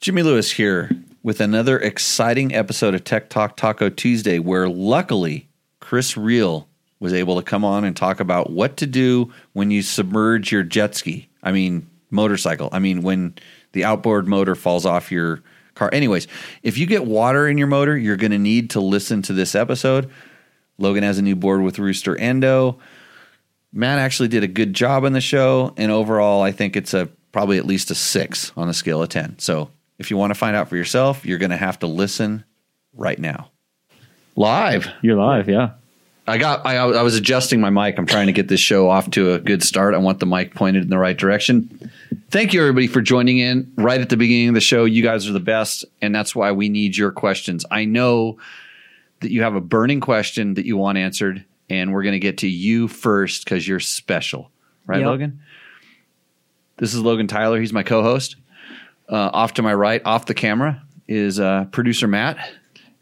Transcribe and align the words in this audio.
Jimmy 0.00 0.22
Lewis 0.22 0.52
here 0.52 0.90
with 1.22 1.42
another 1.42 1.78
exciting 1.78 2.54
episode 2.54 2.94
of 2.94 3.04
Tech 3.04 3.28
Talk 3.28 3.54
Taco 3.54 3.90
Tuesday, 3.90 4.38
where 4.38 4.66
luckily 4.66 5.46
Chris 5.78 6.16
Reel 6.16 6.66
was 7.00 7.12
able 7.12 7.36
to 7.36 7.42
come 7.42 7.66
on 7.66 7.84
and 7.84 7.94
talk 7.94 8.18
about 8.18 8.48
what 8.48 8.78
to 8.78 8.86
do 8.86 9.30
when 9.52 9.70
you 9.70 9.82
submerge 9.82 10.50
your 10.50 10.62
jet 10.62 10.94
ski. 10.94 11.28
I 11.42 11.52
mean, 11.52 11.86
motorcycle. 12.08 12.70
I 12.72 12.78
mean, 12.78 13.02
when 13.02 13.34
the 13.72 13.84
outboard 13.84 14.26
motor 14.26 14.54
falls 14.54 14.86
off 14.86 15.12
your 15.12 15.42
car. 15.74 15.90
Anyways, 15.92 16.26
if 16.62 16.78
you 16.78 16.86
get 16.86 17.04
water 17.04 17.46
in 17.46 17.58
your 17.58 17.66
motor, 17.66 17.94
you're 17.94 18.16
going 18.16 18.32
to 18.32 18.38
need 18.38 18.70
to 18.70 18.80
listen 18.80 19.20
to 19.22 19.34
this 19.34 19.54
episode. 19.54 20.10
Logan 20.78 21.02
has 21.02 21.18
a 21.18 21.22
new 21.22 21.36
board 21.36 21.60
with 21.60 21.78
Rooster 21.78 22.18
Endo. 22.18 22.78
Matt 23.70 23.98
actually 23.98 24.28
did 24.28 24.44
a 24.44 24.48
good 24.48 24.72
job 24.72 25.04
on 25.04 25.12
the 25.12 25.20
show, 25.20 25.74
and 25.76 25.92
overall, 25.92 26.40
I 26.40 26.52
think 26.52 26.74
it's 26.74 26.94
a 26.94 27.10
probably 27.32 27.58
at 27.58 27.66
least 27.66 27.90
a 27.90 27.94
six 27.94 28.50
on 28.56 28.70
a 28.70 28.74
scale 28.74 29.02
of 29.02 29.10
ten. 29.10 29.38
So, 29.38 29.68
if 30.00 30.10
you 30.10 30.16
want 30.16 30.30
to 30.30 30.34
find 30.34 30.56
out 30.56 30.68
for 30.68 30.76
yourself, 30.76 31.26
you're 31.26 31.38
going 31.38 31.50
to 31.50 31.58
have 31.58 31.78
to 31.80 31.86
listen 31.86 32.42
right 32.94 33.18
now, 33.18 33.50
live. 34.34 34.88
You're 35.02 35.16
live, 35.16 35.48
yeah. 35.48 35.72
I 36.26 36.38
got. 36.38 36.64
I, 36.64 36.76
I 36.76 37.02
was 37.02 37.16
adjusting 37.16 37.60
my 37.60 37.70
mic. 37.70 37.98
I'm 37.98 38.06
trying 38.06 38.26
to 38.26 38.32
get 38.32 38.48
this 38.48 38.60
show 38.60 38.88
off 38.88 39.10
to 39.10 39.32
a 39.32 39.38
good 39.38 39.62
start. 39.62 39.94
I 39.94 39.98
want 39.98 40.20
the 40.20 40.26
mic 40.26 40.54
pointed 40.54 40.82
in 40.84 40.88
the 40.88 40.98
right 40.98 41.16
direction. 41.16 41.90
Thank 42.30 42.54
you, 42.54 42.60
everybody, 42.60 42.86
for 42.86 43.00
joining 43.00 43.38
in 43.38 43.72
right 43.76 44.00
at 44.00 44.08
the 44.08 44.16
beginning 44.16 44.48
of 44.48 44.54
the 44.54 44.60
show. 44.60 44.84
You 44.84 45.02
guys 45.02 45.28
are 45.28 45.32
the 45.32 45.40
best, 45.40 45.84
and 46.00 46.14
that's 46.14 46.34
why 46.34 46.52
we 46.52 46.68
need 46.68 46.96
your 46.96 47.10
questions. 47.10 47.66
I 47.70 47.84
know 47.84 48.38
that 49.20 49.32
you 49.32 49.42
have 49.42 49.54
a 49.54 49.60
burning 49.60 50.00
question 50.00 50.54
that 50.54 50.64
you 50.64 50.76
want 50.76 50.98
answered, 50.98 51.44
and 51.68 51.92
we're 51.92 52.04
going 52.04 52.12
to 52.14 52.20
get 52.20 52.38
to 52.38 52.48
you 52.48 52.88
first 52.88 53.44
because 53.44 53.66
you're 53.66 53.80
special, 53.80 54.50
right, 54.86 55.00
Yep. 55.00 55.06
Logan? 55.06 55.40
This 56.76 56.94
is 56.94 57.00
Logan 57.00 57.26
Tyler. 57.26 57.60
He's 57.60 57.72
my 57.72 57.82
co-host. 57.82 58.36
Uh, 59.10 59.30
off 59.32 59.54
to 59.54 59.62
my 59.62 59.74
right, 59.74 60.00
off 60.04 60.26
the 60.26 60.34
camera, 60.34 60.80
is 61.08 61.40
uh, 61.40 61.64
producer 61.72 62.06
Matt. 62.06 62.38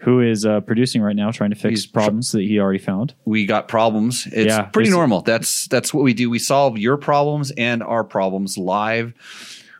Who 0.02 0.20
is 0.20 0.46
uh, 0.46 0.60
producing 0.60 1.02
right 1.02 1.16
now, 1.16 1.32
trying 1.32 1.50
to 1.50 1.56
fix 1.56 1.70
He's 1.70 1.86
tr- 1.86 1.92
problems 1.92 2.32
that 2.32 2.42
he 2.42 2.60
already 2.60 2.78
found. 2.78 3.14
we 3.24 3.46
got 3.46 3.66
problems. 3.66 4.26
It's 4.26 4.46
Yeah, 4.46 4.62
pretty 4.62 4.90
normal. 4.90 5.22
That's 5.22 5.66
that's 5.66 5.92
what 5.92 6.04
we 6.04 6.14
do. 6.14 6.30
We 6.30 6.38
solve 6.38 6.78
your 6.78 6.96
problems 6.96 7.50
and 7.50 7.82
our 7.82 8.04
problems 8.04 8.56
live 8.56 9.12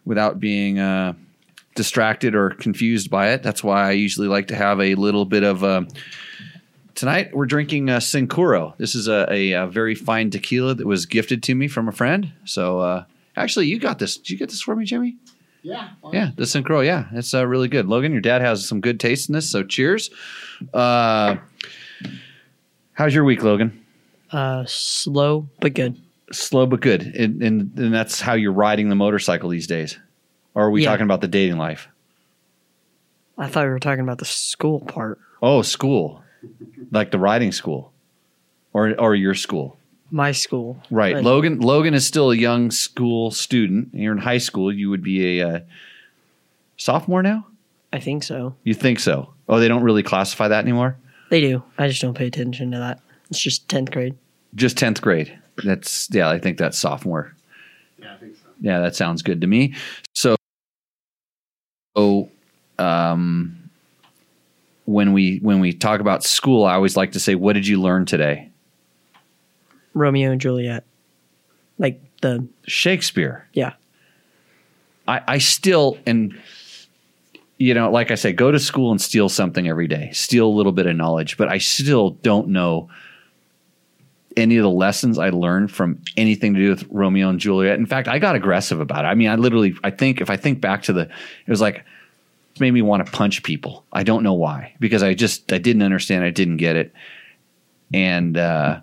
without 0.05 0.41
being 0.41 0.81
uh, 0.81 1.13
distracted 1.77 2.35
or 2.35 2.51
confused 2.51 3.11
by 3.11 3.31
it. 3.31 3.45
That's 3.45 3.63
why 3.63 3.87
I 3.89 3.93
usually 3.93 4.27
like 4.27 4.49
to 4.49 4.57
have 4.57 4.81
a 4.81 4.97
little 4.97 5.25
bit 5.25 5.45
of. 5.45 5.63
Uh, 5.63 5.83
tonight 6.97 7.31
we're 7.33 7.47
drinking 7.47 7.89
uh, 7.89 7.99
Cincoro. 7.99 8.77
This 8.77 8.97
is 8.97 9.07
a, 9.07 9.25
a, 9.33 9.53
a 9.53 9.67
very 9.69 9.95
fine 9.95 10.31
tequila 10.31 10.75
that 10.75 10.87
was 10.87 11.07
gifted 11.07 11.45
to 11.45 11.55
me 11.55 11.69
from 11.69 11.87
a 11.89 11.93
friend. 11.93 12.33
So 12.45 12.81
uh, 12.81 13.05
actually, 13.37 13.67
you 13.69 13.79
got 13.79 14.01
this. 14.01 14.17
Did 14.17 14.31
you 14.31 14.37
get 14.37 14.49
this 14.49 14.61
for 14.63 14.75
me, 14.75 14.85
Jimmy? 14.85 15.17
Yeah. 15.63 15.91
Yeah, 16.13 16.31
the 16.37 16.45
Cincoro. 16.45 16.85
Yeah, 16.85 17.07
it's 17.13 17.35
uh, 17.35 17.47
really 17.47 17.69
good. 17.69 17.87
Logan, 17.87 18.13
your 18.13 18.21
dad 18.21 18.41
has 18.43 18.67
some 18.67 18.81
good 18.81 18.99
taste 19.01 19.29
in 19.29 19.35
this, 19.35 19.49
so 19.49 19.63
cheers. 19.65 20.11
Uh, 20.73 21.37
how's 22.93 23.15
your 23.15 23.25
week, 23.25 23.43
Logan? 23.43 23.85
Uh, 24.31 24.65
slow 24.67 25.49
but 25.61 25.75
good. 25.75 26.01
Slow 26.31 26.67
but 26.67 26.81
good, 26.81 27.03
and, 27.03 27.43
and 27.43 27.79
and 27.79 27.95
that's 27.95 28.21
how 28.21 28.35
you're 28.35 28.53
riding 28.53 28.89
the 28.91 28.95
motorcycle 28.95 29.49
these 29.49 29.67
days. 29.67 29.99
Or 30.55 30.65
are 30.67 30.71
we 30.71 30.83
Yeah. 30.83 30.91
talking 30.91 31.05
about 31.05 31.23
the 31.23 31.29
dating 31.29 31.57
life? 31.57 31.89
I 33.39 33.49
thought 33.49 33.65
we 33.65 33.71
were 33.71 33.79
talking 33.79 34.03
about 34.03 34.19
the 34.19 34.25
school 34.27 34.81
part. 34.81 35.19
Oh, 35.43 35.63
school, 35.63 36.23
like 36.91 37.11
the 37.13 37.19
riding 37.19 37.53
school, 37.53 37.93
or 38.75 38.95
or 39.01 39.15
your 39.15 39.35
school. 39.35 39.78
My 40.11 40.33
school. 40.33 40.83
Right. 40.91 41.17
Like, 41.17 41.25
Logan 41.25 41.61
Logan 41.61 41.95
is 41.95 42.07
still 42.07 42.31
a 42.31 42.37
young 42.37 42.71
school 42.71 43.31
student. 43.31 43.91
You're 43.93 44.13
in 44.13 44.19
high 44.19 44.39
school. 44.39 44.73
You 44.73 44.91
would 44.91 45.03
be 45.03 45.41
a 45.41 45.49
uh, 45.49 45.61
sophomore 46.77 47.23
now. 47.23 47.47
I 47.93 48.01
think 48.01 48.23
so. 48.23 48.55
You 48.65 48.75
think 48.75 49.01
so? 49.01 49.33
Oh, 49.49 49.61
they 49.61 49.69
don't 49.69 49.83
really 49.83 50.03
classify 50.03 50.49
that 50.49 50.61
anymore. 50.61 50.97
They 51.31 51.41
do. 51.41 51.63
I 51.77 51.89
just 51.89 52.01
don't 52.01 52.15
pay 52.15 52.27
attention 52.27 52.71
to 52.73 52.79
that. 52.79 53.01
It's 53.31 53.41
just 53.41 53.69
10th 53.69 53.91
grade. 53.91 54.17
Just 54.55 54.79
tenth 54.79 55.01
grade. 55.01 55.39
That's 55.63 56.09
yeah. 56.11 56.31
I 56.31 56.39
think 56.39 56.59
that's 56.59 56.79
sophomore. 56.79 57.35
Yeah, 57.99 58.15
I 58.15 58.17
think 58.17 58.37
so. 58.37 58.49
Yeah, 58.61 58.81
that 58.81 58.97
sounds 58.97 59.23
good 59.23 59.41
to 59.41 59.47
me. 59.47 59.75
So, 60.15 60.37
so 61.97 62.31
um, 62.79 63.71
when 64.87 65.13
we 65.13 65.39
when 65.39 65.61
we 65.61 65.73
talk 65.73 66.01
about 66.01 66.25
school, 66.25 66.65
I 66.65 66.75
always 66.75 66.97
like 66.97 67.13
to 67.13 67.21
say, 67.21 67.35
"What 67.35 67.55
did 67.55 67.67
you 67.67 67.81
learn 67.81 68.07
today?" 68.07 68.48
Romeo 69.95 70.31
and 70.31 70.41
Juliet. 70.41 70.85
Like 71.79 72.01
the, 72.21 72.47
Shakespeare. 72.67 73.47
yeah. 73.53 73.75
I, 75.07 75.23
I 75.27 75.39
still 75.39 75.97
and 76.07 76.39
you 77.59 77.75
know, 77.75 77.91
like 77.91 78.11
I 78.11 78.15
said, 78.15 78.37
go 78.37 78.53
to 78.53 78.59
school 78.61 78.93
and 78.93 79.01
steal 79.01 79.29
something 79.29 79.69
every 79.69 79.89
day, 79.89 80.11
steal 80.13 80.47
a 80.47 80.55
little 80.55 80.73
bit 80.73 80.87
of 80.87 80.95
knowledge, 80.95 81.37
but 81.37 81.49
I 81.49 81.59
still 81.59 82.11
don't 82.11 82.49
know 82.49 82.89
any 84.37 84.57
of 84.57 84.63
the 84.63 84.71
lessons 84.71 85.19
I 85.19 85.31
learned 85.31 85.73
from 85.73 86.01
anything 86.17 86.55
to 86.55 86.61
do 86.61 86.71
with 86.71 86.87
Romeo 86.89 87.29
and 87.29 87.41
Juliet. 87.41 87.77
In 87.77 87.87
fact, 87.87 88.07
I 88.07 88.21
got 88.21 88.37
aggressive 88.37 88.81
about 88.81 89.05
it. 89.05 89.09
I 89.09 89.15
mean, 89.17 89.29
I 89.29 89.35
literally, 89.35 89.75
I 89.83 89.91
think 89.91 90.21
if 90.21 90.31
I 90.31 90.37
think 90.37 90.61
back 90.61 90.83
to 90.85 90.93
the, 90.93 91.03
it 91.03 91.51
was 91.51 91.61
like, 91.61 91.85
it 92.55 92.61
made 92.61 92.71
me 92.71 92.83
want 92.83 93.05
to 93.05 93.11
punch 93.11 93.43
people. 93.43 93.85
I 93.93 94.05
don't 94.05 94.23
know 94.23 94.35
why, 94.35 94.77
because 94.79 95.03
I 95.03 95.15
just, 95.15 95.53
I 95.53 95.59
didn't 95.59 95.83
understand. 95.83 96.25
I 96.25 96.31
didn't 96.31 96.59
get 96.59 96.77
it. 96.77 96.93
And, 97.93 98.37
uh, 98.37 98.81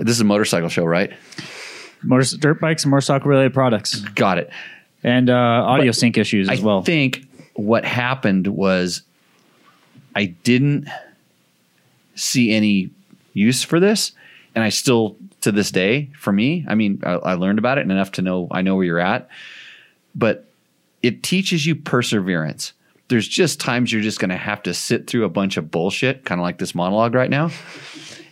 this 0.00 0.16
is 0.16 0.20
a 0.20 0.24
motorcycle 0.24 0.68
show, 0.68 0.84
right? 0.84 1.12
Motor- 2.02 2.36
dirt 2.36 2.60
bikes 2.60 2.84
and 2.84 2.90
motorcycle 2.90 3.28
related 3.28 3.54
products. 3.54 4.00
Got 4.00 4.38
it. 4.38 4.50
And 5.02 5.28
uh, 5.28 5.34
audio 5.34 5.92
sync 5.92 6.16
issues 6.16 6.48
as 6.48 6.60
I 6.60 6.64
well. 6.64 6.80
I 6.80 6.82
think 6.82 7.26
what 7.54 7.84
happened 7.84 8.46
was 8.46 9.02
I 10.14 10.26
didn't 10.26 10.88
see 12.14 12.52
any 12.52 12.90
use 13.32 13.62
for 13.62 13.80
this, 13.80 14.12
and 14.54 14.64
I 14.64 14.68
still 14.70 15.16
to 15.42 15.52
this 15.52 15.70
day, 15.70 16.10
for 16.18 16.32
me, 16.32 16.64
I 16.66 16.74
mean, 16.74 17.02
I, 17.04 17.12
I 17.12 17.34
learned 17.34 17.58
about 17.58 17.78
it 17.78 17.82
and 17.82 17.92
enough 17.92 18.12
to 18.12 18.22
know 18.22 18.48
I 18.50 18.62
know 18.62 18.76
where 18.76 18.84
you're 18.84 18.98
at, 18.98 19.28
but 20.14 20.48
it 21.02 21.22
teaches 21.22 21.66
you 21.66 21.76
perseverance. 21.76 22.72
There's 23.08 23.28
just 23.28 23.60
times 23.60 23.92
you're 23.92 24.02
just 24.02 24.18
going 24.18 24.30
to 24.30 24.38
have 24.38 24.62
to 24.62 24.72
sit 24.72 25.06
through 25.06 25.24
a 25.24 25.28
bunch 25.28 25.58
of 25.58 25.70
bullshit, 25.70 26.24
kind 26.24 26.40
of 26.40 26.42
like 26.42 26.56
this 26.56 26.74
monologue 26.74 27.14
right 27.14 27.28
now, 27.28 27.50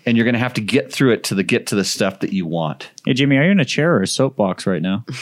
and 0.05 0.17
you're 0.17 0.25
going 0.25 0.35
to 0.35 0.41
have 0.41 0.55
to 0.55 0.61
get 0.61 0.93
through 0.93 1.13
it 1.13 1.25
to 1.25 1.35
the 1.35 1.43
get 1.43 1.67
to 1.69 1.75
the 1.75 1.85
stuff 1.85 2.21
that 2.21 2.33
you 2.33 2.47
want. 2.47 2.91
hey, 3.05 3.15
Jimmy, 3.15 3.37
are 3.37 3.45
you 3.45 3.51
in 3.51 3.61
a 3.61 3.65
chair 3.65 3.95
or 3.95 4.03
a 4.03 4.07
soapbox 4.07 4.67
right 4.67 4.83
now? 4.83 5.05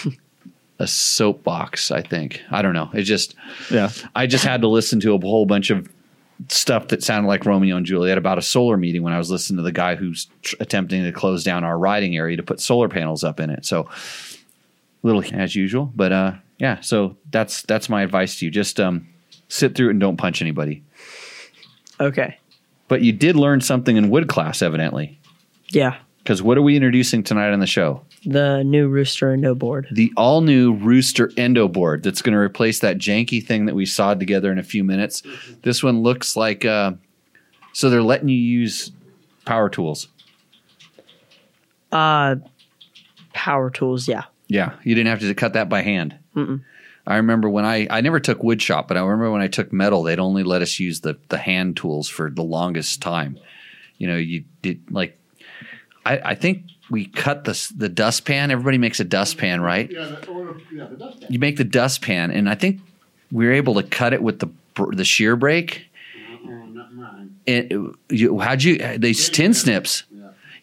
A 0.78 0.86
soapbox, 0.86 1.91
I 1.91 2.00
think. 2.00 2.41
I 2.50 2.62
don't 2.62 2.72
know. 2.72 2.88
It 2.94 3.02
just 3.02 3.34
yeah. 3.70 3.91
I 4.14 4.26
just 4.26 4.46
had 4.46 4.62
to 4.62 4.66
listen 4.66 4.98
to 5.00 5.14
a 5.14 5.18
whole 5.18 5.44
bunch 5.44 5.68
of 5.68 5.86
stuff 6.48 6.88
that 6.88 7.02
sounded 7.02 7.28
like 7.28 7.44
Romeo 7.44 7.76
and 7.76 7.84
Juliet 7.84 8.16
about 8.16 8.38
a 8.38 8.42
solar 8.42 8.78
meeting 8.78 9.02
when 9.02 9.12
I 9.12 9.18
was 9.18 9.30
listening 9.30 9.58
to 9.58 9.62
the 9.62 9.72
guy 9.72 9.94
who's 9.94 10.28
tr- 10.41 10.56
attempting 10.58 11.04
to 11.04 11.12
close 11.12 11.44
down 11.44 11.64
our 11.64 11.78
riding 11.78 12.16
area 12.16 12.38
to 12.38 12.42
put 12.42 12.60
solar 12.60 12.88
panels 12.88 13.22
up 13.22 13.41
in 13.41 13.50
it. 13.50 13.66
So, 13.66 13.91
little 15.02 15.22
as 15.34 15.54
usual, 15.54 15.92
but 15.94 16.12
uh, 16.12 16.32
yeah. 16.58 16.80
So 16.80 17.18
that's 17.30 17.60
that's 17.62 17.91
my 17.91 18.00
advice 18.00 18.38
to 18.38 18.47
you. 18.47 18.50
Just 18.50 18.80
um, 18.80 19.06
sit 19.48 19.74
through 19.74 19.88
it 19.88 19.91
and 19.91 20.00
don't 20.00 20.16
punch 20.16 20.41
anybody. 20.41 20.82
Okay. 22.00 22.38
But 22.91 23.03
you 23.03 23.12
did 23.12 23.37
learn 23.37 23.61
something 23.61 23.97
in 23.97 24.11
wood 24.11 24.28
class, 24.28 24.62
evidently. 24.62 25.21
Yeah. 25.69 25.97
Because 26.19 26.43
what 26.43 26.59
are 26.59 26.62
we 26.62 26.75
introducing 26.75 27.23
tonight 27.23 27.53
on 27.53 27.61
the 27.61 27.67
show? 27.67 28.03
The 28.27 28.65
new 28.65 28.89
Rooster 28.89 29.31
Endo 29.31 29.55
board. 29.55 29.87
the 29.93 30.12
all 30.17 30.41
new 30.41 30.75
Rooster 30.75 31.31
Endo 31.37 31.69
board 31.69 32.03
that's 32.03 32.21
going 32.21 32.33
to 32.33 32.39
replace 32.41 32.81
that 32.81 32.99
janky 32.99 33.47
thing 33.47 33.67
that 33.67 33.77
we 33.77 33.87
sawed 33.87 34.19
together 34.19 34.51
in 34.51 34.59
a 34.59 34.65
few 34.65 34.83
minutes. 34.83 35.23
This 35.62 35.84
one 35.84 36.03
looks 36.03 36.37
like 36.37 36.65
uh, 36.65 36.95
so 37.73 37.89
they're 37.91 38.03
letting 38.03 38.28
you 38.28 38.37
use 38.37 38.91
power 39.45 39.71
tools. 39.71 40.09
Uh, 41.93 42.37
power 43.33 43.71
tools. 43.71 44.09
Yeah. 44.09 44.25
Yeah, 44.49 44.75
you 44.83 44.97
didn't 44.97 45.11
have 45.11 45.21
to 45.21 45.33
cut 45.34 45.53
that 45.53 45.69
by 45.69 45.83
hand. 45.83 46.19
I 47.06 47.16
remember 47.16 47.49
when 47.49 47.65
I 47.65 47.87
I 47.91 48.00
never 48.00 48.21
took 48.21 48.43
wood 48.43 48.61
shop, 48.62 48.88
but 48.88 48.97
I 48.97 49.00
remember 49.00 49.31
when 49.31 49.43
I 49.43 49.49
took 49.49 49.72
metal, 49.72 50.03
they'd 50.03 50.19
only 50.19 50.42
let 50.42 50.63
us 50.63 50.78
use 50.78 51.01
the 51.01 51.19
the 51.28 51.39
hand 51.39 51.77
tools 51.77 52.09
for 52.09 52.30
the 52.30 52.42
longest 52.42 53.01
time. 53.03 53.39
You 53.98 54.07
know, 54.07 54.16
you 54.16 54.45
did 54.63 54.91
like 54.91 55.19
I, 56.04 56.21
I 56.24 56.34
think 56.34 56.65
we 56.91 57.07
cut 57.07 57.45
the 57.45 57.72
the 57.77 57.89
dustpan. 57.89 58.51
Everybody 58.51 58.78
makes 58.78 59.01
a 59.01 59.04
dustpan, 59.04 59.60
right? 59.60 59.91
Yeah, 59.91 60.07
the, 60.07 60.28
or, 60.28 60.57
yeah, 60.72 60.86
the 60.86 60.97
dustpan. 60.97 61.27
you 61.30 61.39
make 61.39 61.57
the 61.57 61.65
dustpan, 61.65 62.30
and 62.30 62.48
I 62.48 62.54
think 62.54 62.80
we 63.30 63.47
were 63.47 63.53
able 63.53 63.74
to 63.74 63.83
cut 63.83 64.13
it 64.13 64.22
with 64.22 64.41
the 64.41 64.48
the 64.92 65.04
shear 65.04 65.36
brake. 65.36 65.86
Uh-huh. 66.16 66.51
Oh, 66.51 66.66
not 66.66 66.95
mine. 66.95 67.36
It, 67.47 67.72
uh, 67.72 67.92
you, 68.09 68.39
how'd 68.39 68.63
you? 68.63 68.83
Uh, 68.83 68.97
they 68.98 69.13
tin 69.13 69.54
snips. 69.54 70.04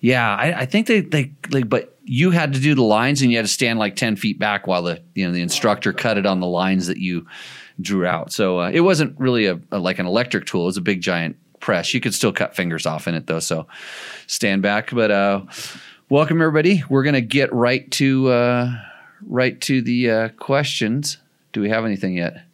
Yeah. 0.02 0.36
I, 0.36 0.62
I 0.62 0.66
think 0.66 0.88
they 0.88 1.02
they 1.02 1.32
like, 1.50 1.70
but 1.70 1.98
you 2.10 2.32
had 2.32 2.54
to 2.54 2.60
do 2.60 2.74
the 2.74 2.84
lines, 2.84 3.22
and 3.22 3.30
you 3.30 3.38
had 3.38 3.46
to 3.46 3.52
stand 3.52 3.80
like 3.80 3.96
ten 3.96 4.16
feet 4.16 4.40
back 4.40 4.66
while 4.66 4.82
the 4.82 5.02
you 5.14 5.26
know 5.26 5.34
the 5.34 5.42
instructor 5.42 5.92
cut 5.94 6.18
it 6.18 6.26
on 6.26 6.40
the 6.40 6.48
lines 6.48 6.88
that 6.88 6.98
you 6.98 7.28
drew 7.82 8.06
out. 8.06 8.32
So 8.32 8.62
uh, 8.62 8.70
it 8.72 8.80
wasn't 8.82 9.20
really 9.20 9.46
a, 9.46 9.60
a 9.72 9.80
like 9.80 10.00
an 10.00 10.06
electric 10.06 10.46
tool; 10.46 10.64
it 10.64 10.66
was 10.68 10.78
a 10.78 10.82
big 10.82 11.02
giant 11.02 11.36
press. 11.60 11.94
You 11.94 12.00
could 12.00 12.14
still 12.14 12.32
cut 12.32 12.56
fingers 12.56 12.86
off 12.86 13.08
in 13.08 13.16
it 13.16 13.28
though. 13.28 13.40
So 13.40 13.68
stand 14.28 14.62
back. 14.62 14.92
But 14.92 15.12
uh, 15.12 15.42
welcome 16.10 16.42
everybody. 16.42 16.84
We're 16.90 17.04
gonna 17.04 17.22
get 17.22 17.52
right 17.54 17.90
to 17.92 18.30
uh, 18.30 18.72
right 19.28 19.60
to 19.62 19.82
the 19.82 20.10
uh, 20.12 20.30
questions. 20.30 21.18
Do 21.52 21.62
we 21.62 21.70
have 21.70 21.86
anything 21.86 22.16
yet? 22.16 22.47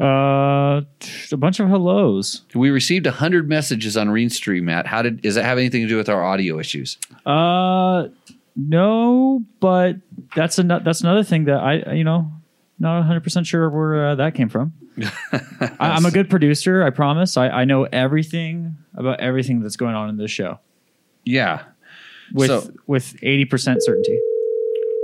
Uh, 0.00 0.82
a 1.30 1.36
bunch 1.36 1.60
of 1.60 1.68
hellos. 1.68 2.42
We 2.54 2.70
received 2.70 3.06
hundred 3.06 3.48
messages 3.48 3.96
on 3.96 4.08
Restream, 4.08 4.62
Matt. 4.64 4.86
How 4.86 5.02
did 5.02 5.24
is 5.24 5.36
that 5.36 5.44
have 5.44 5.56
anything 5.58 5.82
to 5.82 5.88
do 5.88 5.96
with 5.96 6.08
our 6.08 6.24
audio 6.24 6.58
issues? 6.58 6.98
Uh, 7.24 8.08
no, 8.56 9.44
but 9.60 9.96
that's 10.34 10.58
an, 10.58 10.68
that's 10.68 11.00
another 11.00 11.22
thing 11.22 11.44
that 11.44 11.58
I 11.58 11.92
you 11.92 12.02
know 12.04 12.30
not 12.80 12.96
100 12.98 13.22
percent 13.22 13.46
sure 13.46 13.70
where 13.70 14.08
uh, 14.08 14.14
that 14.16 14.34
came 14.34 14.48
from. 14.48 14.72
I, 15.32 15.70
I'm 15.78 16.04
a 16.06 16.10
good 16.10 16.28
producer. 16.28 16.82
I 16.82 16.90
promise. 16.90 17.36
I, 17.36 17.48
I 17.48 17.64
know 17.64 17.84
everything 17.84 18.76
about 18.96 19.20
everything 19.20 19.60
that's 19.60 19.76
going 19.76 19.94
on 19.94 20.08
in 20.08 20.16
this 20.16 20.30
show 20.30 20.58
Yeah, 21.24 21.62
with 22.32 22.48
So- 22.48 22.70
with 22.88 23.14
80 23.22 23.44
percent 23.44 23.84
certainty. 23.84 24.18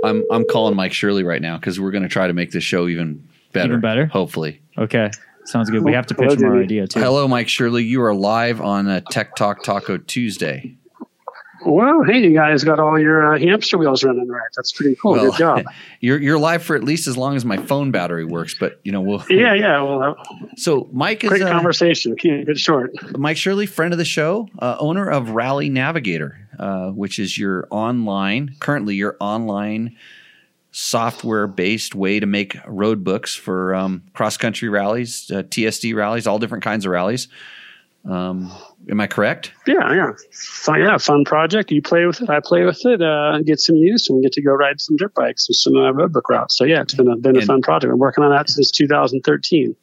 I'm 0.03 0.25
I'm 0.31 0.45
calling 0.45 0.75
Mike 0.75 0.93
Shirley 0.93 1.23
right 1.23 1.41
now 1.41 1.57
because 1.57 1.79
we're 1.79 1.91
going 1.91 2.03
to 2.03 2.09
try 2.09 2.27
to 2.27 2.33
make 2.33 2.51
this 2.51 2.63
show 2.63 2.87
even 2.87 3.25
better. 3.51 3.69
Even 3.69 3.81
better? 3.81 4.05
hopefully. 4.05 4.61
Okay, 4.77 5.09
sounds 5.45 5.69
good. 5.69 5.83
We 5.83 5.93
have 5.93 6.07
to 6.07 6.15
pitch 6.15 6.39
more 6.39 6.51
Jimmy. 6.51 6.63
idea 6.63 6.87
too. 6.87 6.99
Hello, 6.99 7.27
Mike 7.27 7.49
Shirley. 7.49 7.83
You 7.83 8.01
are 8.03 8.13
live 8.13 8.61
on 8.61 8.87
uh, 8.87 9.01
Tech 9.11 9.35
Talk 9.35 9.63
Taco 9.63 9.97
Tuesday. 9.97 10.75
Well, 11.63 12.01
hey, 12.03 12.19
you 12.23 12.33
guys 12.33 12.63
got 12.63 12.79
all 12.79 12.97
your 12.99 13.35
uh, 13.35 13.39
hamster 13.39 13.77
wheels 13.77 14.03
running 14.03 14.27
right. 14.27 14.49
That's 14.55 14.71
pretty 14.71 14.95
cool. 14.95 15.11
Well, 15.11 15.25
Good 15.29 15.37
job. 15.37 15.65
You're 15.99 16.19
you're 16.19 16.39
live 16.39 16.63
for 16.63 16.75
at 16.75 16.83
least 16.83 17.05
as 17.07 17.15
long 17.15 17.35
as 17.35 17.45
my 17.45 17.57
phone 17.57 17.91
battery 17.91 18.25
works, 18.25 18.55
but 18.59 18.79
you 18.83 18.91
know 18.91 19.01
we'll. 19.01 19.23
Yeah, 19.29 19.53
yeah. 19.53 19.79
Well, 19.83 20.01
uh, 20.01 20.13
So 20.57 20.89
Mike 20.91 21.23
is 21.23 21.29
great 21.29 21.43
uh, 21.43 21.51
conversation. 21.51 22.15
Keep 22.15 22.49
it 22.49 22.57
short. 22.57 22.91
Mike 23.15 23.37
Shirley, 23.37 23.67
friend 23.67 23.93
of 23.93 23.99
the 23.99 24.05
show, 24.05 24.49
uh, 24.57 24.77
owner 24.79 25.07
of 25.07 25.29
Rally 25.29 25.69
Navigator, 25.69 26.47
uh, 26.57 26.89
which 26.89 27.19
is 27.19 27.37
your 27.37 27.67
online, 27.69 28.55
currently 28.59 28.95
your 28.95 29.15
online 29.19 29.95
software 30.71 31.47
based 31.47 31.95
way 31.95 32.19
to 32.19 32.25
make 32.25 32.55
road 32.65 33.03
books 33.03 33.35
for 33.35 33.75
um, 33.75 34.03
cross 34.13 34.37
country 34.37 34.69
rallies, 34.69 35.29
uh, 35.31 35.43
TSD 35.43 35.93
rallies, 35.95 36.27
all 36.27 36.39
different 36.39 36.63
kinds 36.63 36.85
of 36.85 36.91
rallies. 36.91 37.27
Um, 38.03 38.51
am 38.89 38.99
I 38.99 39.05
correct? 39.07 39.51
Yeah, 39.67 39.93
yeah. 39.93 40.11
Fun, 40.31 40.79
yeah, 40.79 40.97
fun 40.97 41.23
project. 41.23 41.71
You 41.71 41.81
play 41.83 42.05
with 42.07 42.21
it. 42.21 42.29
I 42.31 42.39
play 42.43 42.63
with 42.65 42.83
it. 42.85 43.01
Uh, 43.01 43.37
get 43.45 43.59
some 43.59 43.75
use, 43.75 44.09
and 44.09 44.17
we 44.17 44.23
get 44.23 44.31
to 44.33 44.41
go 44.41 44.53
ride 44.53 44.81
some 44.81 44.95
dirt 44.95 45.13
bikes 45.13 45.47
and 45.47 45.55
some 45.55 45.75
uh, 45.75 45.91
road 45.91 46.11
book 46.11 46.27
routes. 46.29 46.57
So 46.57 46.63
yeah, 46.63 46.81
it's 46.81 46.95
been 46.95 47.07
a 47.07 47.15
been 47.17 47.35
a 47.35 47.39
And- 47.39 47.47
fun 47.47 47.61
project. 47.61 47.91
I'm 47.93 47.99
working 47.99 48.23
on 48.23 48.31
that 48.31 48.49
since 48.49 48.71
2013. 48.71 49.75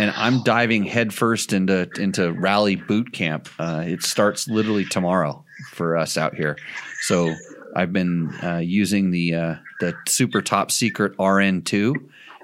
And 0.00 0.10
I'm 0.16 0.42
diving 0.42 0.84
headfirst 0.84 1.52
into 1.52 1.88
into 1.98 2.32
rally 2.32 2.76
boot 2.76 3.12
camp. 3.12 3.48
Uh, 3.58 3.84
it 3.86 4.02
starts 4.02 4.46
literally 4.48 4.84
tomorrow 4.84 5.44
for 5.72 5.96
us 5.96 6.16
out 6.16 6.34
here. 6.34 6.56
So 7.02 7.34
I've 7.74 7.92
been 7.92 8.32
uh, 8.42 8.58
using 8.58 9.10
the 9.10 9.34
uh, 9.34 9.54
the 9.80 9.94
super 10.06 10.42
top 10.42 10.70
secret 10.70 11.16
RN2. 11.16 11.94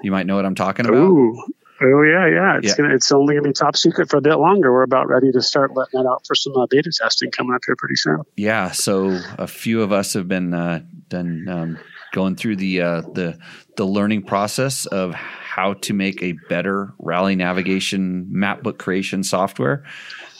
You 0.03 0.11
might 0.11 0.25
know 0.25 0.35
what 0.35 0.45
I'm 0.45 0.55
talking 0.55 0.85
about. 0.85 0.97
Ooh. 0.97 1.43
Oh 1.83 2.03
yeah, 2.03 2.27
yeah. 2.27 2.57
It's 2.57 2.67
Yeah. 2.67 2.75
gonna. 2.77 2.93
It's 2.95 3.11
only 3.11 3.35
gonna 3.35 3.47
be 3.47 3.53
top 3.53 3.75
secret 3.75 4.09
for 4.09 4.17
a 4.17 4.21
bit 4.21 4.35
longer. 4.35 4.71
We're 4.71 4.83
about 4.83 5.07
ready 5.07 5.31
to 5.31 5.41
start 5.41 5.71
letting 5.75 5.99
that 6.01 6.07
out 6.07 6.27
for 6.27 6.35
some 6.35 6.53
uh, 6.55 6.67
beta 6.69 6.91
testing 6.95 7.31
coming 7.31 7.55
up 7.55 7.61
here 7.65 7.75
pretty 7.75 7.95
soon. 7.95 8.21
Yeah, 8.35 8.69
so 8.71 9.19
a 9.39 9.47
few 9.47 9.81
of 9.81 9.91
us 9.91 10.13
have 10.13 10.27
been 10.27 10.53
uh, 10.53 10.81
done 11.09 11.47
um, 11.49 11.79
going 12.13 12.35
through 12.35 12.57
the 12.57 12.81
uh, 12.81 13.01
the 13.01 13.39
the 13.77 13.85
learning 13.85 14.23
process 14.23 14.85
of 14.85 15.15
how 15.15 15.73
to 15.73 15.93
make 15.93 16.21
a 16.21 16.33
better 16.49 16.93
rally 16.99 17.35
navigation 17.35 18.27
map 18.29 18.61
book 18.61 18.77
creation 18.77 19.23
software. 19.23 19.83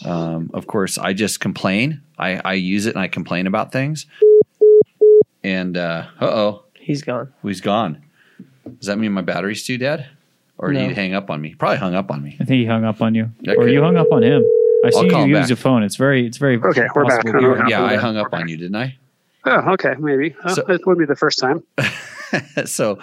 Um, 0.05 0.51
of 0.53 0.67
course, 0.67 0.97
I 0.99 1.13
just 1.13 1.39
complain. 1.39 2.01
I, 2.19 2.39
I 2.45 2.53
use 2.53 2.85
it 2.85 2.95
and 2.95 2.99
I 3.03 3.07
complain 3.07 3.47
about 3.47 3.71
things. 3.71 4.05
And 5.43 5.77
uh 5.77 6.05
oh, 6.21 6.63
He's 6.73 7.01
gone. 7.01 7.33
he's 7.43 7.61
gone. 7.61 8.01
Does 8.77 8.87
that 8.87 8.97
mean 8.97 9.11
my 9.11 9.21
battery's 9.21 9.63
too 9.65 9.77
dead, 9.77 10.07
or 10.57 10.71
No. 10.71 10.79
did 10.79 10.89
he 10.89 10.93
hang 10.95 11.13
up 11.13 11.29
on 11.29 11.41
me? 11.41 11.55
Probably 11.55 11.77
hung 11.77 11.95
up 11.95 12.11
on 12.11 12.21
me. 12.23 12.37
I 12.39 12.43
think 12.45 12.59
he 12.59 12.65
hung 12.65 12.85
up 12.85 13.01
on 13.01 13.15
you, 13.15 13.31
That 13.41 13.57
or 13.57 13.63
could- 13.63 13.71
you 13.73 13.81
hung 13.81 13.97
up 13.97 14.11
on 14.11 14.23
him. 14.23 14.43
I 14.83 14.87
I'll 14.87 14.91
see 15.03 15.09
call 15.09 15.19
you 15.21 15.25
him 15.25 15.29
use 15.31 15.39
back. 15.41 15.49
your 15.49 15.55
phone. 15.57 15.83
It's 15.83 15.95
very, 15.95 16.25
it's 16.25 16.37
very 16.37 16.57
Okay, 16.57 16.85
we're 16.95 17.05
back. 17.05 17.23
possible. 17.23 17.45
Oh, 17.45 17.55
You- 17.57 17.69
Yeah, 17.69 17.83
I 17.83 17.95
hung 17.97 18.17
up 18.17 18.33
on 18.33 18.47
you, 18.47 18.57
didn't 18.57 18.75
I? 18.75 18.97
Oh, 19.45 19.73
okay, 19.73 19.93
maybe. 19.99 20.35
Uh, 20.43 20.53
So- 20.55 20.61
it 20.67 20.81
wouldn't 20.85 20.99
be 20.99 21.05
the 21.05 21.15
first 21.15 21.37
time. 21.39 21.63
so 22.65 22.99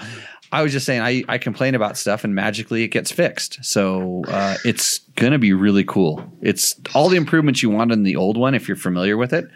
I 0.53 0.63
was 0.63 0.73
just 0.73 0.87
saying 0.87 1.03
I, 1.03 1.25
I 1.29 1.39
complain 1.39 1.75
about 1.75 1.97
stuff 1.97 2.25
and 2.25 2.35
magically 2.35 2.83
it 2.83 2.89
gets 2.89 3.11
fixed. 3.13 3.65
So 3.65 4.23
uh, 4.29 4.57
it's 4.65 5.01
gonna 5.17 5.39
be 5.39 5.53
really 5.53 5.85
cool. 5.85 6.25
It's 6.41 6.75
all 6.95 7.09
the 7.09 7.17
improvements 7.17 7.63
you 7.63 7.71
want 7.71 7.93
in 7.93 8.03
the 8.03 8.17
old 8.17 8.37
one 8.37 8.55
if 8.55 8.67
you're 8.69 8.77
familiar 8.77 9.17
with 9.17 9.33
it. 9.33 9.49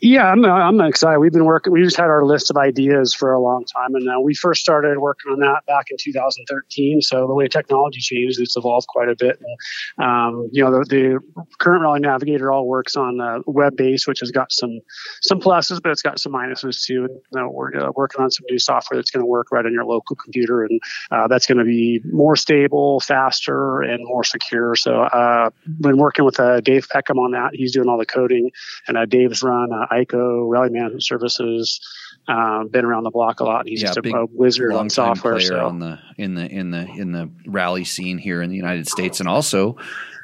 Yeah, 0.00 0.26
I'm, 0.26 0.44
I'm 0.44 0.80
excited. 0.80 1.18
We've 1.20 1.32
been 1.32 1.44
working. 1.44 1.72
We 1.72 1.82
just 1.82 1.96
had 1.96 2.06
our 2.06 2.24
list 2.24 2.50
of 2.50 2.56
ideas 2.56 3.14
for 3.14 3.32
a 3.32 3.40
long 3.40 3.64
time, 3.64 3.94
and 3.94 4.08
uh, 4.08 4.20
we 4.20 4.34
first 4.34 4.60
started 4.60 4.98
working 4.98 5.32
on 5.32 5.40
that 5.40 5.64
back 5.66 5.86
in 5.90 5.96
2013. 5.98 7.00
So 7.00 7.26
the 7.26 7.34
way 7.34 7.48
technology 7.48 8.00
changed, 8.00 8.40
it's 8.40 8.56
evolved 8.56 8.88
quite 8.88 9.08
a 9.08 9.16
bit. 9.16 9.40
And, 9.40 10.06
um, 10.06 10.48
you 10.52 10.62
know, 10.62 10.70
the, 10.70 10.84
the 10.84 11.44
current 11.58 11.82
Rally 11.82 12.00
Navigator 12.00 12.52
all 12.52 12.66
works 12.66 12.94
on 12.94 13.20
uh, 13.20 13.38
web 13.46 13.76
based, 13.76 14.06
which 14.06 14.20
has 14.20 14.30
got 14.30 14.52
some 14.52 14.80
some 15.22 15.40
pluses, 15.40 15.80
but 15.82 15.92
it's 15.92 16.02
got 16.02 16.20
some 16.20 16.32
minuses 16.32 16.84
too. 16.84 17.04
And 17.04 17.14
you 17.32 17.40
know, 17.40 17.50
we're 17.50 17.74
uh, 17.74 17.92
working 17.96 18.22
on 18.22 18.30
some 18.30 18.44
new 18.50 18.58
software 18.58 18.98
that's 18.98 19.10
going 19.10 19.22
to 19.22 19.26
work 19.26 19.46
right 19.50 19.64
on 19.64 19.72
your 19.72 19.86
local 19.86 20.14
computer, 20.16 20.62
and 20.62 20.80
uh, 21.10 21.26
that's 21.26 21.46
going 21.46 21.58
to 21.58 21.64
be 21.64 22.00
more 22.12 22.36
stable, 22.36 23.00
faster, 23.00 23.80
and 23.80 24.04
more 24.04 24.24
secure. 24.24 24.76
So, 24.76 25.02
uh, 25.02 25.50
been 25.80 25.96
working 25.96 26.26
with 26.26 26.38
uh, 26.38 26.60
Dave 26.60 26.86
Peckham 26.90 27.18
on 27.18 27.30
that. 27.32 27.50
He's 27.54 27.72
doing 27.72 27.88
all 27.88 27.98
the 27.98 28.06
coding 28.06 28.50
and 28.88 28.96
uh, 28.96 29.06
Dave's 29.06 29.42
run 29.42 29.69
uh, 29.72 29.86
ICO 29.92 30.48
Rally 30.48 30.70
Management 30.70 31.04
Services. 31.04 31.80
Um, 32.28 32.68
been 32.68 32.84
around 32.84 33.04
the 33.04 33.10
block 33.10 33.40
a 33.40 33.44
lot. 33.44 33.66
He's 33.66 33.82
Yeah, 33.82 33.88
just 33.88 33.98
a, 33.98 34.02
big, 34.02 34.14
a 34.14 34.26
wizard 34.26 34.70
on 34.70 34.76
Long-time 34.76 35.16
software. 35.16 35.34
player 35.36 35.48
So 35.48 35.66
on 35.66 35.78
the 35.78 35.98
in 36.16 36.34
the 36.34 36.46
in 36.46 36.70
the 36.70 36.86
in 36.86 37.12
the 37.12 37.30
rally 37.46 37.84
scene 37.84 38.18
here 38.18 38.42
in 38.42 38.50
the 38.50 38.56
United 38.56 38.88
States, 38.88 39.20
and 39.20 39.28
also, 39.28 39.76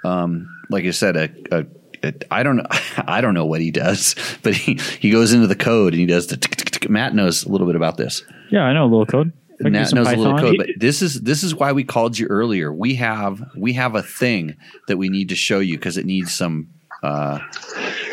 um, 0.05 0.49
like 0.71 0.85
I 0.85 0.91
said, 0.91 1.17
a, 1.17 1.31
a, 1.51 1.67
a 2.05 2.15
I 2.31 2.43
don't 2.43 2.57
know 2.57 2.67
I 2.99 3.21
don't 3.21 3.35
know 3.35 3.47
what 3.47 3.61
he 3.61 3.71
does, 3.71 4.15
but 4.43 4.55
he 4.55 4.75
he 5.01 5.11
goes 5.11 5.33
into 5.33 5.47
the 5.47 5.57
code 5.57 5.93
and 5.95 6.01
he 6.01 6.07
does 6.07 6.27
the. 6.29 6.37
tick, 6.37 6.57
tick, 6.57 6.71
tick. 6.71 6.91
Matt 6.91 7.15
knows 7.15 7.45
a 7.45 7.49
little 7.49 7.67
bit 7.67 7.77
about 7.77 7.97
this. 7.97 8.23
Yeah, 8.51 8.63
I 8.63 8.73
know 8.73 8.85
a 8.85 8.91
little 8.91 9.07
code. 9.07 9.33
I 9.59 9.63
can 9.63 9.73
do 9.73 9.79
Nat 9.79 9.93
knows 9.93 10.09
a 10.09 10.17
little 10.17 10.39
code, 10.39 10.57
but 10.59 10.69
this 10.77 11.01
is 11.01 11.23
this 11.23 11.43
is 11.43 11.55
why 11.55 11.73
we 11.73 11.83
called 11.83 12.19
you 12.19 12.27
earlier. 12.27 12.73
We 12.73 12.95
have 12.97 13.43
we 13.57 13.73
have 13.73 13.95
a 13.95 14.03
thing 14.03 14.57
that 14.87 14.99
we 14.99 15.09
need 15.09 15.31
to 15.31 15.35
show 15.35 15.61
you 15.61 15.77
because 15.79 15.97
it 15.97 16.05
needs 16.05 16.35
some. 16.35 16.69
Uh, 17.03 17.39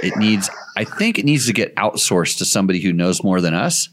it 0.02 0.16
needs. 0.18 0.50
I 0.75 0.84
think 0.84 1.20
it 1.20 1.25
needs 1.25 1.46
to 1.48 1.54
get 1.54 1.75
outsourced 1.75 2.38
to 2.40 2.46
somebody 2.46 2.80
who 2.80 2.92
knows 2.94 3.24
more 3.24 3.42
than 3.42 3.54
us. 3.54 3.90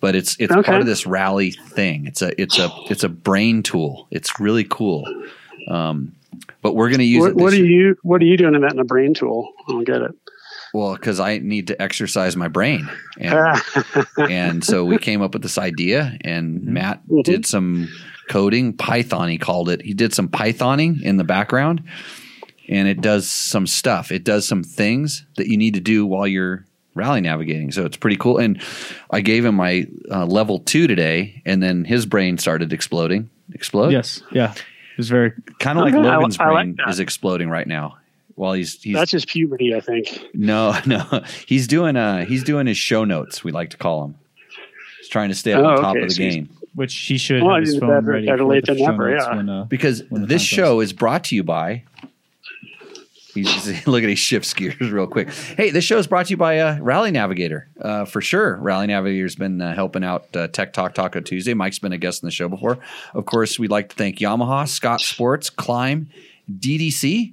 But 0.00 0.14
it's 0.14 0.34
it's 0.38 0.52
Okay. 0.52 0.62
part 0.66 0.80
of 0.80 0.86
this 0.86 1.06
rally 1.06 1.50
thing. 1.50 2.06
It's 2.06 2.22
a 2.22 2.40
it's 2.40 2.58
a 2.58 2.70
it's 2.88 3.04
a 3.04 3.08
brain 3.08 3.62
tool. 3.62 4.06
It's 4.10 4.40
really 4.40 4.64
cool. 4.64 5.04
Um, 5.68 6.12
but 6.62 6.74
we're 6.74 6.88
going 6.88 7.00
to 7.00 7.04
use 7.04 7.20
what, 7.22 7.30
it. 7.30 7.36
what 7.36 7.52
are 7.52 7.56
year. 7.56 7.66
you 7.90 7.96
what 8.02 8.22
are 8.22 8.24
you 8.24 8.36
doing 8.36 8.54
in 8.54 8.62
that 8.62 8.72
in 8.72 8.78
a 8.78 8.84
brain 8.84 9.12
tool? 9.12 9.52
I 9.68 9.72
don't 9.72 9.84
get 9.84 10.00
it. 10.02 10.12
Well, 10.72 10.94
because 10.94 11.18
I 11.20 11.38
need 11.38 11.66
to 11.66 11.82
exercise 11.82 12.36
my 12.36 12.48
brain, 12.48 12.88
and 13.18 13.60
and 14.16 14.64
so 14.64 14.84
we 14.84 14.96
came 14.98 15.20
up 15.20 15.34
with 15.34 15.42
this 15.42 15.58
idea 15.58 16.16
and 16.22 16.62
matt 16.64 17.02
Mhm. 17.08 17.24
did 17.24 17.44
some 17.46 17.88
coding 18.28 18.72
python 18.72 19.28
he 19.28 19.36
called 19.38 19.68
it 19.68 19.82
he 19.82 19.92
did 19.92 20.14
some 20.14 20.28
pythoning 20.28 21.02
in 21.02 21.16
the 21.16 21.24
background 21.24 21.82
and 22.70 22.88
it 22.88 23.00
does 23.02 23.28
some 23.28 23.66
stuff 23.66 24.10
it 24.10 24.24
does 24.24 24.48
some 24.48 24.62
things 24.62 25.26
that 25.36 25.48
you 25.48 25.56
need 25.58 25.74
to 25.74 25.80
do 25.80 26.06
while 26.06 26.26
you're 26.26 26.64
rally 26.94 27.20
navigating 27.20 27.70
so 27.70 27.84
it's 27.84 27.96
pretty 27.96 28.16
cool 28.16 28.38
and 28.38 28.62
i 29.10 29.20
gave 29.20 29.44
him 29.44 29.54
my 29.54 29.86
uh, 30.10 30.24
level 30.24 30.58
two 30.60 30.86
today 30.86 31.42
and 31.44 31.62
then 31.62 31.84
his 31.84 32.06
brain 32.06 32.38
started 32.38 32.72
exploding 32.72 33.28
explode 33.52 33.90
Yes, 33.92 34.22
yeah, 34.32 34.54
It's 34.96 35.08
very. 35.08 35.32
kind 35.58 35.78
of 35.78 35.84
like 35.84 35.94
Okay, 35.94 36.08
I 36.08 36.16
logan's 36.16 36.38
I 36.38 36.50
like 36.50 36.76
brain 36.76 36.88
is 36.88 37.00
exploding 37.00 37.48
right 37.50 37.66
now 37.66 37.96
while 38.36 38.54
he's 38.54 38.80
he's 38.82 38.94
That's 38.94 39.10
just 39.10 39.28
puberty, 39.28 39.74
I 39.74 39.80
think. 39.80 40.18
no, 40.32 40.74
no. 40.86 41.04
He's 41.46 41.66
doing 41.66 41.96
uh 41.96 42.24
he's 42.24 42.42
doing 42.44 42.66
his 42.66 42.76
show 42.78 43.04
notes, 43.04 43.44
we 43.44 43.52
like 43.52 43.70
to 43.70 43.76
call 43.76 44.02
them. 44.02 44.14
He's 45.00 45.08
trying 45.08 45.28
to 45.30 45.34
stay 45.34 45.52
Oh, 45.52 45.64
on 45.64 45.76
top 45.80 45.90
okay, 45.96 46.02
of 46.02 46.08
the 46.08 46.14
so 46.14 46.18
game. 46.22 46.48
Which 46.74 46.94
he 46.94 47.18
should 47.18 47.42
Well, 47.42 47.56
have 47.56 47.64
his 47.64 47.74
it's 47.74 47.80
phone 47.80 47.90
better- 47.90 48.06
ready. 48.12 48.26
better 48.26 48.44
late 48.44 48.64
the 48.64 48.74
than 48.74 48.84
show 48.84 48.90
never, 48.92 49.10
notes 49.10 49.24
yeah. 49.28 49.36
When, 49.36 49.48
uh, 49.48 49.64
Because 49.64 50.04
When 50.08 50.26
this 50.26 50.40
show 50.42 50.80
is 50.80 50.92
brought 50.92 51.24
to 51.24 51.34
you 51.36 51.42
by 51.42 51.82
He's, 53.34 53.86
look 53.86 54.02
at 54.02 54.08
he 54.08 54.14
shifts 54.14 54.52
gears 54.54 54.90
real 54.90 55.06
quick. 55.06 55.30
Hey, 55.30 55.70
this 55.70 55.84
show 55.84 55.98
is 55.98 56.06
brought 56.06 56.26
to 56.26 56.30
you 56.30 56.36
by 56.36 56.58
uh, 56.58 56.78
Rally 56.80 57.10
Navigator 57.10 57.68
uh, 57.80 58.04
for 58.04 58.20
sure. 58.20 58.56
Rally 58.56 58.86
Navigator's 58.86 59.36
been 59.36 59.60
uh, 59.60 59.74
helping 59.74 60.04
out 60.04 60.34
uh, 60.34 60.48
Tech 60.48 60.72
Talk 60.72 60.94
Taco 60.94 61.20
Tuesday. 61.20 61.54
Mike's 61.54 61.78
been 61.78 61.92
a 61.92 61.98
guest 61.98 62.22
on 62.22 62.28
the 62.28 62.32
show 62.32 62.48
before. 62.48 62.78
Of 63.14 63.26
course, 63.26 63.58
we'd 63.58 63.70
like 63.70 63.90
to 63.90 63.96
thank 63.96 64.18
Yamaha, 64.18 64.68
Scott 64.68 65.00
Sports, 65.00 65.50
Klim, 65.50 66.08
DDC, 66.50 67.32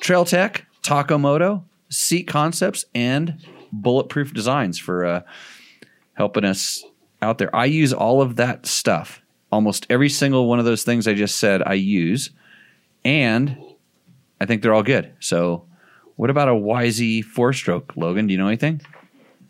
Trail 0.00 0.24
Tech, 0.24 0.66
Taco 0.82 1.18
Moto, 1.18 1.64
Seat 1.90 2.24
Concepts, 2.24 2.84
and 2.94 3.38
Bulletproof 3.72 4.32
Designs 4.32 4.78
for 4.78 5.04
uh, 5.04 5.22
helping 6.14 6.44
us 6.44 6.84
out 7.20 7.38
there. 7.38 7.54
I 7.54 7.66
use 7.66 7.92
all 7.92 8.22
of 8.22 8.36
that 8.36 8.66
stuff. 8.66 9.20
Almost 9.50 9.86
every 9.88 10.08
single 10.08 10.46
one 10.46 10.58
of 10.58 10.64
those 10.64 10.82
things 10.82 11.08
I 11.08 11.14
just 11.14 11.36
said, 11.36 11.62
I 11.64 11.74
use, 11.74 12.30
and 13.04 13.56
I 14.40 14.46
think 14.46 14.62
they're 14.62 14.74
all 14.74 14.82
good. 14.82 15.12
So, 15.20 15.64
what 16.16 16.30
about 16.30 16.48
a 16.48 16.52
YZ 16.52 17.24
four 17.24 17.52
stroke, 17.52 17.92
Logan? 17.96 18.26
Do 18.26 18.32
you 18.32 18.38
know 18.38 18.48
anything? 18.48 18.80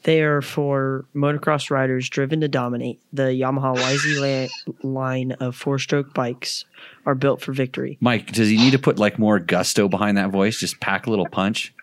They 0.04 0.22
are 0.22 0.40
for 0.40 1.06
motocross 1.14 1.70
riders 1.70 2.08
driven 2.08 2.40
to 2.40 2.48
dominate. 2.48 3.00
The 3.12 3.24
Yamaha 3.24 3.76
YZ 3.76 4.48
la- 4.82 4.88
line 4.88 5.32
of 5.32 5.56
four-stroke 5.56 6.14
bikes 6.14 6.64
are 7.04 7.14
built 7.14 7.40
for 7.40 7.52
victory. 7.52 7.98
Mike, 8.00 8.32
does 8.32 8.48
he 8.48 8.56
need 8.56 8.70
to 8.70 8.78
put 8.78 8.98
like 8.98 9.18
more 9.18 9.38
gusto 9.40 9.88
behind 9.88 10.16
that 10.16 10.30
voice? 10.30 10.58
Just 10.58 10.80
pack 10.80 11.06
a 11.06 11.10
little 11.10 11.26
punch. 11.28 11.74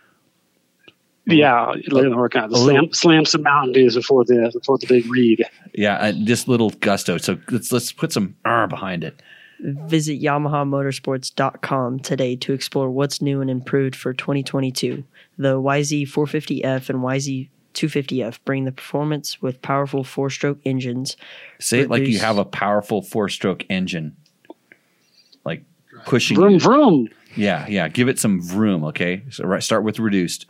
Yeah, 1.27 1.73
we're 1.91 2.15
working 2.15 2.41
on 2.41 2.51
the 2.51 2.55
A 2.55 2.59
slam, 2.59 2.93
slam 2.93 3.25
some 3.25 3.41
Mountain 3.41 3.73
Dews 3.73 3.95
before 3.95 4.23
the 4.23 4.51
before 4.53 4.77
the 4.77 4.85
big 4.85 5.09
read. 5.09 5.43
Yeah, 5.73 5.95
uh, 5.95 6.11
just 6.11 6.47
little 6.47 6.69
gusto. 6.69 7.17
So 7.17 7.39
let's 7.49 7.71
let's 7.71 7.91
put 7.91 8.11
some 8.11 8.35
R 8.45 8.67
behind 8.67 9.03
it. 9.03 9.21
Visit 9.67 10.21
YamahaMotorsports.com 10.21 11.99
today 12.01 12.35
to 12.35 12.53
explore 12.53 12.91
what's 12.91 13.19
new 13.19 13.41
and 13.41 13.49
improved 13.49 13.95
for 13.95 14.13
2022. 14.13 15.03
The 15.39 15.55
YZ450F 15.55 16.89
and 16.91 16.99
YZ250F 16.99 18.37
bring 18.45 18.65
the 18.65 18.71
performance 18.71 19.41
with 19.41 19.63
powerful 19.63 20.03
four-stroke 20.03 20.59
engines. 20.65 21.17
Say 21.59 21.79
it 21.79 21.89
like 21.89 22.03
you 22.03 22.19
have 22.19 22.37
a 22.37 22.45
powerful 22.45 23.01
four-stroke 23.01 23.65
engine, 23.67 24.15
like 25.43 25.63
pushing. 26.05 26.37
Vroom 26.37 26.53
you. 26.53 26.59
vroom. 26.59 27.09
Yeah, 27.35 27.65
yeah. 27.67 27.87
Give 27.87 28.07
it 28.07 28.19
some 28.19 28.41
vroom. 28.41 28.83
Okay, 28.83 29.23
so 29.31 29.45
right, 29.45 29.63
start 29.63 29.83
with 29.83 29.97
reduced. 29.97 30.45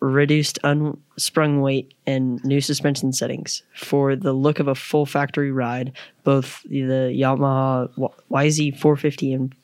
Reduced 0.00 0.58
unsprung 0.64 1.60
weight 1.60 1.94
and 2.06 2.42
new 2.44 2.60
suspension 2.60 3.12
settings 3.12 3.62
for 3.74 4.16
the 4.16 4.32
look 4.32 4.58
of 4.58 4.66
a 4.66 4.74
full 4.74 5.06
factory 5.06 5.52
ride. 5.52 5.92
Both 6.24 6.62
the 6.64 7.14
Yamaha 7.14 7.90
YZ450 8.30 9.34
and 9.34 9.54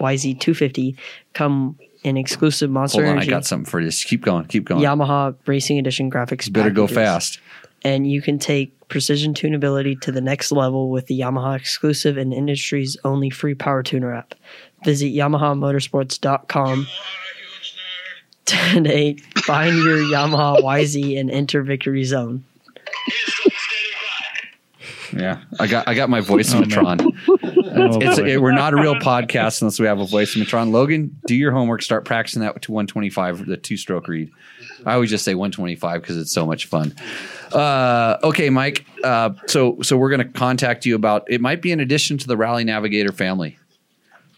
YZ250 0.00 0.96
come 1.32 1.78
in 2.02 2.16
exclusive 2.16 2.70
Monster 2.70 3.04
Hold 3.04 3.16
on, 3.16 3.22
I 3.22 3.26
got 3.26 3.46
something 3.46 3.68
for 3.68 3.82
this. 3.82 4.04
Keep 4.04 4.22
going. 4.22 4.44
Keep 4.44 4.66
going. 4.66 4.82
Yamaha 4.82 5.34
Racing 5.46 5.78
Edition 5.78 6.10
graphics. 6.10 6.46
You 6.46 6.52
better 6.52 6.70
go 6.70 6.86
fast. 6.86 7.40
And 7.82 8.10
you 8.10 8.22
can 8.22 8.38
take 8.38 8.88
precision 8.88 9.34
tunability 9.34 10.00
to 10.02 10.12
the 10.12 10.20
next 10.20 10.52
level 10.52 10.90
with 10.90 11.06
the 11.06 11.20
Yamaha 11.20 11.56
exclusive 11.56 12.16
and 12.16 12.32
industry's 12.32 12.96
only 13.04 13.28
free 13.30 13.54
power 13.54 13.82
tuner 13.82 14.14
app. 14.14 14.34
Visit 14.84 15.12
YamahaMotorsports.com 15.14 16.86
today. 18.44 19.16
Find 19.44 19.76
your 19.76 19.98
Yamaha 19.98 20.60
YZ 20.60 21.18
and 21.20 21.30
enter 21.30 21.62
victory 21.62 22.04
zone. 22.04 22.44
Yeah, 25.12 25.42
I 25.60 25.66
got 25.68 25.86
I 25.86 25.94
got 25.94 26.10
my 26.10 26.20
voice 26.20 26.52
Oh, 26.54 26.60
matron. 26.60 26.98
Oh, 27.76 27.98
It's 28.00 28.18
it, 28.18 28.40
we're 28.40 28.52
not 28.52 28.72
a 28.72 28.76
real 28.76 28.94
podcast 28.94 29.60
unless 29.60 29.80
we 29.80 29.86
have 29.86 29.98
a 29.98 30.06
voice 30.06 30.36
matron. 30.36 30.70
Logan, 30.70 31.18
do 31.26 31.34
your 31.34 31.50
homework. 31.50 31.82
Start 31.82 32.04
practicing 32.04 32.42
that 32.42 32.60
to 32.62 32.72
125, 32.72 33.46
the 33.46 33.56
two 33.56 33.76
stroke 33.76 34.06
read. 34.06 34.30
I 34.86 34.94
always 34.94 35.10
just 35.10 35.24
say 35.24 35.34
125 35.34 36.00
because 36.00 36.16
it's 36.16 36.30
so 36.30 36.46
much 36.46 36.66
fun. 36.66 36.94
Uh, 37.52 38.16
okay, 38.22 38.48
Mike. 38.50 38.86
Uh, 39.02 39.30
so 39.48 39.80
so 39.82 39.96
we're 39.96 40.10
going 40.10 40.20
to 40.24 40.32
contact 40.38 40.86
you 40.86 40.94
about. 40.94 41.24
It 41.28 41.40
might 41.40 41.62
be 41.62 41.72
in 41.72 41.80
addition 41.80 42.16
to 42.18 42.26
the 42.28 42.36
Rally 42.36 42.62
Navigator 42.64 43.10
family. 43.12 43.58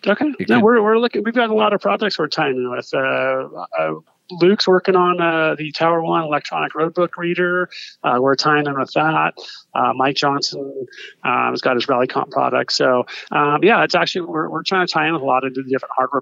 Okay. 0.07 0.33
It 0.39 0.49
No, 0.49 0.57
could- 0.57 0.65
we're 0.65 0.83
we're 0.83 0.99
looking. 0.99 1.23
We've 1.25 1.35
got 1.35 1.51
a 1.51 1.55
lot 1.55 1.73
of 1.73 1.81
projects 1.81 2.19
we're 2.19 2.29
timing 2.29 2.71
with. 2.71 2.89
Uh, 2.95 3.49
uh, 3.79 3.95
Luke's 4.41 4.67
working 4.67 4.97
on 4.97 5.21
uh, 5.21 5.55
the 5.57 5.71
Tower 5.73 6.03
One 6.03 6.23
electronic 6.25 6.73
roadbook 6.73 7.11
reader. 7.17 7.69
Uh, 8.03 8.19
we're 8.21 8.35
tying 8.35 8.67
in 8.67 8.77
with 8.79 8.93
that. 8.95 9.35
Uh, 9.75 9.93
Mike 9.95 10.17
Johnson 10.17 10.87
uh, 11.25 11.51
has 11.51 11.61
got 11.61 11.77
his 11.77 11.89
Rally 11.89 12.07
Comp 12.09 12.31
product. 12.33 12.73
So 12.73 13.07
um, 13.31 13.61
yeah, 13.63 13.85
it's 13.85 13.95
actually 13.95 14.23
we're 14.23 14.49
we're 14.51 14.63
trying 14.65 14.87
to 14.87 14.93
tie 14.93 15.07
in 15.07 15.13
with 15.13 15.23
a 15.23 15.27
lot 15.27 15.45
of 15.45 15.55
the 15.55 15.63
different 15.63 15.93
hardware. 15.97 16.21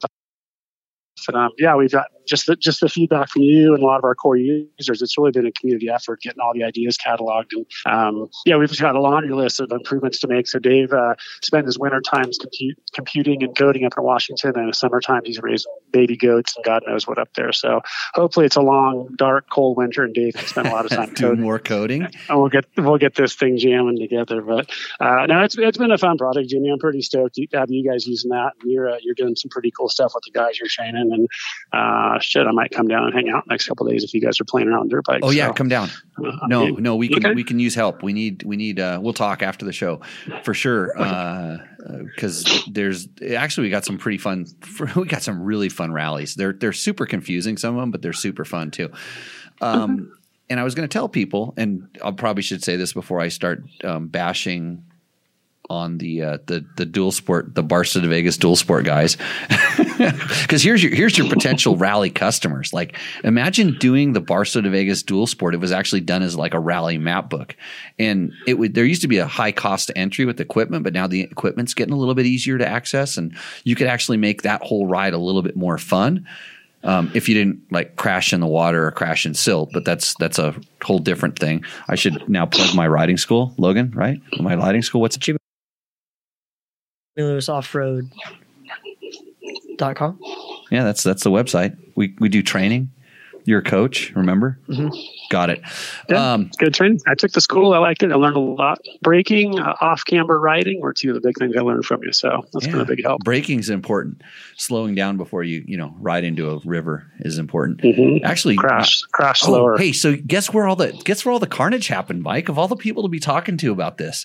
And, 1.29 1.37
um, 1.37 1.51
yeah, 1.59 1.75
we've 1.77 1.91
got 1.93 2.09
just 2.27 2.47
the, 2.47 2.57
just 2.57 2.81
the 2.81 2.89
feedback 2.89 3.29
from 3.29 3.43
you 3.43 3.75
and 3.75 3.83
a 3.83 3.87
lot 3.87 3.99
of 3.99 4.05
our 4.05 4.15
core 4.15 4.37
users. 4.37 5.03
It's 5.03 5.17
really 5.19 5.31
been 5.31 5.47
a 5.47 5.53
community 5.53 5.89
effort 5.89 6.21
getting 6.23 6.41
all 6.41 6.53
the 6.55 6.65
ideas 6.65 6.97
cataloged. 6.97 7.53
And 7.53 7.67
um, 7.87 8.31
yeah, 8.47 8.57
we've 8.57 8.77
got 8.79 8.97
a 8.97 9.01
laundry 9.01 9.35
list 9.35 9.61
of 9.61 9.71
improvements 9.73 10.21
to 10.21 10.29
make. 10.29 10.49
So 10.49 10.59
Dave 10.59 10.93
uh, 10.93 11.15
spent 11.43 11.67
his 11.67 11.79
winter 11.79 12.01
times 12.01 12.39
compute, 12.39 12.79
computing 12.93 13.43
and 13.43 13.57
coding 13.57 13.85
up 13.85 13.95
in 13.97 14.05
Washington, 14.05 14.53
and 14.55 14.63
in 14.63 14.67
the 14.69 14.75
summertime 14.75 15.23
he's 15.25 15.41
raising 15.41 15.73
baby 15.93 16.17
goats 16.17 16.57
and 16.57 16.65
God 16.65 16.83
knows 16.87 17.07
what 17.07 17.19
up 17.19 17.33
there. 17.35 17.53
So 17.53 17.81
hopefully 18.15 18.47
it's 18.47 18.57
a 18.57 18.63
long, 18.63 19.15
dark, 19.17 19.49
cold 19.51 19.77
winter, 19.77 20.03
and 20.03 20.15
Dave 20.15 20.35
can 20.35 20.47
spend 20.47 20.69
a 20.69 20.71
lot 20.71 20.85
of 20.85 20.91
time 20.91 21.15
Doing 21.15 21.41
more 21.41 21.59
coding. 21.59 22.09
And 22.29 22.39
we'll 22.39 22.49
get 22.49 22.65
we'll 22.77 22.97
get 22.97 23.15
this 23.15 23.35
thing 23.35 23.59
jamming 23.59 23.99
together. 23.99 24.41
But 24.41 24.71
uh, 24.99 25.27
no, 25.27 25.43
it's 25.43 25.59
it's 25.59 25.77
been 25.77 25.91
a 25.91 25.99
fun 25.99 26.17
project, 26.17 26.49
Jimmy. 26.49 26.71
I'm 26.71 26.79
pretty 26.79 27.03
stoked 27.03 27.35
to 27.35 27.47
have 27.53 27.71
you 27.71 27.89
guys 27.89 28.07
using 28.07 28.31
that. 28.31 28.53
And 28.63 28.71
you're 28.71 28.91
uh, 28.91 28.97
you're 29.03 29.15
doing 29.15 29.37
some 29.37 29.51
pretty 29.51 29.71
cool 29.71 29.89
stuff 29.89 30.13
with 30.15 30.25
the 30.25 30.31
guys 30.31 30.59
you're 30.59 30.69
training, 30.69 31.11
and 31.13 31.29
uh, 31.73 32.14
shit, 32.23 32.47
I 32.47 32.53
might 32.53 32.71
come 32.71 32.87
down 32.89 33.05
and 33.05 33.15
hang 33.15 33.31
out 33.31 33.47
next 33.49 33.67
couple 33.67 33.87
days 33.87 34.05
if 34.05 34.15
you 34.15 34.21
guys 34.21 34.41
are 34.41 34.45
playing 34.45 34.69
around 34.69 34.91
dirt 34.91 35.05
bikes. 35.05 35.21
Oh 35.23 35.31
yeah, 35.31 35.49
So, 35.49 35.53
come 35.55 35.69
down. 35.69 35.89
uh, 36.25 36.47
No, 36.47 36.69
no, 36.69 36.97
we 36.97 37.09
can 37.09 37.25
Okay. 37.25 37.35
we 37.35 37.45
can 37.45 37.59
use 37.59 37.75
help. 37.75 38.03
We 38.03 38.13
need 38.13 38.43
we 38.45 38.57
need. 38.57 38.79
Uh, 38.81 38.99
we'll 39.03 39.13
talk 39.15 39.43
after 39.43 39.65
the 39.65 39.73
show 39.73 40.01
for 40.43 40.55
sure. 40.55 40.93
Uh 41.01 41.59
because 42.07 42.65
there's 42.71 43.09
actually 43.37 43.67
we 43.67 43.71
got 43.71 43.85
some 43.85 43.99
pretty 43.99 44.17
fun. 44.19 44.47
We 44.97 45.07
got 45.07 45.23
some 45.23 45.43
really 45.43 45.69
fun 45.69 45.93
rallies. 45.93 46.35
They're 46.35 46.55
they're 46.55 46.73
super 46.73 47.05
confusing 47.05 47.59
some 47.59 47.75
of 47.77 47.81
them, 47.83 47.91
but 47.91 48.01
they're 48.01 48.15
super 48.15 48.45
fun 48.47 48.71
too. 48.71 48.91
Um, 49.61 50.13
and 50.51 50.59
I 50.61 50.65
was 50.65 50.75
going 50.75 50.89
to 50.89 50.93
tell 50.93 51.09
people, 51.09 51.53
and 51.57 51.89
I 52.03 52.11
probably 52.13 52.43
should 52.43 52.63
say 52.65 52.77
this 52.77 52.93
before 52.95 53.21
I 53.21 53.29
start 53.29 53.65
um, 53.83 54.09
bashing 54.09 54.85
on 55.71 55.99
the 55.99 56.23
uh, 56.23 56.39
the 56.47 56.65
the 56.77 56.85
dual 56.85 57.13
sport, 57.13 57.55
the 57.55 57.63
Barstow 57.63 58.01
to 58.01 58.09
Vegas 58.09 58.37
dual 58.37 58.57
sport 58.57 58.85
guys. 58.85 59.17
Because 59.97 60.63
here's 60.63 60.83
your 60.83 60.93
here's 60.93 61.17
your 61.17 61.29
potential 61.29 61.77
rally 61.77 62.11
customers. 62.11 62.73
Like, 62.73 62.99
imagine 63.23 63.79
doing 63.79 64.13
the 64.13 64.21
Barstow 64.21 64.61
to 64.61 64.69
Vegas 64.69 65.05
dual 65.05 65.29
sport. 65.29 65.55
It 65.55 65.59
was 65.59 65.71
actually 65.71 66.01
done 66.01 66.23
as 66.23 66.37
like 66.37 66.53
a 66.53 66.59
rally 66.59 66.99
map 66.99 67.31
book, 67.31 67.55
and 67.99 68.33
it 68.47 68.55
would. 68.55 68.75
There 68.75 68.85
used 68.85 69.03
to 69.03 69.09
be 69.09 69.19
a 69.19 69.27
high 69.27 69.53
cost 69.53 69.93
entry 69.95 70.25
with 70.25 70.41
equipment, 70.41 70.83
but 70.83 70.93
now 70.93 71.07
the 71.07 71.21
equipment's 71.21 71.75
getting 71.75 71.95
a 71.95 71.97
little 71.97 72.15
bit 72.15 72.27
easier 72.27 72.59
to 72.59 72.67
access, 72.67 73.17
and 73.17 73.37
you 73.63 73.77
could 73.77 73.87
actually 73.87 74.17
make 74.17 74.43
that 74.43 74.63
whole 74.63 74.87
ride 74.87 75.15
a 75.15 75.19
little 75.19 75.43
bit 75.43 75.57
more 75.57 75.79
fun. 75.79 76.27
Um, 76.83 77.11
if 77.15 77.29
you 77.29 77.35
didn't 77.35 77.61
like 77.71 77.97
crash 77.97 78.33
in 78.33 78.41
the 78.41 78.47
water 78.47 78.87
or 78.87 78.91
crash 78.91 79.25
in 79.25 79.35
silt, 79.35 79.71
but 79.73 79.85
that's 79.85 80.15
that's 80.17 80.41
a 80.41 80.55
whole 80.83 80.99
different 80.99 81.39
thing. 81.39 81.65
I 81.89 81.95
should 81.95 82.29
now 82.29 82.47
plug 82.47 82.75
my 82.75 82.89
riding 82.89 83.17
school, 83.17 83.55
Logan. 83.59 83.93
Right, 83.95 84.21
my 84.41 84.57
riding 84.57 84.83
school. 84.83 85.01
What's 85.01 85.17
Jimmy 85.17 85.39
Lewis 87.17 87.47
Dot 89.77 89.97
com. 89.97 90.19
Yeah, 90.71 90.85
that's 90.85 91.03
that's 91.03 91.23
the 91.25 91.31
website. 91.31 91.77
We 91.95 92.15
we 92.19 92.29
do 92.29 92.43
training. 92.43 92.91
You're 93.47 93.59
a 93.59 93.63
coach, 93.63 94.11
remember? 94.17 94.59
Got 95.29 95.51
it. 95.51 95.61
Yeah. 96.09 96.33
Um, 96.33 96.51
Good 96.57 96.73
training. 96.73 97.01
I 97.07 97.15
took 97.15 97.31
the 97.33 97.43
school. 97.43 97.75
I 97.75 97.79
liked 97.79 98.03
it. 98.03 98.11
I 98.11 98.15
learned 98.15 98.37
a 98.37 98.41
lot. 98.41 98.79
Braking, 99.03 99.59
uh, 99.61 99.75
off 99.83 100.03
camber 100.07 100.41
riding 100.41 100.81
were 100.81 100.95
two 100.95 101.11
of 101.11 101.15
the 101.15 101.21
big 101.21 101.37
things 101.39 101.55
I 101.55 101.61
learned 101.61 101.85
from 101.85 102.03
you. 102.05 102.13
So 102.13 102.47
that's 102.55 102.67
been 102.67 102.81
a 102.81 102.87
big 102.87 103.03
help. 103.05 103.23
Braking's 103.23 103.69
important. 103.69 104.23
Slowing 104.57 104.95
down 104.95 105.19
before 105.19 105.43
you 105.45 105.63
you 105.67 105.77
know 105.77 105.95
ride 105.99 106.25
into 106.25 106.51
a 106.53 106.59
river 106.65 107.07
is 107.21 107.37
important. 107.37 107.83
Mhm. 107.83 108.25
Actually, 108.25 108.57
Crash, 108.57 109.03
crash 109.13 109.43
uh, 109.43 109.47
slower. 109.47 109.75
oh, 109.75 109.79
hey, 109.79 109.93
so 109.93 110.17
guess 110.17 110.51
where 110.55 110.67
all 110.67 110.77
the 110.77 110.93
guess 111.05 111.25
where 111.27 111.33
all 111.33 111.39
the 111.39 111.47
carnage 111.47 111.89
happened, 111.89 112.23
Mike? 112.23 112.49
Of 112.49 112.59
all 112.59 112.69
the 112.69 112.77
people 112.77 113.03
to 113.03 113.11
be 113.11 113.21
talking 113.21 113.59
to 113.59 113.73
about 113.73 113.99
this, 113.99 114.25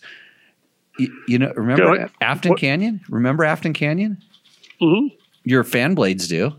you, 0.99 1.23
you 1.27 1.39
know, 1.39 1.51
remember 1.55 1.83
Go 1.85 1.93
ahead. 1.95 2.11
Afton 2.21 2.49
What- 2.51 2.59
Canyon? 2.59 3.01
Remember 3.09 3.43
Afton 3.43 3.73
Canyon? 3.73 4.21
Mhm. 4.81 5.15
Your 5.43 5.63
fan 5.63 5.95
blades 5.95 6.27
do. 6.27 6.53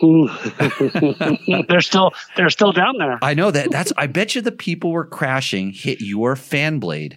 They're 0.00 1.80
still 1.80 2.12
they're 2.36 2.50
still 2.50 2.72
down 2.72 2.98
there. 2.98 3.18
I 3.20 3.34
know 3.34 3.50
that. 3.50 3.70
That's. 3.70 3.92
I 3.96 4.06
bet 4.06 4.34
you 4.34 4.40
the 4.40 4.52
people 4.52 4.92
were 4.92 5.04
crashing 5.04 5.72
hit 5.72 6.00
your 6.00 6.36
fan 6.36 6.78
blade 6.78 7.16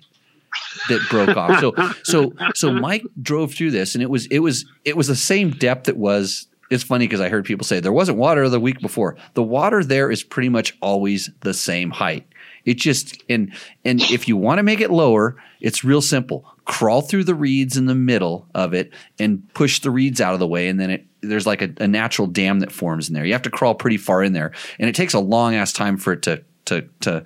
that 0.89 0.99
broke 1.09 1.37
off. 1.37 1.59
So 1.59 1.73
so 2.03 2.33
so 2.55 2.73
Mike 2.73 3.03
drove 3.21 3.53
through 3.53 3.71
this, 3.71 3.93
and 3.93 4.01
it 4.01 4.09
was 4.09 4.25
it 4.27 4.39
was 4.39 4.65
it 4.83 4.97
was 4.97 5.07
the 5.07 5.15
same 5.15 5.51
depth 5.51 5.89
it 5.89 5.97
was. 5.97 6.47
It's 6.71 6.83
funny 6.83 7.05
because 7.05 7.19
I 7.19 7.29
heard 7.29 7.45
people 7.45 7.65
say 7.65 7.81
there 7.81 7.91
wasn't 7.91 8.17
water 8.17 8.47
the 8.49 8.59
week 8.59 8.79
before. 8.79 9.17
The 9.33 9.43
water 9.43 9.83
there 9.83 10.09
is 10.09 10.23
pretty 10.23 10.49
much 10.49 10.75
always 10.81 11.29
the 11.41 11.53
same 11.53 11.91
height. 11.91 12.25
It 12.65 12.77
just 12.77 13.21
and 13.29 13.53
and 13.85 14.01
if 14.01 14.27
you 14.27 14.37
want 14.37 14.59
to 14.59 14.63
make 14.63 14.81
it 14.81 14.91
lower, 14.91 15.35
it's 15.59 15.83
real 15.83 16.01
simple. 16.01 16.45
Crawl 16.65 17.01
through 17.01 17.23
the 17.23 17.35
reeds 17.35 17.77
in 17.77 17.85
the 17.85 17.95
middle 17.95 18.47
of 18.53 18.73
it 18.73 18.91
and 19.19 19.51
push 19.53 19.79
the 19.79 19.91
reeds 19.91 20.21
out 20.21 20.33
of 20.33 20.39
the 20.39 20.47
way, 20.47 20.67
and 20.67 20.79
then 20.79 20.89
it 20.89 21.05
there's 21.21 21.47
like 21.47 21.61
a, 21.61 21.71
a 21.77 21.87
natural 21.87 22.27
dam 22.27 22.59
that 22.59 22.71
forms 22.71 23.07
in 23.07 23.13
there. 23.13 23.25
You 23.25 23.33
have 23.33 23.41
to 23.43 23.49
crawl 23.49 23.75
pretty 23.75 23.97
far 23.97 24.23
in 24.23 24.33
there, 24.33 24.51
and 24.79 24.89
it 24.89 24.95
takes 24.95 25.13
a 25.13 25.19
long 25.19 25.55
ass 25.55 25.73
time 25.73 25.97
for 25.97 26.13
it 26.13 26.21
to 26.23 26.43
to 26.65 26.87
to 27.01 27.23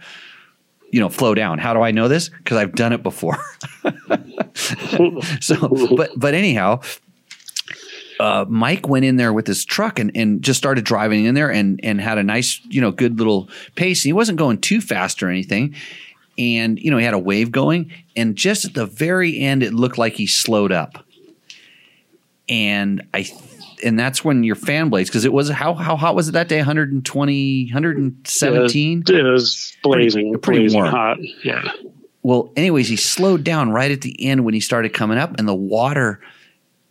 you 0.92 1.00
know 1.00 1.10
flow 1.10 1.36
down. 1.36 1.58
How 1.58 1.74
do 1.74 1.82
I 1.82 1.92
know 1.92 2.08
this? 2.08 2.30
Because 2.30 2.58
I've 2.58 2.74
done 2.74 2.94
it 2.94 3.04
before. 3.04 3.38
so, 5.42 5.68
but 5.96 6.12
but 6.16 6.34
anyhow, 6.34 6.82
uh, 8.20 8.46
Mike 8.48 8.88
went 8.88 9.06
in 9.06 9.16
there 9.18 9.34
with 9.34 9.46
his 9.48 9.66
truck 9.66 10.00
and, 10.00 10.12
and 10.16 10.42
just 10.42 10.58
started 10.58 10.86
driving 10.86 11.26
in 11.26 11.36
there 11.36 11.52
and 11.52 11.80
and 11.84 12.00
had 12.00 12.18
a 12.18 12.24
nice 12.24 12.60
you 12.70 12.82
know 12.82 12.92
good 12.92 13.18
little 13.18 13.50
pace. 13.76 14.04
He 14.04 14.14
wasn't 14.14 14.38
going 14.38 14.60
too 14.62 14.82
fast 14.82 15.22
or 15.24 15.30
anything, 15.30 15.76
and 16.38 16.80
you 16.80 16.92
know 16.92 16.98
he 16.98 17.04
had 17.06 17.14
a 17.14 17.20
wave 17.20 17.52
going. 17.52 17.92
And 18.16 18.36
just 18.36 18.66
at 18.66 18.74
the 18.74 18.86
very 18.86 19.40
end, 19.40 19.64
it 19.64 19.74
looked 19.74 19.98
like 19.98 20.14
he 20.14 20.28
slowed 20.28 20.72
up. 20.72 21.04
And 22.48 23.04
I 23.14 23.28
and 23.84 24.00
that's 24.00 24.24
when 24.24 24.44
your 24.44 24.56
fan 24.56 24.90
blades 24.90 25.10
because 25.10 25.26
it 25.26 25.34
was 25.34 25.50
how 25.50 25.74
how 25.74 25.96
hot 25.96 26.16
was 26.16 26.30
it 26.30 26.34
that 26.34 26.48
day 26.48 26.58
120 26.58 27.66
117 27.66 29.04
It 29.10 29.22
was 29.24 29.76
blazing, 29.84 30.32
Pretty- 30.32 30.40
pretty 30.42 30.60
blazing 30.62 30.80
warm. 30.80 30.92
hot. 30.92 31.18
Yeah. 31.44 31.70
well 32.24 32.52
anyways 32.56 32.88
he 32.88 32.96
slowed 32.96 33.44
down 33.44 33.72
right 33.72 33.92
at 33.92 34.02
the 34.02 34.16
end 34.26 34.46
when 34.46 34.54
he 34.54 34.60
started 34.62 34.94
coming 34.94 35.18
up 35.18 35.38
and 35.40 35.48
the 35.48 35.56
water 35.56 36.22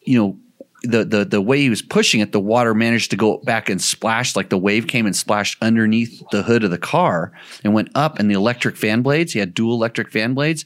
you 0.02 0.18
know 0.18 0.36
the 0.84 1.04
the 1.04 1.24
the 1.24 1.40
way 1.40 1.58
he 1.60 1.70
was 1.70 1.82
pushing 1.82 2.20
it 2.20 2.32
the 2.32 2.40
water 2.40 2.74
managed 2.74 3.10
to 3.10 3.16
go 3.16 3.38
back 3.38 3.68
and 3.68 3.80
splash 3.82 4.36
like 4.36 4.48
the 4.50 4.58
wave 4.58 4.86
came 4.86 5.06
and 5.06 5.16
splashed 5.16 5.56
underneath 5.62 6.22
the 6.30 6.42
hood 6.42 6.62
of 6.64 6.70
the 6.70 6.78
car 6.78 7.32
and 7.64 7.74
went 7.74 7.88
up 7.94 8.18
and 8.18 8.30
the 8.30 8.34
electric 8.34 8.76
fan 8.76 9.02
blades 9.02 9.32
he 9.32 9.38
had 9.38 9.54
dual 9.54 9.74
electric 9.74 10.10
fan 10.10 10.34
blades 10.34 10.64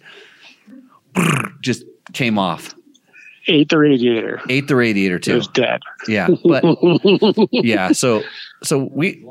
just 1.60 1.84
came 2.12 2.38
off 2.38 2.74
Ate 3.50 3.70
the 3.70 3.78
radiator. 3.78 4.42
ate 4.50 4.68
the 4.68 4.76
radiator 4.76 5.18
too. 5.18 5.32
It 5.32 5.36
was 5.36 5.48
dead. 5.48 5.80
yeah 6.06 6.28
but 6.44 6.62
yeah 7.52 7.92
so 7.92 8.22
so 8.62 8.88
we 8.92 9.24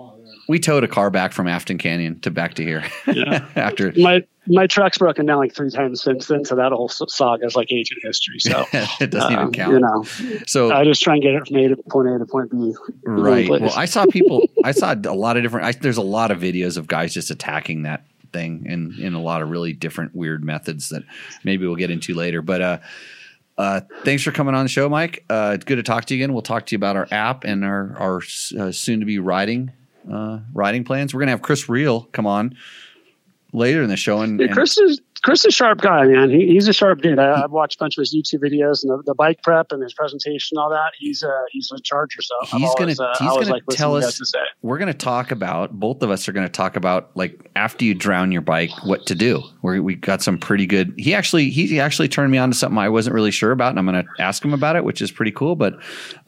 we 0.50 0.58
towed 0.60 0.84
a 0.84 0.88
car 0.88 1.10
back 1.12 1.34
from 1.34 1.48
afton 1.48 1.78
canyon 1.78 2.20
to 2.22 2.32
back 2.32 2.56
to 2.56 2.64
here 2.64 2.84
Yeah. 3.06 3.46
after 3.56 3.94
my 3.98 4.24
my 4.48 4.68
truck's 4.68 4.98
broken 4.98 5.26
down 5.26 5.38
like 5.38 5.54
three 5.54 5.70
times 5.70 6.02
since 6.02 6.28
then, 6.28 6.46
so 6.46 6.56
that 6.56 6.72
whole 6.72 6.90
saga 6.90 7.46
is 7.46 7.56
like 7.56 7.72
ancient 7.72 8.02
history. 8.04 8.40
So 8.40 8.66
it 8.74 9.12
doesn't 9.12 9.32
even 9.32 9.46
um, 9.46 9.52
count 9.52 9.74
You 9.74 9.80
know, 9.80 10.04
so 10.46 10.72
I 10.72 10.84
just 10.84 11.02
try 11.02 11.14
and 11.16 11.24
get 11.24 11.34
it 11.34 11.48
from 11.48 11.58
A 11.58 11.68
to 11.70 11.78
point 11.90 12.10
A 12.10 12.20
to 12.20 12.26
point 12.26 12.52
B. 12.52 12.76
Right. 13.04 13.50
Well, 13.50 13.74
I 13.76 13.86
saw 13.86 14.06
people. 14.06 14.48
I 14.64 14.72
saw 14.72 14.94
a 14.94 15.14
lot 15.14 15.38
of 15.38 15.44
different. 15.44 15.66
I, 15.66 15.72
there's 15.74 15.98
a 15.98 16.02
lot 16.02 16.32
of 16.32 16.40
videos 16.40 16.78
of 16.78 16.88
guys 16.88 17.14
just 17.14 17.32
attacking 17.32 17.84
that 17.84 18.06
thing 18.34 18.66
in 18.66 18.96
in 19.00 19.14
a 19.14 19.22
lot 19.22 19.42
of 19.42 19.50
really 19.50 19.74
different 19.74 20.16
weird 20.16 20.44
methods 20.44 20.90
that 20.90 21.04
maybe 21.44 21.66
we'll 21.66 21.76
get 21.76 21.92
into 21.92 22.14
later. 22.14 22.42
But 22.42 22.62
uh, 22.62 22.80
uh, 23.58 23.82
thanks 24.04 24.24
for 24.24 24.32
coming 24.32 24.56
on 24.56 24.66
the 24.66 24.70
show, 24.70 24.88
Mike. 24.88 25.26
Uh, 25.30 25.52
it's 25.56 25.66
good 25.66 25.78
to 25.78 25.84
talk 25.84 26.06
to 26.06 26.16
you 26.16 26.24
again. 26.24 26.34
We'll 26.34 26.42
talk 26.42 26.66
to 26.68 26.74
you 26.74 26.78
about 26.78 26.96
our 26.96 27.08
app 27.12 27.44
and 27.44 27.66
our 27.66 27.96
our 27.98 28.18
uh, 28.60 28.72
soon 28.72 29.00
to 29.02 29.06
be 29.06 29.20
riding 29.20 29.72
uh, 30.12 30.40
riding 30.54 30.84
plans. 30.84 31.14
We're 31.14 31.22
gonna 31.22 31.32
have 31.32 31.42
Chris 31.42 31.68
Reel 31.68 32.02
come 32.12 32.28
on 32.28 32.56
later 33.54 33.82
in 33.84 33.90
the 33.90 33.98
show 33.98 34.22
and, 34.22 34.40
Yeah, 34.40 34.48
and 34.48 34.56
Chris 34.56 34.78
is 34.78 35.02
Chris 35.24 35.40
is 35.40 35.46
a 35.48 35.52
sharp 35.52 35.82
guy, 35.82 36.06
man. 36.06 36.30
He, 36.30 36.46
he's 36.48 36.68
a 36.68 36.74
sharp 36.74 37.02
dude. 37.02 37.18
I, 37.18 37.44
I've 37.44 37.52
watched 37.52 37.76
a 37.76 37.80
bunch 37.80 37.98
of 37.98 38.02
his 38.02 38.16
YouTube 38.16 38.40
videos 38.40 38.84
and 38.84 38.92
the, 38.92 39.02
the 39.04 39.16
bike 39.16 39.42
prep 39.42 39.72
and 39.72 39.82
his 39.82 39.92
presentation, 39.94 40.56
and 40.58 40.64
all 40.64 40.70
that. 40.70 40.92
He's 41.00 41.24
uh, 41.24 41.28
he's 41.50 41.72
a 41.72 41.82
charger. 41.82 42.22
So 42.22 42.36
He's 42.58 42.74
gonna- 42.76 42.92
uh, 42.92 43.14
he's 43.18 43.28
gonna 43.28 43.50
like 43.50 43.64
tell 43.72 43.96
us- 43.96 44.16
to 44.20 44.26
say. 44.26 44.38
we're 44.62 44.78
going 44.78 44.92
to 44.92 44.98
talk 44.98 45.32
about 45.32 45.72
both 45.80 46.04
of 46.04 46.12
us 46.12 46.30
are 46.30 46.34
going 46.34 46.46
to 46.46 46.52
talk 46.52 46.76
about 46.76 47.10
like 47.16 47.50
after 47.56 47.84
you 47.84 47.96
drown 47.96 48.32
your 48.32 48.42
bike 48.42 48.70
what 48.84 49.06
to 49.08 49.16
do 49.16 49.42
we 49.64 49.80
we 49.80 49.96
got 49.96 50.22
some 50.22 50.38
pretty 50.38 50.66
good 50.68 50.94
he 50.98 51.14
actually 51.16 51.50
he 51.50 51.80
actually 51.80 52.08
turned 52.08 52.32
me 52.32 52.38
on 52.38 52.52
to 52.52 52.58
something 52.58 52.78
i 52.78 52.88
wasn't 52.90 53.14
really 53.14 53.32
sure 53.32 53.52
about 53.52 53.70
and 53.70 53.80
i'm 53.80 53.86
going 53.86 54.04
to 54.04 54.24
ask 54.24 54.44
him 54.46 54.54
about 54.54 54.76
it 54.76 54.84
which 54.84 55.02
is 55.02 55.12
pretty 55.12 55.32
cool 55.32 55.56
but 55.56 55.74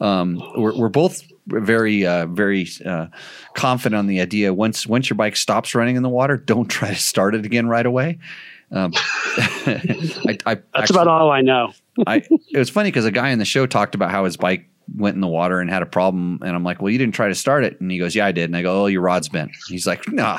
um, 0.00 0.40
we're, 0.56 0.76
we're 0.76 0.88
both 0.88 1.22
very 1.50 2.06
uh, 2.06 2.26
very 2.26 2.66
uh, 2.84 3.06
confident 3.54 3.98
on 3.98 4.06
the 4.06 4.20
idea 4.20 4.52
once 4.54 4.86
once 4.86 5.10
your 5.10 5.16
bike 5.16 5.36
stops 5.36 5.74
running 5.74 5.96
in 5.96 6.02
the 6.02 6.08
water 6.08 6.36
don't 6.36 6.68
try 6.68 6.88
to 6.88 6.94
start 6.94 7.34
it 7.34 7.44
again 7.44 7.68
right 7.68 7.86
away 7.86 8.18
um, 8.72 8.92
I, 8.96 10.38
I 10.46 10.54
That's 10.54 10.62
actually- 10.74 10.96
about 10.96 11.08
all 11.08 11.30
I 11.30 11.40
know. 11.40 11.72
I 12.06 12.22
it 12.50 12.56
was 12.58 12.70
funny 12.70 12.88
because 12.90 13.04
a 13.04 13.10
guy 13.10 13.30
in 13.30 13.38
the 13.40 13.44
show 13.44 13.66
talked 13.66 13.94
about 13.94 14.10
how 14.10 14.24
his 14.24 14.36
bike 14.36 14.68
went 14.96 15.14
in 15.16 15.20
the 15.20 15.26
water 15.28 15.60
and 15.60 15.68
had 15.68 15.82
a 15.82 15.86
problem, 15.86 16.38
and 16.42 16.54
I'm 16.54 16.62
like, 16.64 16.80
"Well, 16.80 16.90
you 16.90 16.98
didn't 16.98 17.14
try 17.14 17.28
to 17.28 17.34
start 17.34 17.64
it," 17.64 17.80
and 17.80 17.90
he 17.90 17.98
goes, 17.98 18.14
"Yeah, 18.14 18.26
I 18.26 18.32
did," 18.32 18.44
and 18.44 18.56
I 18.56 18.62
go, 18.62 18.82
"Oh, 18.82 18.86
your 18.86 19.02
rod's 19.02 19.28
bent." 19.28 19.50
He's 19.68 19.86
like, 19.86 20.10
"Nah." 20.12 20.38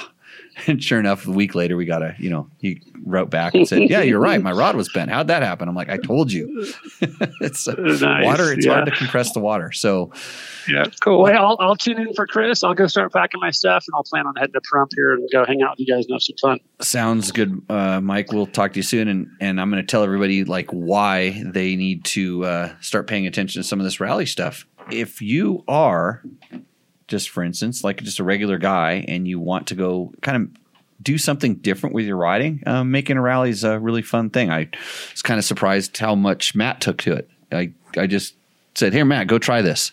And 0.68 0.84
sure 0.84 1.00
enough, 1.00 1.28
a 1.28 1.32
week 1.32 1.56
later, 1.56 1.76
we 1.76 1.86
got 1.86 2.02
a 2.02 2.16
you 2.20 2.30
know 2.30 2.50
he 2.60 2.82
wrote 3.06 3.30
back 3.30 3.56
and 3.56 3.68
said, 3.68 3.90
"Yeah, 3.90 4.02
you're 4.02 4.20
right. 4.20 4.42
My 4.42 4.52
rod 4.52 4.76
was 4.76 4.92
bent. 4.92 5.10
How'd 5.10 5.28
that 5.28 5.44
happen?" 5.44 5.68
I'm 5.68 5.76
like, 5.76 5.90
"I 5.90 5.98
told 5.98 6.32
you." 6.32 6.72
it's 7.42 7.68
uh, 7.68 7.74
Nice, 7.78 8.26
water. 8.26 8.54
It's 8.54 8.66
yeah. 8.66 8.74
hard 8.74 8.86
to 8.86 8.92
compress 8.92 9.34
the 9.34 9.40
water. 9.40 9.72
So 9.72 10.12
Yeah, 10.68 10.86
cool. 11.02 11.24
Well, 11.24 11.46
I'll, 11.46 11.58
I'll 11.60 11.76
tune 11.76 12.00
in 12.00 12.14
for 12.14 12.28
Chris. 12.28 12.64
I'll 12.64 12.74
go 12.74 12.88
start 12.88 13.12
packing 13.14 13.40
my 13.40 13.52
stuff, 13.52 13.86
and 13.88 13.96
I'll 13.96 14.04
plan 14.04 14.28
on 14.28 14.36
heading 14.36 14.54
to 14.54 14.62
Pahrump 14.62 14.90
here 14.96 15.14
and 15.14 15.28
go 15.32 15.46
hang 15.46 15.62
out 15.62 15.72
with 15.72 15.88
you 15.88 15.94
guys 15.94 16.06
and 16.06 16.14
have 16.14 16.22
some 16.22 16.36
fun. 16.42 16.60
sounds 16.82 17.32
good, 17.32 17.62
uh, 17.70 18.02
Mike. 18.02 18.32
We'll 18.32 18.48
talk 18.48 18.74
to 18.74 18.80
you 18.80 18.84
soon, 18.84 19.08
and 19.08 19.28
and 19.40 19.60
I'm 19.60 19.72
going 19.72 19.82
to 19.82 19.88
tell 19.88 20.04
everybody 20.04 20.44
like 20.44 20.70
why 20.70 21.44
they 21.46 21.76
need 21.76 22.06
to 22.06 22.46
uh, 22.46 22.74
start 22.82 23.08
paying 23.08 23.26
attention 23.26 23.62
to 23.62 23.68
some 23.68 23.80
of 23.80 23.86
this 23.86 24.00
rally 24.00 24.26
stuff. 24.26 24.68
If 24.92 25.22
you 25.22 25.64
are 25.68 26.24
just 27.12 27.30
for 27.30 27.44
instance, 27.44 27.84
like 27.84 28.02
just 28.02 28.20
a 28.20 28.24
regular 28.24 28.58
guy, 28.58 29.06
and 29.08 29.28
you 29.28 29.40
want 29.40 29.68
to 29.68 29.76
go 29.76 30.12
kind 30.22 30.38
of 30.38 30.50
do 31.04 31.18
something 31.18 31.56
different 31.56 31.94
with 31.94 32.06
your 32.06 32.18
riding, 32.18 32.64
um, 32.66 32.90
making 32.92 33.18
a 33.18 33.22
rally 33.22 33.50
is 33.50 33.64
a 33.64 33.78
really 33.80 34.02
fun 34.02 34.30
thing. 34.30 34.50
I 34.50 34.70
was 35.12 35.22
kind 35.22 35.38
of 35.38 35.44
surprised 35.46 35.98
how 35.98 36.16
much 36.16 36.56
Matt 36.56 36.82
took 36.82 36.98
to 37.00 37.14
it. 37.14 37.30
I 37.52 37.72
I 37.98 38.08
just 38.08 38.34
said, 38.76 38.94
"Here, 38.94 39.06
Matt, 39.06 39.28
go 39.28 39.38
try 39.38 39.62
this," 39.62 39.92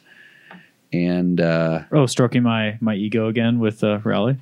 and 0.92 1.40
uh, 1.40 1.80
Oh, 1.92 2.06
stroking 2.06 2.42
my 2.42 2.78
my 2.80 2.94
ego 2.94 3.28
again 3.28 3.58
with 3.58 3.82
uh, 3.84 3.98
rally. 4.04 4.36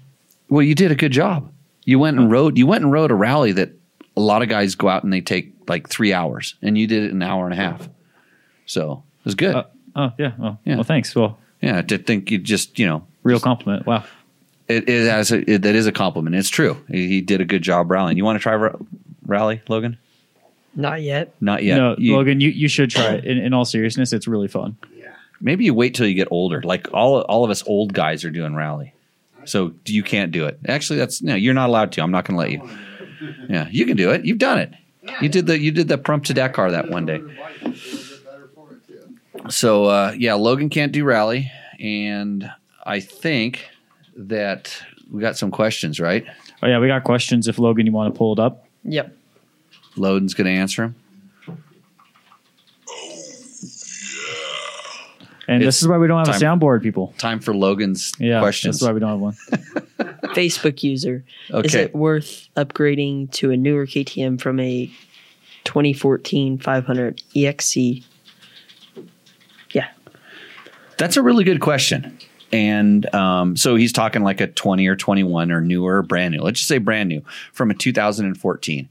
well, 0.49 0.63
you 0.63 0.75
did 0.75 0.91
a 0.93 0.97
good 0.97 1.13
job. 1.13 1.51
You 1.85 1.99
went 1.99 2.19
and 2.19 2.31
rode. 2.31 2.59
You 2.59 2.67
went 2.67 2.85
and 2.85 2.93
rode 2.93 3.11
a 3.11 3.15
rally 3.15 3.53
that 3.53 3.71
a 4.17 4.21
lot 4.21 4.43
of 4.43 4.49
guys 4.49 4.75
go 4.75 4.89
out 4.89 5.05
and 5.05 5.13
they 5.13 5.21
take 5.21 5.53
like 5.69 5.89
three 5.89 6.13
hours, 6.13 6.55
and 6.63 6.77
you 6.77 6.87
did 6.87 7.05
it 7.05 7.11
in 7.11 7.23
an 7.23 7.23
hour 7.23 7.45
and 7.45 7.53
a 7.53 7.57
half. 7.57 7.89
So 8.67 9.03
it 9.21 9.25
was 9.25 9.35
good. 9.35 9.55
Uh, 9.55 9.65
oh 9.95 10.11
yeah. 10.19 10.33
Well, 10.39 10.59
Yeah. 10.65 10.75
well, 10.77 10.85
thanks. 10.85 11.15
Well, 11.15 11.39
yeah, 11.61 11.83
to 11.83 11.99
think 11.99 12.31
you 12.31 12.39
just 12.39 12.79
you 12.79 12.87
know 12.87 13.07
real 13.23 13.41
compliment. 13.41 13.87
Wow. 13.87 14.05
it, 14.69 14.89
it 14.89 15.09
has 15.09 15.33
a, 15.33 15.51
it, 15.51 15.63
that 15.63 15.75
is 15.75 15.87
a 15.87 15.93
compliment. 15.93 16.37
It's 16.37 16.49
true. 16.49 16.77
He, 16.89 17.09
he 17.09 17.21
did 17.21 17.41
a 17.41 17.45
good 17.45 17.63
job 17.63 17.91
rallying. 17.91 18.17
You 18.17 18.25
want 18.25 18.39
to 18.39 18.43
try 18.43 18.55
ra- 18.55 18.77
rally, 19.27 19.63
Logan? 19.69 19.99
Not 20.75 21.01
yet. 21.03 21.35
Not 21.41 21.63
yet. 21.63 21.77
no, 21.79 21.95
You- 21.99 22.15
Logan, 22.17 22.41
you, 22.41 22.51
you 22.51 22.69
should 22.69 22.91
try 22.91 23.15
it. 23.15 23.25
In, 23.25 23.39
in 23.39 23.55
all 23.55 23.65
seriousness, 23.65 24.13
it's 24.13 24.29
really 24.29 24.49
fun. 24.49 24.77
Yeah. 24.95 25.15
Maybe 25.41 25.65
you 25.65 25.73
wait 25.75 25.95
till 25.95 26.07
you 26.07 26.15
get 26.15 26.29
older. 26.31 26.61
Like 26.63 26.89
all 26.93 27.21
all 27.23 27.45
of 27.45 27.51
us 27.51 27.63
old 27.67 27.93
guys 27.95 28.25
are 28.25 28.31
doing 28.31 28.55
rally, 28.55 28.93
so 29.45 29.73
you 29.87 30.03
can't 30.03 30.33
do 30.33 30.45
it. 30.47 30.59
Actually, 30.69 30.99
that's 30.99 31.23
no. 31.23 31.35
You're 31.35 31.55
not 31.55 31.69
allowed 31.69 31.93
to. 31.93 32.03
I'm 32.03 32.11
not 32.11 32.25
going 32.27 32.37
to 32.37 32.41
let 32.41 32.51
you. 32.51 32.79
Yeah, 33.49 33.69
you 33.71 33.87
can 33.87 33.97
do 33.97 34.11
it. 34.11 34.25
You've 34.25 34.39
done 34.39 34.59
it. 34.59 34.73
You 35.23 35.29
did 35.29 35.47
the 35.47 35.59
you 35.59 35.71
did 35.73 35.89
the 35.89 35.97
prompt 35.99 36.27
to 36.27 36.35
Dakar 36.35 36.71
that 36.73 36.91
one 36.91 37.07
day. 37.07 37.21
So 39.49 39.85
uh, 39.85 40.15
yeah, 40.17 40.35
Logan 40.35 40.69
can't 40.71 40.93
do 40.93 41.05
rally, 41.05 41.51
and 41.81 42.51
I 42.85 43.01
think 43.01 43.69
that 44.17 44.83
we 45.11 45.21
got 45.21 45.37
some 45.37 45.51
questions. 45.51 46.01
Right? 46.01 46.25
Oh 46.63 46.67
yeah, 46.67 46.79
we 46.79 46.87
got 46.89 47.05
questions. 47.05 47.49
If 47.49 47.59
Logan, 47.59 47.87
you 47.87 47.93
want 47.93 48.13
to 48.15 48.19
pull 48.19 48.33
it 48.33 48.39
up? 48.39 48.67
Yep. 48.85 49.15
Logan's 49.97 50.35
going 50.35 50.47
to 50.47 50.51
answer 50.53 50.83
them. 50.83 50.95
And 55.49 55.63
It's 55.63 55.67
this 55.77 55.83
is 55.83 55.89
why 55.89 55.97
we 55.99 56.09
don't 56.09 56.19
have 56.27 56.39
time. 56.39 56.43
a 56.43 56.45
soundboard, 56.59 56.83
people. 56.83 57.15
Time 57.19 57.39
for 57.39 57.55
Logan's 57.55 58.13
Yeah, 58.19 58.41
questions. 58.41 58.81
that's 58.81 58.89
why 58.89 58.93
we 58.93 58.99
don't 59.01 59.11
have 59.11 59.21
one. 59.21 59.35
Facebook 60.35 60.83
user. 60.83 61.25
Is 61.51 61.75
it 61.75 61.95
worth 61.95 62.49
upgrading 62.57 63.31
to 63.33 63.53
a 63.53 63.57
newer 63.57 63.87
KTM 63.87 64.41
from 64.41 64.59
a 64.59 64.87
2014 65.65 66.59
500 66.59 67.23
EXC? 67.35 68.05
That's 70.99 71.17
a 71.17 71.23
really 71.23 71.45
good 71.45 71.61
question. 71.61 72.19
And 72.53 73.13
um, 73.15 73.57
so 73.57 73.77
he's 73.77 73.93
talking 73.93 74.23
like 74.23 74.41
a 74.41 74.47
20 74.47 74.87
or 74.87 74.97
21 74.97 75.51
or 75.51 75.61
newer, 75.61 75.99
or 75.99 76.03
brand 76.03 76.35
new. 76.35 76.41
Let's 76.41 76.61
just 76.61 76.69
say 76.69 76.79
brand 76.79 77.09
new 77.09 77.23
from 77.53 77.71
a 77.71 77.75
2014. 77.75 78.89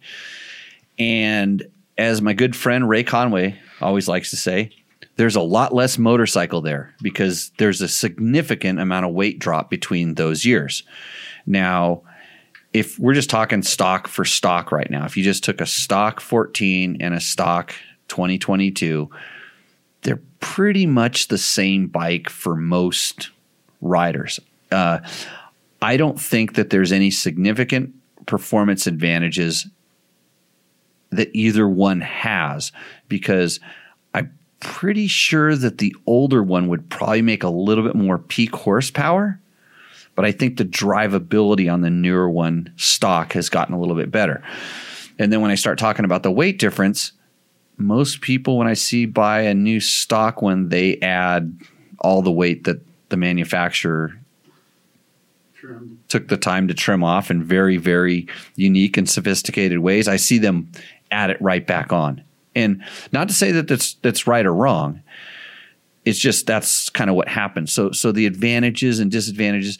And 1.00 1.68
as 1.98 2.22
my 2.22 2.34
good 2.34 2.56
friend 2.56 2.88
Ray 2.88 3.04
Conway 3.04 3.58
always 3.82 4.08
likes 4.08 4.30
to 4.32 4.38
say, 4.38 4.72
there's 5.18 5.36
a 5.36 5.42
lot 5.42 5.74
less 5.74 5.98
motorcycle 5.98 6.62
there 6.62 6.94
because 7.02 7.52
there's 7.58 7.82
a 7.82 7.88
significant 7.88 8.80
amount 8.80 9.06
of 9.06 9.14
weight 9.14 9.40
drop 9.40 9.70
between 9.70 10.16
those 10.16 10.44
years. 10.44 10.84
Now, 11.46 12.04
if 12.74 13.00
we're 13.00 13.14
just 13.14 13.30
talking 13.30 13.64
stock 13.64 14.10
for 14.10 14.26
stock 14.26 14.72
right 14.72 14.92
now, 14.92 15.06
if 15.06 15.16
you 15.16 15.24
just 15.24 15.46
took 15.46 15.62
a 15.62 15.66
stock 15.66 16.20
14 16.20 16.98
and 17.00 17.14
a 17.14 17.22
stock 17.22 17.74
2022, 18.10 19.10
they're 19.10 19.35
pretty 20.46 20.86
much 20.86 21.28
the 21.28 21.40
same 21.40 21.88
bike 21.88 22.30
for 22.30 22.56
most 22.56 23.32
riders. 23.82 24.40
Uh, 24.72 25.00
I 25.82 25.98
don't 25.98 26.22
think 26.22 26.54
that 26.54 26.70
there's 26.70 26.92
any 26.92 27.10
significant 27.10 27.96
performance 28.28 28.86
advantages 28.86 29.68
that 31.10 31.32
either 31.34 31.68
one 31.68 32.00
has 32.02 32.72
because 33.10 33.60
I'm 34.14 34.38
pretty 34.60 35.08
sure 35.08 35.56
that 35.56 35.80
the 35.80 35.96
older 36.06 36.44
one 36.44 36.68
would 36.68 36.92
probably 36.92 37.24
make 37.24 37.42
a 37.44 37.50
little 37.50 37.84
bit 37.84 37.96
more 37.96 38.20
peak 38.20 38.56
horsepower. 38.56 39.40
But 40.14 40.26
I 40.26 40.32
think 40.32 40.58
the 40.58 40.64
drivability 40.64 41.74
on 41.74 41.82
the 41.82 41.90
newer 41.90 42.30
one 42.30 42.72
stock 42.78 43.34
has 43.34 43.50
gotten 43.50 43.74
a 43.74 43.80
little 43.80 43.96
bit 43.96 44.12
better. 44.12 44.44
And 45.18 45.34
then 45.34 45.42
when 45.42 45.50
I 45.50 45.56
start 45.56 45.80
talking 45.80 46.06
about 46.06 46.22
the 46.22 46.32
weight 46.32 46.60
difference, 46.60 47.14
most 47.78 48.22
people 48.22 48.58
when 48.58 48.68
I 48.68 48.74
see 48.74 49.06
buy 49.06 49.42
a 49.42 49.54
new 49.54 49.80
stock 49.80 50.42
one, 50.42 50.70
they 50.70 50.98
add 51.00 51.60
all 52.00 52.22
the 52.22 52.32
weight 52.32 52.64
that 52.66 52.82
the 53.10 53.18
manufacturer 53.18 54.20
Trim. 55.54 56.00
took 56.08 56.28
the 56.28 56.38
time 56.38 56.68
to 56.68 56.74
trim 56.74 57.04
off 57.04 57.32
in 57.32 57.44
very, 57.44 57.78
very 57.78 58.28
unique 58.56 58.98
and 58.98 59.10
sophisticated 59.10 59.80
ways. 59.80 60.08
I 60.08 60.18
see 60.18 60.38
them 60.38 60.72
add 61.12 61.30
it 61.30 61.42
right 61.42 61.66
back 61.66 61.92
on. 61.94 62.24
And 62.56 62.84
not 63.12 63.28
to 63.28 63.34
say 63.34 63.52
that 63.52 63.68
that's 63.68 63.96
that's 63.96 64.28
right 64.28 64.46
or 64.46 64.54
wrong. 64.54 65.02
it's 66.06 66.20
just 66.20 66.46
that's 66.46 66.90
kind 66.90 67.10
of 67.10 67.16
what 67.16 67.28
happens. 67.28 67.74
So 67.74 67.92
so 67.92 68.12
the 68.12 68.26
advantages 68.26 69.00
and 69.00 69.12
disadvantages. 69.12 69.78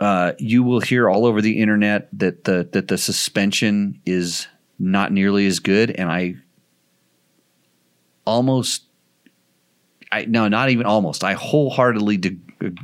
Uh, 0.00 0.32
you 0.38 0.64
will 0.64 0.80
hear 0.80 1.08
all 1.08 1.26
over 1.26 1.40
the 1.40 1.60
internet 1.60 2.08
that 2.12 2.42
the 2.42 2.68
that 2.72 2.88
the 2.88 2.98
suspension 2.98 4.00
is 4.04 4.48
not 4.80 5.12
nearly 5.12 5.46
as 5.46 5.60
good, 5.60 5.92
and 5.92 6.10
I 6.10 6.34
almost, 8.24 8.84
I 10.10 10.24
no, 10.24 10.48
not 10.48 10.70
even 10.70 10.86
almost. 10.86 11.24
I 11.24 11.34
wholeheartedly 11.34 12.16
di- 12.18 12.38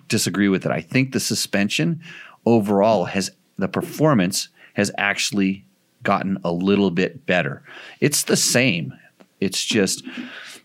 disagree 0.09 0.49
with 0.49 0.67
it. 0.67 0.73
I 0.73 0.81
think 0.81 1.13
the 1.13 1.21
suspension 1.21 2.01
overall 2.47 3.05
has 3.07 3.31
the 3.59 3.69
performance 3.69 4.49
has 4.75 4.91
actually 4.97 5.65
gotten 6.03 6.39
a 6.45 6.53
little 6.53 6.91
bit 6.91 7.27
better. 7.27 7.63
It's 8.01 8.23
the 8.23 8.37
same. 8.37 8.95
It's 9.41 9.65
just 9.65 10.05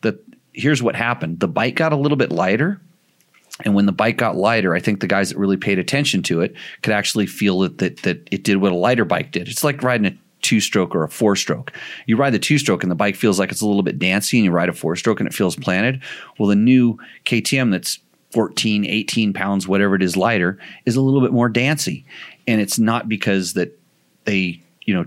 that 0.01 0.23
here's 0.53 0.83
what 0.83 0.95
happened. 0.95 1.39
The 1.39 1.47
bike 1.47 1.75
got 1.75 1.93
a 1.93 1.97
little 1.97 2.17
bit 2.17 2.31
lighter. 2.31 2.79
And 3.65 3.75
when 3.75 3.85
the 3.85 3.91
bike 3.91 4.17
got 4.17 4.35
lighter, 4.35 4.73
I 4.73 4.79
think 4.79 4.99
the 4.99 5.07
guys 5.07 5.29
that 5.29 5.37
really 5.37 5.57
paid 5.57 5.79
attention 5.79 6.23
to 6.23 6.41
it 6.41 6.55
could 6.81 6.93
actually 6.93 7.27
feel 7.27 7.59
that 7.59 7.77
that, 7.79 8.01
that 8.03 8.27
it 8.31 8.43
did 8.43 8.57
what 8.57 8.71
a 8.71 8.75
lighter 8.75 9.05
bike 9.05 9.31
did. 9.31 9.47
It's 9.47 9.63
like 9.63 9.83
riding 9.83 10.07
a 10.07 10.17
two 10.43 10.59
stroke 10.59 10.95
or 10.95 11.03
a 11.03 11.09
four 11.09 11.35
stroke. 11.35 11.73
You 12.05 12.15
ride 12.15 12.33
the 12.33 12.39
two 12.39 12.57
stroke 12.57 12.83
and 12.83 12.91
the 12.91 12.95
bike 12.95 13.15
feels 13.15 13.39
like 13.39 13.51
it's 13.51 13.61
a 13.61 13.65
little 13.65 13.81
bit 13.81 13.97
dancy, 13.97 14.37
and 14.37 14.45
you 14.45 14.51
ride 14.51 14.69
a 14.69 14.73
four 14.73 14.95
stroke 14.95 15.19
and 15.19 15.27
it 15.27 15.33
feels 15.33 15.55
planted. 15.55 16.01
Well, 16.37 16.49
the 16.49 16.55
new 16.55 16.99
KTM 17.25 17.71
that's 17.71 17.99
14, 18.31 18.85
18 18.85 19.33
pounds, 19.33 19.67
whatever 19.67 19.95
it 19.95 20.03
is 20.03 20.17
lighter, 20.17 20.59
is 20.85 20.95
a 20.95 21.01
little 21.01 21.21
bit 21.21 21.31
more 21.31 21.49
dancy. 21.49 22.05
And 22.47 22.59
it's 22.59 22.79
not 22.79 23.07
because 23.07 23.53
that 23.53 23.79
they, 24.25 24.61
you 24.81 24.93
know, 24.93 25.05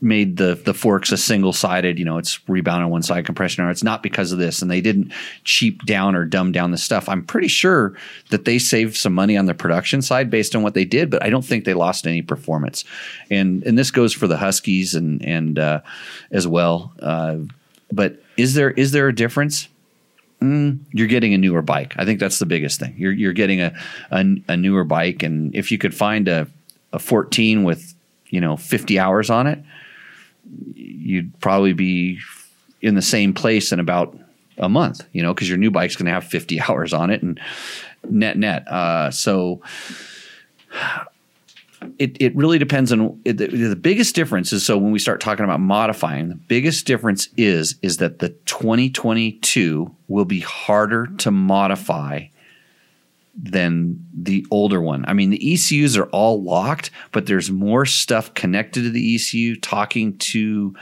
made 0.00 0.36
the 0.36 0.54
the 0.54 0.74
forks 0.74 1.12
a 1.12 1.16
single 1.16 1.52
sided, 1.52 1.98
you 1.98 2.04
know, 2.04 2.18
it's 2.18 2.40
rebound 2.48 2.82
on 2.82 2.90
one 2.90 3.02
side, 3.02 3.26
compression 3.26 3.64
on. 3.64 3.70
It's 3.70 3.82
not 3.82 4.02
because 4.02 4.32
of 4.32 4.38
this, 4.38 4.62
and 4.62 4.70
they 4.70 4.80
didn't 4.80 5.12
cheap 5.44 5.84
down 5.84 6.14
or 6.14 6.24
dumb 6.24 6.52
down 6.52 6.70
the 6.70 6.78
stuff. 6.78 7.08
I'm 7.08 7.24
pretty 7.24 7.48
sure 7.48 7.96
that 8.30 8.44
they 8.44 8.58
saved 8.58 8.96
some 8.96 9.12
money 9.12 9.36
on 9.36 9.46
the 9.46 9.54
production 9.54 10.02
side 10.02 10.30
based 10.30 10.54
on 10.54 10.62
what 10.62 10.74
they 10.74 10.84
did, 10.84 11.10
but 11.10 11.22
I 11.22 11.30
don't 11.30 11.44
think 11.44 11.64
they 11.64 11.74
lost 11.74 12.06
any 12.06 12.22
performance. 12.22 12.84
And 13.30 13.62
and 13.64 13.78
this 13.78 13.90
goes 13.90 14.12
for 14.12 14.26
the 14.26 14.36
Huskies 14.36 14.94
and 14.94 15.24
and 15.24 15.58
uh, 15.58 15.80
as 16.30 16.46
well. 16.46 16.92
Uh, 17.00 17.38
but 17.90 18.22
is 18.36 18.54
there 18.54 18.70
is 18.70 18.92
there 18.92 19.08
a 19.08 19.14
difference? 19.14 19.68
Mm, 20.40 20.80
you're 20.92 21.06
getting 21.06 21.34
a 21.34 21.38
newer 21.38 21.62
bike. 21.62 21.94
I 21.98 22.04
think 22.04 22.18
that's 22.18 22.40
the 22.40 22.46
biggest 22.46 22.80
thing. 22.80 22.94
You're 22.96 23.12
you're 23.12 23.32
getting 23.32 23.60
a 23.60 23.74
a, 24.10 24.24
a 24.48 24.56
newer 24.56 24.84
bike, 24.84 25.22
and 25.22 25.54
if 25.54 25.70
you 25.70 25.78
could 25.78 25.94
find 25.94 26.28
a 26.28 26.48
a 26.92 26.98
14 26.98 27.64
with 27.64 27.94
you 28.32 28.40
know 28.40 28.56
50 28.56 28.98
hours 28.98 29.30
on 29.30 29.46
it, 29.46 29.62
you'd 30.74 31.38
probably 31.38 31.74
be 31.74 32.18
in 32.80 32.96
the 32.96 33.02
same 33.02 33.32
place 33.32 33.70
in 33.70 33.78
about 33.78 34.18
a 34.58 34.68
month. 34.68 35.06
You 35.12 35.22
know, 35.22 35.32
because 35.32 35.48
your 35.48 35.58
new 35.58 35.70
bike's 35.70 35.94
going 35.94 36.06
to 36.06 36.12
have 36.12 36.24
50 36.24 36.60
hours 36.68 36.92
on 36.92 37.10
it, 37.10 37.22
and 37.22 37.38
net 38.08 38.36
net. 38.36 38.66
Uh, 38.66 39.12
so 39.12 39.60
it, 41.98 42.16
it 42.20 42.34
really 42.34 42.58
depends 42.58 42.92
on 42.92 43.20
it, 43.24 43.36
the, 43.36 43.46
the 43.48 43.76
biggest 43.76 44.14
difference 44.14 44.52
is 44.52 44.64
so 44.64 44.78
when 44.78 44.92
we 44.92 44.98
start 44.98 45.20
talking 45.20 45.44
about 45.44 45.60
modifying 45.60 46.28
the 46.28 46.34
biggest 46.34 46.86
difference 46.86 47.28
is 47.36 47.74
is 47.82 47.96
that 47.96 48.20
the 48.20 48.28
2022 48.28 49.94
will 50.08 50.24
be 50.24 50.40
harder 50.40 51.08
to 51.18 51.30
modify 51.30 52.26
than 53.34 54.06
the 54.14 54.46
older 54.50 54.80
one. 54.80 55.04
I 55.06 55.14
mean, 55.14 55.30
the 55.30 55.54
ECUs 55.54 55.96
are 55.96 56.06
all 56.06 56.42
locked, 56.42 56.90
but 57.12 57.26
there's 57.26 57.50
more 57.50 57.86
stuff 57.86 58.34
connected 58.34 58.82
to 58.82 58.90
the 58.90 59.14
ECU, 59.14 59.56
talking 59.56 60.18
to 60.18 60.74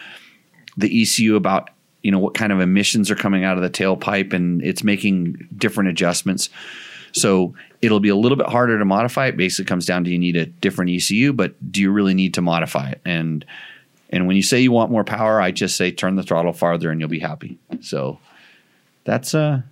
the 0.76 1.02
ECU 1.02 1.36
about 1.36 1.70
you 2.02 2.10
know 2.10 2.18
what 2.18 2.34
kind 2.34 2.52
of 2.52 2.60
emissions 2.60 3.10
are 3.10 3.16
coming 3.16 3.44
out 3.44 3.56
of 3.56 3.62
the 3.62 3.70
tailpipe, 3.70 4.32
and 4.32 4.62
it's 4.64 4.82
making 4.82 5.48
different 5.56 5.90
adjustments. 5.90 6.48
So 7.12 7.54
it'll 7.82 8.00
be 8.00 8.08
a 8.08 8.16
little 8.16 8.36
bit 8.36 8.46
harder 8.46 8.78
to 8.78 8.84
modify. 8.84 9.26
It 9.26 9.36
basically 9.36 9.68
comes 9.68 9.86
down 9.86 10.04
to 10.04 10.10
you 10.10 10.18
need 10.18 10.36
a 10.36 10.46
different 10.46 10.90
ECU, 10.92 11.32
but 11.32 11.72
do 11.72 11.80
you 11.80 11.90
really 11.90 12.14
need 12.14 12.34
to 12.34 12.42
modify 12.42 12.90
it? 12.90 13.00
And 13.04 13.44
and 14.10 14.26
when 14.26 14.36
you 14.36 14.42
say 14.42 14.60
you 14.60 14.72
want 14.72 14.90
more 14.90 15.04
power, 15.04 15.40
I 15.40 15.50
just 15.50 15.76
say 15.76 15.92
turn 15.92 16.16
the 16.16 16.22
throttle 16.22 16.52
farther 16.52 16.90
and 16.90 17.00
you'll 17.00 17.08
be 17.08 17.20
happy. 17.20 17.58
So 17.80 18.18
that's 19.04 19.34
uh 19.34 19.62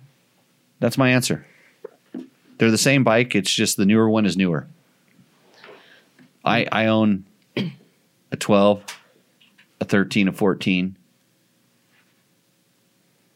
that's 0.79 0.97
my 0.97 1.09
answer. 1.09 1.45
They're 2.59 2.69
the 2.69 2.77
same 2.77 3.03
bike. 3.03 3.35
It's 3.35 3.51
just 3.51 3.77
the 3.77 3.85
newer 3.85 4.09
one 4.09 4.25
is 4.25 4.37
newer. 4.37 4.67
I 6.45 6.67
I 6.71 6.85
own 6.87 7.25
a 8.31 8.37
12, 8.37 8.83
a 9.81 9.85
13, 9.85 10.27
a 10.27 10.33
14, 10.33 10.95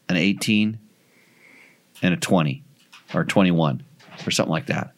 an 0.08 0.16
18, 0.16 0.78
and 2.02 2.14
a 2.14 2.16
20 2.16 2.62
or 3.14 3.24
21 3.24 3.82
or 4.26 4.30
something 4.30 4.52
like 4.52 4.66
that. 4.66 4.92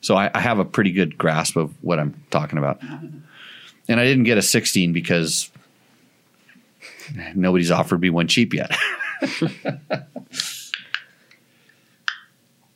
So 0.00 0.16
I, 0.16 0.30
I 0.34 0.40
have 0.40 0.58
a 0.58 0.64
pretty 0.64 0.90
good 0.90 1.16
grasp 1.16 1.56
of 1.56 1.72
what 1.82 1.98
I'm 1.98 2.22
talking 2.30 2.58
about. 2.58 2.82
And 3.88 4.00
I 4.00 4.04
didn't 4.04 4.24
get 4.24 4.36
a 4.36 4.42
16 4.42 4.92
because 4.92 5.50
nobody's 7.34 7.70
offered 7.70 8.00
me 8.00 8.10
one 8.10 8.26
cheap 8.26 8.52
yet. 8.52 8.76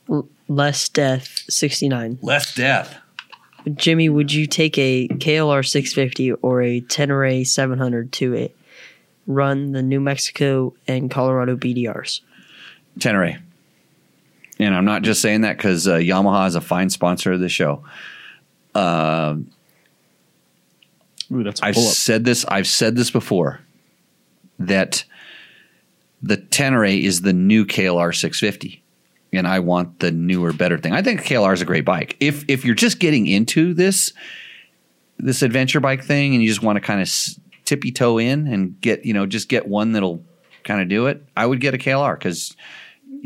Less 0.48 0.88
Death 0.88 1.44
69. 1.48 2.18
Less 2.22 2.54
death. 2.54 2.96
Jimmy, 3.74 4.08
would 4.08 4.32
you 4.32 4.46
take 4.46 4.78
a 4.78 5.08
KLR 5.08 5.66
650 5.66 6.32
or 6.32 6.62
a 6.62 6.80
Tenere 6.80 7.46
700 7.46 8.12
to 8.12 8.32
it? 8.34 8.56
Run 9.26 9.72
the 9.72 9.82
New 9.82 10.00
Mexico 10.00 10.72
and 10.86 11.10
Colorado 11.10 11.54
BDRs. 11.56 12.20
Tenere. 12.98 13.40
And 14.58 14.74
I'm 14.74 14.86
not 14.86 15.02
just 15.02 15.20
saying 15.20 15.42
that 15.42 15.56
because 15.58 15.86
uh, 15.86 15.96
Yamaha 15.96 16.48
is 16.48 16.54
a 16.54 16.60
fine 16.60 16.88
sponsor 16.90 17.32
of 17.32 17.40
the 17.40 17.48
show. 17.48 17.84
Uh, 18.74 19.36
Ooh, 21.30 21.44
that's 21.44 21.60
a 21.60 21.66
I've 21.66 21.74
pull 21.74 21.86
up. 21.86 21.92
said 21.92 22.24
this. 22.24 22.44
I've 22.46 22.66
said 22.66 22.96
this 22.96 23.10
before 23.10 23.60
that 24.58 25.04
the 26.22 26.36
Tenere 26.38 27.02
is 27.02 27.20
the 27.20 27.32
new 27.32 27.66
KLR 27.66 28.14
650, 28.14 28.82
and 29.32 29.46
I 29.46 29.60
want 29.60 30.00
the 30.00 30.10
newer, 30.10 30.52
better 30.52 30.78
thing. 30.78 30.92
I 30.92 31.02
think 31.02 31.22
KLR 31.22 31.52
is 31.52 31.62
a 31.62 31.66
great 31.66 31.84
bike. 31.84 32.16
If 32.20 32.44
if 32.48 32.64
you're 32.64 32.74
just 32.74 32.98
getting 32.98 33.26
into 33.26 33.74
this 33.74 34.12
this 35.18 35.42
adventure 35.42 35.80
bike 35.80 36.04
thing, 36.04 36.34
and 36.34 36.42
you 36.42 36.48
just 36.48 36.62
want 36.62 36.76
to 36.76 36.80
kind 36.80 37.00
of 37.00 37.10
tippy 37.64 37.92
toe 37.92 38.18
in 38.18 38.46
and 38.46 38.80
get 38.80 39.04
you 39.04 39.12
know 39.12 39.26
just 39.26 39.48
get 39.48 39.68
one 39.68 39.92
that'll 39.92 40.24
kind 40.64 40.80
of 40.80 40.88
do 40.88 41.06
it, 41.06 41.24
I 41.36 41.46
would 41.46 41.60
get 41.60 41.74
a 41.74 41.78
KLR 41.78 42.18
because 42.18 42.56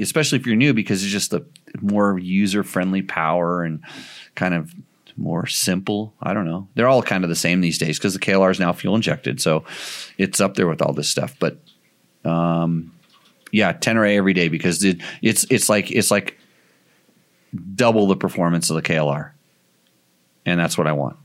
especially 0.01 0.39
if 0.39 0.47
you're 0.47 0.57
new 0.57 0.75
because 0.75 1.03
it's 1.03 1.13
just 1.13 1.31
the 1.31 1.45
more 1.81 2.19
user 2.19 2.63
friendly 2.63 3.03
power 3.03 3.63
and 3.63 3.83
kind 4.35 4.55
of 4.55 4.75
more 5.17 5.47
simple. 5.47 6.15
I 6.23 6.33
don't 6.33 6.47
know. 6.47 6.69
They're 6.75 6.89
all 6.89 7.03
kind 7.03 7.25
of 7.25 7.31
the 7.31 7.37
same 7.37 7.61
these 7.61 7.79
days 7.79 7.99
because 7.99 8.15
the 8.15 8.21
KLR 8.21 8.51
is 8.51 8.61
now 8.61 8.73
fuel 8.73 8.95
injected, 8.97 9.41
so 9.41 9.65
it's 10.19 10.41
up 10.41 10.55
there 10.55 10.67
with 10.67 10.83
all 10.83 10.93
this 10.93 11.11
stuff. 11.11 11.37
But 11.39 11.59
um, 12.25 12.93
yeah, 13.53 13.75
Tenere 13.75 14.17
every 14.17 14.33
day 14.33 14.49
because 14.49 14.83
it, 14.83 15.01
it's 15.21 15.45
it's 15.51 15.69
like 15.69 15.91
it's 15.93 16.11
like 16.11 16.39
double 17.75 18.09
the 18.09 18.17
performance 18.17 18.71
of 18.71 18.77
the 18.77 18.83
KLR, 18.83 19.31
and 20.45 20.59
that's 20.59 20.77
what 20.77 20.87
I 20.89 20.93
want. 20.93 21.17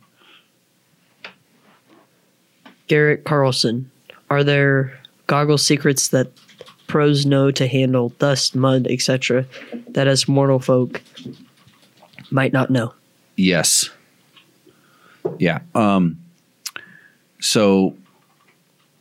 Garrett 2.88 3.24
Carlson, 3.24 3.90
are 4.30 4.44
there 4.44 5.00
goggle 5.26 5.58
secrets 5.58 6.10
that 6.10 6.32
pros 6.88 7.26
know 7.26 7.50
to 7.52 7.68
handle 7.68 8.10
dust, 8.20 8.56
mud, 8.56 8.88
etc., 8.90 9.46
that 9.90 10.08
us 10.08 10.28
mortal 10.28 10.60
folk 10.60 11.02
might 12.30 12.54
not 12.54 12.70
know? 12.70 12.94
Yes. 13.38 13.90
Yeah. 15.40 15.60
Um, 15.76 16.18
so 17.40 17.96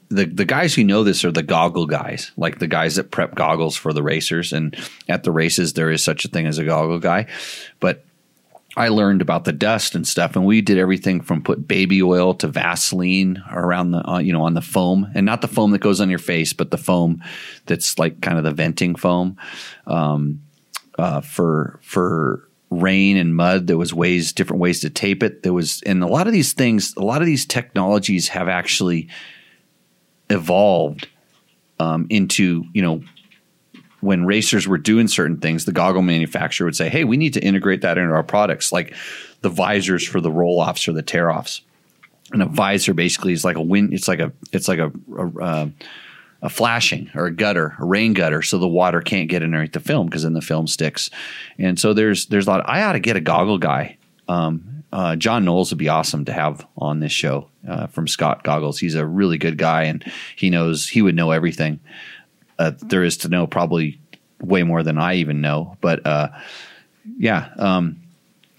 the 0.08 0.26
the 0.26 0.44
guys 0.44 0.74
who 0.74 0.84
know 0.84 1.04
this 1.04 1.24
are 1.24 1.32
the 1.32 1.42
goggle 1.42 1.86
guys, 1.86 2.32
like 2.36 2.58
the 2.58 2.66
guys 2.66 2.96
that 2.96 3.10
prep 3.10 3.34
goggles 3.34 3.76
for 3.76 3.92
the 3.92 4.02
racers. 4.02 4.52
And 4.52 4.76
at 5.08 5.24
the 5.24 5.32
races, 5.32 5.72
there 5.72 5.90
is 5.90 6.02
such 6.02 6.24
a 6.24 6.28
thing 6.28 6.46
as 6.46 6.58
a 6.58 6.64
goggle 6.64 6.98
guy. 6.98 7.26
But 7.80 8.04
I 8.76 8.88
learned 8.88 9.22
about 9.22 9.44
the 9.44 9.52
dust 9.52 9.94
and 9.94 10.06
stuff, 10.06 10.36
and 10.36 10.44
we 10.44 10.60
did 10.60 10.76
everything 10.76 11.22
from 11.22 11.42
put 11.42 11.66
baby 11.66 12.02
oil 12.02 12.34
to 12.34 12.46
Vaseline 12.46 13.42
around 13.50 13.92
the 13.92 14.08
uh, 14.08 14.18
you 14.18 14.32
know 14.32 14.42
on 14.42 14.54
the 14.54 14.60
foam, 14.60 15.10
and 15.14 15.24
not 15.24 15.40
the 15.40 15.48
foam 15.48 15.70
that 15.70 15.80
goes 15.80 16.00
on 16.00 16.10
your 16.10 16.18
face, 16.18 16.52
but 16.52 16.70
the 16.70 16.78
foam 16.78 17.22
that's 17.64 17.98
like 17.98 18.20
kind 18.20 18.38
of 18.38 18.44
the 18.44 18.52
venting 18.52 18.94
foam 18.94 19.38
um, 19.86 20.42
uh, 20.98 21.22
for 21.22 21.80
for 21.82 22.46
rain 22.70 23.16
and 23.16 23.34
mud. 23.34 23.66
There 23.66 23.78
was 23.78 23.94
ways 23.94 24.32
different 24.32 24.60
ways 24.60 24.80
to 24.80 24.90
tape 24.90 25.22
it. 25.22 25.42
There 25.42 25.54
was 25.54 25.82
and 25.82 26.02
a 26.02 26.08
lot 26.08 26.26
of 26.26 26.34
these 26.34 26.52
things, 26.52 26.94
a 26.96 27.02
lot 27.02 27.22
of 27.22 27.26
these 27.26 27.46
technologies 27.46 28.28
have 28.28 28.48
actually 28.48 29.08
evolved 30.30 31.08
um, 31.78 32.06
into 32.10 32.64
you 32.72 32.82
know 32.82 33.02
when 34.00 34.24
racers 34.24 34.68
were 34.68 34.78
doing 34.78 35.08
certain 35.08 35.38
things, 35.38 35.64
the 35.64 35.72
goggle 35.72 36.02
manufacturer 36.02 36.64
would 36.66 36.76
say, 36.76 36.88
"Hey, 36.88 37.04
we 37.04 37.16
need 37.16 37.34
to 37.34 37.40
integrate 37.40 37.82
that 37.82 37.98
into 37.98 38.12
our 38.12 38.22
products, 38.22 38.72
like 38.72 38.94
the 39.40 39.48
visors 39.48 40.06
for 40.06 40.20
the 40.20 40.30
roll 40.30 40.60
offs 40.60 40.86
or 40.88 40.92
the 40.92 41.02
tear 41.02 41.30
offs." 41.30 41.62
And 42.32 42.42
a 42.42 42.46
visor 42.46 42.94
basically 42.94 43.32
is 43.32 43.44
like 43.44 43.56
a 43.56 43.62
wind. 43.62 43.92
It's 43.92 44.08
like 44.08 44.20
a 44.20 44.32
it's 44.52 44.68
like 44.68 44.78
a, 44.78 44.92
a 45.40 45.70
a 46.42 46.48
flashing 46.48 47.10
or 47.14 47.26
a 47.26 47.32
gutter, 47.32 47.74
a 47.78 47.84
rain 47.84 48.12
gutter, 48.12 48.42
so 48.42 48.58
the 48.58 48.68
water 48.68 49.00
can't 49.00 49.28
get 49.28 49.42
underneath 49.42 49.72
the 49.72 49.80
film 49.80 50.06
because 50.06 50.22
then 50.22 50.34
the 50.34 50.40
film 50.40 50.66
sticks. 50.66 51.10
And 51.58 51.78
so 51.78 51.94
there's 51.94 52.26
there's 52.26 52.46
a 52.46 52.50
lot. 52.50 52.68
I 52.68 52.82
ought 52.82 52.92
to 52.92 53.00
get 53.00 53.16
a 53.16 53.20
goggle 53.20 53.58
guy. 53.58 53.96
Um, 54.28 54.75
uh, 54.96 55.14
John 55.14 55.44
Knowles 55.44 55.70
would 55.70 55.78
be 55.78 55.90
awesome 55.90 56.24
to 56.24 56.32
have 56.32 56.66
on 56.78 57.00
this 57.00 57.12
show 57.12 57.48
uh, 57.68 57.86
from 57.88 58.08
Scott 58.08 58.42
Goggles. 58.44 58.78
He's 58.78 58.94
a 58.94 59.04
really 59.04 59.36
good 59.36 59.58
guy, 59.58 59.82
and 59.82 60.02
he 60.36 60.48
knows 60.48 60.88
he 60.88 61.02
would 61.02 61.14
know 61.14 61.32
everything 61.32 61.80
uh, 62.58 62.72
there 62.80 63.04
is 63.04 63.18
to 63.18 63.28
know. 63.28 63.46
Probably 63.46 64.00
way 64.40 64.62
more 64.62 64.82
than 64.82 64.96
I 64.96 65.16
even 65.16 65.42
know. 65.42 65.76
But 65.82 66.06
uh, 66.06 66.28
yeah, 67.18 67.50
um, 67.58 68.00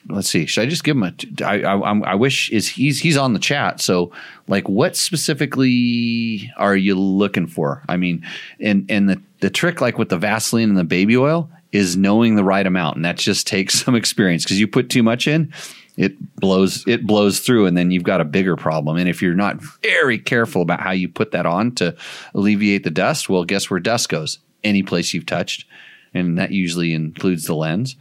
let's 0.10 0.30
see. 0.30 0.46
Should 0.46 0.62
I 0.62 0.66
just 0.68 0.84
give 0.84 0.96
him 0.96 1.04
a? 1.04 1.14
I, 1.44 1.62
I, 1.64 1.76
I'm- 1.76 2.04
I 2.04 2.14
wish 2.14 2.52
is 2.52 2.68
he's 2.68 3.00
he's 3.00 3.18
on 3.18 3.34
the 3.34 3.40
chat. 3.40 3.82
So 3.82 4.12
like, 4.48 4.70
what 4.70 4.96
specifically 4.96 6.52
are 6.58 6.76
you 6.76 6.94
looking 6.94 7.48
for? 7.48 7.82
I 7.90 7.98
mean, 7.98 8.24
and 8.60 8.86
and 8.92 9.10
the 9.10 9.20
the 9.40 9.50
trick 9.50 9.82
like 9.82 9.98
with 9.98 10.10
the 10.10 10.20
Vaseline 10.20 10.70
and 10.70 10.78
the 10.78 10.84
baby 10.84 11.18
oil 11.18 11.50
is 11.72 11.98
knowing 11.98 12.36
the 12.36 12.44
right 12.44 12.68
amount, 12.68 12.96
and 12.96 13.06
that 13.06 13.18
just 13.18 13.48
takes 13.48 13.74
some 13.84 13.96
experience 13.96 14.44
because 14.44 14.60
you 14.60 14.68
put 14.68 14.92
too 14.92 15.02
much 15.02 15.28
in. 15.28 15.52
It 15.98 16.36
blows 16.36 16.88
it 16.88 17.06
blows 17.06 17.40
through, 17.40 17.66
and 17.66 17.76
then 17.76 17.90
you've 17.92 18.04
got 18.04 18.22
a 18.22 18.26
bigger 18.26 18.56
problem. 18.56 18.98
And 18.98 19.10
if 19.10 19.22
you're 19.22 19.34
not 19.34 19.62
very 19.82 20.20
careful 20.20 20.62
about 20.62 20.80
how 20.80 20.92
you 20.92 21.10
put 21.10 21.32
that 21.32 21.48
on 21.48 21.74
to 21.76 21.96
alleviate 22.36 22.84
the 22.84 22.92
dust, 22.92 23.30
well, 23.30 23.44
guess 23.44 23.70
where 23.70 23.80
dust 23.80 24.08
goes? 24.08 24.40
Any 24.64 24.84
place 24.84 25.14
you've 25.14 25.26
touched, 25.26 25.66
and 26.14 26.38
that 26.38 26.52
usually 26.52 26.94
includes 26.94 27.46
the 27.46 27.56
lens. 27.56 27.96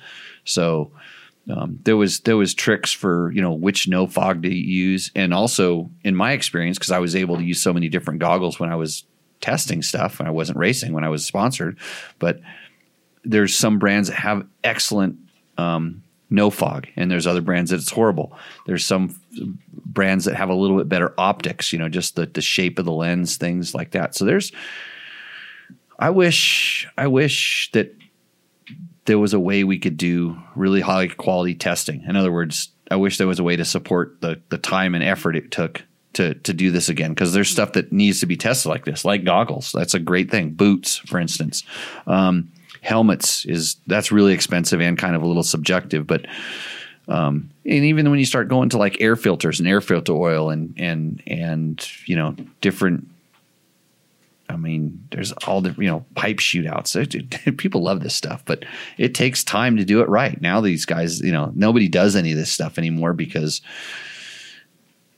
So 0.44 0.92
um, 1.50 1.78
there 1.84 1.96
was 1.96 2.20
there 2.20 2.36
was 2.36 2.54
tricks 2.54 2.92
for 2.92 3.32
you 3.32 3.40
know 3.40 3.52
which 3.52 3.88
no 3.88 4.06
fog 4.06 4.42
to 4.42 4.54
use, 4.54 5.10
and 5.14 5.32
also 5.32 5.90
in 6.04 6.14
my 6.14 6.32
experience, 6.32 6.78
because 6.78 6.90
I 6.90 6.98
was 6.98 7.16
able 7.16 7.36
to 7.36 7.44
use 7.44 7.62
so 7.62 7.72
many 7.72 7.88
different 7.88 8.20
goggles 8.20 8.60
when 8.60 8.70
I 8.70 8.76
was 8.76 9.04
testing 9.40 9.80
stuff, 9.80 10.18
and 10.18 10.28
I 10.28 10.32
wasn't 10.32 10.58
racing 10.58 10.92
when 10.92 11.04
I 11.04 11.08
was 11.08 11.24
sponsored, 11.24 11.78
but 12.18 12.40
there's 13.24 13.56
some 13.56 13.78
brands 13.78 14.08
that 14.08 14.16
have 14.16 14.46
excellent 14.64 15.18
um, 15.56 16.02
no 16.30 16.50
fog, 16.50 16.86
and 16.96 17.10
there's 17.10 17.26
other 17.26 17.40
brands 17.40 17.70
that 17.70 17.76
it's 17.76 17.90
horrible. 17.90 18.36
There's 18.66 18.84
some 18.84 19.18
brands 19.74 20.24
that 20.24 20.34
have 20.34 20.48
a 20.48 20.54
little 20.54 20.76
bit 20.76 20.88
better 20.88 21.14
optics, 21.18 21.72
you 21.72 21.78
know, 21.78 21.88
just 21.88 22.16
the 22.16 22.26
the 22.26 22.42
shape 22.42 22.78
of 22.78 22.84
the 22.84 22.92
lens, 22.92 23.36
things 23.36 23.74
like 23.74 23.92
that. 23.92 24.14
So 24.14 24.24
there's, 24.24 24.52
I 25.98 26.10
wish, 26.10 26.88
I 26.98 27.06
wish 27.06 27.70
that 27.72 27.94
there 29.04 29.18
was 29.18 29.34
a 29.34 29.40
way 29.40 29.64
we 29.64 29.78
could 29.78 29.96
do 29.96 30.36
really 30.54 30.80
high 30.80 31.06
quality 31.08 31.54
testing. 31.54 32.02
In 32.02 32.16
other 32.16 32.32
words, 32.32 32.70
I 32.90 32.96
wish 32.96 33.18
there 33.18 33.26
was 33.26 33.38
a 33.38 33.44
way 33.44 33.56
to 33.56 33.64
support 33.64 34.20
the 34.20 34.40
the 34.48 34.58
time 34.58 34.94
and 34.94 35.04
effort 35.04 35.36
it 35.36 35.50
took 35.50 35.82
to 36.14 36.34
to 36.34 36.52
do 36.52 36.70
this 36.70 36.88
again 36.88 37.12
because 37.12 37.32
there's 37.32 37.48
stuff 37.48 37.72
that 37.72 37.92
needs 37.92 38.20
to 38.20 38.26
be 38.26 38.36
tested 38.36 38.68
like 38.68 38.84
this, 38.84 39.04
like 39.04 39.24
goggles. 39.24 39.72
That's 39.72 39.94
a 39.94 40.00
great 40.00 40.30
thing. 40.30 40.50
Boots, 40.50 40.96
for 40.96 41.18
instance. 41.18 41.62
Um, 42.06 42.50
helmets 42.86 43.44
is 43.44 43.76
that's 43.86 44.10
really 44.12 44.32
expensive 44.32 44.80
and 44.80 44.96
kind 44.96 45.14
of 45.16 45.22
a 45.22 45.26
little 45.26 45.42
subjective, 45.42 46.06
but 46.06 46.24
um, 47.08 47.50
and 47.64 47.84
even 47.84 48.08
when 48.10 48.18
you 48.18 48.24
start 48.24 48.48
going 48.48 48.68
to 48.70 48.78
like 48.78 49.00
air 49.00 49.14
filters 49.16 49.60
and 49.60 49.68
air 49.68 49.80
filter 49.80 50.12
oil 50.12 50.50
and 50.50 50.74
and 50.76 51.22
and 51.26 51.86
you 52.06 52.16
know 52.16 52.34
different 52.60 53.08
I 54.48 54.54
mean, 54.56 55.04
there's 55.10 55.32
all 55.32 55.60
the 55.60 55.74
you 55.76 55.88
know 55.88 56.04
pipe 56.14 56.36
shootouts. 56.38 56.94
It- 56.94 57.56
People 57.58 57.82
love 57.82 58.00
this 58.00 58.14
stuff, 58.14 58.44
but 58.44 58.64
it 58.96 59.12
takes 59.14 59.42
time 59.42 59.76
to 59.76 59.84
do 59.84 60.00
it 60.02 60.08
right. 60.08 60.40
Now 60.40 60.60
these 60.60 60.84
guys, 60.84 61.20
you 61.20 61.32
know, 61.32 61.50
nobody 61.56 61.88
does 61.88 62.14
any 62.14 62.30
of 62.30 62.38
this 62.38 62.52
stuff 62.52 62.78
anymore 62.78 63.12
because 63.12 63.60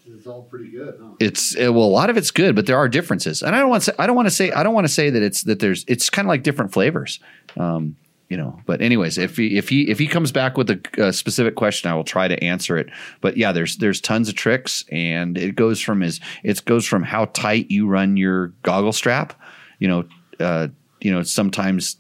It's 0.07 0.26
all 0.26 0.42
pretty 0.44 0.70
good, 0.70 0.94
huh? 1.00 1.11
it's 1.20 1.54
eh, 1.57 1.68
well, 1.68 1.85
a 1.85 1.94
lot 2.00 2.09
of 2.09 2.16
it's 2.16 2.31
good, 2.31 2.54
but 2.57 2.64
there 2.64 2.78
are 2.78 2.88
differences. 2.88 3.42
And 3.42 3.54
I 3.54 3.61
don't 3.61 3.68
want 3.68 3.83
to 3.83 3.90
say 3.90 3.96
I 3.98 4.07
don't 4.07 4.16
want 4.16 4.26
to 4.28 4.35
say 4.35 4.50
I 4.50 4.62
don't 4.62 4.74
want 4.74 4.87
to 4.87 4.92
say 4.92 5.11
that 5.11 5.22
it's 5.22 5.42
that 5.42 5.61
there's 5.61 5.85
it's 5.87 6.09
kind 6.09 6.24
of 6.26 6.31
like 6.31 6.42
different 6.42 6.72
flavors. 6.72 7.20
Um, 7.56 7.96
you 8.28 8.37
know, 8.37 8.61
but 8.66 8.82
anyways, 8.82 9.16
if 9.16 9.38
he 9.38 9.56
if 9.56 9.70
he 9.70 9.88
if 9.88 9.98
he 9.98 10.06
comes 10.06 10.32
back 10.32 10.58
with 10.58 10.68
a, 10.68 10.80
a 10.98 11.12
specific 11.14 11.54
question, 11.54 11.90
I 11.90 11.94
will 11.94 12.04
try 12.04 12.28
to 12.28 12.44
answer 12.44 12.76
it. 12.76 12.88
But 13.22 13.38
yeah, 13.38 13.52
there's 13.52 13.78
there's 13.78 14.02
tons 14.02 14.28
of 14.28 14.34
tricks, 14.34 14.84
and 14.92 15.38
it 15.38 15.56
goes 15.56 15.80
from 15.80 16.02
is 16.02 16.20
it 16.44 16.62
goes 16.66 16.84
from 16.84 17.02
how 17.02 17.26
tight 17.26 17.70
you 17.70 17.87
run 17.87 18.18
your 18.18 18.48
goggle 18.62 18.92
strap. 18.92 19.32
You 19.78 19.88
know, 19.88 20.04
uh, 20.40 20.68
you 21.00 21.11
know 21.11 21.22
sometimes 21.22 21.96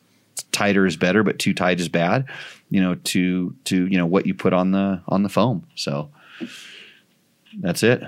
tighter 0.52 0.84
is 0.84 0.98
better, 0.98 1.22
but 1.22 1.38
too 1.38 1.54
tight 1.54 1.80
is 1.80 1.88
bad. 1.88 2.26
You 2.68 2.82
know, 2.82 2.94
to 2.96 3.54
to 3.64 3.86
you 3.86 3.96
know 3.96 4.06
what 4.06 4.26
you 4.26 4.34
put 4.34 4.52
on 4.52 4.72
the 4.72 5.00
on 5.08 5.22
the 5.22 5.30
foam. 5.30 5.66
So 5.76 6.10
that's 7.60 7.82
it. 7.82 8.02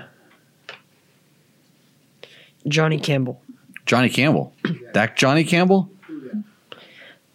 Johnny 2.67 2.99
Campbell. 2.99 3.41
Johnny 3.85 4.09
Campbell, 4.09 4.53
that 4.93 5.17
Johnny 5.17 5.43
Campbell. 5.43 5.89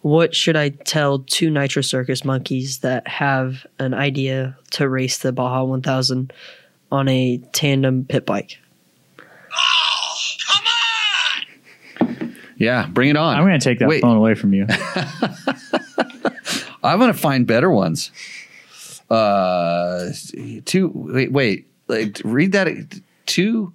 What 0.07 0.33
should 0.33 0.55
I 0.55 0.69
tell 0.69 1.19
two 1.19 1.49
Nitro 1.49 1.81
Circus 1.81 2.23
monkeys 2.23 2.77
that 2.77 3.05
have 3.09 3.67
an 3.77 3.93
idea 3.93 4.57
to 4.71 4.87
race 4.87 5.17
the 5.17 5.33
Baja 5.33 5.65
1000 5.65 6.31
on 6.93 7.09
a 7.09 7.39
tandem 7.51 8.05
pit 8.05 8.25
bike? 8.25 8.57
Oh, 9.19 10.17
come 10.47 10.63
on! 12.07 12.35
Yeah, 12.55 12.87
bring 12.87 13.09
it 13.09 13.17
on. 13.17 13.35
I'm 13.35 13.43
going 13.43 13.59
to 13.59 13.63
take 13.63 13.79
that 13.79 13.89
Wait. 13.89 14.01
phone 14.01 14.15
away 14.15 14.33
from 14.33 14.53
you. 14.53 14.65
I'm 16.81 16.99
going 16.99 17.11
to 17.11 17.19
find 17.19 17.45
better 17.45 17.69
ones. 17.69 18.09
Uh, 19.09 20.11
two. 20.63 20.89
Wait, 20.95 21.33
wait. 21.33 21.67
Like, 21.89 22.21
read 22.23 22.53
that. 22.53 22.69
Two 23.25 23.73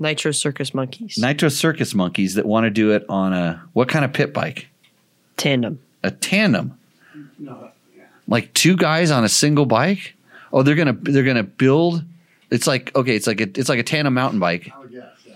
Nitro 0.00 0.32
Circus 0.32 0.74
monkeys. 0.74 1.16
Nitro 1.16 1.48
Circus 1.48 1.94
monkeys 1.94 2.34
that 2.34 2.44
want 2.44 2.64
to 2.64 2.70
do 2.70 2.90
it 2.90 3.04
on 3.08 3.32
a 3.32 3.62
what 3.72 3.88
kind 3.88 4.04
of 4.04 4.12
pit 4.12 4.34
bike? 4.34 4.66
Tandem. 5.36 5.80
A 6.02 6.10
tandem. 6.10 6.78
No, 7.38 7.70
yeah. 7.96 8.04
Like 8.28 8.52
two 8.54 8.76
guys 8.76 9.10
on 9.10 9.24
a 9.24 9.28
single 9.28 9.66
bike. 9.66 10.14
Oh, 10.52 10.62
they're 10.62 10.74
gonna 10.74 10.92
they're 10.92 11.24
gonna 11.24 11.42
build. 11.42 12.02
It's 12.50 12.66
like 12.66 12.94
okay, 12.94 13.16
it's 13.16 13.26
like 13.26 13.40
a 13.40 13.44
it's 13.58 13.68
like 13.68 13.78
a 13.78 13.82
tandem 13.82 14.14
mountain 14.14 14.38
bike. 14.38 14.70
I 14.74 14.78
would 14.80 14.92
guess, 14.92 15.04
yeah. 15.26 15.34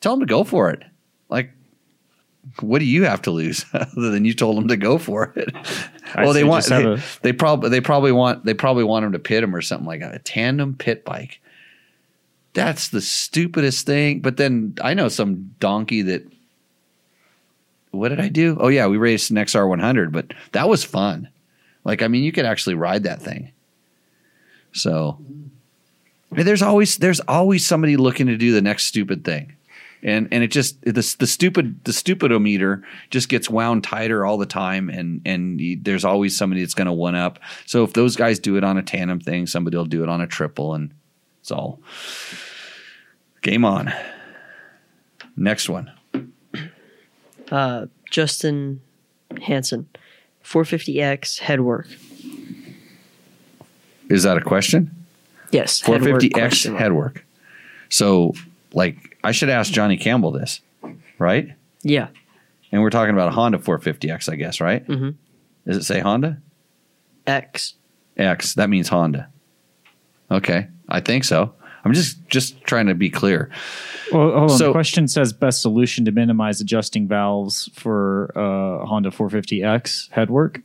Tell 0.00 0.12
them 0.12 0.20
to 0.20 0.26
go 0.26 0.44
for 0.44 0.70
it. 0.70 0.82
Like, 1.28 1.50
what 2.60 2.80
do 2.80 2.84
you 2.84 3.04
have 3.04 3.22
to 3.22 3.30
lose 3.30 3.64
other 3.72 4.10
than 4.10 4.24
you 4.24 4.34
told 4.34 4.56
them 4.56 4.68
to 4.68 4.76
go 4.76 4.98
for 4.98 5.32
it? 5.36 5.54
I'd 6.14 6.24
well, 6.24 6.34
they 6.34 6.44
want 6.44 6.66
they, 6.66 6.84
a- 6.84 7.02
they 7.22 7.32
probably 7.32 7.70
they 7.70 7.80
probably 7.80 8.12
want 8.12 8.44
they 8.44 8.54
probably 8.54 8.84
want 8.84 9.04
them 9.04 9.12
to 9.12 9.18
pit 9.18 9.40
them 9.40 9.54
or 9.56 9.62
something 9.62 9.86
like 9.86 10.00
that. 10.00 10.14
A 10.14 10.18
tandem 10.18 10.74
pit 10.74 11.04
bike. 11.04 11.40
That's 12.54 12.88
the 12.88 13.00
stupidest 13.00 13.86
thing. 13.86 14.20
But 14.20 14.36
then 14.36 14.74
I 14.82 14.94
know 14.94 15.08
some 15.08 15.54
donkey 15.60 16.02
that. 16.02 16.30
What 17.92 18.08
did 18.08 18.20
I 18.20 18.28
do? 18.28 18.56
Oh 18.60 18.68
yeah, 18.68 18.86
we 18.88 18.96
raced 18.96 19.30
an 19.30 19.36
XR 19.36 19.68
100, 19.68 20.12
but 20.12 20.32
that 20.52 20.68
was 20.68 20.84
fun. 20.84 21.28
Like 21.84 22.02
I 22.02 22.08
mean, 22.08 22.24
you 22.24 22.32
could 22.32 22.44
actually 22.44 22.74
ride 22.74 23.04
that 23.04 23.22
thing. 23.22 23.52
So 24.72 25.18
there's 26.30 26.62
always 26.62 26.96
there's 26.96 27.20
always 27.20 27.64
somebody 27.64 27.96
looking 27.96 28.26
to 28.26 28.36
do 28.36 28.52
the 28.52 28.62
next 28.62 28.86
stupid 28.86 29.24
thing 29.24 29.56
and 30.02 30.28
and 30.32 30.42
it 30.42 30.48
just 30.48 30.80
the 30.82 30.92
the 31.18 31.26
stupid 31.26 31.84
the 31.84 31.92
stupidometer 31.92 32.82
just 33.10 33.28
gets 33.28 33.48
wound 33.48 33.84
tighter 33.84 34.24
all 34.24 34.36
the 34.36 34.46
time 34.46 34.88
and 34.88 35.22
and 35.24 35.60
you, 35.60 35.78
there's 35.80 36.04
always 36.04 36.36
somebody 36.36 36.60
that's 36.60 36.74
going 36.74 36.86
to 36.86 36.92
one 36.92 37.14
up 37.14 37.38
so 37.66 37.84
if 37.84 37.92
those 37.92 38.16
guys 38.16 38.38
do 38.38 38.56
it 38.56 38.64
on 38.64 38.76
a 38.76 38.82
tandem 38.82 39.20
thing 39.20 39.46
somebody 39.46 39.76
will 39.76 39.84
do 39.84 40.02
it 40.02 40.08
on 40.08 40.20
a 40.20 40.26
triple 40.26 40.74
and 40.74 40.92
it's 41.40 41.50
all 41.50 41.80
game 43.42 43.64
on 43.64 43.92
next 45.36 45.68
one 45.68 45.90
Uh, 47.52 47.86
Justin 48.10 48.80
Hansen. 49.42 49.86
450X 50.44 51.38
headwork. 51.40 51.86
is 54.10 54.24
that 54.24 54.36
a 54.36 54.40
question 54.40 54.90
Yes. 55.52 55.80
450x 55.82 56.32
question 56.32 56.72
mark. 56.72 56.82
headwork 56.84 57.20
so 57.88 58.34
like 58.72 59.16
i 59.22 59.30
should 59.32 59.48
ask 59.50 59.72
johnny 59.72 59.96
campbell 59.96 60.32
this 60.32 60.60
right 61.18 61.52
Yeah. 61.82 62.08
and 62.72 62.82
we're 62.82 62.90
talking 62.90 63.14
about 63.14 63.28
a 63.28 63.32
honda 63.32 63.58
450x 63.58 64.28
i 64.28 64.34
guess 64.36 64.60
right 64.60 64.86
Mhm. 64.86 65.14
does 65.66 65.76
it 65.76 65.84
say 65.84 66.00
honda 66.00 66.38
X. 67.26 67.74
X. 68.16 68.54
That 68.54 68.68
means 68.68 68.88
Honda. 68.88 69.28
Okay, 70.28 70.66
I 70.88 70.98
think 70.98 71.22
so. 71.22 71.54
I'm 71.84 71.92
just 71.94 72.16
just 72.28 72.62
trying 72.64 72.86
to 72.86 72.94
be 72.94 73.10
clear. 73.10 73.50
Well, 74.12 74.30
hold 74.30 74.50
on. 74.52 74.58
So- 74.58 74.66
the 74.66 74.72
question 74.72 75.08
says 75.08 75.32
best 75.32 75.62
solution 75.62 76.04
to 76.04 76.12
minimize 76.12 76.60
adjusting 76.60 77.08
valves 77.08 77.70
for 77.74 78.30
uh, 78.36 78.86
Honda 78.86 79.10
450X 79.10 80.10
headwork. 80.10 80.62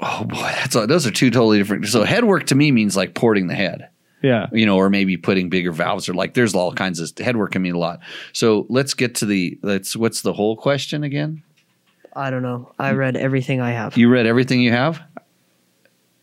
Oh 0.00 0.24
boy, 0.24 0.36
that's 0.56 0.74
those 0.74 1.06
are 1.06 1.10
two 1.10 1.30
totally 1.30 1.58
different. 1.58 1.86
So 1.86 2.04
headwork 2.04 2.46
to 2.48 2.54
me 2.54 2.70
means 2.70 2.96
like 2.96 3.14
porting 3.14 3.46
the 3.46 3.54
head, 3.54 3.88
Yeah. 4.22 4.46
you 4.52 4.66
know, 4.66 4.76
or 4.76 4.90
maybe 4.90 5.16
putting 5.16 5.48
bigger 5.48 5.72
valves, 5.72 6.06
or 6.08 6.12
like 6.14 6.34
there's 6.34 6.54
all 6.54 6.72
kinds 6.72 7.00
of 7.00 7.08
headwork 7.14 7.52
can 7.52 7.62
mean 7.62 7.74
a 7.74 7.78
lot. 7.78 8.00
So 8.34 8.66
let's 8.68 8.92
get 8.92 9.14
to 9.16 9.26
the 9.26 9.58
let's. 9.62 9.96
What's 9.96 10.20
the 10.20 10.34
whole 10.34 10.54
question 10.56 11.02
again? 11.02 11.42
I 12.14 12.28
don't 12.30 12.42
know. 12.42 12.72
I 12.78 12.92
read 12.92 13.16
everything 13.16 13.60
I 13.62 13.70
have. 13.72 13.96
You 13.96 14.10
read 14.10 14.26
everything 14.26 14.60
you 14.60 14.72
have. 14.72 15.00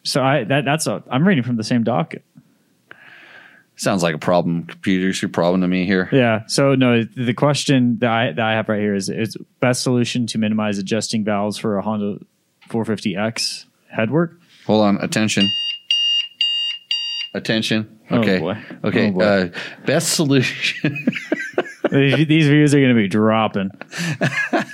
So 0.03 0.21
I 0.23 0.43
that 0.43 0.65
that's 0.65 0.85
a 0.85 1.03
I'm 1.09 1.27
reading 1.27 1.43
from 1.43 1.55
the 1.55 1.63
same 1.63 1.83
docket. 1.83 2.23
Sounds 3.83 4.01
like 4.01 4.15
a 4.15 4.19
problem, 4.19 4.63
computer's 4.63 5.21
your 5.21 5.27
problem 5.29 5.59
to 5.61 5.67
me 5.67 5.85
here. 5.85 6.07
Yeah. 6.13 6.45
So 6.47 6.73
no, 6.73 7.03
the 7.03 7.33
question 7.33 7.97
that 7.99 8.09
I 8.09 8.27
that 8.31 8.39
I 8.39 8.53
have 8.53 8.69
right 8.69 8.79
here 8.79 8.95
is 8.95 9.09
is 9.09 9.35
best 9.59 9.83
solution 9.83 10.25
to 10.27 10.37
minimize 10.37 10.77
adjusting 10.77 11.25
valves 11.25 11.57
for 11.57 11.77
a 11.77 11.81
Honda 11.81 12.19
450X 12.69 13.65
headwork. 13.93 14.37
Hold 14.67 14.85
on, 14.85 14.97
attention. 15.01 15.49
Attention. 17.33 17.99
Oh, 18.09 18.19
Okay. 18.19 18.39
boy. 18.39 18.57
Okay. 18.85 19.11
Oh, 19.13 19.19
uh, 19.21 19.49
best 19.85 20.13
solution. 20.13 21.05
These 21.91 22.25
these 22.27 22.47
views 22.47 22.73
are 22.73 22.79
going 22.79 22.95
to 22.95 22.99
be 22.99 23.07
dropping. 23.07 23.69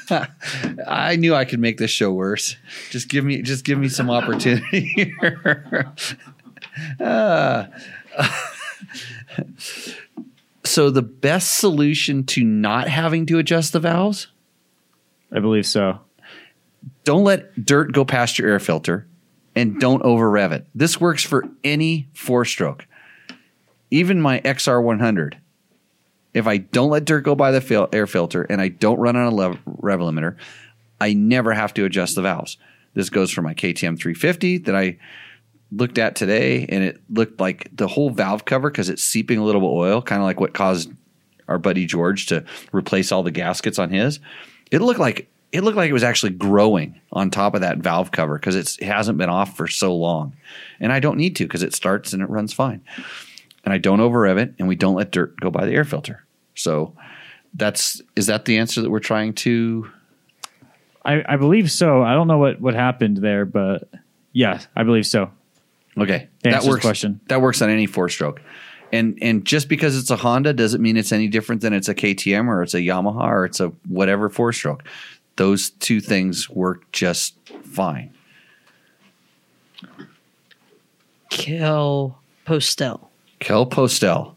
I 0.88 1.18
knew 1.18 1.36
I 1.36 1.44
could 1.44 1.60
make 1.60 1.78
this 1.78 1.92
show 1.92 2.14
worse. 2.14 2.56
Just 2.92 3.10
give 3.10 3.26
me, 3.26 3.42
just 3.42 3.66
give 3.66 3.78
me 3.78 3.90
some 3.90 4.10
opportunity 4.10 4.86
here. 5.20 5.92
Uh, 6.98 7.66
so 10.64 10.90
the 10.90 11.02
best 11.02 11.58
solution 11.58 12.24
to 12.26 12.44
not 12.44 12.88
having 12.88 13.26
to 13.28 13.38
adjust 13.40 13.74
the 13.74 13.80
valves: 13.80 14.28
I 15.32 15.40
believe 15.40 15.66
so. 15.66 16.00
don't 17.04 17.24
let 17.24 17.66
dirt 17.66 17.92
go 17.92 18.06
past 18.06 18.40
your 18.40 18.50
air 18.50 18.60
filter, 18.60 19.08
and 19.56 19.80
don't 19.80 20.02
over 20.04 20.30
rev 20.30 20.52
it. 20.52 20.66
This 20.74 21.00
works 21.00 21.24
for 21.24 21.48
any 21.64 22.08
four 22.14 22.46
stroke, 22.46 22.86
even 23.92 24.22
my 24.22 24.40
XR100. 24.42 25.36
If 26.34 26.46
I 26.48 26.58
don't 26.58 26.92
let 26.92 27.06
dirt 27.06 27.22
go 27.22 27.36
by 27.36 27.52
the 27.52 27.62
fil- 27.62 27.90
air 27.92 28.06
filter 28.06 28.44
and 28.44 28.62
I 28.62 28.68
don't 28.68 29.00
run 29.00 29.16
on 29.16 29.26
a 29.26 29.36
lev- 29.36 29.60
rev 29.66 30.00
limiter, 30.00 30.36
I 31.02 31.14
never 31.14 31.54
have 31.54 31.74
to 31.74 31.86
adjust 31.86 32.16
the 32.16 32.22
valves. 32.22 32.58
This 32.94 33.10
goes 33.10 33.32
for 33.32 33.42
my 33.42 33.54
KTM 33.54 33.98
350 33.98 34.60
that 34.60 34.76
I 34.76 34.98
looked 35.72 35.98
at 35.98 36.16
today, 36.16 36.66
and 36.68 36.84
it 36.84 37.02
looked 37.10 37.40
like 37.40 37.70
the 37.76 37.88
whole 37.88 38.10
valve 38.10 38.46
cover 38.46 38.70
because 38.70 38.90
it's 38.90 39.04
seeping 39.04 39.38
a 39.38 39.44
little 39.44 39.62
bit 39.62 39.68
oil, 39.68 40.02
kind 40.02 40.22
of 40.22 40.26
like 40.26 40.40
what 40.40 40.54
caused 40.54 40.92
our 41.48 41.58
buddy 41.58 41.86
George 41.86 42.28
to 42.28 42.44
replace 42.72 43.12
all 43.12 43.24
the 43.24 43.32
gaskets 43.32 43.80
on 43.80 43.90
his. 43.90 44.20
It 44.72 44.82
looked 44.82 45.00
like 45.00 45.30
it 45.52 45.64
looked 45.64 45.78
like 45.78 45.90
it 45.90 45.94
was 45.94 46.04
actually 46.04 46.32
growing 46.32 47.00
on 47.12 47.32
top 47.32 47.56
of 47.56 47.62
that 47.62 47.80
valve 47.80 48.12
cover 48.12 48.38
because 48.38 48.56
it 48.56 48.84
hasn't 48.84 49.18
been 49.18 49.30
off 49.30 49.58
for 49.58 49.68
so 49.68 49.96
long, 49.96 50.36
and 50.80 50.92
I 50.92 51.00
don't 51.00 51.18
need 51.18 51.36
to 51.38 51.46
because 51.46 51.64
it 51.64 51.74
starts 51.74 52.14
and 52.14 52.22
it 52.22 52.30
runs 52.30 52.54
fine, 52.54 52.82
and 53.64 53.74
I 53.74 53.78
don't 53.78 54.00
over 54.00 54.22
rev 54.22 54.38
it, 54.38 54.54
and 54.60 54.68
we 54.68 54.76
don't 54.76 54.96
let 54.96 55.12
dirt 55.12 55.40
go 55.40 55.50
by 55.50 55.66
the 55.66 55.74
air 55.74 55.86
filter. 55.86 56.26
So 56.56 56.94
that's 57.54 58.02
is 58.16 58.28
that 58.28 58.46
the 58.46 58.58
answer 58.58 58.82
that 58.82 58.92
we're 58.92 59.00
trying 59.00 59.34
to 59.34 59.90
I, 61.04 61.24
I 61.28 61.38
believe 61.38 61.72
so. 61.72 62.04
I 62.04 62.14
don't 62.14 62.28
know 62.28 62.38
what 62.38 62.60
what 62.62 62.74
happened 62.74 63.18
there, 63.18 63.46
but 63.46 63.90
yeah, 64.34 64.62
I 64.76 64.84
believe 64.84 65.08
so. 65.08 65.32
Okay, 66.02 66.28
To 66.44 66.50
that 66.50 66.54
answer 66.56 66.70
works. 66.70 66.82
question. 66.82 67.20
That 67.28 67.42
works 67.42 67.62
on 67.62 67.70
any 67.70 67.86
four 67.86 68.10
stroke, 68.10 68.42
and 68.92 69.18
and 69.22 69.46
just 69.46 69.68
because 69.70 69.98
it's 69.98 70.10
a 70.12 70.16
Honda 70.16 70.54
doesn't 70.54 70.82
mean 70.82 70.98
it's 70.98 71.12
any 71.12 71.28
different 71.28 71.62
than 71.62 71.74
it's 71.74 71.90
a 71.90 71.96
KTM 71.96 72.48
or 72.48 72.64
it's 72.64 72.74
a 72.74 72.80
Yamaha 72.80 73.24
or 73.28 73.46
it's 73.46 73.60
a 73.60 73.68
whatever 73.88 74.30
four 74.30 74.52
stroke. 74.54 74.84
Those 75.36 75.70
two 75.72 76.02
things 76.02 76.50
work 76.50 76.92
just 76.92 77.36
fine. 77.64 78.12
Kel 81.30 82.18
Postel. 82.46 83.10
Kel 83.40 83.66
Postel 83.66 84.36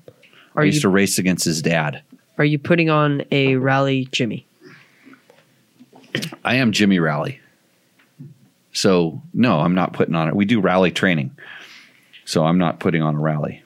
Are 0.54 0.64
used 0.64 0.76
you 0.76 0.80
to 0.82 0.88
race 0.88 1.18
against 1.18 1.44
his 1.44 1.62
dad. 1.62 2.02
are 2.38 2.44
you 2.44 2.58
putting 2.58 2.90
on 2.90 3.24
a 3.30 3.56
rally 3.56 4.06
Jimmy? 4.12 4.46
I 6.44 6.56
am 6.56 6.72
Jimmy 6.72 6.98
Rally. 6.98 7.40
So 8.72 9.22
no, 9.34 9.60
I'm 9.60 9.74
not 9.74 9.92
putting 9.92 10.14
on 10.14 10.28
it. 10.28 10.36
We 10.36 10.44
do 10.44 10.60
rally 10.60 10.90
training, 10.90 11.36
so 12.24 12.44
I'm 12.44 12.58
not 12.58 12.80
putting 12.80 13.02
on 13.02 13.16
a 13.16 13.20
rally. 13.20 13.62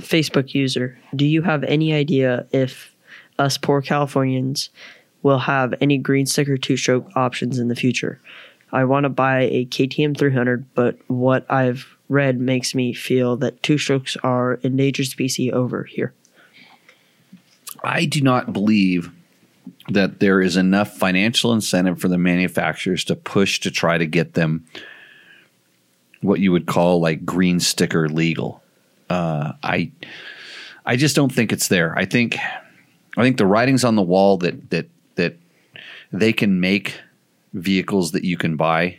Facebook 0.00 0.54
user, 0.54 0.98
do 1.14 1.26
you 1.26 1.42
have 1.42 1.64
any 1.64 1.92
idea 1.92 2.46
if 2.52 2.94
us 3.38 3.58
poor 3.58 3.82
Californians 3.82 4.70
will 5.22 5.40
have 5.40 5.74
any 5.80 5.98
green 5.98 6.26
sticker 6.26 6.56
two 6.56 6.76
stroke 6.76 7.08
options 7.16 7.58
in 7.58 7.68
the 7.68 7.74
future? 7.74 8.20
I 8.70 8.84
want 8.84 9.04
to 9.04 9.10
buy 9.10 9.42
a 9.42 9.64
KTM 9.66 10.16
300, 10.16 10.74
but 10.74 10.98
what 11.08 11.50
I've 11.50 11.96
read 12.08 12.38
makes 12.38 12.74
me 12.74 12.92
feel 12.92 13.36
that 13.38 13.62
two 13.62 13.78
strokes 13.78 14.16
are 14.22 14.54
endangered 14.62 15.06
species 15.06 15.52
over 15.52 15.84
here. 15.84 16.12
I 17.82 18.04
do 18.04 18.20
not 18.20 18.52
believe 18.52 19.10
that 19.88 20.20
there 20.20 20.40
is 20.40 20.56
enough 20.56 20.96
financial 20.96 21.52
incentive 21.52 22.00
for 22.00 22.08
the 22.08 22.18
manufacturers 22.18 23.04
to 23.04 23.16
push 23.16 23.60
to 23.60 23.70
try 23.70 23.98
to 23.98 24.06
get 24.06 24.34
them 24.34 24.66
what 26.20 26.40
you 26.40 26.52
would 26.52 26.66
call 26.66 27.00
like 27.00 27.24
green 27.24 27.60
sticker 27.60 28.08
legal. 28.08 28.62
Uh, 29.08 29.52
I 29.62 29.92
I 30.84 30.96
just 30.96 31.16
don't 31.16 31.32
think 31.32 31.52
it's 31.52 31.68
there. 31.68 31.96
I 31.96 32.04
think 32.04 32.36
I 33.16 33.22
think 33.22 33.36
the 33.36 33.46
writing's 33.46 33.84
on 33.84 33.96
the 33.96 34.02
wall 34.02 34.36
that 34.38 34.70
that 34.70 34.88
that 35.14 35.36
they 36.12 36.32
can 36.32 36.60
make 36.60 37.00
vehicles 37.54 38.12
that 38.12 38.24
you 38.24 38.36
can 38.36 38.56
buy, 38.56 38.98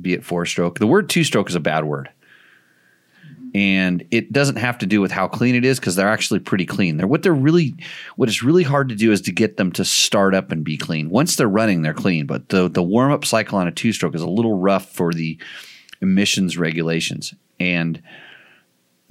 be 0.00 0.14
it 0.14 0.24
four 0.24 0.46
stroke. 0.46 0.78
The 0.78 0.86
word 0.86 1.08
two 1.08 1.24
stroke 1.24 1.48
is 1.48 1.54
a 1.54 1.60
bad 1.60 1.84
word 1.84 2.10
and 3.54 4.06
it 4.10 4.32
doesn't 4.32 4.56
have 4.56 4.78
to 4.78 4.86
do 4.86 5.00
with 5.00 5.10
how 5.10 5.26
clean 5.26 5.54
it 5.54 5.64
is 5.64 5.80
because 5.80 5.96
they're 5.96 6.08
actually 6.08 6.40
pretty 6.40 6.66
clean. 6.66 6.96
They're 6.96 7.06
what 7.06 7.22
they're 7.22 7.32
really 7.32 7.74
what 8.16 8.28
is 8.28 8.42
really 8.42 8.62
hard 8.62 8.88
to 8.90 8.94
do 8.94 9.12
is 9.12 9.20
to 9.22 9.32
get 9.32 9.56
them 9.56 9.72
to 9.72 9.84
start 9.84 10.34
up 10.34 10.52
and 10.52 10.64
be 10.64 10.76
clean. 10.76 11.10
Once 11.10 11.36
they're 11.36 11.48
running, 11.48 11.82
they're 11.82 11.94
clean, 11.94 12.26
but 12.26 12.48
the 12.50 12.68
the 12.68 12.82
warm 12.82 13.12
up 13.12 13.24
cycle 13.24 13.58
on 13.58 13.66
a 13.66 13.72
two 13.72 13.92
stroke 13.92 14.14
is 14.14 14.22
a 14.22 14.28
little 14.28 14.58
rough 14.58 14.90
for 14.90 15.12
the 15.12 15.38
emissions 16.00 16.56
regulations. 16.56 17.34
And 17.58 18.02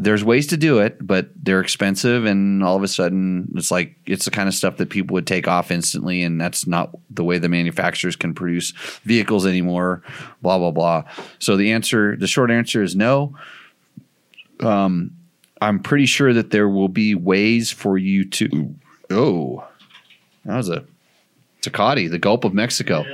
there's 0.02 0.24
ways 0.24 0.48
to 0.48 0.58
do 0.58 0.80
it, 0.80 1.06
but 1.06 1.30
they're 1.36 1.60
expensive 1.60 2.24
and 2.24 2.64
all 2.64 2.78
of 2.78 2.84
a 2.84 2.88
sudden 2.88 3.52
it's 3.56 3.70
like 3.70 3.96
it's 4.06 4.24
the 4.24 4.32
kind 4.32 4.48
of 4.48 4.56
stuff 4.56 4.78
that 4.78 4.90
people 4.90 5.14
would 5.14 5.28
take 5.28 5.46
off 5.46 5.72
instantly 5.72 6.24
and 6.24 6.40
that's 6.40 6.66
not 6.66 6.92
the 7.10 7.24
way 7.24 7.38
the 7.38 7.50
manufacturers 7.50 8.16
can 8.16 8.34
produce 8.34 8.72
vehicles 9.04 9.46
anymore, 9.46 10.02
blah 10.42 10.58
blah 10.58 10.72
blah. 10.72 11.04
So 11.40 11.58
the 11.58 11.74
answer 11.74 12.16
the 12.16 12.28
short 12.28 12.50
answer 12.50 12.82
is 12.82 12.96
no. 12.96 13.36
I'm 15.62 15.80
pretty 15.80 16.06
sure 16.06 16.34
that 16.34 16.52
there 16.52 16.70
will 16.70 16.88
be 16.88 17.16
ways 17.16 17.72
for 17.72 17.98
you 17.98 18.26
to. 18.30 18.76
Oh, 19.10 19.66
that 20.46 20.58
was 20.58 20.70
a 20.70 20.86
Tecate, 21.62 22.10
the 22.10 22.20
Gulf 22.20 22.46
of 22.46 22.54
Mexico. 22.54 23.06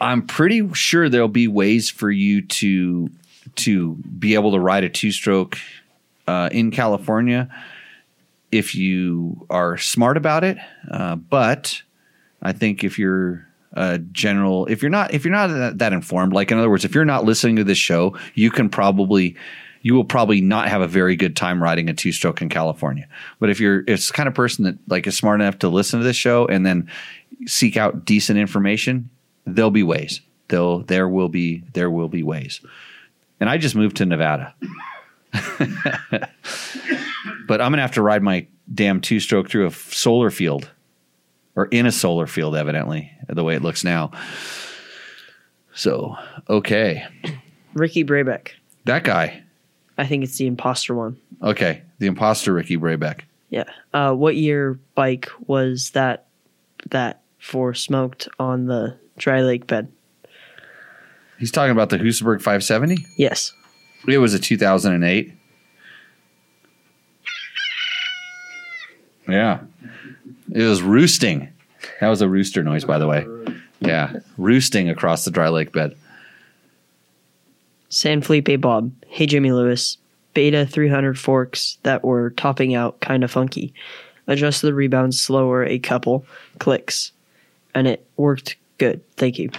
I'm 0.00 0.26
pretty 0.26 0.72
sure 0.74 1.08
there'll 1.08 1.28
be 1.28 1.48
ways 1.48 1.88
for 1.88 2.10
you 2.10 2.42
to 2.42 3.10
to 3.56 3.94
be 3.94 4.34
able 4.34 4.52
to 4.52 4.60
ride 4.60 4.84
a 4.84 4.88
two 4.88 5.10
stroke 5.10 5.58
uh, 6.26 6.48
in 6.52 6.70
California 6.70 7.48
if 8.52 8.74
you 8.74 9.46
are 9.48 9.78
smart 9.78 10.16
about 10.16 10.44
it. 10.44 10.58
Uh, 10.90 11.16
but 11.16 11.82
I 12.42 12.52
think 12.52 12.84
if 12.84 12.98
you're 12.98 13.46
a 13.72 13.98
general, 13.98 14.66
if 14.66 14.82
you're 14.82 14.90
not, 14.90 15.14
if 15.14 15.24
you're 15.24 15.32
not 15.32 15.78
that, 15.78 15.92
informed, 15.92 16.32
like 16.32 16.50
in 16.50 16.58
other 16.58 16.70
words, 16.70 16.84
if 16.84 16.94
you're 16.94 17.04
not 17.04 17.24
listening 17.24 17.56
to 17.56 17.64
this 17.64 17.78
show, 17.78 18.16
you 18.34 18.50
can 18.50 18.68
probably, 18.68 19.36
you 19.82 19.94
will 19.94 20.04
probably 20.04 20.40
not 20.40 20.68
have 20.68 20.80
a 20.80 20.88
very 20.88 21.16
good 21.16 21.36
time 21.36 21.62
riding 21.62 21.88
a 21.88 21.94
two 21.94 22.12
stroke 22.12 22.42
in 22.42 22.48
California. 22.48 23.06
But 23.38 23.50
if 23.50 23.60
you're, 23.60 23.84
it's 23.86 24.08
the 24.08 24.12
kind 24.12 24.28
of 24.28 24.34
person 24.34 24.64
that 24.64 24.76
like 24.88 25.06
is 25.06 25.16
smart 25.16 25.40
enough 25.40 25.58
to 25.60 25.68
listen 25.68 26.00
to 26.00 26.04
this 26.04 26.16
show 26.16 26.46
and 26.46 26.66
then 26.66 26.90
seek 27.46 27.76
out 27.76 28.04
decent 28.04 28.38
information, 28.38 29.08
there'll 29.46 29.70
be 29.70 29.82
ways. 29.82 30.20
There'll, 30.48 30.80
there 30.80 31.08
will 31.08 31.28
be, 31.28 31.62
there 31.72 31.90
will 31.90 32.08
be 32.08 32.22
ways. 32.22 32.60
And 33.38 33.48
I 33.48 33.56
just 33.56 33.76
moved 33.76 33.98
to 33.98 34.06
Nevada. 34.06 34.54
but 37.46 37.60
I'm 37.60 37.70
gonna 37.70 37.82
have 37.82 37.92
to 37.92 38.02
ride 38.02 38.22
my 38.22 38.46
damn 38.72 39.00
two 39.00 39.20
stroke 39.20 39.48
through 39.48 39.66
a 39.66 39.70
solar 39.70 40.30
field 40.30 40.70
or 41.56 41.66
in 41.66 41.86
a 41.86 41.92
solar 41.92 42.26
field, 42.26 42.56
evidently, 42.56 43.12
the 43.28 43.44
way 43.44 43.54
it 43.54 43.62
looks 43.62 43.84
now. 43.84 44.10
So, 45.74 46.16
okay. 46.48 47.06
Ricky 47.74 48.04
Brabec. 48.04 48.50
That 48.84 49.04
guy. 49.04 49.42
I 49.98 50.06
think 50.06 50.24
it's 50.24 50.36
the 50.38 50.46
imposter 50.46 50.94
one. 50.94 51.16
Okay. 51.42 51.82
The 51.98 52.06
imposter 52.06 52.52
Ricky 52.52 52.76
Brabec. 52.76 53.20
Yeah. 53.50 53.64
Uh, 53.92 54.14
what 54.14 54.36
year 54.36 54.78
bike 54.94 55.28
was 55.46 55.90
that 55.90 56.26
that 56.90 57.20
for 57.38 57.74
smoked 57.74 58.28
on 58.38 58.66
the 58.66 58.96
dry 59.18 59.42
lake 59.42 59.66
bed? 59.66 59.90
He's 61.38 61.50
talking 61.50 61.72
about 61.72 61.90
the 61.90 61.98
Husaberg 61.98 62.38
570. 62.38 63.04
Yes. 63.16 63.52
It 64.06 64.18
was 64.18 64.34
a 64.34 64.38
2008. 64.38 65.32
Yeah. 69.28 69.60
It 70.52 70.64
was 70.64 70.82
roosting. 70.82 71.48
That 72.00 72.08
was 72.08 72.22
a 72.22 72.28
rooster 72.28 72.62
noise, 72.62 72.84
by 72.84 72.98
the 72.98 73.06
way. 73.06 73.26
Yeah. 73.80 74.18
Roosting 74.36 74.88
across 74.88 75.24
the 75.24 75.30
dry 75.30 75.48
lake 75.48 75.72
bed. 75.72 75.96
San 77.88 78.22
Felipe 78.22 78.60
Bob. 78.60 78.92
Hey 79.06 79.26
Jimmy 79.26 79.52
Lewis. 79.52 79.96
Beta 80.34 80.64
300 80.64 81.18
forks 81.18 81.78
that 81.82 82.04
were 82.04 82.30
topping 82.30 82.74
out 82.74 83.00
kind 83.00 83.24
of 83.24 83.30
funky. 83.30 83.74
Adjust 84.26 84.62
the 84.62 84.72
rebound 84.72 85.14
slower 85.14 85.64
a 85.64 85.80
couple 85.80 86.24
clicks, 86.60 87.10
and 87.74 87.88
it 87.88 88.06
worked 88.16 88.54
good. 88.78 89.02
Thank 89.16 89.38
you. 89.38 89.50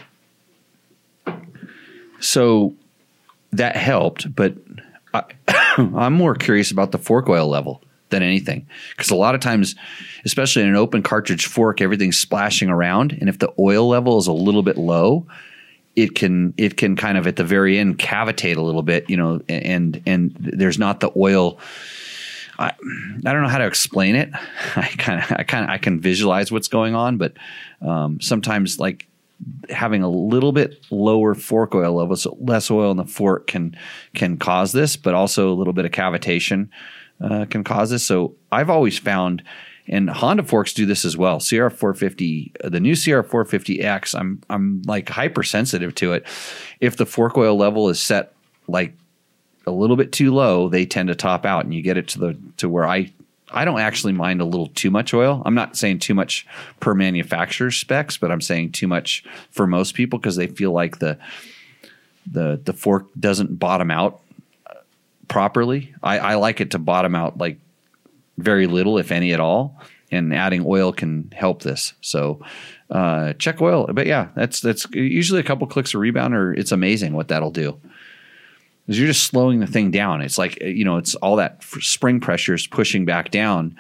So 2.22 2.74
that 3.52 3.76
helped, 3.76 4.34
but 4.34 4.56
I'm 5.78 6.14
more 6.14 6.36
curious 6.36 6.72
about 6.72 6.92
the 6.92 6.98
fork 6.98 7.28
oil 7.28 7.48
level 7.48 7.82
than 8.12 8.22
anything 8.22 8.68
because 8.92 9.10
a 9.10 9.16
lot 9.16 9.34
of 9.36 9.42
times, 9.42 9.76
especially 10.26 10.62
in 10.62 10.70
an 10.70 10.76
open 10.76 11.02
cartridge 11.02 11.48
fork, 11.48 11.82
everything's 11.82 12.18
splashing 12.18 12.70
around, 12.70 13.14
and 13.14 13.28
if 13.28 13.40
the 13.40 13.52
oil 13.58 13.88
level 13.88 14.18
is 14.18 14.28
a 14.28 14.34
little 14.34 14.64
bit 14.64 14.78
low, 14.78 15.26
it 15.96 16.16
can 16.16 16.54
it 16.58 16.78
can 16.78 16.96
kind 16.96 17.18
of 17.18 17.28
at 17.28 17.36
the 17.36 17.44
very 17.44 17.78
end 17.78 18.00
cavitate 18.00 18.58
a 18.58 18.62
little 18.62 18.84
bit, 18.84 19.10
you 19.10 19.18
know, 19.18 19.42
and 19.50 20.02
and 20.06 20.36
there's 20.40 20.80
not 20.80 21.00
the 21.00 21.12
oil. 21.18 21.60
I, 22.60 22.74
I 23.26 23.32
don't 23.32 23.42
know 23.42 23.48
how 23.50 23.58
to 23.58 23.66
explain 23.66 24.16
it. 24.16 24.30
I 24.76 24.88
kind 24.98 25.24
of 25.24 25.32
I 25.32 25.44
kind 25.44 25.66
of 25.66 25.70
I 25.70 25.78
can 25.78 26.00
visualize 26.00 26.52
what's 26.52 26.68
going 26.68 26.96
on, 26.96 27.18
but 27.18 27.34
um, 27.82 28.22
sometimes 28.22 28.80
like 28.80 29.08
having 29.70 30.04
a 30.04 30.10
little 30.10 30.52
bit 30.52 30.86
lower 30.92 31.34
fork 31.34 31.74
oil 31.76 31.94
level, 31.94 32.16
so 32.16 32.38
less 32.40 32.70
oil 32.70 32.92
in 32.92 32.98
the 32.98 33.06
fork 33.06 33.48
can 33.48 33.76
can 34.14 34.38
cause 34.38 34.72
this, 34.72 34.96
but 34.96 35.14
also 35.14 35.52
a 35.52 35.56
little 35.56 35.74
bit 35.74 35.86
of 35.86 35.92
cavitation 35.92 36.70
uh, 37.24 37.46
can 37.46 37.64
cause 37.64 37.90
this. 37.90 38.04
So 38.04 38.36
I've 38.52 38.70
always 38.70 38.98
found, 38.98 39.44
and 39.88 40.10
Honda 40.10 40.44
forks 40.44 40.74
do 40.74 40.86
this 40.86 41.06
as 41.06 41.18
well. 41.18 41.40
CR450, 41.40 42.72
the 42.72 42.80
new 42.80 42.94
CR450X, 42.94 44.18
I'm 44.20 44.42
I'm 44.50 44.82
like 44.84 45.10
hypersensitive 45.10 45.96
to 45.96 46.14
it. 46.14 46.26
If 46.80 46.98
the 46.98 47.06
fork 47.06 47.38
oil 47.38 47.56
level 47.56 47.90
is 47.90 48.00
set 48.00 48.34
like 48.68 48.94
a 49.66 49.72
little 49.72 49.96
bit 49.96 50.12
too 50.12 50.34
low, 50.34 50.70
they 50.70 50.86
tend 50.86 51.10
to 51.10 51.16
top 51.16 51.46
out, 51.46 51.66
and 51.66 51.74
you 51.74 51.82
get 51.82 51.98
it 51.98 52.08
to 52.10 52.20
the 52.20 52.38
to 52.58 52.70
where 52.70 52.88
I 52.88 53.12
I 53.54 53.66
don't 53.66 53.80
actually 53.80 54.14
mind 54.14 54.42
a 54.42 54.46
little 54.46 54.68
too 54.68 54.90
much 54.90 55.14
oil. 55.14 55.42
I'm 55.46 55.56
not 55.56 55.76
saying 55.76 56.00
too 56.00 56.14
much 56.14 56.48
per 56.80 56.94
manufacturer's 56.94 57.76
specs, 57.76 58.18
but 58.18 58.32
I'm 58.32 58.42
saying 58.42 58.72
too 58.72 58.88
much 58.88 59.24
for 59.52 59.68
most 59.68 59.94
people 59.94 60.20
because 60.20 60.38
they 60.38 60.48
feel 60.48 60.72
like 60.72 61.00
the 61.00 61.18
the 62.32 62.60
the 62.64 62.74
fork 62.74 63.08
doesn't 63.20 63.60
bottom 63.60 63.92
out 63.92 64.22
uh, 64.22 64.31
properly. 65.32 65.96
I, 66.04 66.20
I 66.20 66.36
like 66.36 66.62
it 66.62 66.72
to 66.72 66.80
bottom 66.80 67.16
out 67.16 67.38
like 67.38 67.58
very 68.38 68.68
little, 68.68 68.98
if 68.98 69.12
any 69.12 69.34
at 69.34 69.40
all, 69.40 69.82
and 70.12 70.34
adding 70.34 70.64
oil 70.66 70.92
can 70.92 71.32
help 71.36 71.64
this. 71.64 71.94
So 72.02 72.42
uh, 72.90 73.34
check 73.34 73.62
oil, 73.62 73.88
but 73.94 74.08
yeah, 74.08 74.28
that's 74.36 74.60
that's 74.60 74.86
usually 74.92 75.40
a 75.40 75.44
couple 75.44 75.66
clicks 75.68 75.94
of 75.94 76.02
rebound, 76.02 76.36
or 76.36 76.54
it's 76.54 76.72
amazing 76.72 77.14
what 77.14 77.30
that'll 77.30 77.52
do 77.52 77.80
because 78.86 79.00
you're 79.00 79.08
just 79.08 79.26
slowing 79.26 79.62
the 79.62 79.68
thing 79.68 79.90
down. 79.90 80.22
It's 80.22 80.38
like 80.38 80.62
you 80.62 80.84
know, 80.84 80.98
it's 80.98 81.16
all 81.16 81.38
that 81.38 81.64
spring 81.64 82.20
pressure 82.20 82.54
is 82.54 82.68
pushing 82.68 83.06
back 83.06 83.32
down, 83.32 83.78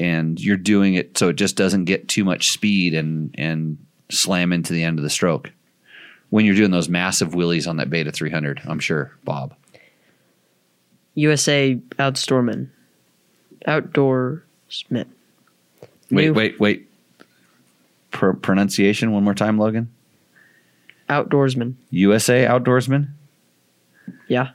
and 0.00 0.40
you're 0.40 0.56
doing 0.56 0.94
it 0.94 1.16
so 1.16 1.28
it 1.28 1.36
just 1.36 1.56
doesn't 1.56 1.84
get 1.84 2.08
too 2.08 2.24
much 2.24 2.50
speed 2.50 2.94
and 2.94 3.32
and 3.38 3.78
slam 4.10 4.52
into 4.52 4.72
the 4.72 4.82
end 4.82 4.98
of 4.98 5.04
the 5.04 5.10
stroke. 5.10 5.52
When 6.30 6.44
you're 6.44 6.56
doing 6.56 6.72
those 6.72 6.88
massive 6.88 7.30
wheelies 7.30 7.68
on 7.68 7.76
that 7.76 7.88
Beta 7.88 8.10
300, 8.12 8.62
I'm 8.66 8.80
sure, 8.80 9.16
Bob. 9.24 9.54
USA 11.18 11.74
Outdoorman. 11.98 12.68
Outdoorsman. 13.66 15.06
Wait, 16.10 16.24
New 16.26 16.32
wait, 16.32 16.60
wait. 16.60 16.88
Pr- 18.12 18.32
pronunciation 18.32 19.10
one 19.12 19.24
more 19.24 19.34
time, 19.34 19.58
Logan. 19.58 19.90
Outdoorsman. 21.08 21.74
USA 21.90 22.44
Outdoorsman. 22.46 23.08
Yeah. 24.28 24.50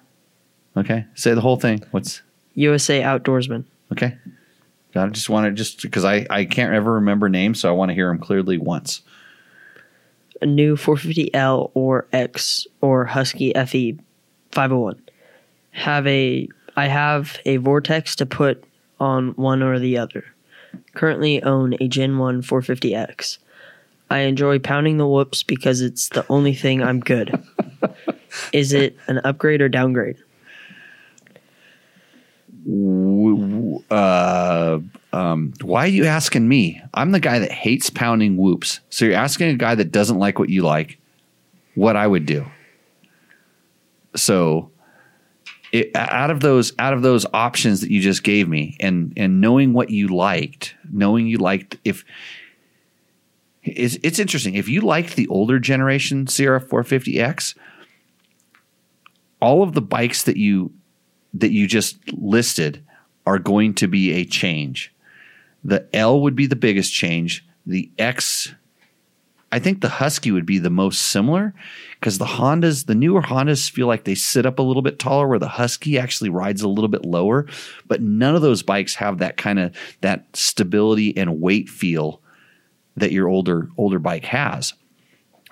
Okay, 0.78 1.06
say 1.16 1.34
the 1.34 1.42
whole 1.42 1.58
thing. 1.58 1.84
What's 1.92 2.22
USA 2.56 3.02
Outdoorsman. 3.02 3.66
okay? 3.92 4.18
I 4.96 5.08
just 5.08 5.30
want 5.30 5.46
to 5.48 5.52
just 5.52 5.82
because 5.82 6.06
I 6.06 6.26
I 6.30 6.46
can't 6.46 6.74
ever 6.74 6.94
remember 6.94 7.28
names, 7.28 7.60
so 7.60 7.68
I 7.68 7.72
want 7.74 7.90
to 7.90 7.96
hear 7.96 8.08
them 8.08 8.20
clearly 8.20 8.58
once. 8.58 9.02
A 10.42 10.46
new 10.46 10.76
450L 10.76 11.72
or 11.74 12.06
X 12.14 12.68
or 12.82 13.06
Husky 13.06 13.54
FE 13.54 13.98
501. 14.52 15.02
Have 15.74 16.08
a 16.08 16.48
I 16.76 16.88
have 16.88 17.38
a 17.46 17.58
Vortex 17.58 18.16
to 18.16 18.26
put 18.26 18.64
on 19.00 19.30
one 19.32 19.62
or 19.62 19.78
the 19.80 19.98
other. 19.98 20.24
Currently 20.96 21.44
own 21.44 21.76
a 21.80 21.88
Gen 21.88 22.18
1 22.18 22.42
450X. 22.42 23.38
I 24.10 24.20
enjoy 24.20 24.60
pounding 24.60 24.98
the 24.98 25.08
whoops 25.08 25.44
because 25.44 25.82
it's 25.82 26.10
the 26.10 26.26
only 26.30 26.54
thing 26.54 26.82
I'm 26.82 27.00
good. 27.00 27.44
Is 28.54 28.74
it 28.74 28.98
an 29.08 29.20
upgrade 29.24 29.62
or 29.62 29.70
downgrade? 29.70 30.18
Uh, 33.92 34.80
um, 35.12 35.54
why 35.62 35.84
are 35.84 35.88
you 35.88 36.06
asking 36.06 36.48
me? 36.48 36.82
I'm 36.94 37.12
the 37.12 37.20
guy 37.20 37.40
that 37.40 37.52
hates 37.52 37.90
pounding 37.90 38.38
whoops. 38.38 38.80
So 38.90 39.06
you're 39.06 39.16
asking 39.16 39.50
a 39.50 39.56
guy 39.56 39.76
that 39.76 39.92
doesn't 39.92 40.18
like 40.18 40.40
what 40.40 40.50
you 40.50 40.64
like 40.64 40.98
what 41.76 41.96
I 41.96 42.06
would 42.08 42.26
do. 42.26 42.46
So 44.16 44.70
it, 45.74 45.92
out 45.96 46.30
of 46.30 46.40
those 46.40 46.72
out 46.78 46.94
of 46.94 47.02
those 47.02 47.26
options 47.34 47.82
that 47.82 47.90
you 47.90 48.00
just 48.00 48.24
gave 48.24 48.48
me 48.48 48.78
and 48.80 49.12
and 49.18 49.42
knowing 49.42 49.74
what 49.74 49.90
you 49.90 50.08
liked, 50.08 50.76
knowing 50.90 51.28
you 51.28 51.40
liked 51.40 51.78
if 51.84 52.06
it's, 53.64 53.98
it's 54.04 54.20
interesting. 54.20 54.56
If 54.56 54.70
you 54.70 54.82
liked 54.82 55.16
the 55.16 55.28
older 55.28 55.58
generation 55.58 56.26
CRF 56.26 56.68
450X, 56.68 57.56
all 59.42 59.64
of 59.64 59.74
the 59.74 59.82
bikes 59.82 60.24
that 60.24 60.38
you 60.38 60.72
that 61.34 61.52
you 61.52 61.68
just 61.68 61.98
listed 62.14 62.86
are 63.26 63.40
going 63.40 63.74
to 63.74 63.88
be 63.88 64.14
a 64.14 64.26
change. 64.26 64.94
The 65.64 65.88
L 65.94 66.22
would 66.22 66.36
be 66.36 66.46
the 66.46 66.56
biggest 66.56 66.94
change. 66.94 67.46
The 67.66 67.90
X, 67.98 68.54
I 69.54 69.60
think 69.60 69.82
the 69.82 69.90
Husky 69.90 70.32
would 70.32 70.48
be 70.48 70.58
the 70.58 70.72
most 70.72 71.00
similar 71.00 71.54
because 72.00 72.18
the 72.18 72.26
Hondas, 72.26 72.88
the 72.88 72.96
newer 72.96 73.22
Hondas 73.22 73.70
feel 73.70 73.86
like 73.86 74.04
they 74.04 74.16
sit 74.16 74.48
up 74.48 74.58
a 74.58 74.64
little 74.64 74.82
bit 74.82 74.98
taller 74.98 75.28
where 75.28 75.38
the 75.38 75.48
Husky 75.48 76.00
actually 76.00 76.32
rides 76.32 76.64
a 76.64 76.68
little 76.68 76.88
bit 76.88 77.06
lower, 77.06 77.46
but 77.86 78.02
none 78.02 78.36
of 78.36 78.42
those 78.42 78.64
bikes 78.64 78.96
have 78.96 79.20
that 79.20 79.38
kind 79.38 79.60
of 79.60 79.76
that 80.02 80.26
stability 80.34 81.16
and 81.16 81.40
weight 81.40 81.70
feel 81.70 82.20
that 82.98 83.12
your 83.12 83.28
older 83.28 83.70
older 83.78 84.00
bike 84.00 84.26
has. 84.26 84.74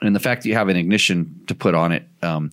And 0.02 0.16
the 0.16 0.20
fact 0.20 0.42
that 0.42 0.50
you 0.50 0.56
have 0.56 0.70
an 0.70 0.78
ignition 0.78 1.40
to 1.46 1.54
put 1.54 1.76
on 1.76 1.92
it 1.92 2.08
um, 2.24 2.52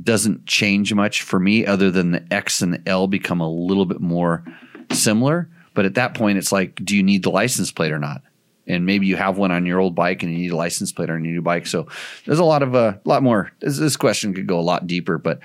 doesn't 0.00 0.46
change 0.46 0.94
much 0.94 1.22
for 1.22 1.40
me 1.40 1.66
other 1.66 1.90
than 1.90 2.12
the 2.12 2.24
X 2.32 2.62
and 2.62 2.72
the 2.72 2.82
L 2.86 3.08
become 3.08 3.40
a 3.40 3.50
little 3.50 3.84
bit 3.84 4.00
more 4.00 4.44
similar. 4.92 5.48
But 5.74 5.86
at 5.86 5.96
that 5.96 6.14
point, 6.14 6.38
it's 6.38 6.52
like, 6.52 6.76
do 6.84 6.96
you 6.96 7.02
need 7.02 7.24
the 7.24 7.32
license 7.32 7.72
plate 7.72 7.90
or 7.90 7.98
not? 7.98 8.22
And 8.66 8.86
maybe 8.86 9.06
you 9.06 9.16
have 9.16 9.36
one 9.36 9.50
on 9.50 9.66
your 9.66 9.78
old 9.78 9.94
bike 9.94 10.22
and 10.22 10.32
you 10.32 10.38
need 10.38 10.52
a 10.52 10.56
license 10.56 10.90
plate 10.90 11.10
on 11.10 11.22
your 11.24 11.34
new 11.34 11.42
bike. 11.42 11.66
So 11.66 11.86
there's 12.24 12.38
a 12.38 12.44
lot 12.44 12.62
of 12.62 12.74
a 12.74 12.78
uh, 12.78 12.96
lot 13.04 13.22
more. 13.22 13.52
This, 13.60 13.78
this 13.78 13.96
question 13.96 14.32
could 14.32 14.46
go 14.46 14.58
a 14.58 14.62
lot 14.62 14.86
deeper, 14.86 15.18
but 15.18 15.40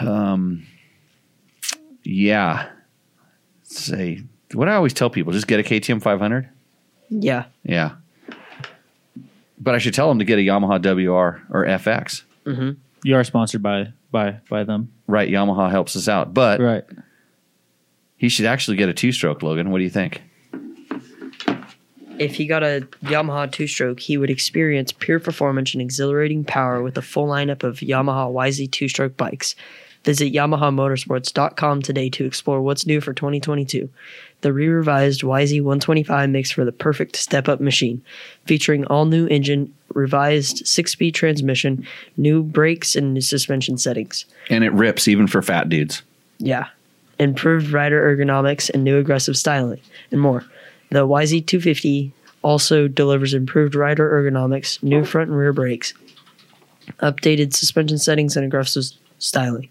um, 0.00 0.66
yeah. 2.02 2.68
Say 3.62 4.22
what 4.52 4.68
I 4.68 4.74
always 4.74 4.94
tell 4.94 5.10
people: 5.10 5.32
just 5.32 5.46
get 5.46 5.60
a 5.60 5.62
KTM 5.62 6.02
500. 6.02 6.48
Yeah. 7.08 7.44
Yeah. 7.62 7.96
But 9.58 9.74
I 9.74 9.78
should 9.78 9.94
tell 9.94 10.08
them 10.08 10.18
to 10.18 10.24
get 10.24 10.38
a 10.38 10.42
Yamaha 10.42 10.80
WR 10.80 11.42
or 11.50 11.64
FX. 11.66 12.22
You 13.02 13.16
are 13.16 13.24
sponsored 13.24 13.62
by 13.62 13.92
by 14.10 14.40
by 14.48 14.64
them, 14.64 14.92
Right, 15.06 15.28
Yamaha 15.28 15.70
helps 15.70 15.96
us 15.96 16.08
out. 16.08 16.34
But 16.34 16.60
right? 16.60 16.84
he 18.16 18.28
should 18.28 18.46
actually 18.46 18.76
get 18.76 18.88
a 18.88 18.94
two 18.94 19.12
stroke, 19.12 19.42
Logan. 19.42 19.70
What 19.70 19.78
do 19.78 19.84
you 19.84 19.90
think? 19.90 20.22
If 22.18 22.36
he 22.36 22.46
got 22.46 22.62
a 22.62 22.86
Yamaha 23.04 23.50
two 23.52 23.66
stroke, 23.66 24.00
he 24.00 24.16
would 24.16 24.30
experience 24.30 24.92
pure 24.92 25.20
performance 25.20 25.74
and 25.74 25.82
exhilarating 25.82 26.44
power 26.44 26.82
with 26.82 26.96
a 26.96 27.02
full 27.02 27.26
lineup 27.26 27.62
of 27.62 27.80
Yamaha 27.80 28.32
YZ 28.32 28.70
two 28.70 28.88
stroke 28.88 29.16
bikes. 29.16 29.54
Visit 30.04 30.32
YamahaMotorsports.com 30.32 31.82
today 31.82 32.08
to 32.10 32.24
explore 32.24 32.62
what's 32.62 32.86
new 32.86 33.00
for 33.00 33.12
2022. 33.12 33.90
The 34.42 34.52
re 34.52 34.68
revised 34.68 35.22
YZ 35.22 35.60
125 35.62 36.30
makes 36.30 36.52
for 36.52 36.64
the 36.64 36.72
perfect 36.72 37.16
step 37.16 37.48
up 37.48 37.60
machine, 37.60 38.02
featuring 38.44 38.84
all 38.86 39.04
new 39.04 39.26
engine, 39.26 39.74
revised 39.94 40.66
six 40.66 40.92
speed 40.92 41.14
transmission, 41.14 41.86
new 42.16 42.42
brakes, 42.42 42.94
and 42.94 43.14
new 43.14 43.20
suspension 43.20 43.78
settings. 43.78 44.26
And 44.48 44.62
it 44.62 44.72
rips 44.72 45.08
even 45.08 45.26
for 45.26 45.42
fat 45.42 45.68
dudes. 45.68 46.02
Yeah. 46.38 46.68
Improved 47.18 47.70
rider 47.70 48.00
ergonomics 48.16 48.70
and 48.70 48.84
new 48.84 48.98
aggressive 48.98 49.36
styling, 49.36 49.80
and 50.12 50.20
more. 50.20 50.44
The 50.90 51.06
YZ250 51.06 52.12
also 52.42 52.88
delivers 52.88 53.34
improved 53.34 53.74
rider 53.74 54.08
ergonomics, 54.10 54.82
new 54.82 55.04
front 55.04 55.30
and 55.30 55.38
rear 55.38 55.52
brakes, 55.52 55.94
updated 57.00 57.54
suspension 57.54 57.98
settings, 57.98 58.36
and 58.36 58.46
aggressive 58.46 58.84
styling. 59.18 59.68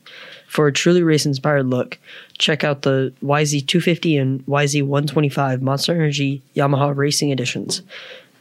For 0.48 0.68
a 0.68 0.74
truly 0.74 1.04
race 1.04 1.26
inspired 1.26 1.68
look, 1.68 1.98
check 2.38 2.64
out 2.64 2.82
the 2.82 3.14
YZ250 3.24 4.22
and 4.22 4.46
YZ125 4.46 5.62
Monster 5.62 5.94
Energy 5.94 6.42
Yamaha 6.56 6.96
Racing 6.96 7.32
Editions. 7.32 7.82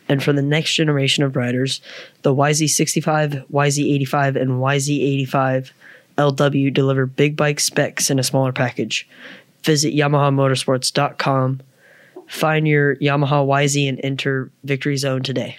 And 0.08 0.22
for 0.22 0.32
the 0.32 0.42
next 0.42 0.74
generation 0.74 1.24
of 1.24 1.34
riders, 1.34 1.80
the 2.22 2.34
YZ65, 2.34 3.46
YZ85, 3.50 4.40
and 4.40 4.50
YZ85 4.52 5.70
LW 6.18 6.72
deliver 6.72 7.06
big 7.06 7.36
bike 7.36 7.58
specs 7.58 8.10
in 8.10 8.18
a 8.18 8.22
smaller 8.22 8.52
package. 8.52 9.08
Visit 9.62 9.94
YamahaMotorsports.com. 9.94 11.60
Find 12.34 12.66
your 12.66 12.96
Yamaha 12.96 13.46
YZ 13.46 13.88
and 13.88 14.00
enter 14.02 14.50
Victory 14.64 14.96
Zone 14.96 15.22
today. 15.22 15.56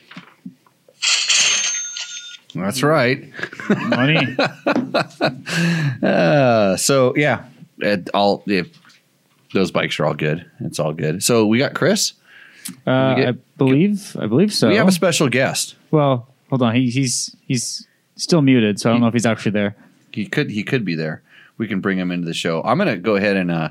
That's 2.54 2.84
right. 2.84 3.24
Money. 3.70 4.36
Uh, 6.02 6.76
so 6.78 7.14
yeah, 7.16 7.46
it, 7.80 8.10
all 8.14 8.44
if 8.46 8.68
those 9.54 9.72
bikes 9.72 10.00
are 10.00 10.06
all 10.06 10.14
good. 10.14 10.46
It's 10.60 10.80
all 10.80 10.94
good. 10.94 11.24
So 11.24 11.46
we 11.48 11.58
got 11.60 11.74
Chris. 11.74 12.14
Uh, 12.86 13.14
We 13.16 13.22
get- 13.24 13.30
I 13.30 13.38
believe. 13.58 14.18
I 14.20 14.28
believe 14.28 14.54
so. 14.54 14.70
We 14.70 14.76
have 14.76 14.88
a 14.88 14.92
special 14.92 15.30
guest. 15.30 15.76
well, 15.92 16.28
hold 16.50 16.62
on. 16.62 16.76
He, 16.76 16.90
he's 16.90 17.36
he's 17.48 17.88
still 18.16 18.42
muted, 18.42 18.80
so 18.80 18.90
I 18.90 18.94
don't 18.94 19.02
know 19.02 19.08
if 19.08 19.14
he's 19.14 19.26
actually 19.26 19.52
there. 19.52 19.76
He 20.12 20.26
could 20.26 20.50
he 20.50 20.64
could 20.64 20.84
be 20.86 20.96
there. 20.96 21.22
We 21.58 21.68
can 21.68 21.80
bring 21.80 21.98
him 21.98 22.12
into 22.12 22.26
the 22.28 22.34
show. 22.34 22.62
I'm 22.64 22.78
gonna 22.78 22.98
go 22.98 23.16
ahead 23.16 23.38
and 23.38 23.50
uh, 23.52 23.70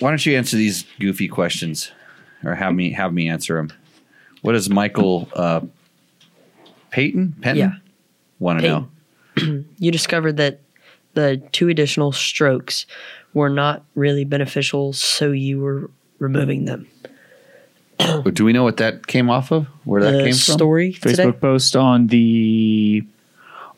why 0.00 0.10
don't 0.10 0.24
you 0.24 0.36
answer 0.36 0.56
these 0.56 0.84
goofy 1.00 1.28
questions, 1.28 1.90
or 2.44 2.54
have 2.54 2.74
me 2.74 2.92
have 2.92 3.12
me 3.12 3.28
answer 3.28 3.56
them. 3.56 3.72
What 4.42 4.52
does 4.52 4.70
Michael 4.70 5.28
uh, 5.34 5.60
Peyton 6.90 7.34
Penton 7.40 7.70
Yeah. 7.72 7.78
want 8.38 8.60
to 8.60 8.66
know? 8.68 8.88
You 9.78 9.90
discovered 9.92 10.36
that 10.38 10.60
the 11.14 11.40
two 11.52 11.68
additional 11.68 12.10
strokes 12.12 12.86
were 13.34 13.48
not 13.48 13.84
really 13.94 14.24
beneficial, 14.24 14.92
so 14.92 15.30
you 15.32 15.60
were 15.60 15.90
removing 16.18 16.64
them. 16.64 16.88
Do 18.32 18.44
we 18.44 18.52
know 18.52 18.62
what 18.64 18.76
that 18.78 19.06
came 19.06 19.28
off 19.30 19.50
of? 19.52 19.66
Where 19.84 20.02
that 20.02 20.12
the 20.12 20.18
came 20.24 20.32
from? 20.34 20.54
story 20.54 20.92
Facebook 20.92 21.16
today. 21.16 21.32
post 21.32 21.76
on 21.76 22.06
the 22.08 23.04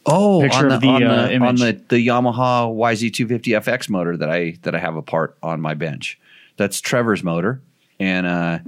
Oh, 0.07 0.41
Picture 0.41 0.67
on 0.67 0.73
of 0.73 0.81
the, 0.81 0.87
the, 0.87 0.93
on, 0.93 1.03
uh, 1.03 1.27
the, 1.27 1.33
image. 1.35 1.49
on 1.49 1.55
the 1.57 1.73
the 1.89 2.07
Yamaha 2.07 2.75
YZ250 2.75 3.61
FX 3.61 3.89
motor 3.91 4.17
that 4.17 4.31
I 4.31 4.57
that 4.63 4.75
I 4.75 4.79
have 4.79 4.97
a 4.97 5.03
part 5.03 5.37
on 5.43 5.61
my 5.61 5.75
bench. 5.75 6.19
That's 6.57 6.81
Trevor's 6.81 7.23
motor, 7.23 7.61
and 7.99 8.27
uh, 8.27 8.59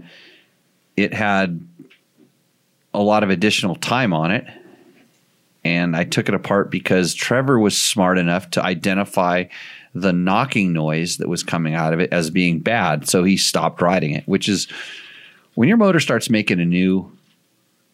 it 0.97 1.14
had 1.14 1.66
a 2.95 3.01
lot 3.01 3.22
of 3.22 3.30
additional 3.30 3.74
time 3.76 4.12
on 4.12 4.30
it. 4.30 4.47
And 5.64 5.97
I 5.97 6.05
took 6.05 6.28
it 6.28 6.35
apart 6.35 6.70
because 6.70 7.14
Trevor 7.14 7.59
was 7.59 7.78
smart 7.78 8.18
enough 8.18 8.51
to 8.51 8.62
identify 8.64 9.45
the 9.95 10.12
knocking 10.12 10.72
noise 10.72 11.18
that 11.18 11.28
was 11.28 11.43
coming 11.43 11.74
out 11.74 11.93
of 11.93 12.01
it 12.01 12.12
as 12.12 12.30
being 12.30 12.59
bad, 12.59 13.09
so 13.09 13.24
he 13.24 13.37
stopped 13.37 13.80
riding 13.80 14.12
it. 14.12 14.26
Which 14.26 14.49
is 14.49 14.66
when 15.55 15.68
your 15.68 15.78
motor 15.78 16.01
starts 16.01 16.28
making 16.28 16.61
a 16.61 16.64
new 16.64 17.11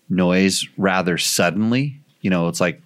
noise 0.08 0.66
rather 0.76 1.18
suddenly. 1.18 2.00
You 2.20 2.30
know, 2.30 2.48
it's 2.48 2.60
like 2.60 2.82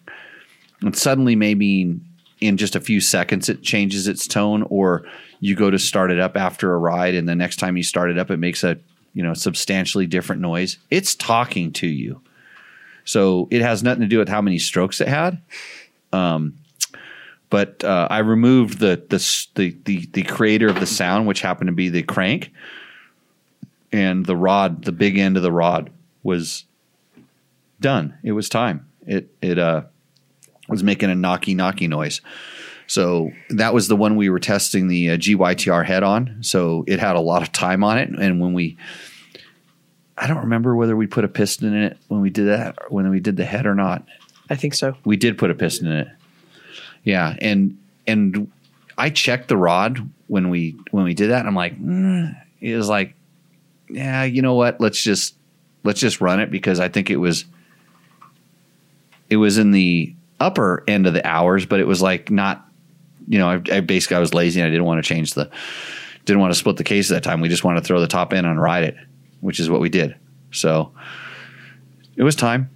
and 0.82 0.96
suddenly 0.96 1.36
maybe 1.36 1.98
in 2.40 2.56
just 2.56 2.76
a 2.76 2.80
few 2.80 3.00
seconds 3.00 3.48
it 3.48 3.62
changes 3.62 4.08
its 4.08 4.26
tone 4.26 4.62
or 4.64 5.04
you 5.40 5.54
go 5.54 5.70
to 5.70 5.78
start 5.78 6.10
it 6.10 6.18
up 6.18 6.36
after 6.36 6.74
a 6.74 6.78
ride 6.78 7.14
and 7.14 7.28
the 7.28 7.34
next 7.34 7.56
time 7.56 7.76
you 7.76 7.82
start 7.82 8.10
it 8.10 8.18
up 8.18 8.30
it 8.30 8.38
makes 8.38 8.64
a 8.64 8.78
you 9.14 9.22
know 9.22 9.34
substantially 9.34 10.06
different 10.06 10.42
noise 10.42 10.78
it's 10.90 11.14
talking 11.14 11.72
to 11.72 11.86
you 11.86 12.20
so 13.04 13.48
it 13.50 13.62
has 13.62 13.82
nothing 13.82 14.02
to 14.02 14.08
do 14.08 14.18
with 14.18 14.28
how 14.28 14.40
many 14.40 14.58
strokes 14.58 15.00
it 15.00 15.08
had 15.08 15.40
um, 16.12 16.58
but 17.52 17.84
uh, 17.84 18.08
I 18.10 18.20
removed 18.20 18.78
the, 18.78 19.02
the 19.10 19.18
the 19.54 19.76
the 19.84 20.08
the 20.12 20.22
creator 20.22 20.68
of 20.68 20.80
the 20.80 20.86
sound, 20.86 21.26
which 21.26 21.42
happened 21.42 21.68
to 21.68 21.74
be 21.74 21.90
the 21.90 22.02
crank, 22.02 22.50
and 23.92 24.24
the 24.24 24.34
rod, 24.34 24.84
the 24.86 24.90
big 24.92 25.18
end 25.18 25.36
of 25.36 25.42
the 25.42 25.52
rod 25.52 25.90
was 26.22 26.64
done. 27.78 28.16
It 28.22 28.32
was 28.32 28.48
time. 28.48 28.88
It 29.06 29.34
it 29.42 29.58
uh 29.58 29.82
was 30.72 30.82
making 30.82 31.10
a 31.10 31.14
knocky 31.14 31.54
knocky 31.54 31.88
noise. 31.88 32.20
So 32.86 33.30
that 33.50 33.72
was 33.72 33.88
the 33.88 33.94
one 33.94 34.16
we 34.16 34.28
were 34.28 34.40
testing 34.40 34.88
the 34.88 35.10
uh, 35.10 35.16
GYTR 35.16 35.84
head 35.84 36.02
on. 36.02 36.38
So 36.40 36.84
it 36.88 36.98
had 36.98 37.14
a 37.14 37.20
lot 37.20 37.42
of 37.42 37.52
time 37.52 37.84
on 37.84 37.98
it, 37.98 38.08
and 38.08 38.40
when 38.40 38.54
we, 38.54 38.76
I 40.18 40.26
don't 40.26 40.38
remember 40.38 40.74
whether 40.74 40.96
we 40.96 41.06
put 41.06 41.24
a 41.24 41.28
piston 41.28 41.72
in 41.72 41.82
it 41.82 41.98
when 42.08 42.20
we 42.20 42.30
did 42.30 42.48
that, 42.48 42.78
or 42.80 42.88
when 42.88 43.08
we 43.10 43.20
did 43.20 43.36
the 43.36 43.44
head 43.44 43.66
or 43.66 43.74
not. 43.74 44.04
I 44.50 44.56
think 44.56 44.74
so. 44.74 44.96
We 45.04 45.16
did 45.16 45.38
put 45.38 45.50
a 45.50 45.54
piston 45.54 45.86
in 45.86 45.98
it. 45.98 46.08
Yeah, 47.04 47.36
and 47.40 47.78
and 48.06 48.50
I 48.98 49.10
checked 49.10 49.48
the 49.48 49.56
rod 49.56 50.10
when 50.26 50.50
we 50.50 50.76
when 50.90 51.04
we 51.04 51.14
did 51.14 51.30
that. 51.30 51.40
And 51.40 51.48
I'm 51.48 51.54
like, 51.54 51.78
mm, 51.78 52.34
it 52.60 52.76
was 52.76 52.88
like, 52.88 53.14
yeah, 53.88 54.24
you 54.24 54.42
know 54.42 54.54
what? 54.54 54.80
Let's 54.80 55.02
just 55.02 55.34
let's 55.84 56.00
just 56.00 56.20
run 56.20 56.40
it 56.40 56.50
because 56.50 56.80
I 56.80 56.88
think 56.88 57.10
it 57.10 57.16
was 57.16 57.44
it 59.28 59.36
was 59.36 59.58
in 59.58 59.70
the 59.70 60.14
upper 60.42 60.84
end 60.86 61.06
of 61.06 61.14
the 61.14 61.26
hours, 61.26 61.64
but 61.66 61.80
it 61.80 61.86
was 61.86 62.02
like 62.02 62.30
not, 62.30 62.68
you 63.28 63.38
know, 63.38 63.48
I, 63.48 63.62
I 63.72 63.80
basically 63.80 64.16
I 64.16 64.20
was 64.20 64.34
lazy 64.34 64.60
and 64.60 64.66
I 64.66 64.70
didn't 64.70 64.84
want 64.84 65.02
to 65.02 65.08
change 65.08 65.34
the 65.34 65.50
didn't 66.24 66.40
want 66.40 66.52
to 66.52 66.58
split 66.58 66.76
the 66.76 66.84
case 66.84 67.10
at 67.10 67.14
that 67.14 67.24
time. 67.28 67.40
We 67.40 67.48
just 67.48 67.64
wanted 67.64 67.80
to 67.80 67.86
throw 67.86 68.00
the 68.00 68.06
top 68.06 68.32
end 68.32 68.46
and 68.46 68.60
ride 68.60 68.84
it, 68.84 68.96
which 69.40 69.58
is 69.58 69.68
what 69.68 69.80
we 69.80 69.88
did. 69.88 70.16
So 70.52 70.92
it 72.16 72.22
was 72.22 72.36
time. 72.36 72.70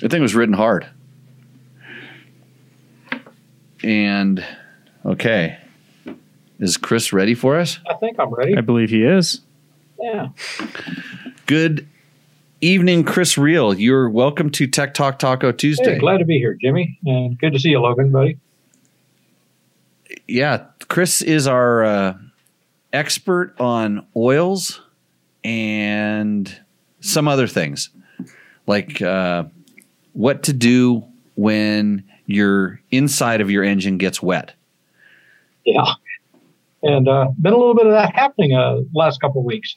The 0.00 0.08
thing 0.08 0.22
was 0.22 0.34
ridden 0.34 0.54
hard. 0.54 0.86
And 3.82 4.44
okay, 5.04 5.58
is 6.58 6.76
Chris 6.76 7.12
ready 7.12 7.34
for 7.34 7.58
us? 7.58 7.78
I 7.88 7.94
think 7.94 8.18
I'm 8.18 8.32
ready. 8.32 8.56
I 8.56 8.62
believe 8.62 8.90
he 8.90 9.04
is. 9.04 9.40
Yeah. 9.98 10.28
Good 11.46 11.86
evening, 12.66 13.04
Chris 13.04 13.38
Real. 13.38 13.72
You're 13.74 14.10
welcome 14.10 14.50
to 14.50 14.66
Tech 14.66 14.92
Talk 14.92 15.18
Taco 15.18 15.52
Tuesday. 15.52 15.94
Hey, 15.94 15.98
glad 15.98 16.18
to 16.18 16.24
be 16.24 16.38
here, 16.38 16.54
Jimmy, 16.60 16.98
and 17.06 17.38
good 17.38 17.52
to 17.52 17.58
see 17.60 17.68
you, 17.70 17.80
Logan, 17.80 18.10
buddy. 18.10 18.38
yeah, 20.26 20.64
Chris 20.88 21.22
is 21.22 21.46
our 21.46 21.84
uh, 21.84 22.14
expert 22.92 23.54
on 23.60 24.06
oils 24.16 24.80
and 25.44 26.60
some 27.00 27.28
other 27.28 27.46
things, 27.46 27.90
like 28.66 29.00
uh, 29.00 29.44
what 30.12 30.42
to 30.44 30.52
do 30.52 31.04
when 31.36 32.04
your 32.26 32.80
inside 32.90 33.40
of 33.40 33.50
your 33.50 33.62
engine 33.62 33.98
gets 33.98 34.20
wet. 34.20 34.54
Yeah. 35.64 35.84
And 36.82 37.08
uh, 37.08 37.28
been 37.40 37.52
a 37.52 37.56
little 37.56 37.74
bit 37.74 37.86
of 37.86 37.92
that 37.92 38.14
happening 38.14 38.54
uh, 38.54 38.78
last 38.94 39.20
couple 39.20 39.40
of 39.40 39.44
weeks. 39.44 39.76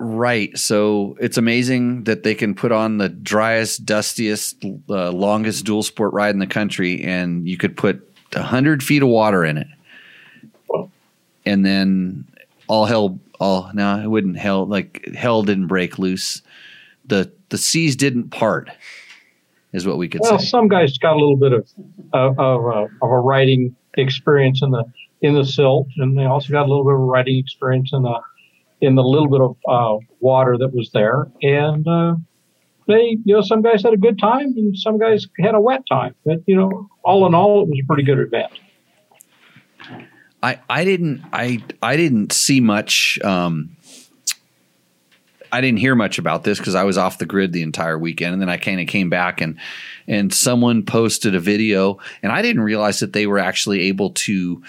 Right. 0.00 0.56
So 0.56 1.16
it's 1.20 1.36
amazing 1.36 2.04
that 2.04 2.22
they 2.22 2.34
can 2.34 2.54
put 2.54 2.70
on 2.70 2.98
the 2.98 3.08
driest, 3.08 3.84
dustiest, 3.84 4.64
uh, 4.88 5.10
longest 5.10 5.64
dual 5.64 5.82
sport 5.82 6.12
ride 6.12 6.30
in 6.34 6.38
the 6.38 6.46
country, 6.46 7.02
and 7.02 7.48
you 7.48 7.56
could 7.56 7.76
put 7.76 8.04
hundred 8.32 8.82
feet 8.82 9.02
of 9.02 9.08
water 9.08 9.44
in 9.44 9.56
it, 9.58 9.66
and 11.44 11.66
then 11.66 12.26
all 12.68 12.84
hell, 12.84 13.18
all 13.40 13.70
no, 13.74 14.00
it 14.00 14.06
wouldn't 14.06 14.36
hell 14.38 14.66
like 14.66 15.08
hell 15.16 15.42
didn't 15.42 15.66
break 15.66 15.98
loose. 15.98 16.42
the 17.06 17.32
The 17.48 17.58
seas 17.58 17.96
didn't 17.96 18.30
part, 18.30 18.70
is 19.72 19.84
what 19.86 19.98
we 19.98 20.08
could 20.08 20.20
Well, 20.20 20.30
say. 20.30 20.34
Well, 20.36 20.46
some 20.46 20.68
guys 20.68 20.96
got 20.98 21.14
a 21.14 21.18
little 21.18 21.36
bit 21.36 21.52
of 21.52 21.66
of, 22.12 22.38
of, 22.38 22.66
uh, 22.66 22.86
of 23.02 23.10
a 23.10 23.18
riding 23.18 23.74
experience 23.94 24.62
in 24.62 24.70
the 24.70 24.84
in 25.22 25.34
the 25.34 25.44
silt, 25.44 25.88
and 25.96 26.16
they 26.16 26.24
also 26.24 26.52
got 26.52 26.66
a 26.66 26.68
little 26.68 26.84
bit 26.84 26.94
of 26.94 27.00
riding 27.00 27.38
experience 27.38 27.90
in 27.92 28.02
the 28.02 28.20
in 28.80 28.94
the 28.94 29.02
little 29.02 29.28
bit 29.28 29.40
of 29.40 29.56
uh, 29.68 29.98
water 30.20 30.56
that 30.58 30.72
was 30.72 30.90
there. 30.92 31.28
And 31.42 31.86
uh, 31.86 32.16
they, 32.86 33.18
you 33.24 33.34
know, 33.34 33.42
some 33.42 33.62
guys 33.62 33.82
had 33.82 33.92
a 33.92 33.98
good 33.98 34.18
time, 34.18 34.54
and 34.56 34.76
some 34.76 34.98
guys 34.98 35.26
had 35.38 35.54
a 35.54 35.60
wet 35.60 35.82
time. 35.90 36.14
But 36.24 36.38
you 36.46 36.56
know, 36.56 36.88
all 37.04 37.26
in 37.26 37.34
all, 37.34 37.62
it 37.62 37.68
was 37.68 37.80
a 37.82 37.86
pretty 37.86 38.04
good 38.04 38.18
event. 38.18 38.52
I, 40.42 40.60
I 40.70 40.84
didn't 40.84 41.24
I 41.32 41.62
I 41.82 41.96
didn't 41.96 42.32
see 42.32 42.60
much 42.60 43.18
um 43.24 43.76
I 45.50 45.60
didn't 45.60 45.78
hear 45.78 45.94
much 45.94 46.18
about 46.18 46.44
this 46.44 46.58
because 46.58 46.74
I 46.74 46.84
was 46.84 46.98
off 46.98 47.18
the 47.18 47.26
grid 47.26 47.52
the 47.52 47.62
entire 47.62 47.98
weekend 47.98 48.34
and 48.34 48.42
then 48.42 48.48
I 48.48 48.56
kind 48.56 48.80
of 48.80 48.86
came 48.86 49.10
back 49.10 49.40
and 49.40 49.58
and 50.06 50.32
someone 50.32 50.84
posted 50.84 51.34
a 51.34 51.40
video 51.40 51.98
and 52.22 52.30
I 52.30 52.42
didn't 52.42 52.62
realize 52.62 53.00
that 53.00 53.12
they 53.12 53.26
were 53.26 53.38
actually 53.38 53.82
able 53.88 54.10
to 54.10 54.62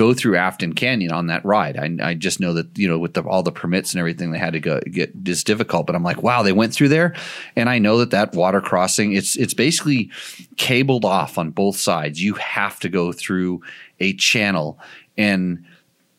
go 0.00 0.14
through 0.14 0.34
Afton 0.34 0.72
Canyon 0.72 1.12
on 1.12 1.26
that 1.26 1.44
ride. 1.44 1.76
I, 1.76 2.08
I 2.08 2.14
just 2.14 2.40
know 2.40 2.54
that 2.54 2.78
you 2.78 2.88
know 2.88 2.98
with 2.98 3.12
the, 3.12 3.22
all 3.22 3.42
the 3.42 3.52
permits 3.52 3.92
and 3.92 4.00
everything 4.00 4.30
they 4.30 4.38
had 4.38 4.54
to 4.54 4.60
go 4.60 4.80
get 4.80 5.12
is 5.26 5.44
difficult. 5.44 5.86
But 5.86 5.94
I'm 5.94 6.02
like, 6.02 6.22
wow, 6.22 6.42
they 6.42 6.52
went 6.52 6.72
through 6.72 6.88
there, 6.88 7.14
and 7.54 7.68
I 7.68 7.78
know 7.78 7.98
that 7.98 8.10
that 8.12 8.34
water 8.34 8.62
crossing 8.62 9.12
it's 9.12 9.36
it's 9.36 9.52
basically 9.52 10.10
cabled 10.56 11.04
off 11.04 11.36
on 11.36 11.50
both 11.50 11.76
sides. 11.76 12.22
You 12.22 12.32
have 12.34 12.80
to 12.80 12.88
go 12.88 13.12
through 13.12 13.60
a 14.00 14.14
channel, 14.14 14.78
and 15.18 15.66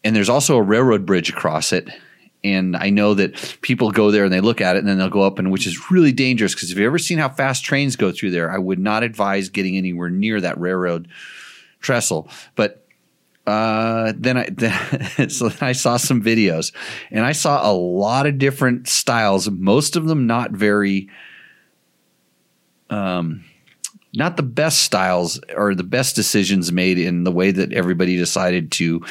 and 0.04 0.16
there's 0.16 0.30
also 0.30 0.58
a 0.58 0.62
railroad 0.62 1.08
bridge 1.08 1.32
across 1.32 1.74
it. 1.74 1.90
And 2.44 2.76
I 2.76 2.92
know 2.92 3.16
that 3.16 3.58
people 3.62 3.90
go 3.90 4.12
there 4.12 4.26
and 4.26 4.34
they 4.34 4.42
look 4.42 4.62
at 4.62 4.76
it 4.76 4.80
and 4.80 4.88
then 4.88 4.98
they'll 4.98 5.10
go 5.10 5.22
up 5.22 5.38
and 5.38 5.52
which 5.52 5.68
is 5.68 5.92
really 5.92 6.12
dangerous 6.12 6.56
because 6.56 6.72
if 6.72 6.78
you've 6.78 6.88
ever 6.88 6.98
seen 6.98 7.20
how 7.20 7.30
fast 7.30 7.64
trains 7.64 7.96
go 7.96 8.12
through 8.12 8.32
there, 8.32 8.52
I 8.52 8.58
would 8.58 8.80
not 8.80 9.04
advise 9.04 9.50
getting 9.50 9.78
anywhere 9.78 10.10
near 10.10 10.42
that 10.42 10.60
railroad 10.60 11.08
trestle. 11.82 12.28
But 12.56 12.81
uh, 13.52 14.14
then 14.16 14.38
I 14.38 14.50
then, 14.50 15.30
so 15.30 15.50
then 15.50 15.68
I 15.68 15.74
saw 15.74 15.98
some 15.98 16.24
videos, 16.24 16.74
and 17.10 17.26
I 17.26 17.34
saw 17.34 17.70
a 17.70 17.74
lot 17.74 18.26
of 18.26 18.38
different 18.38 18.88
styles. 18.88 19.50
Most 19.50 19.96
of 19.96 20.06
them 20.06 20.26
not 20.26 20.52
very, 20.52 21.10
um, 22.90 23.44
not 24.14 24.38
the 24.38 24.44
best 24.44 24.82
styles 24.82 25.40
or 25.56 25.76
the 25.76 25.84
best 25.84 26.16
decisions 26.16 26.72
made 26.72 26.98
in 26.98 27.26
the 27.26 27.32
way 27.32 27.52
that 27.52 27.74
everybody 27.74 28.16
decided 28.16 28.72
to 28.74 29.04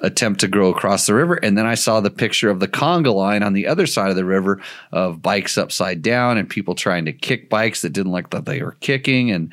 attempt 0.00 0.40
to 0.40 0.48
grow 0.48 0.70
across 0.70 1.06
the 1.06 1.14
river. 1.14 1.34
And 1.34 1.56
then 1.56 1.66
I 1.66 1.74
saw 1.74 2.00
the 2.00 2.10
picture 2.10 2.50
of 2.50 2.60
the 2.60 2.68
conga 2.68 3.14
line 3.14 3.42
on 3.42 3.52
the 3.52 3.66
other 3.66 3.86
side 3.86 4.10
of 4.10 4.16
the 4.16 4.24
river 4.24 4.60
of 4.90 5.22
bikes 5.22 5.56
upside 5.56 6.02
down 6.02 6.38
and 6.38 6.50
people 6.50 6.74
trying 6.74 7.04
to 7.04 7.12
kick 7.12 7.48
bikes 7.48 7.82
that 7.82 7.92
didn't 7.92 8.12
like 8.12 8.30
that 8.30 8.46
they 8.46 8.62
were 8.62 8.76
kicking, 8.80 9.30
and 9.30 9.52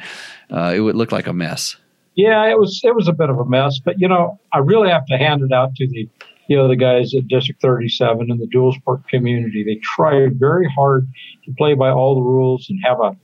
uh, 0.49 0.73
it 0.73 0.79
would 0.79 0.95
look 0.95 1.11
like 1.11 1.27
a 1.27 1.33
mess. 1.33 1.75
Yeah, 2.19 2.49
it 2.49 2.59
was 2.59 2.81
it 2.83 2.93
was 2.93 3.07
a 3.07 3.13
bit 3.13 3.29
of 3.29 3.39
a 3.39 3.45
mess, 3.45 3.79
but 3.79 3.97
you 3.97 4.05
know, 4.05 4.37
I 4.51 4.57
really 4.57 4.89
have 4.89 5.05
to 5.05 5.17
hand 5.17 5.41
it 5.41 5.53
out 5.53 5.73
to 5.75 5.87
the 5.87 6.09
you 6.49 6.57
know 6.57 6.67
the 6.67 6.75
guys 6.75 7.15
at 7.15 7.29
District 7.29 7.61
37 7.61 8.29
and 8.29 8.41
the 8.41 8.47
dual 8.47 8.73
sport 8.73 9.07
community. 9.07 9.63
They 9.63 9.79
tried 9.95 10.37
very 10.37 10.69
hard 10.69 11.07
to 11.45 11.53
play 11.57 11.75
by 11.75 11.91
all 11.91 12.15
the 12.15 12.21
rules 12.21 12.69
and 12.69 12.77
have 12.83 12.99
a 12.99 13.15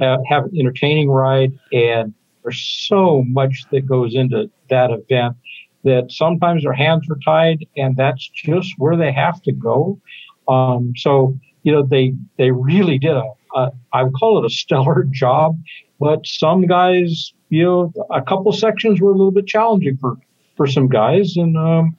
have, 0.00 0.18
have 0.28 0.44
an 0.46 0.58
entertaining 0.58 1.08
ride. 1.08 1.56
And 1.72 2.14
there's 2.42 2.60
so 2.88 3.22
much 3.28 3.64
that 3.70 3.86
goes 3.86 4.16
into 4.16 4.50
that 4.70 4.90
event 4.90 5.36
that 5.84 6.10
sometimes 6.10 6.64
their 6.64 6.72
hands 6.72 7.06
are 7.10 7.18
tied, 7.24 7.64
and 7.76 7.96
that's 7.96 8.28
just 8.28 8.74
where 8.76 8.96
they 8.96 9.12
have 9.12 9.40
to 9.42 9.52
go. 9.52 10.00
Um, 10.48 10.94
so 10.96 11.38
you 11.62 11.70
know 11.70 11.84
they 11.84 12.14
they 12.38 12.50
really 12.50 12.98
did 12.98 13.14
a, 13.16 13.24
a 13.54 13.70
I 13.92 14.02
would 14.02 14.14
call 14.14 14.42
it 14.42 14.46
a 14.46 14.50
stellar 14.62 15.04
job, 15.12 15.60
but 16.00 16.26
some 16.26 16.66
guys 16.66 17.32
you 17.52 17.64
know, 17.64 17.92
a 18.10 18.22
couple 18.22 18.50
sections 18.50 18.98
were 18.98 19.10
a 19.10 19.14
little 19.14 19.30
bit 19.30 19.46
challenging 19.46 19.98
for, 19.98 20.16
for 20.56 20.66
some 20.66 20.88
guys. 20.88 21.36
And, 21.36 21.54
um, 21.54 21.98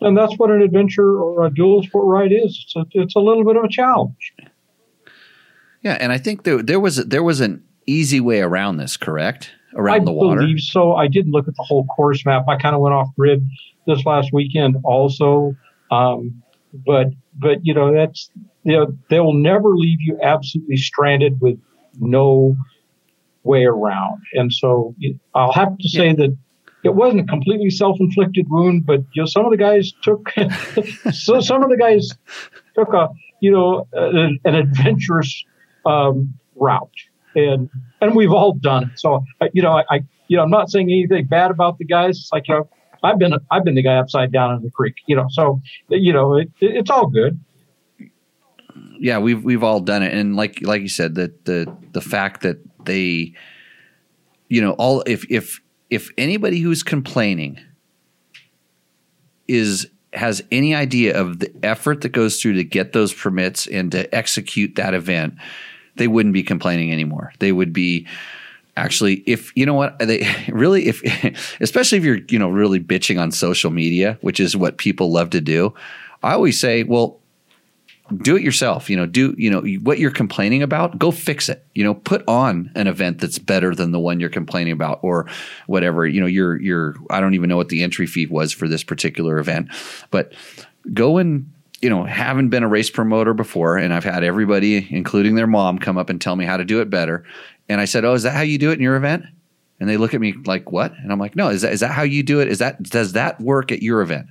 and 0.00 0.16
that's 0.16 0.38
what 0.38 0.50
an 0.50 0.62
adventure 0.62 1.20
or 1.20 1.44
a 1.44 1.50
dual 1.50 1.82
sport 1.82 2.06
ride 2.06 2.32
is. 2.32 2.64
It's 2.64 2.76
a, 2.76 2.86
it's 2.92 3.14
a 3.14 3.18
little 3.18 3.44
bit 3.44 3.56
of 3.56 3.64
a 3.64 3.68
challenge. 3.68 4.32
Yeah. 5.82 5.98
And 6.00 6.12
I 6.12 6.16
think 6.16 6.44
there, 6.44 6.62
there 6.62 6.80
was, 6.80 6.96
there 6.96 7.22
was 7.22 7.42
an 7.42 7.62
easy 7.86 8.20
way 8.20 8.40
around 8.40 8.78
this, 8.78 8.96
correct? 8.96 9.50
Around 9.74 10.00
I 10.00 10.04
the 10.04 10.12
water. 10.12 10.40
believe 10.40 10.60
so. 10.60 10.94
I 10.94 11.08
didn't 11.08 11.32
look 11.32 11.46
at 11.46 11.56
the 11.56 11.62
whole 11.62 11.84
course 11.84 12.24
map. 12.24 12.46
I 12.48 12.56
kind 12.56 12.74
of 12.74 12.80
went 12.80 12.94
off 12.94 13.08
grid 13.16 13.46
this 13.86 14.02
last 14.06 14.32
weekend 14.32 14.78
also. 14.82 15.54
Um, 15.90 16.42
but, 16.86 17.08
but, 17.38 17.58
you 17.66 17.74
know, 17.74 17.92
that's, 17.92 18.30
you 18.64 18.72
know, 18.72 18.96
they 19.10 19.20
will 19.20 19.34
never 19.34 19.76
leave 19.76 19.98
you 20.00 20.18
absolutely 20.22 20.78
stranded 20.78 21.38
with 21.42 21.60
no 22.00 22.56
way 23.46 23.64
around. 23.64 24.20
And 24.34 24.52
so 24.52 24.94
I'll 25.34 25.52
have 25.52 25.78
to 25.78 25.88
say 25.88 26.12
that 26.12 26.36
it 26.84 26.94
wasn't 26.94 27.20
a 27.22 27.24
completely 27.24 27.70
self-inflicted 27.70 28.46
wound, 28.48 28.86
but 28.86 29.00
you 29.12 29.22
know, 29.22 29.26
some 29.26 29.44
of 29.44 29.50
the 29.50 29.56
guys 29.56 29.92
took, 30.02 30.30
so 31.12 31.40
some 31.40 31.62
of 31.62 31.70
the 31.70 31.76
guys 31.76 32.10
took 32.74 32.92
a, 32.92 33.08
you 33.40 33.50
know, 33.50 33.88
an, 33.92 34.38
an 34.44 34.54
adventurous 34.54 35.44
um, 35.84 36.34
route, 36.54 36.90
and 37.34 37.68
and 38.00 38.14
we've 38.14 38.32
all 38.32 38.52
done 38.52 38.84
it. 38.84 38.98
So 38.98 39.24
you 39.52 39.62
know, 39.62 39.72
I, 39.72 39.84
I, 39.90 40.04
you 40.28 40.36
know, 40.36 40.42
I'm 40.42 40.50
not 40.50 40.70
saying 40.70 40.90
anything 40.90 41.26
bad 41.26 41.50
about 41.50 41.78
the 41.78 41.84
guys. 41.84 42.18
It's 42.18 42.32
like 42.32 42.48
you 42.48 42.54
know, 42.54 42.68
I've 43.02 43.18
been 43.18 43.34
I've 43.50 43.64
been 43.64 43.74
the 43.74 43.82
guy 43.82 43.96
upside 43.96 44.32
down 44.32 44.54
in 44.56 44.62
the 44.62 44.70
creek, 44.70 44.96
you 45.06 45.16
know. 45.16 45.26
So 45.30 45.60
you 45.88 46.12
know, 46.12 46.36
it, 46.36 46.50
it's 46.60 46.90
all 46.90 47.06
good. 47.06 47.40
Yeah, 48.98 49.18
we've 49.18 49.42
we've 49.42 49.62
all 49.62 49.80
done 49.80 50.02
it, 50.02 50.12
and 50.14 50.36
like 50.36 50.62
like 50.62 50.82
you 50.82 50.88
said, 50.88 51.14
that 51.16 51.44
the 51.44 51.74
the 51.92 52.00
fact 52.00 52.42
that 52.42 52.58
they 52.86 53.32
you 54.48 54.60
know 54.60 54.72
all 54.72 55.02
if 55.06 55.24
if 55.30 55.60
if 55.90 56.10
anybody 56.16 56.60
who's 56.60 56.82
complaining 56.82 57.58
is 59.48 59.88
has 60.12 60.42
any 60.50 60.74
idea 60.74 61.20
of 61.20 61.40
the 61.40 61.52
effort 61.62 62.00
that 62.00 62.08
goes 62.08 62.40
through 62.40 62.54
to 62.54 62.64
get 62.64 62.92
those 62.92 63.12
permits 63.12 63.66
and 63.66 63.92
to 63.92 64.12
execute 64.14 64.76
that 64.76 64.94
event 64.94 65.34
they 65.96 66.08
wouldn't 66.08 66.34
be 66.34 66.42
complaining 66.42 66.92
anymore. 66.92 67.32
They 67.38 67.52
would 67.52 67.72
be 67.72 68.06
actually 68.76 69.14
if 69.26 69.56
you 69.56 69.64
know 69.64 69.74
what 69.74 69.98
they 69.98 70.28
really 70.48 70.86
if 70.86 71.02
especially 71.60 71.98
if 71.98 72.04
you're 72.04 72.18
you 72.28 72.38
know 72.38 72.50
really 72.50 72.78
bitching 72.78 73.20
on 73.20 73.32
social 73.32 73.70
media 73.70 74.18
which 74.20 74.38
is 74.38 74.54
what 74.54 74.76
people 74.76 75.10
love 75.10 75.30
to 75.30 75.40
do 75.40 75.72
i 76.22 76.34
always 76.34 76.60
say 76.60 76.82
well 76.82 77.18
do 78.18 78.36
it 78.36 78.42
yourself 78.42 78.88
you 78.88 78.96
know 78.96 79.06
do 79.06 79.34
you 79.36 79.50
know 79.50 79.62
what 79.82 79.98
you're 79.98 80.10
complaining 80.10 80.62
about 80.62 80.98
go 80.98 81.10
fix 81.10 81.48
it 81.48 81.66
you 81.74 81.82
know 81.82 81.94
put 81.94 82.22
on 82.28 82.70
an 82.74 82.86
event 82.86 83.18
that's 83.18 83.38
better 83.38 83.74
than 83.74 83.90
the 83.90 83.98
one 83.98 84.20
you're 84.20 84.28
complaining 84.28 84.72
about 84.72 85.00
or 85.02 85.26
whatever 85.66 86.06
you 86.06 86.20
know 86.20 86.26
you're 86.26 86.60
you're 86.60 86.94
i 87.10 87.20
don't 87.20 87.34
even 87.34 87.48
know 87.48 87.56
what 87.56 87.68
the 87.68 87.82
entry 87.82 88.06
fee 88.06 88.26
was 88.26 88.52
for 88.52 88.68
this 88.68 88.84
particular 88.84 89.38
event 89.38 89.68
but 90.10 90.32
go 90.94 91.18
and 91.18 91.50
you 91.82 91.90
know 91.90 92.04
haven't 92.04 92.48
been 92.48 92.62
a 92.62 92.68
race 92.68 92.90
promoter 92.90 93.34
before 93.34 93.76
and 93.76 93.92
i've 93.92 94.04
had 94.04 94.24
everybody 94.24 94.86
including 94.90 95.34
their 95.34 95.46
mom 95.46 95.78
come 95.78 95.98
up 95.98 96.08
and 96.08 96.20
tell 96.20 96.36
me 96.36 96.44
how 96.44 96.56
to 96.56 96.64
do 96.64 96.80
it 96.80 96.90
better. 96.90 97.24
And 97.68 97.80
i 97.80 97.84
said 97.84 98.04
oh 98.04 98.14
is 98.14 98.22
that 98.22 98.32
how 98.34 98.42
you 98.42 98.58
do 98.58 98.70
it 98.70 98.74
in 98.74 98.80
your 98.80 98.96
event? 98.96 99.24
And 99.78 99.90
they 99.90 99.98
look 99.98 100.14
at 100.14 100.20
me 100.20 100.34
like 100.46 100.72
what? 100.72 100.92
And 100.98 101.12
i'm 101.12 101.18
like 101.18 101.36
no 101.36 101.48
is 101.48 101.62
that 101.62 101.72
is 101.72 101.80
that 101.80 101.92
how 101.92 102.02
you 102.02 102.22
do 102.22 102.40
it? 102.40 102.48
Is 102.48 102.58
that 102.58 102.82
does 102.82 103.12
that 103.12 103.40
work 103.40 103.72
at 103.72 103.82
your 103.82 104.00
event 104.00 104.26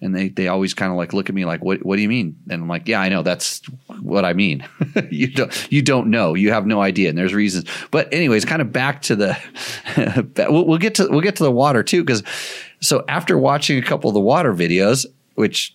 and 0.00 0.14
they 0.14 0.28
they 0.28 0.48
always 0.48 0.74
kind 0.74 0.90
of 0.90 0.96
like 0.96 1.12
look 1.12 1.28
at 1.28 1.34
me 1.34 1.44
like 1.44 1.62
what 1.64 1.84
what 1.84 1.96
do 1.96 2.02
you 2.02 2.08
mean? 2.08 2.36
And 2.50 2.62
i'm 2.62 2.68
like 2.68 2.86
yeah 2.88 3.00
i 3.00 3.08
know. 3.08 3.22
That's 3.22 3.62
what 4.00 4.24
i 4.24 4.32
mean. 4.32 4.66
You 5.10 5.28
don't 5.28 5.72
you 5.72 5.80
don't 5.80 6.08
know. 6.08 6.34
You 6.34 6.52
have 6.52 6.66
no 6.66 6.82
idea. 6.82 7.08
And 7.08 7.16
there's 7.16 7.32
reasons. 7.32 7.68
But 7.90 8.12
anyways 8.12 8.44
kind 8.44 8.60
of 8.60 8.72
back 8.72 9.02
to 9.02 9.16
the 9.16 9.38
we'll, 10.50 10.66
we'll 10.66 10.78
get 10.78 10.96
to 10.96 11.08
we'll 11.08 11.20
get 11.20 11.36
to 11.36 11.44
the 11.44 11.52
water 11.52 11.82
too 11.82 12.02
because 12.02 12.22
so 12.80 13.04
after 13.08 13.38
watching 13.38 13.78
a 13.78 13.82
couple 13.82 14.08
of 14.10 14.14
the 14.14 14.20
water 14.20 14.52
videos 14.52 15.06
which 15.34 15.74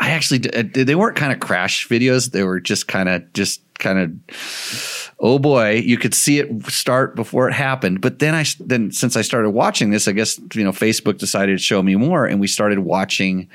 i 0.00 0.10
actually 0.10 0.38
they 0.38 0.94
weren't 0.94 1.16
kind 1.16 1.32
of 1.32 1.40
crash 1.40 1.88
videos 1.88 2.30
they 2.32 2.42
were 2.42 2.60
just 2.60 2.88
kind 2.88 3.08
of 3.08 3.32
just 3.32 3.60
kind 3.78 3.98
of 3.98 4.98
oh 5.20 5.38
boy, 5.38 5.74
you 5.84 5.96
could 5.96 6.14
see 6.14 6.38
it 6.38 6.66
start 6.66 7.16
before 7.16 7.48
it 7.48 7.52
happened. 7.52 8.00
But 8.00 8.18
then 8.18 8.34
I 8.34 8.44
then 8.60 8.92
since 8.92 9.16
I 9.16 9.22
started 9.22 9.50
watching 9.50 9.90
this, 9.90 10.08
I 10.08 10.12
guess 10.12 10.38
you 10.54 10.64
know 10.64 10.72
Facebook 10.72 11.18
decided 11.18 11.58
to 11.58 11.62
show 11.62 11.82
me 11.82 11.96
more, 11.96 12.26
and 12.26 12.40
we 12.40 12.46
started 12.46 12.80
watching 12.80 13.48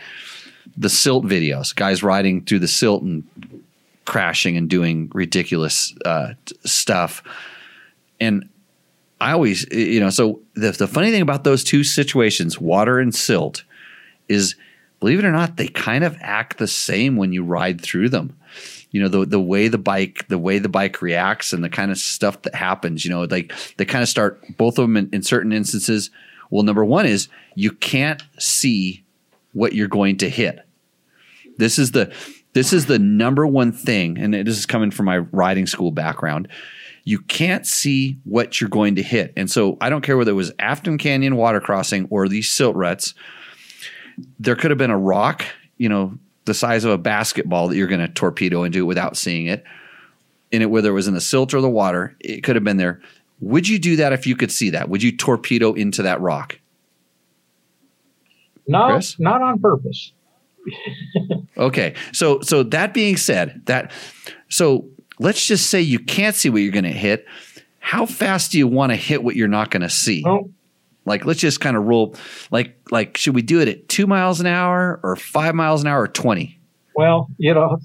the 0.77 0.89
silt 0.89 1.25
videos, 1.25 1.75
guys 1.75 2.03
riding 2.03 2.43
through 2.43 2.59
the 2.59 2.67
silt 2.67 3.03
and 3.03 3.23
crashing 4.05 4.57
and 4.57 4.69
doing 4.69 5.11
ridiculous 5.13 5.93
uh, 6.05 6.33
stuff. 6.65 7.23
And 8.19 8.49
I 9.21 9.31
always, 9.31 9.65
you 9.71 9.99
know, 9.99 10.09
so 10.09 10.41
the 10.55 10.71
the 10.71 10.87
funny 10.87 11.11
thing 11.11 11.21
about 11.21 11.43
those 11.43 11.63
two 11.63 11.83
situations, 11.83 12.59
water 12.59 12.99
and 12.99 13.13
silt, 13.13 13.63
is 14.27 14.55
believe 15.03 15.19
it 15.19 15.25
or 15.25 15.33
not, 15.33 15.57
they 15.57 15.67
kind 15.67 16.05
of 16.05 16.15
act 16.21 16.59
the 16.59 16.67
same 16.67 17.17
when 17.17 17.33
you 17.33 17.43
ride 17.43 17.81
through 17.81 18.07
them. 18.07 18.37
You 18.91 19.01
know 19.01 19.09
the 19.09 19.25
the 19.25 19.39
way 19.39 19.67
the 19.67 19.77
bike 19.77 20.25
the 20.29 20.37
way 20.37 20.59
the 20.59 20.69
bike 20.69 21.01
reacts 21.01 21.51
and 21.51 21.61
the 21.61 21.69
kind 21.69 21.91
of 21.91 21.97
stuff 21.97 22.43
that 22.43 22.55
happens 22.55 23.03
you 23.03 23.11
know 23.11 23.23
like 23.23 23.51
they 23.75 23.83
kind 23.83 24.01
of 24.01 24.07
start 24.07 24.41
both 24.55 24.77
of 24.77 24.83
them 24.83 24.95
in, 24.95 25.09
in 25.11 25.21
certain 25.21 25.51
instances. 25.51 26.09
Well 26.51 26.63
number 26.63 26.85
one 26.85 27.05
is 27.05 27.27
you 27.53 27.71
can't 27.71 28.23
see 28.39 29.03
what 29.51 29.73
you're 29.73 29.89
going 29.89 30.19
to 30.19 30.29
hit. 30.29 30.59
This 31.57 31.77
is 31.77 31.91
the 31.91 32.15
this 32.53 32.71
is 32.71 32.85
the 32.85 32.99
number 32.99 33.45
one 33.45 33.73
thing 33.73 34.17
and 34.17 34.33
this 34.33 34.57
is 34.57 34.65
coming 34.65 34.89
from 34.89 35.07
my 35.07 35.17
riding 35.17 35.65
school 35.65 35.91
background. 35.91 36.47
You 37.03 37.19
can't 37.19 37.67
see 37.67 38.19
what 38.23 38.61
you're 38.61 38.69
going 38.69 38.95
to 38.95 39.03
hit. 39.03 39.33
And 39.35 39.51
so 39.51 39.77
i 39.81 39.89
don't 39.89 40.01
care 40.01 40.15
whether 40.15 40.31
it 40.31 40.35
was 40.35 40.53
afton 40.59 40.97
canyon 40.97 41.35
water 41.35 41.59
crossing 41.59 42.07
or 42.09 42.29
these 42.29 42.49
silt 42.49 42.77
ruts 42.77 43.13
there 44.43 44.55
could 44.55 44.71
have 44.71 44.77
been 44.77 44.91
a 44.91 44.97
rock 44.97 45.45
you 45.77 45.89
know 45.89 46.17
the 46.45 46.53
size 46.53 46.83
of 46.83 46.91
a 46.91 46.97
basketball 46.97 47.67
that 47.69 47.77
you're 47.77 47.87
going 47.87 48.01
to 48.01 48.07
torpedo 48.07 48.63
into 48.63 48.85
without 48.85 49.15
seeing 49.17 49.47
it. 49.47 49.63
In 50.51 50.61
it, 50.61 50.69
whether 50.69 50.89
it 50.89 50.93
was 50.93 51.07
in 51.07 51.13
the 51.13 51.21
silt 51.21 51.53
or 51.53 51.61
the 51.61 51.69
water, 51.69 52.15
it 52.19 52.43
could 52.43 52.55
have 52.55 52.63
been 52.63 52.77
there. 52.77 53.01
Would 53.39 53.67
you 53.67 53.79
do 53.79 53.95
that 53.95 54.13
if 54.13 54.27
you 54.27 54.35
could 54.35 54.51
see 54.51 54.69
that? 54.71 54.87
Would 54.89 55.01
you 55.01 55.15
torpedo 55.15 55.73
into 55.73 56.03
that 56.03 56.21
rock? 56.21 56.59
No, 58.67 58.91
Chris? 58.91 59.19
not 59.19 59.41
on 59.41 59.59
purpose. 59.59 60.13
okay, 61.57 61.95
so 62.13 62.39
so 62.41 62.63
that 62.63 62.93
being 62.93 63.17
said, 63.17 63.63
that 63.65 63.91
so 64.47 64.87
let's 65.19 65.45
just 65.45 65.69
say 65.69 65.81
you 65.81 65.99
can't 65.99 66.35
see 66.35 66.49
what 66.49 66.61
you're 66.61 66.71
going 66.71 66.83
to 66.83 66.91
hit. 66.91 67.25
How 67.79 68.05
fast 68.05 68.51
do 68.51 68.57
you 68.57 68.67
want 68.67 68.91
to 68.91 68.95
hit 68.95 69.23
what 69.23 69.35
you're 69.35 69.49
not 69.49 69.71
going 69.71 69.81
to 69.81 69.89
see? 69.89 70.23
Well, 70.23 70.49
like 71.05 71.25
let's 71.25 71.39
just 71.39 71.59
kind 71.59 71.75
of 71.75 71.83
roll 71.83 72.15
like 72.51 72.75
like 72.91 73.17
should 73.17 73.35
we 73.35 73.41
do 73.41 73.59
it 73.59 73.67
at 73.67 73.89
2 73.89 74.07
miles 74.07 74.39
an 74.39 74.47
hour 74.47 74.99
or 75.03 75.15
5 75.15 75.55
miles 75.55 75.81
an 75.81 75.87
hour 75.87 76.03
or 76.03 76.07
20? 76.07 76.59
Well, 76.95 77.27
you 77.37 77.53
know, 77.53 77.79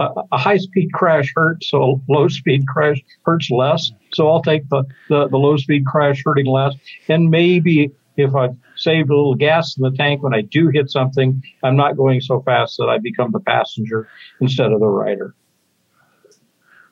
a, 0.00 0.08
a 0.32 0.38
high 0.38 0.56
speed 0.56 0.92
crash 0.92 1.32
hurts, 1.34 1.68
so 1.68 2.00
low 2.08 2.28
speed 2.28 2.66
crash 2.66 3.00
hurts 3.24 3.50
less. 3.50 3.92
So 4.14 4.28
I'll 4.28 4.42
take 4.42 4.68
the, 4.68 4.82
the, 5.08 5.28
the 5.28 5.36
low 5.36 5.56
speed 5.56 5.86
crash 5.86 6.22
hurting 6.24 6.46
less. 6.46 6.74
And 7.08 7.30
maybe 7.30 7.92
if 8.16 8.34
I've 8.34 8.56
saved 8.76 9.10
a 9.10 9.14
little 9.14 9.34
gas 9.34 9.76
in 9.76 9.82
the 9.82 9.96
tank 9.96 10.22
when 10.22 10.34
I 10.34 10.40
do 10.40 10.68
hit 10.68 10.90
something, 10.90 11.42
I'm 11.62 11.76
not 11.76 11.96
going 11.96 12.20
so 12.20 12.40
fast 12.40 12.76
that 12.78 12.88
I 12.88 12.98
become 12.98 13.30
the 13.30 13.40
passenger 13.40 14.08
instead 14.40 14.72
of 14.72 14.80
the 14.80 14.88
rider. 14.88 15.34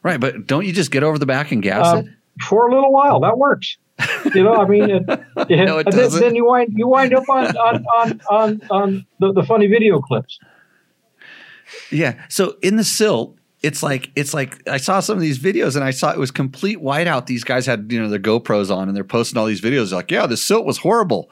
Right, 0.03 0.21
but 0.21 0.47
don't 0.47 0.65
you 0.65 0.73
just 0.73 0.91
get 0.91 1.03
over 1.03 1.19
the 1.19 1.27
back 1.27 1.51
and 1.51 1.63
gas 1.63 1.87
uh, 1.87 1.99
it? 1.99 2.07
For 2.47 2.69
a 2.69 2.75
little 2.75 2.93
while, 2.93 3.21
that 3.21 3.37
works. 3.37 3.77
You 4.35 4.45
know, 4.45 4.55
I 4.55 4.67
mean, 4.67 4.91
it, 4.91 5.03
it, 5.49 5.67
no, 5.67 5.79
it 5.79 5.91
then, 5.91 6.11
then, 6.11 6.35
you 6.35 6.47
wind 6.47 6.75
you 6.77 6.87
wind 6.87 7.15
up 7.15 7.29
on 7.29 7.57
on 7.57 7.85
on 7.87 8.21
on, 8.31 8.63
on 8.71 9.07
the, 9.19 9.33
the 9.33 9.43
funny 9.43 9.67
video 9.67 10.01
clips. 10.01 10.39
Yeah. 11.91 12.23
So 12.29 12.57
in 12.63 12.77
the 12.77 12.85
silt, 12.85 13.39
it's 13.63 13.83
like 13.83 14.11
it's 14.15 14.33
like 14.33 14.67
I 14.69 14.77
saw 14.77 15.01
some 15.01 15.17
of 15.17 15.23
these 15.23 15.39
videos 15.39 15.75
and 15.75 15.85
I 15.85 15.91
saw 15.91 16.13
it 16.13 16.19
was 16.19 16.31
complete 16.31 16.79
whiteout. 16.79 17.27
These 17.27 17.45
guys 17.45 17.67
had 17.67 17.91
you 17.91 18.01
know 18.01 18.09
their 18.09 18.21
GoPros 18.21 18.75
on 18.75 18.89
and 18.89 18.97
they're 18.97 19.05
posting 19.05 19.39
all 19.39 19.47
these 19.47 19.61
videos. 19.61 19.91
They're 19.91 19.99
like, 19.99 20.11
yeah, 20.11 20.27
the 20.27 20.37
silt 20.37 20.65
was 20.65 20.79
horrible, 20.79 21.31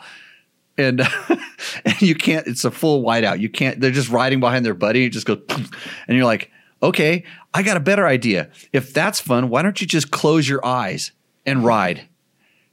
and, 0.76 1.00
and 1.84 2.02
you 2.02 2.14
can't. 2.14 2.46
It's 2.46 2.64
a 2.64 2.70
full 2.70 3.04
whiteout. 3.04 3.40
You 3.40 3.48
can't. 3.48 3.80
They're 3.80 3.90
just 3.90 4.10
riding 4.10 4.40
behind 4.40 4.64
their 4.64 4.74
buddy. 4.74 5.04
It 5.04 5.10
just 5.10 5.26
goes, 5.26 5.38
and 5.48 6.16
you're 6.16 6.24
like, 6.24 6.50
okay, 6.82 7.24
I 7.54 7.62
got 7.62 7.76
a 7.76 7.80
better 7.80 8.06
idea. 8.06 8.50
If 8.72 8.92
that's 8.92 9.20
fun, 9.20 9.48
why 9.48 9.62
don't 9.62 9.80
you 9.80 9.86
just 9.86 10.10
close 10.10 10.48
your 10.48 10.64
eyes 10.64 11.12
and 11.44 11.64
ride? 11.64 12.08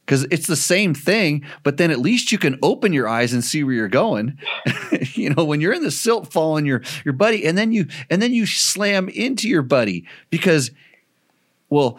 Because 0.06 0.24
it's 0.26 0.48
the 0.48 0.56
same 0.56 0.94
thing, 0.94 1.46
but 1.64 1.78
then 1.78 1.92
at 1.92 2.00
least 2.00 2.32
you 2.32 2.38
can 2.38 2.60
open 2.62 2.94
your 2.94 3.08
eyes 3.08 3.34
and 3.34 3.44
see 3.44 3.64
where 3.64 3.74
you're 3.74 3.88
going. 3.88 4.38
you 5.14 5.30
know, 5.30 5.46
when 5.46 5.62
you're 5.62 5.74
in 5.74 5.84
the 5.84 5.92
silt 5.92 6.32
following 6.32 6.66
your 6.66 6.82
your 7.06 7.14
buddy, 7.14 7.46
and 7.46 7.58
then 7.58 7.72
you 7.72 7.88
and 8.10 8.22
then 8.22 8.34
you 8.34 8.46
slam 8.46 9.10
into 9.10 9.48
your 9.48 9.62
buddy 9.62 10.06
because, 10.30 10.72
well, 11.70 11.98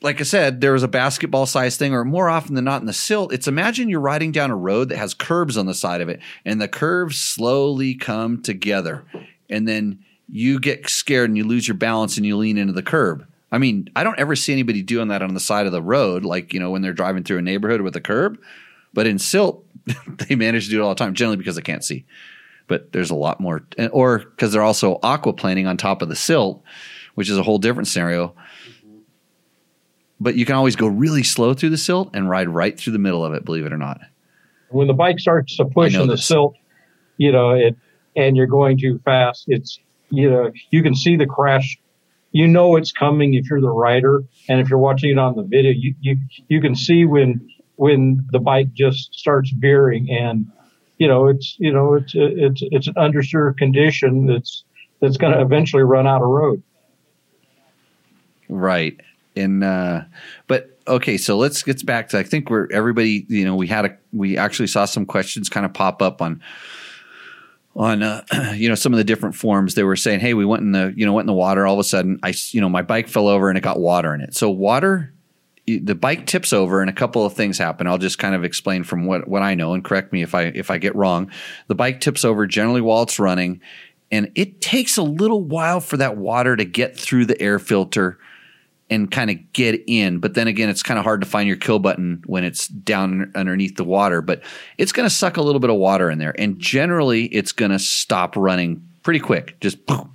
like 0.00 0.20
I 0.20 0.24
said, 0.24 0.60
there 0.60 0.72
was 0.72 0.82
a 0.82 0.88
basketball 0.88 1.46
size 1.46 1.76
thing, 1.76 1.94
or 1.94 2.04
more 2.04 2.28
often 2.28 2.54
than 2.54 2.64
not 2.64 2.80
in 2.80 2.86
the 2.86 2.92
silt, 2.92 3.32
it's 3.32 3.48
imagine 3.48 3.88
you're 3.88 4.00
riding 4.00 4.32
down 4.32 4.50
a 4.50 4.56
road 4.56 4.88
that 4.88 4.98
has 4.98 5.14
curbs 5.14 5.56
on 5.56 5.66
the 5.66 5.74
side 5.74 6.00
of 6.00 6.08
it, 6.08 6.20
and 6.44 6.60
the 6.60 6.68
curves 6.68 7.18
slowly 7.18 7.94
come 7.94 8.42
together, 8.42 9.04
and 9.50 9.68
then 9.68 9.98
you 10.30 10.58
get 10.58 10.88
scared 10.88 11.28
and 11.28 11.36
you 11.36 11.44
lose 11.44 11.68
your 11.68 11.76
balance 11.76 12.16
and 12.16 12.24
you 12.24 12.36
lean 12.36 12.56
into 12.56 12.72
the 12.72 12.82
curb 12.82 13.26
I 13.54 13.58
mean, 13.58 13.88
I 13.94 14.02
don't 14.02 14.18
ever 14.18 14.34
see 14.34 14.52
anybody 14.52 14.82
doing 14.82 15.06
that 15.08 15.22
on 15.22 15.32
the 15.32 15.38
side 15.38 15.66
of 15.66 15.70
the 15.70 15.80
road, 15.80 16.24
like, 16.24 16.52
you 16.52 16.58
know, 16.58 16.72
when 16.72 16.82
they're 16.82 16.92
driving 16.92 17.22
through 17.22 17.38
a 17.38 17.42
neighborhood 17.42 17.82
with 17.82 17.94
a 17.94 18.00
curb. 18.00 18.36
But 18.92 19.06
in 19.06 19.20
silt, 19.20 19.64
they 20.08 20.34
manage 20.34 20.64
to 20.64 20.70
do 20.72 20.80
it 20.80 20.82
all 20.82 20.88
the 20.88 20.96
time, 20.96 21.14
generally 21.14 21.36
because 21.36 21.54
they 21.54 21.62
can't 21.62 21.84
see. 21.84 22.04
But 22.66 22.90
there's 22.90 23.12
a 23.12 23.14
lot 23.14 23.38
more, 23.38 23.64
or 23.92 24.18
because 24.18 24.52
they're 24.52 24.60
also 24.60 24.98
aquaplaning 25.04 25.68
on 25.68 25.76
top 25.76 26.02
of 26.02 26.08
the 26.08 26.16
silt, 26.16 26.64
which 27.14 27.30
is 27.30 27.38
a 27.38 27.44
whole 27.44 27.58
different 27.58 27.86
scenario. 27.86 28.34
But 30.18 30.34
you 30.34 30.44
can 30.44 30.56
always 30.56 30.74
go 30.74 30.88
really 30.88 31.22
slow 31.22 31.54
through 31.54 31.70
the 31.70 31.78
silt 31.78 32.10
and 32.12 32.28
ride 32.28 32.48
right 32.48 32.76
through 32.76 32.94
the 32.94 32.98
middle 32.98 33.24
of 33.24 33.34
it, 33.34 33.44
believe 33.44 33.66
it 33.66 33.72
or 33.72 33.78
not. 33.78 34.00
When 34.70 34.88
the 34.88 34.94
bike 34.94 35.20
starts 35.20 35.56
to 35.58 35.64
push 35.64 35.94
in 35.94 36.08
the 36.08 36.18
silt, 36.18 36.56
you 37.18 37.30
know, 37.30 37.50
it, 37.50 37.76
and 38.16 38.36
you're 38.36 38.48
going 38.48 38.78
too 38.78 39.00
fast, 39.04 39.44
it's, 39.46 39.78
you 40.10 40.28
know, 40.28 40.50
you 40.70 40.82
can 40.82 40.96
see 40.96 41.16
the 41.16 41.26
crash 41.26 41.78
you 42.34 42.48
know 42.48 42.74
it's 42.74 42.90
coming 42.90 43.34
if 43.34 43.48
you're 43.48 43.60
the 43.60 43.70
rider, 43.70 44.24
and 44.48 44.60
if 44.60 44.68
you're 44.68 44.78
watching 44.78 45.10
it 45.10 45.18
on 45.18 45.36
the 45.36 45.44
video, 45.44 45.70
you 45.70 45.94
you 46.00 46.18
you 46.48 46.60
can 46.60 46.74
see 46.74 47.04
when 47.04 47.48
when 47.76 48.26
the 48.32 48.40
bike 48.40 48.74
just 48.74 49.14
starts 49.14 49.50
veering, 49.50 50.10
and 50.10 50.50
you 50.98 51.06
know 51.06 51.28
it's 51.28 51.54
you 51.60 51.72
know 51.72 51.94
it's 51.94 52.12
it's 52.16 52.60
it's 52.72 52.88
an 52.88 52.94
understeer 52.94 53.56
condition 53.56 54.26
that's 54.26 54.64
that's 55.00 55.16
going 55.16 55.32
to 55.32 55.40
eventually 55.40 55.84
run 55.84 56.08
out 56.08 56.22
of 56.22 56.28
road. 56.28 56.60
Right, 58.48 59.00
and 59.36 59.62
uh, 59.62 60.02
but 60.48 60.76
okay, 60.88 61.16
so 61.16 61.36
let's 61.38 61.62
get 61.62 61.86
back 61.86 62.08
to 62.08 62.18
I 62.18 62.24
think 62.24 62.50
we're 62.50 62.66
everybody 62.72 63.26
you 63.28 63.44
know 63.44 63.54
we 63.54 63.68
had 63.68 63.84
a 63.84 63.96
we 64.12 64.36
actually 64.36 64.66
saw 64.66 64.86
some 64.86 65.06
questions 65.06 65.48
kind 65.48 65.64
of 65.64 65.72
pop 65.72 66.02
up 66.02 66.20
on 66.20 66.42
on 67.76 68.02
uh, 68.02 68.24
you 68.54 68.68
know 68.68 68.74
some 68.74 68.92
of 68.92 68.98
the 68.98 69.04
different 69.04 69.34
forums 69.34 69.74
they 69.74 69.82
were 69.82 69.96
saying 69.96 70.20
hey 70.20 70.34
we 70.34 70.44
went 70.44 70.62
in 70.62 70.72
the 70.72 70.92
you 70.96 71.04
know 71.04 71.12
went 71.12 71.24
in 71.24 71.28
the 71.28 71.32
water. 71.32 71.66
All 71.66 71.74
of 71.74 71.80
a 71.80 71.84
sudden 71.84 72.18
i 72.22 72.34
you 72.50 72.60
know 72.60 72.68
my 72.68 72.82
bike 72.82 73.08
fell 73.08 73.28
over 73.28 73.48
and 73.48 73.58
it 73.58 73.62
got 73.62 73.78
water 73.78 74.14
in 74.14 74.20
it. 74.20 74.34
So 74.34 74.50
water 74.50 75.12
the 75.66 75.94
bike 75.94 76.26
tips 76.26 76.52
over 76.52 76.82
and 76.82 76.90
a 76.90 76.92
couple 76.92 77.24
of 77.24 77.32
things 77.32 77.56
happen. 77.56 77.86
I'll 77.86 77.96
just 77.96 78.18
kind 78.18 78.34
of 78.34 78.44
explain 78.44 78.84
from 78.84 79.06
what 79.06 79.26
what 79.28 79.42
i 79.42 79.54
know 79.54 79.74
and 79.74 79.84
correct 79.84 80.12
me 80.12 80.22
if 80.22 80.34
i 80.34 80.42
if 80.42 80.70
i 80.70 80.78
get 80.78 80.94
wrong. 80.94 81.30
The 81.68 81.74
bike 81.74 82.00
tips 82.00 82.24
over 82.24 82.46
generally 82.46 82.80
while 82.80 83.02
it's 83.02 83.18
running 83.18 83.60
and 84.10 84.30
it 84.34 84.60
takes 84.60 84.96
a 84.96 85.02
little 85.02 85.42
while 85.42 85.80
for 85.80 85.96
that 85.96 86.16
water 86.16 86.56
to 86.56 86.64
get 86.64 86.96
through 86.96 87.26
the 87.26 87.40
air 87.40 87.58
filter 87.58 88.18
and 88.90 89.10
kind 89.10 89.30
of 89.30 89.52
get 89.52 89.82
in. 89.86 90.18
But 90.18 90.34
then 90.34 90.46
again, 90.46 90.68
it's 90.68 90.82
kind 90.82 90.98
of 90.98 91.04
hard 91.04 91.20
to 91.22 91.26
find 91.26 91.48
your 91.48 91.56
kill 91.56 91.78
button 91.78 92.22
when 92.26 92.44
it's 92.44 92.68
down 92.68 93.32
underneath 93.34 93.76
the 93.76 93.84
water. 93.84 94.20
But 94.20 94.42
it's 94.78 94.92
going 94.92 95.08
to 95.08 95.14
suck 95.14 95.36
a 95.36 95.42
little 95.42 95.60
bit 95.60 95.70
of 95.70 95.76
water 95.76 96.10
in 96.10 96.18
there, 96.18 96.34
and 96.38 96.58
generally, 96.58 97.26
it's 97.26 97.52
going 97.52 97.70
to 97.70 97.78
stop 97.78 98.36
running 98.36 98.86
pretty 99.02 99.20
quick. 99.20 99.58
Just 99.60 99.84
boom. 99.86 100.14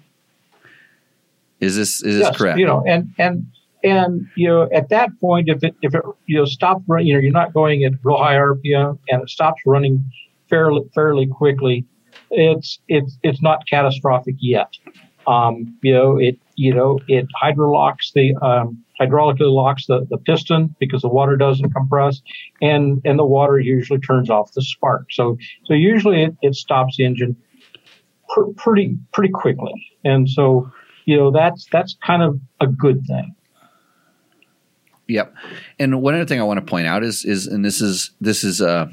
Is 1.59 1.75
this 1.75 2.01
is 2.03 2.19
yes, 2.19 2.29
this 2.29 2.37
correct? 2.37 2.59
You 2.59 2.65
know, 2.65 2.83
and 2.87 3.13
and 3.17 3.45
and 3.83 4.27
you 4.35 4.47
know, 4.47 4.69
at 4.73 4.89
that 4.89 5.09
point, 5.19 5.49
if 5.49 5.63
it 5.63 5.75
if 5.81 5.93
it 5.95 6.03
you 6.25 6.37
know 6.37 6.45
stops 6.45 6.83
running, 6.87 7.07
you 7.07 7.13
know, 7.13 7.19
you're 7.19 7.31
not 7.31 7.53
going 7.53 7.83
at 7.83 7.93
real 8.03 8.17
high 8.17 8.35
RPM, 8.35 8.97
and 9.09 9.21
it 9.23 9.29
stops 9.29 9.61
running 9.65 10.03
fairly 10.49 10.81
fairly 10.93 11.27
quickly. 11.27 11.85
It's 12.31 12.79
it's 12.87 13.17
it's 13.23 13.41
not 13.41 13.67
catastrophic 13.67 14.35
yet. 14.39 14.73
Um, 15.27 15.77
you 15.83 15.93
know, 15.93 16.17
it 16.17 16.39
you 16.59 16.73
know 16.73 16.99
it 17.07 17.25
hydrolocks 17.41 18.11
the 18.13 18.35
um, 18.41 18.83
hydraulically 18.99 19.51
locks 19.51 19.85
the, 19.85 20.05
the 20.09 20.17
piston 20.17 20.75
because 20.77 21.01
the 21.01 21.07
water 21.07 21.37
doesn't 21.37 21.71
compress, 21.71 22.21
and 22.61 23.01
and 23.05 23.17
the 23.17 23.25
water 23.25 23.59
usually 23.59 23.99
turns 23.99 24.29
off 24.29 24.51
the 24.51 24.61
spark. 24.61 25.07
So 25.09 25.37
so 25.65 25.73
usually 25.73 26.23
it, 26.23 26.35
it 26.41 26.55
stops 26.55 26.97
the 26.97 27.05
engine 27.05 27.37
pr- 28.27 28.51
pretty 28.57 28.97
pretty 29.13 29.31
quickly, 29.31 29.73
and 30.03 30.29
so 30.29 30.69
you 31.05 31.15
know 31.15 31.31
that's 31.31 31.65
that's 31.71 31.95
kind 32.05 32.21
of 32.21 32.39
a 32.59 32.67
good 32.67 33.05
thing. 33.07 33.33
Yep. 35.07 35.33
And 35.79 36.01
one 36.03 36.13
other 36.13 36.25
thing 36.25 36.39
I 36.39 36.43
want 36.43 36.59
to 36.59 36.65
point 36.65 36.87
out 36.87 37.03
is 37.03 37.23
is 37.23 37.47
and 37.47 37.63
this 37.63 37.79
is 37.79 38.11
this 38.19 38.43
is 38.43 38.61
uh 38.61 38.91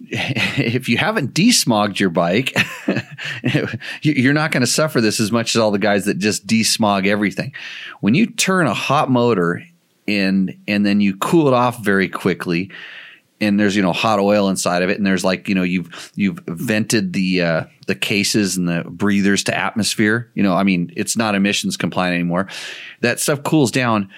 if 0.10 0.88
you 0.88 0.96
haven't 0.96 1.34
desmogged 1.34 1.98
your 1.98 2.10
bike, 2.10 2.56
you're 4.02 4.32
not 4.32 4.52
going 4.52 4.60
to 4.60 4.66
suffer 4.66 5.00
this 5.00 5.18
as 5.20 5.32
much 5.32 5.54
as 5.54 5.60
all 5.60 5.70
the 5.70 5.78
guys 5.78 6.04
that 6.04 6.18
just 6.18 6.46
desmog 6.46 7.06
everything. 7.06 7.52
When 8.00 8.14
you 8.14 8.26
turn 8.26 8.66
a 8.66 8.74
hot 8.74 9.10
motor 9.10 9.62
and 10.06 10.56
and 10.68 10.86
then 10.86 11.00
you 11.00 11.16
cool 11.16 11.48
it 11.48 11.54
off 11.54 11.82
very 11.84 12.08
quickly, 12.08 12.70
and 13.40 13.58
there's 13.58 13.74
you 13.74 13.82
know 13.82 13.92
hot 13.92 14.20
oil 14.20 14.48
inside 14.48 14.82
of 14.82 14.90
it, 14.90 14.98
and 14.98 15.06
there's 15.06 15.24
like 15.24 15.48
you 15.48 15.54
know 15.54 15.62
you've 15.64 16.12
you've 16.14 16.40
vented 16.46 17.12
the 17.12 17.42
uh, 17.42 17.64
the 17.86 17.94
cases 17.94 18.56
and 18.56 18.68
the 18.68 18.84
breathers 18.84 19.44
to 19.44 19.56
atmosphere. 19.56 20.30
You 20.34 20.42
know, 20.42 20.54
I 20.54 20.62
mean, 20.62 20.92
it's 20.96 21.16
not 21.16 21.34
emissions 21.34 21.76
compliant 21.76 22.14
anymore. 22.14 22.48
That 23.00 23.20
stuff 23.20 23.42
cools 23.42 23.70
down. 23.70 24.10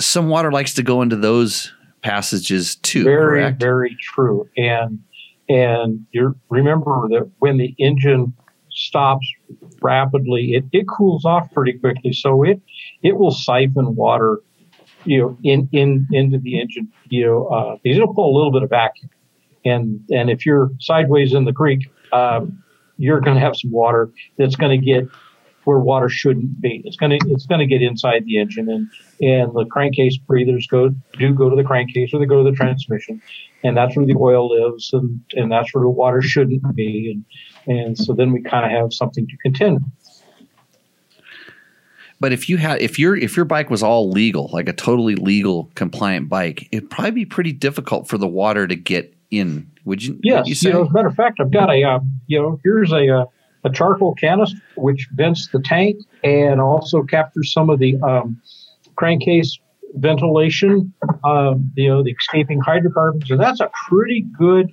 Some 0.00 0.28
water 0.28 0.50
likes 0.50 0.74
to 0.74 0.82
go 0.82 1.02
into 1.02 1.16
those 1.16 1.72
passages 2.08 2.76
too. 2.76 3.04
Very, 3.04 3.40
correct? 3.42 3.60
very 3.60 3.96
true. 4.00 4.48
And 4.56 5.00
and 5.48 6.06
you 6.12 6.36
remember 6.48 7.08
that 7.10 7.30
when 7.38 7.56
the 7.58 7.74
engine 7.78 8.34
stops 8.70 9.26
rapidly, 9.80 10.52
it, 10.52 10.64
it 10.72 10.86
cools 10.86 11.24
off 11.24 11.50
pretty 11.52 11.74
quickly. 11.74 12.12
So 12.12 12.42
it 12.44 12.60
it 13.02 13.16
will 13.16 13.30
siphon 13.30 13.94
water, 13.94 14.38
you 15.04 15.20
know, 15.20 15.38
in 15.42 15.68
in 15.72 16.06
into 16.12 16.38
the 16.38 16.60
engine. 16.60 16.92
You 17.08 17.26
know, 17.26 17.46
uh, 17.48 17.76
it'll 17.84 18.14
pull 18.14 18.34
a 18.34 18.34
little 18.36 18.52
bit 18.52 18.62
of 18.62 18.70
vacuum. 18.70 19.10
And 19.64 20.00
and 20.10 20.30
if 20.30 20.46
you're 20.46 20.70
sideways 20.80 21.34
in 21.34 21.44
the 21.44 21.52
creek, 21.52 21.90
um, 22.12 22.62
you're 22.96 23.20
going 23.20 23.36
to 23.36 23.40
have 23.40 23.56
some 23.56 23.70
water 23.70 24.10
that's 24.38 24.56
going 24.56 24.78
to 24.78 24.84
get 24.84 25.08
where 25.68 25.78
water 25.78 26.08
shouldn't 26.08 26.62
be. 26.62 26.80
It's 26.86 26.96
going 26.96 27.18
to 27.18 27.18
it's 27.28 27.46
to 27.46 27.66
get 27.66 27.82
inside 27.82 28.24
the 28.24 28.38
engine, 28.38 28.70
and 28.70 28.88
and 29.20 29.52
the 29.52 29.66
crankcase 29.70 30.16
breathers 30.16 30.66
go 30.66 30.88
do 31.18 31.34
go 31.34 31.50
to 31.50 31.56
the 31.56 31.62
crankcase 31.62 32.14
or 32.14 32.20
they 32.20 32.24
go 32.24 32.42
to 32.42 32.50
the 32.50 32.56
transmission, 32.56 33.20
and 33.62 33.76
that's 33.76 33.94
where 33.94 34.06
the 34.06 34.16
oil 34.18 34.48
lives, 34.48 34.88
and 34.94 35.20
and 35.34 35.52
that's 35.52 35.74
where 35.74 35.82
the 35.82 35.90
water 35.90 36.22
shouldn't 36.22 36.74
be, 36.74 37.22
and 37.66 37.76
and 37.78 37.98
so 37.98 38.14
then 38.14 38.32
we 38.32 38.40
kind 38.42 38.64
of 38.64 38.70
have 38.70 38.94
something 38.94 39.26
to 39.26 39.36
contend. 39.42 39.74
with. 39.74 39.92
But 42.18 42.32
if 42.32 42.48
you 42.48 42.56
had 42.56 42.80
if 42.80 42.98
your 42.98 43.14
if 43.14 43.36
your 43.36 43.44
bike 43.44 43.68
was 43.68 43.82
all 43.82 44.10
legal, 44.10 44.48
like 44.50 44.70
a 44.70 44.72
totally 44.72 45.16
legal 45.16 45.70
compliant 45.74 46.30
bike, 46.30 46.66
it'd 46.72 46.88
probably 46.88 47.10
be 47.10 47.26
pretty 47.26 47.52
difficult 47.52 48.08
for 48.08 48.16
the 48.16 48.26
water 48.26 48.66
to 48.66 48.74
get 48.74 49.14
in. 49.30 49.70
Would 49.84 50.02
you? 50.02 50.18
Yes. 50.22 50.38
Would 50.38 50.48
you, 50.48 50.54
say? 50.54 50.68
you 50.70 50.74
know, 50.74 50.84
as 50.84 50.88
a 50.88 50.92
matter 50.92 51.08
of 51.08 51.14
fact, 51.14 51.40
I've 51.40 51.52
got 51.52 51.68
a 51.68 51.84
uh, 51.84 52.00
you 52.26 52.40
know 52.40 52.58
here's 52.64 52.90
a 52.90 53.20
uh, 53.20 53.24
a 53.64 53.70
charcoal 53.70 54.14
canister 54.14 54.58
which 54.76 55.08
vents 55.12 55.48
the 55.48 55.60
tank 55.60 55.96
and 56.22 56.60
also 56.60 57.02
captures 57.02 57.52
some 57.52 57.70
of 57.70 57.78
the 57.78 57.96
um, 58.02 58.40
crankcase 58.96 59.58
ventilation, 59.94 60.92
um, 61.24 61.72
you 61.76 61.88
know, 61.88 62.02
the 62.02 62.10
escaping 62.10 62.60
hydrocarbons. 62.60 63.30
And 63.30 63.40
that's 63.40 63.60
a 63.60 63.70
pretty 63.88 64.24
good, 64.38 64.72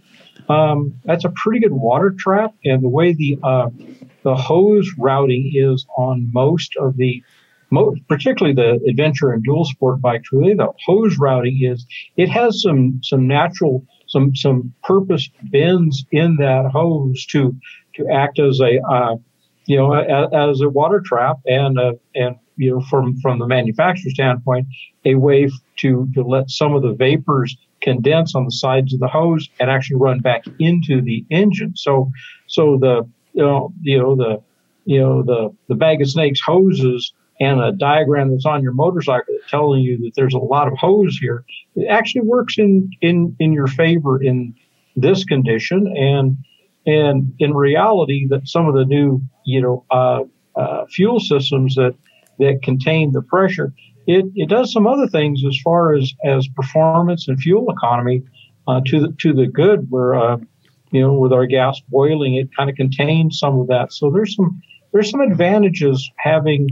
um, 0.49 0.93
that's 1.05 1.25
a 1.25 1.33
pretty 1.35 1.59
good 1.59 1.73
water 1.73 2.13
trap. 2.17 2.53
And 2.63 2.83
the 2.83 2.89
way 2.89 3.13
the 3.13 3.37
uh, 3.43 3.69
the 4.23 4.35
hose 4.35 4.91
routing 4.97 5.51
is 5.53 5.85
on 5.97 6.29
most 6.33 6.75
of 6.79 6.97
the 6.97 7.23
most, 7.71 8.01
particularly 8.07 8.55
the 8.55 8.79
adventure 8.89 9.31
and 9.31 9.43
dual 9.43 9.65
sport 9.65 10.01
bikes, 10.01 10.29
really 10.31 10.53
the 10.53 10.71
hose 10.85 11.17
routing 11.17 11.59
is 11.61 11.85
it 12.17 12.29
has 12.29 12.61
some 12.61 12.99
some 13.03 13.27
natural 13.27 13.85
some 14.07 14.35
some 14.35 14.73
purpose 14.83 15.29
bends 15.51 16.05
in 16.11 16.37
that 16.37 16.69
hose 16.71 17.25
to 17.27 17.55
to 17.95 18.07
act 18.09 18.39
as 18.39 18.59
a 18.59 18.79
uh, 18.81 19.15
you 19.65 19.77
know 19.77 19.93
as, 19.93 20.29
as, 20.33 20.61
a 20.61 20.69
water 20.69 21.01
trap 21.03 21.37
and 21.45 21.79
uh, 21.79 21.93
and 22.13 22.35
you 22.57 22.71
know 22.71 22.81
from 22.81 23.17
from 23.21 23.39
the 23.39 23.47
manufacturer 23.47 24.11
standpoint 24.11 24.67
a 25.05 25.15
way 25.15 25.49
to 25.77 26.07
to 26.13 26.23
let 26.23 26.49
some 26.49 26.73
of 26.73 26.81
the 26.81 26.93
vapors 26.93 27.57
condense 27.81 28.35
on 28.35 28.45
the 28.45 28.51
sides 28.51 28.93
of 28.93 28.99
the 28.99 29.07
hose 29.07 29.49
and 29.59 29.69
actually 29.69 29.97
run 29.97 30.19
back 30.19 30.43
into 30.59 31.01
the 31.01 31.25
engine 31.29 31.73
so 31.75 32.11
so 32.47 32.77
the 32.77 33.07
you 33.33 33.43
know 33.43 33.73
you 33.81 33.97
know 33.97 34.15
the 34.15 34.41
you 34.85 34.99
know, 34.99 35.23
the, 35.23 35.53
the 35.67 35.75
bag 35.75 36.01
of 36.01 36.09
snakes 36.09 36.39
hoses 36.45 37.11
and 37.39 37.59
a 37.59 37.73
diagram 37.73 38.31
that's 38.31 38.45
on 38.45 38.63
your 38.63 38.71
motorcycle 38.71 39.35
telling 39.49 39.81
you 39.81 39.97
that 39.97 40.11
there's 40.15 40.33
a 40.33 40.39
lot 40.39 40.67
of 40.67 40.77
hose 40.77 41.17
here, 41.17 41.43
it 41.75 41.87
actually 41.87 42.21
works 42.21 42.57
in, 42.57 42.89
in, 43.01 43.35
in 43.39 43.51
your 43.51 43.67
favor 43.67 44.21
in 44.21 44.55
this 44.95 45.25
condition. 45.25 45.91
And, 45.97 46.37
and 46.85 47.33
in 47.39 47.53
reality, 47.53 48.27
that 48.27 48.47
some 48.47 48.67
of 48.67 48.75
the 48.75 48.85
new, 48.85 49.21
you 49.45 49.61
know, 49.61 49.85
uh, 49.89 50.23
uh, 50.55 50.85
fuel 50.87 51.19
systems 51.19 51.75
that, 51.75 51.95
that 52.39 52.61
contain 52.63 53.11
the 53.11 53.21
pressure, 53.21 53.73
it, 54.07 54.25
it 54.35 54.49
does 54.49 54.71
some 54.71 54.85
other 54.85 55.07
things 55.07 55.43
as 55.45 55.57
far 55.63 55.95
as, 55.95 56.13
as 56.23 56.47
performance 56.49 57.27
and 57.27 57.39
fuel 57.39 57.69
economy 57.71 58.23
uh, 58.67 58.81
to 58.85 58.99
the 58.99 59.15
to 59.19 59.33
the 59.33 59.47
good. 59.47 59.89
Where 59.89 60.15
uh, 60.15 60.37
you 60.91 61.01
know 61.01 61.13
with 61.13 61.33
our 61.33 61.45
gas 61.45 61.81
boiling, 61.89 62.35
it 62.35 62.49
kind 62.55 62.69
of 62.69 62.75
contains 62.75 63.39
some 63.39 63.59
of 63.59 63.67
that. 63.67 63.93
So 63.93 64.09
there's 64.11 64.35
some 64.35 64.61
there's 64.91 65.09
some 65.09 65.21
advantages 65.21 66.09
having 66.17 66.69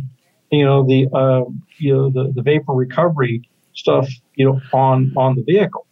you 0.51 0.65
know 0.65 0.85
the 0.85 1.07
uh, 1.13 1.43
you 1.77 1.93
know 1.93 2.09
the, 2.09 2.31
the 2.33 2.41
vapor 2.41 2.73
recovery 2.73 3.47
stuff 3.73 4.07
you 4.35 4.45
know 4.45 4.61
on 4.71 5.13
on 5.17 5.35
the 5.35 5.43
vehicle. 5.43 5.82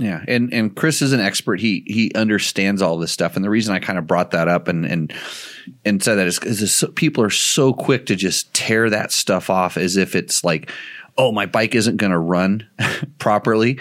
Yeah, 0.00 0.24
and 0.26 0.50
and 0.54 0.74
Chris 0.74 1.02
is 1.02 1.12
an 1.12 1.20
expert. 1.20 1.60
He 1.60 1.84
he 1.86 2.10
understands 2.14 2.80
all 2.80 2.96
this 2.96 3.12
stuff, 3.12 3.36
and 3.36 3.44
the 3.44 3.50
reason 3.50 3.74
I 3.74 3.80
kind 3.80 3.98
of 3.98 4.06
brought 4.06 4.30
that 4.30 4.48
up 4.48 4.66
and 4.66 4.86
and 4.86 5.12
and 5.84 6.02
said 6.02 6.14
that 6.14 6.26
is 6.26 6.38
because 6.38 6.84
people 6.94 7.22
are 7.22 7.28
so 7.28 7.74
quick 7.74 8.06
to 8.06 8.16
just 8.16 8.52
tear 8.54 8.88
that 8.88 9.12
stuff 9.12 9.50
off 9.50 9.76
as 9.76 9.98
if 9.98 10.16
it's 10.16 10.42
like, 10.42 10.70
oh, 11.18 11.32
my 11.32 11.44
bike 11.44 11.74
isn't 11.74 11.98
going 11.98 12.12
to 12.12 12.18
run 12.18 12.66
properly 13.18 13.78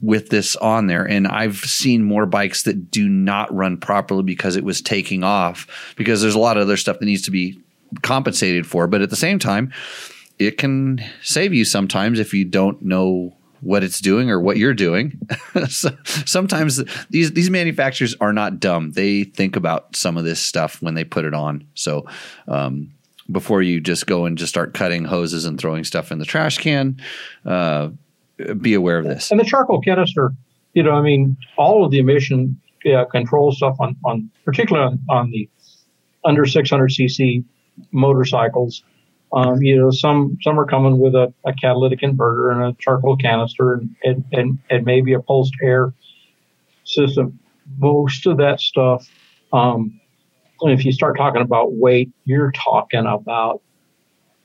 with 0.00 0.30
this 0.30 0.56
on 0.56 0.88
there. 0.88 1.08
And 1.08 1.28
I've 1.28 1.58
seen 1.58 2.02
more 2.02 2.26
bikes 2.26 2.64
that 2.64 2.90
do 2.90 3.08
not 3.08 3.54
run 3.54 3.76
properly 3.76 4.24
because 4.24 4.56
it 4.56 4.64
was 4.64 4.82
taking 4.82 5.22
off 5.22 5.94
because 5.96 6.20
there's 6.20 6.34
a 6.34 6.40
lot 6.40 6.56
of 6.56 6.62
other 6.62 6.76
stuff 6.76 6.98
that 6.98 7.06
needs 7.06 7.22
to 7.22 7.30
be 7.30 7.56
compensated 8.02 8.66
for. 8.66 8.88
But 8.88 9.02
at 9.02 9.10
the 9.10 9.16
same 9.16 9.38
time, 9.38 9.72
it 10.40 10.58
can 10.58 11.04
save 11.22 11.54
you 11.54 11.64
sometimes 11.64 12.18
if 12.18 12.34
you 12.34 12.44
don't 12.44 12.82
know 12.82 13.36
what 13.62 13.84
it's 13.84 14.00
doing 14.00 14.28
or 14.28 14.40
what 14.40 14.56
you're 14.56 14.74
doing. 14.74 15.18
so 15.68 15.90
sometimes 16.04 16.82
these 17.10 17.32
these 17.32 17.48
manufacturers 17.48 18.14
are 18.20 18.32
not 18.32 18.60
dumb. 18.60 18.92
They 18.92 19.24
think 19.24 19.56
about 19.56 19.96
some 19.96 20.16
of 20.16 20.24
this 20.24 20.40
stuff 20.40 20.82
when 20.82 20.94
they 20.94 21.04
put 21.04 21.24
it 21.24 21.32
on. 21.32 21.66
So 21.74 22.06
um, 22.48 22.92
before 23.30 23.62
you 23.62 23.80
just 23.80 24.06
go 24.06 24.26
and 24.26 24.36
just 24.36 24.50
start 24.50 24.74
cutting 24.74 25.04
hoses 25.04 25.44
and 25.44 25.58
throwing 25.58 25.84
stuff 25.84 26.10
in 26.10 26.18
the 26.18 26.24
trash 26.24 26.58
can, 26.58 27.00
uh, 27.46 27.90
be 28.60 28.74
aware 28.74 28.98
of 28.98 29.04
this. 29.04 29.30
And 29.30 29.38
the 29.38 29.44
charcoal 29.44 29.80
canister, 29.80 30.32
you 30.74 30.82
know, 30.82 30.92
I 30.92 31.02
mean, 31.02 31.36
all 31.56 31.84
of 31.84 31.92
the 31.92 31.98
emission 31.98 32.60
control 33.10 33.52
stuff 33.52 33.76
on, 33.78 33.96
on 34.04 34.28
particularly 34.44 34.98
on, 35.08 35.16
on 35.16 35.30
the 35.30 35.48
under 36.24 36.44
600 36.46 36.90
cc 36.90 37.44
motorcycles. 37.92 38.82
Um, 39.32 39.62
you 39.62 39.76
know, 39.78 39.90
some 39.90 40.36
some 40.42 40.60
are 40.60 40.66
coming 40.66 40.98
with 40.98 41.14
a, 41.14 41.32
a, 41.46 41.54
catalytic 41.54 42.00
converter 42.00 42.50
and 42.50 42.62
a 42.62 42.76
charcoal 42.78 43.16
canister 43.16 43.72
and, 43.72 43.96
and, 44.04 44.24
and, 44.32 44.58
and 44.68 44.84
maybe 44.84 45.14
a 45.14 45.20
pulsed 45.20 45.54
air 45.62 45.94
system. 46.84 47.38
Most 47.78 48.26
of 48.26 48.36
that 48.36 48.60
stuff, 48.60 49.08
um, 49.52 49.98
if 50.60 50.84
you 50.84 50.92
start 50.92 51.16
talking 51.16 51.40
about 51.40 51.72
weight, 51.72 52.10
you're 52.24 52.52
talking 52.52 53.06
about 53.06 53.62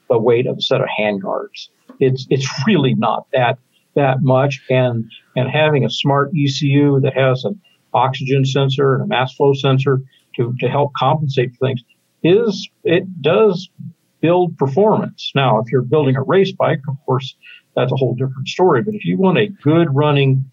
the 0.07 0.17
weight 0.17 0.47
of 0.47 0.57
a 0.57 0.61
set 0.61 0.79
of 0.79 0.87
handguards. 0.97 1.67
It's 1.99 2.25
it's 2.29 2.47
really 2.65 2.93
not 2.93 3.27
that 3.33 3.59
that 3.95 4.21
much 4.21 4.61
and 4.69 5.11
and 5.35 5.49
having 5.49 5.83
a 5.83 5.89
smart 5.89 6.31
ECU 6.33 7.01
that 7.01 7.13
has 7.13 7.43
an 7.43 7.59
oxygen 7.93 8.45
sensor 8.45 8.93
and 8.93 9.03
a 9.03 9.07
mass 9.07 9.33
flow 9.35 9.53
sensor 9.53 10.01
to, 10.35 10.55
to 10.59 10.69
help 10.69 10.93
compensate 10.93 11.51
for 11.55 11.67
things 11.67 11.83
is 12.23 12.69
it 12.83 13.21
does 13.21 13.69
build 14.21 14.57
performance. 14.57 15.31
Now, 15.35 15.59
if 15.59 15.71
you're 15.71 15.81
building 15.81 16.15
a 16.15 16.23
race 16.23 16.51
bike, 16.51 16.81
of 16.87 16.95
course, 17.05 17.35
that's 17.75 17.91
a 17.91 17.95
whole 17.95 18.15
different 18.15 18.47
story. 18.47 18.81
But 18.81 18.95
if 18.95 19.05
you 19.05 19.17
want 19.17 19.37
a 19.37 19.47
good 19.47 19.93
running 19.93 20.49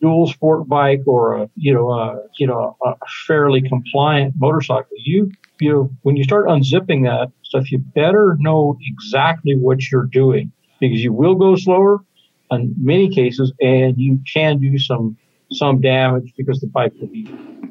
dual 0.00 0.26
sport 0.26 0.66
bike 0.66 1.02
or 1.06 1.36
a 1.36 1.50
you 1.56 1.74
know 1.74 1.90
a, 1.90 2.22
you 2.38 2.46
know 2.46 2.76
a 2.84 2.94
fairly 3.26 3.62
compliant 3.62 4.34
motorcycle, 4.38 4.96
you 4.96 5.30
you 5.60 5.94
when 6.02 6.16
you 6.16 6.24
start 6.24 6.46
unzipping 6.46 7.04
that 7.04 7.30
stuff, 7.42 7.70
you 7.70 7.78
better 7.78 8.36
know 8.40 8.78
exactly 8.82 9.56
what 9.56 9.90
you're 9.90 10.06
doing 10.06 10.52
because 10.80 11.02
you 11.02 11.12
will 11.12 11.34
go 11.34 11.56
slower 11.56 12.02
in 12.50 12.74
many 12.78 13.08
cases, 13.14 13.52
and 13.60 13.98
you 13.98 14.20
can 14.32 14.58
do 14.58 14.78
some 14.78 15.16
some 15.52 15.80
damage 15.80 16.32
because 16.36 16.60
the 16.60 16.66
bike 16.66 16.96
can 16.98 17.08
be 17.08 17.24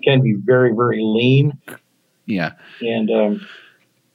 can 0.04 0.22
be 0.22 0.36
very 0.43 0.74
very 0.74 1.02
lean. 1.02 1.58
Yeah, 2.26 2.54
and 2.82 3.10
um, 3.10 3.47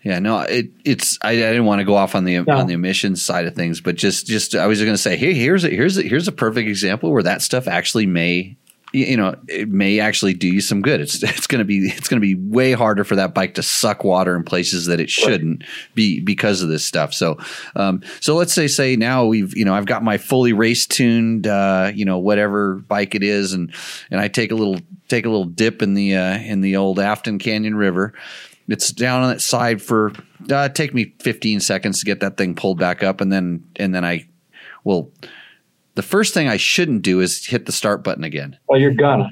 yeah, 0.04 0.18
no, 0.18 0.40
it, 0.40 0.70
it's 0.84 1.18
I, 1.22 1.30
I, 1.30 1.34
didn't 1.34 1.64
want 1.64 1.80
to 1.80 1.84
go 1.84 1.94
off 1.94 2.14
on 2.14 2.24
the 2.24 2.40
no. 2.40 2.56
on 2.58 2.66
the 2.66 2.74
emissions 2.74 3.22
side 3.22 3.46
of 3.46 3.54
things, 3.54 3.80
but 3.80 3.96
just 3.96 4.26
just 4.26 4.54
I 4.54 4.66
was 4.66 4.80
going 4.80 4.92
to 4.92 4.98
say, 4.98 5.16
hey, 5.16 5.32
here's 5.32 5.64
a, 5.64 5.70
here's 5.70 5.96
a, 5.96 6.02
here's 6.02 6.28
a 6.28 6.32
perfect 6.32 6.68
example 6.68 7.10
where 7.10 7.22
that 7.22 7.40
stuff 7.40 7.66
actually 7.66 8.04
may 8.04 8.56
you 8.94 9.16
know 9.16 9.34
it 9.48 9.68
may 9.68 9.98
actually 10.00 10.34
do 10.34 10.46
you 10.46 10.60
some 10.60 10.82
good. 10.82 11.00
It's 11.00 11.22
it's 11.22 11.46
going 11.46 11.58
to 11.60 11.64
be 11.64 11.78
it's 11.86 12.08
going 12.08 12.20
to 12.20 12.26
be 12.26 12.34
way 12.34 12.72
harder 12.72 13.02
for 13.02 13.16
that 13.16 13.34
bike 13.34 13.54
to 13.54 13.62
suck 13.62 14.04
water 14.04 14.36
in 14.36 14.44
places 14.44 14.86
that 14.86 15.00
it 15.00 15.10
shouldn't 15.10 15.64
be 15.94 16.20
because 16.20 16.62
of 16.62 16.68
this 16.68 16.84
stuff. 16.84 17.12
So 17.12 17.38
um, 17.74 18.02
so 18.20 18.36
let's 18.36 18.52
say 18.52 18.68
say 18.68 18.96
now 18.96 19.24
we've 19.24 19.56
you 19.56 19.64
know 19.64 19.74
I've 19.74 19.86
got 19.86 20.04
my 20.04 20.18
fully 20.18 20.52
race 20.52 20.86
tuned 20.86 21.46
uh, 21.46 21.90
you 21.94 22.04
know 22.04 22.18
whatever 22.18 22.74
bike 22.76 23.14
it 23.14 23.22
is 23.22 23.52
and 23.52 23.74
and 24.10 24.20
I 24.20 24.28
take 24.28 24.52
a 24.52 24.54
little 24.54 24.78
take 25.08 25.26
a 25.26 25.30
little 25.30 25.46
dip 25.46 25.82
in 25.82 25.94
the 25.94 26.16
uh, 26.16 26.38
in 26.38 26.60
the 26.60 26.76
old 26.76 27.00
Afton 27.00 27.38
Canyon 27.38 27.74
River 27.74 28.14
it's 28.68 28.90
down 28.92 29.22
on 29.22 29.30
its 29.30 29.44
side 29.44 29.82
for 29.82 30.12
uh, 30.50 30.68
take 30.68 30.94
me 30.94 31.14
15 31.20 31.60
seconds 31.60 32.00
to 32.00 32.06
get 32.06 32.20
that 32.20 32.36
thing 32.36 32.54
pulled 32.54 32.78
back 32.78 33.02
up 33.02 33.20
and 33.20 33.32
then 33.32 33.64
and 33.76 33.94
then 33.94 34.04
I 34.04 34.26
will 34.84 35.12
the 35.94 36.02
first 36.02 36.34
thing 36.34 36.48
I 36.48 36.56
shouldn't 36.56 37.02
do 37.02 37.20
is 37.20 37.46
hit 37.46 37.66
the 37.66 37.72
start 37.72 38.02
button 38.02 38.24
again. 38.24 38.58
Well, 38.68 38.80
you're 38.80 38.94
gonna. 38.94 39.30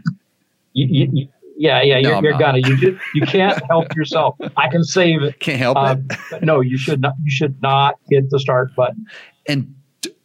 You, 0.74 0.86
you, 0.86 1.10
you, 1.12 1.28
yeah, 1.56 1.82
yeah, 1.82 1.98
you're, 1.98 2.12
no, 2.12 2.22
you're 2.22 2.38
gonna. 2.38 2.58
You 2.58 2.76
just, 2.76 3.04
you 3.14 3.22
can't 3.22 3.60
help 3.66 3.94
yourself. 3.96 4.36
I 4.56 4.68
can 4.68 4.84
save 4.84 5.22
it. 5.22 5.40
Can't 5.40 5.58
help 5.58 5.76
um, 5.76 6.06
it. 6.30 6.42
no, 6.42 6.60
you 6.60 6.78
should 6.78 7.00
not. 7.00 7.14
You 7.24 7.30
should 7.30 7.60
not 7.62 7.98
hit 8.08 8.30
the 8.30 8.38
start 8.38 8.74
button. 8.76 9.06
And 9.46 9.74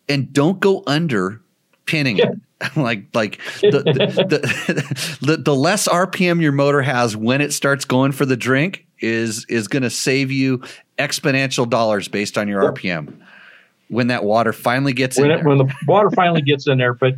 and 0.07 0.31
don't 0.31 0.59
go 0.59 0.83
under 0.87 1.41
pinning 1.85 2.19
it. 2.19 2.29
like 2.75 3.05
like 3.13 3.39
the 3.61 3.83
the, 3.83 5.17
the, 5.21 5.37
the 5.37 5.55
less 5.55 5.87
RPM 5.87 6.41
your 6.41 6.51
motor 6.51 6.81
has 6.81 7.15
when 7.15 7.39
it 7.39 7.53
starts 7.53 7.85
going 7.85 8.13
for 8.13 8.25
the 8.25 8.35
drink 8.35 8.86
is 8.99 9.45
is 9.45 9.67
going 9.67 9.83
to 9.83 9.89
save 9.89 10.31
you 10.31 10.63
exponential 10.97 11.69
dollars 11.69 12.07
based 12.07 12.37
on 12.37 12.47
your 12.47 12.71
RPM 12.73 13.19
when 13.89 14.07
that 14.07 14.23
water 14.23 14.53
finally 14.53 14.93
gets 14.93 15.17
when 15.17 15.31
in 15.31 15.39
it, 15.39 15.45
when 15.45 15.57
the 15.57 15.73
water 15.87 16.09
finally 16.11 16.41
gets 16.41 16.67
in 16.67 16.77
there. 16.77 16.93
But 16.93 17.15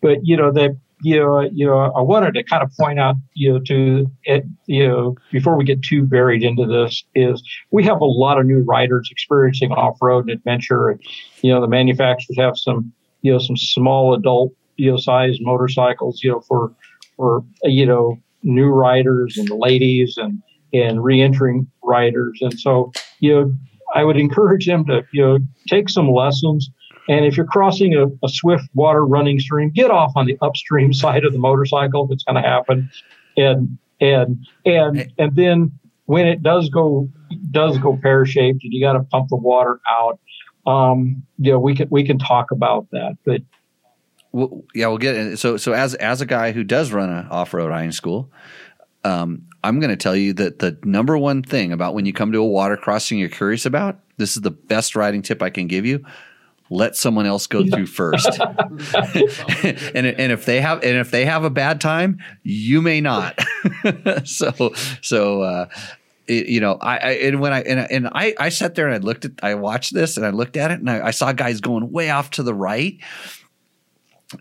but 0.00 0.18
you 0.22 0.36
know 0.36 0.52
that 0.52 0.76
you 1.02 1.18
know 1.18 1.40
you 1.40 1.66
know 1.66 1.78
I 1.78 2.00
wanted 2.00 2.34
to 2.34 2.42
kind 2.42 2.62
of 2.62 2.72
point 2.76 2.98
out 2.98 3.16
you 3.34 3.52
know 3.52 3.60
to 3.60 4.10
it 4.24 4.44
you 4.66 4.86
know 4.86 5.16
before 5.30 5.56
we 5.56 5.64
get 5.64 5.82
too 5.82 6.04
buried 6.04 6.42
into 6.42 6.66
this 6.66 7.04
is 7.14 7.42
we 7.70 7.84
have 7.84 8.00
a 8.00 8.06
lot 8.06 8.38
of 8.38 8.46
new 8.46 8.60
riders 8.60 9.08
experiencing 9.10 9.72
off 9.72 9.98
road 10.00 10.28
and 10.28 10.30
adventure, 10.30 10.88
and 10.88 11.00
you 11.42 11.52
know 11.52 11.60
the 11.60 11.68
manufacturers 11.68 12.36
have 12.38 12.58
some 12.58 12.92
you 13.22 13.32
know 13.32 13.38
some 13.38 13.56
small 13.56 14.14
adult 14.14 14.52
you 14.76 14.90
know 14.90 14.96
size 14.96 15.38
motorcycles 15.40 16.22
you 16.22 16.30
know 16.30 16.40
for 16.40 16.72
for 17.16 17.44
you 17.64 17.86
know 17.86 18.18
new 18.42 18.68
riders 18.68 19.36
and 19.36 19.50
ladies 19.50 20.16
and 20.16 20.42
and 20.72 21.02
re-entering 21.02 21.66
riders 21.82 22.38
and 22.42 22.58
so 22.58 22.92
you 23.20 23.34
know 23.34 23.52
I 23.94 24.04
would 24.04 24.16
encourage 24.16 24.66
them 24.66 24.84
to, 24.86 25.04
you 25.12 25.22
know, 25.22 25.38
take 25.68 25.88
some 25.88 26.10
lessons. 26.10 26.70
And 27.08 27.24
if 27.24 27.36
you're 27.36 27.46
crossing 27.46 27.94
a, 27.94 28.06
a 28.24 28.28
swift 28.28 28.68
water 28.74 29.04
running 29.04 29.40
stream, 29.40 29.70
get 29.70 29.90
off 29.90 30.12
on 30.14 30.26
the 30.26 30.36
upstream 30.42 30.92
side 31.02 31.24
of 31.24 31.32
the 31.32 31.38
motorcycle 31.38 32.04
if 32.04 32.12
it's 32.12 32.24
going 32.24 32.42
to 32.42 32.48
happen. 32.48 32.90
And, 33.36 33.78
and, 34.00 34.46
and, 34.64 35.12
and 35.18 35.36
then 35.36 35.72
when 36.06 36.26
it 36.26 36.42
does 36.42 36.68
go, 36.68 37.08
does 37.50 37.78
go 37.78 37.96
pear 37.96 38.26
shaped 38.26 38.62
and 38.62 38.72
you 38.72 38.84
got 38.84 38.94
to 38.94 39.00
pump 39.00 39.28
the 39.28 39.36
water 39.36 39.80
out, 39.90 40.18
um, 40.66 41.22
you 41.38 41.52
know, 41.52 41.58
we 41.58 41.74
can, 41.74 41.88
we 41.90 42.04
can 42.04 42.18
talk 42.18 42.50
about 42.50 42.86
that, 42.92 43.16
but 43.24 43.42
well, 44.32 44.62
yeah, 44.74 44.86
we'll 44.88 44.98
get 44.98 45.16
it. 45.16 45.38
So, 45.38 45.56
so 45.56 45.72
as, 45.72 45.94
as 45.94 46.20
a 46.20 46.26
guy 46.26 46.52
who 46.52 46.62
does 46.62 46.92
run 46.92 47.08
an 47.08 47.26
off-road 47.28 47.70
riding 47.70 47.92
school, 47.92 48.30
um, 49.02 49.46
I'm 49.68 49.80
going 49.80 49.90
to 49.90 49.96
tell 49.96 50.16
you 50.16 50.32
that 50.34 50.60
the 50.60 50.78
number 50.82 51.18
one 51.18 51.42
thing 51.42 51.72
about 51.72 51.92
when 51.92 52.06
you 52.06 52.14
come 52.14 52.32
to 52.32 52.38
a 52.38 52.46
water 52.46 52.76
crossing 52.76 53.18
you're 53.18 53.28
curious 53.28 53.66
about, 53.66 54.00
this 54.16 54.34
is 54.34 54.40
the 54.40 54.50
best 54.50 54.96
riding 54.96 55.20
tip 55.20 55.42
I 55.42 55.50
can 55.50 55.66
give 55.66 55.84
you. 55.84 56.04
Let 56.70 56.96
someone 56.96 57.26
else 57.26 57.46
go 57.46 57.66
through 57.66 57.86
first. 58.00 58.28
and, 58.40 60.06
and 60.06 60.32
if 60.32 60.46
they 60.46 60.62
have 60.62 60.82
and 60.82 60.96
if 60.96 61.10
they 61.10 61.26
have 61.26 61.44
a 61.44 61.50
bad 61.50 61.82
time, 61.82 62.18
you 62.42 62.80
may 62.80 63.02
not. 63.02 63.38
so 64.24 64.72
so 65.02 65.42
uh, 65.42 65.68
it, 66.26 66.46
you 66.46 66.60
know, 66.60 66.78
I, 66.80 66.96
I, 66.96 67.10
and 67.10 67.40
when 67.40 67.52
I 67.52 67.60
and, 67.62 67.80
and 67.90 68.08
I 68.08 68.34
I 68.38 68.48
sat 68.48 68.74
there 68.74 68.86
and 68.86 68.94
I 68.94 68.98
looked 68.98 69.26
at 69.26 69.32
I 69.42 69.54
watched 69.54 69.92
this 69.92 70.16
and 70.16 70.24
I 70.24 70.30
looked 70.30 70.56
at 70.56 70.70
it 70.70 70.80
and 70.80 70.88
I, 70.88 71.08
I 71.08 71.10
saw 71.10 71.32
guys 71.32 71.60
going 71.60 71.92
way 71.92 72.08
off 72.08 72.30
to 72.32 72.42
the 72.42 72.54
right 72.54 72.98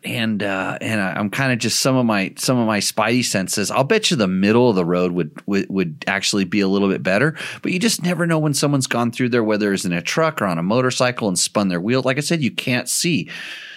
and 0.04 0.44
uh, 0.44 0.78
and 0.82 1.00
I- 1.00 1.14
I'm 1.14 1.30
kind 1.30 1.52
of 1.54 1.60
just 1.60 1.80
some 1.80 1.96
of 1.96 2.06
my 2.06 2.34
some 2.38 2.58
of 2.58 2.68
my 2.68 2.80
spidey 2.80 3.24
senses. 3.24 3.72
I'll 3.72 3.84
bet 3.84 4.12
you 4.12 4.18
the 4.18 4.28
middle 4.28 4.70
of 4.70 4.76
the 4.76 4.86
road 4.86 5.14
would, 5.14 5.32
would 5.48 5.70
would 5.70 6.04
actually 6.08 6.44
be 6.44 6.60
a 6.60 6.68
little 6.68 6.90
bit 6.90 7.04
better, 7.04 7.36
but 7.62 7.72
you 7.72 7.80
just 7.80 8.04
never 8.04 8.28
know 8.28 8.40
when 8.40 8.54
someone's 8.54 8.88
gone 8.88 9.12
through 9.12 9.30
there, 9.30 9.44
whether 9.44 9.74
it's 9.74 9.86
in 9.86 9.94
a 9.94 10.02
truck 10.02 10.42
or 10.42 10.46
on 10.46 10.58
a 10.58 10.64
motorcycle 10.64 11.28
and 11.28 11.40
spun 11.40 11.70
their 11.70 11.82
wheel. 11.82 12.02
Like 12.04 12.18
I 12.18 12.22
said, 12.22 12.42
you 12.42 12.52
can't 12.52 12.90
see. 12.90 13.30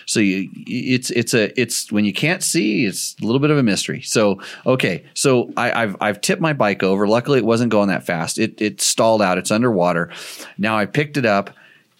So 0.06 0.18
you, 0.18 0.50
it's 0.66 1.10
it's 1.10 1.34
a 1.34 1.58
it's 1.60 1.92
when 1.92 2.04
you 2.04 2.12
can't 2.12 2.42
see, 2.42 2.84
it's 2.86 3.14
a 3.22 3.24
little 3.24 3.38
bit 3.38 3.50
of 3.50 3.58
a 3.58 3.62
mystery. 3.62 4.02
So 4.02 4.40
okay, 4.66 5.04
so 5.14 5.52
I, 5.56 5.82
I've 5.84 5.96
I've 6.00 6.20
tipped 6.20 6.42
my 6.42 6.52
bike 6.52 6.82
over. 6.82 7.06
Luckily, 7.06 7.38
it 7.38 7.44
wasn't 7.44 7.70
going 7.70 7.88
that 7.88 8.04
fast. 8.04 8.36
It 8.36 8.60
it 8.60 8.80
stalled 8.80 9.22
out. 9.22 9.38
It's 9.38 9.52
underwater. 9.52 10.10
Now 10.58 10.76
I 10.76 10.86
picked 10.86 11.16
it 11.16 11.26
up. 11.26 11.50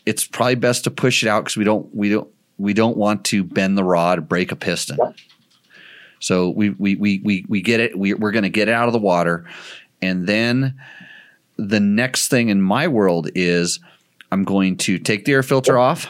It's 0.07 0.27
probably 0.27 0.57
best 0.57 0.83
to 0.85 0.91
push 0.91 1.23
it 1.23 1.29
out 1.29 1.45
because 1.45 1.57
we 1.57 1.63
don't 1.63 1.95
we 1.95 2.09
don't 2.09 2.29
we 2.61 2.75
don't 2.75 2.97
want 2.97 3.25
to 3.27 3.43
bend 3.43 3.79
the 3.79 3.85
rod, 3.85 4.29
break 4.29 4.53
a 4.53 4.57
piston. 4.57 4.99
So 6.19 6.51
we 6.51 6.71
we 6.71 6.97
we 6.97 7.21
we 7.25 7.47
we 7.49 7.63
get 7.63 7.81
it. 7.81 7.99
We, 7.99 8.15
we're 8.15 8.33
going 8.33 8.43
to 8.43 8.51
get 8.51 8.69
it 8.69 8.75
out 8.75 8.87
of 8.87 8.93
the 8.93 8.99
water, 8.99 9.47
and 10.03 10.27
then 10.27 10.79
the 11.57 11.81
next 11.81 12.29
thing 12.29 12.49
in 12.49 12.61
my 12.61 12.89
world 12.89 13.29
is 13.35 13.81
I'm 14.31 14.45
going 14.45 14.77
to 14.79 14.99
take 14.99 15.25
the 15.25 15.33
air 15.33 15.43
filter 15.43 15.79
off. 15.79 16.09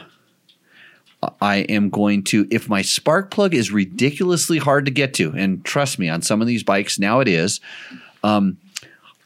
I 1.41 1.57
am 1.57 1.91
going 1.91 2.25
to, 2.25 2.47
if 2.51 2.69
my 2.69 2.81
spark 2.81 3.31
plug 3.31 3.55
is 3.55 3.71
ridiculously 3.71 4.57
hard 4.57 4.87
to 4.87 4.91
get 4.91 5.13
to, 5.15 5.33
and 5.37 5.63
trust 5.65 5.99
me, 5.99 6.09
on 6.09 6.23
some 6.23 6.41
of 6.41 6.47
these 6.47 6.63
bikes 6.63 6.99
now 6.99 7.21
it 7.21 7.29
is, 7.29 7.61
um, 8.23 8.57